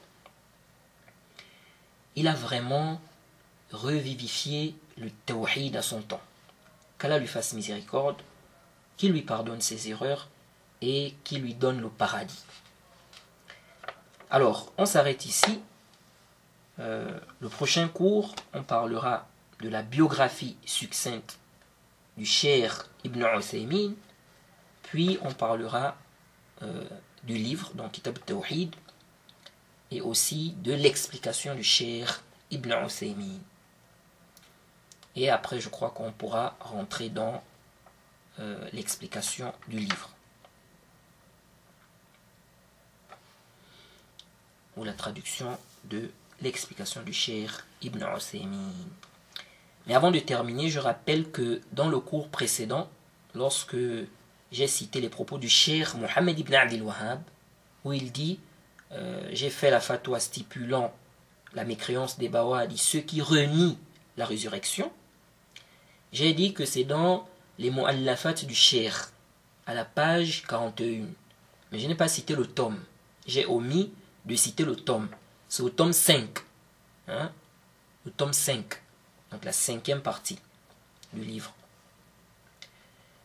il 2.16 2.28
a 2.28 2.34
vraiment 2.34 3.00
revivifié 3.70 4.74
le 4.98 5.10
tawhid 5.26 5.76
à 5.76 5.82
son 5.82 6.02
temps. 6.02 6.20
Qu'Allah 6.98 7.18
lui 7.18 7.26
fasse 7.26 7.54
miséricorde, 7.54 8.22
lui 9.08 9.22
pardonne 9.22 9.60
ses 9.60 9.88
erreurs 9.88 10.28
et 10.80 11.14
qu'il 11.24 11.42
lui 11.42 11.54
donne 11.54 11.80
le 11.80 11.88
paradis. 11.88 12.44
Alors, 14.30 14.72
on 14.78 14.86
s'arrête 14.86 15.26
ici. 15.26 15.60
Euh, 16.78 17.18
le 17.40 17.48
prochain 17.48 17.88
cours, 17.88 18.34
on 18.54 18.62
parlera 18.62 19.28
de 19.60 19.68
la 19.68 19.82
biographie 19.82 20.56
succincte 20.64 21.38
du 22.16 22.26
cher 22.26 22.88
Ibn 23.04 23.24
Uthaymin, 23.38 23.92
puis 24.82 25.18
on 25.22 25.32
parlera 25.32 25.96
euh, 26.62 26.84
du 27.24 27.34
livre, 27.34 27.72
donc 27.74 27.92
Kitab 27.92 28.18
et 29.90 30.00
aussi 30.00 30.54
de 30.62 30.72
l'explication 30.72 31.54
du 31.54 31.62
cher 31.62 32.22
Ibn 32.50 32.72
Uthaymin. 32.86 33.38
Et 35.14 35.28
après, 35.28 35.60
je 35.60 35.68
crois 35.68 35.90
qu'on 35.90 36.10
pourra 36.10 36.56
rentrer 36.60 37.10
dans 37.10 37.42
euh, 38.40 38.68
l'explication 38.72 39.52
du 39.68 39.78
livre. 39.78 40.10
Ou 44.76 44.84
la 44.84 44.92
traduction 44.92 45.58
de 45.84 46.10
l'explication 46.40 47.02
du 47.02 47.12
cher 47.12 47.66
Ibn 47.82 48.04
Uthaymin. 48.16 48.72
Mais 49.86 49.94
avant 49.94 50.10
de 50.10 50.18
terminer, 50.18 50.68
je 50.68 50.78
rappelle 50.78 51.30
que 51.30 51.60
dans 51.72 51.88
le 51.88 52.00
cours 52.00 52.28
précédent, 52.28 52.88
lorsque 53.34 53.76
j'ai 54.50 54.66
cité 54.66 55.00
les 55.00 55.08
propos 55.08 55.38
du 55.38 55.48
cher 55.48 55.96
Mohammed 55.96 56.38
ibn 56.38 56.54
Abdel 56.54 56.82
Wahhab, 56.82 57.22
où 57.84 57.92
il 57.92 58.12
dit 58.12 58.38
euh, 58.92 59.28
J'ai 59.32 59.50
fait 59.50 59.70
la 59.70 59.80
fatwa 59.80 60.20
stipulant 60.20 60.92
la 61.54 61.64
mécréance 61.64 62.18
des 62.18 62.28
Bawadi, 62.28 62.78
ceux 62.78 63.00
qui 63.00 63.20
renient 63.20 63.78
la 64.16 64.24
résurrection. 64.24 64.90
J'ai 66.12 66.34
dit 66.34 66.54
que 66.54 66.64
c'est 66.64 66.84
dans 66.84 67.28
les 67.58 67.70
Mu'allafat 67.70 68.34
du 68.34 68.54
cher, 68.54 69.10
à 69.66 69.74
la 69.74 69.84
page 69.84 70.44
41. 70.48 71.06
Mais 71.70 71.78
je 71.78 71.86
n'ai 71.86 71.94
pas 71.94 72.08
cité 72.08 72.34
le 72.34 72.46
tome. 72.46 72.78
J'ai 73.26 73.46
omis 73.46 73.92
de 74.24 74.34
citer 74.34 74.64
le 74.64 74.76
tome. 74.76 75.08
C'est 75.48 75.62
au 75.62 75.70
tome 75.70 75.92
5. 75.92 76.38
Hein? 77.08 77.30
Le 78.04 78.10
tome 78.10 78.32
5. 78.32 78.64
Donc 79.30 79.44
la 79.44 79.52
cinquième 79.52 80.02
partie 80.02 80.38
du 81.12 81.22
livre. 81.22 81.52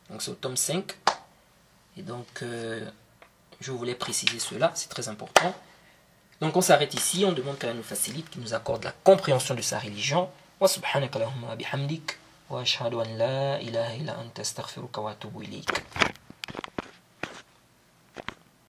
Donc 0.10 0.22
c'est 0.22 0.32
au 0.32 0.36
tome 0.36 0.58
5. 0.58 0.96
Et 1.98 2.04
donc, 2.04 2.28
euh, 2.44 2.88
je 3.60 3.72
voulais 3.72 3.96
préciser 3.96 4.40
cela, 4.40 4.72
c'est 4.76 4.90
très 4.90 5.10
important. 5.10 5.54
Donc 6.42 6.56
on 6.56 6.62
s'arrête 6.62 6.94
ici, 6.94 7.26
on 7.26 7.32
demande 7.32 7.58
qu'elle 7.58 7.76
nous 7.76 7.84
facilite, 7.84 8.30
qu'il 8.30 8.42
nous 8.42 8.54
accorde 8.54 8.84
la 8.84 8.92
compréhension 8.92 9.56
de 9.56 9.62
sa 9.62 9.80
religion. 9.80 10.30
Wa 10.60 10.68
bihamdik 11.58 12.18
wa 12.50 12.62
ashhadu 12.62 13.02
an 13.02 13.18
la 13.18 13.60
ilaha 13.60 13.94
illa 13.96 14.18
anta 14.18 14.42
astaghfiruka 14.42 15.02
wa 15.02 15.12
atubu 15.12 15.44
ilayk. 15.44 15.68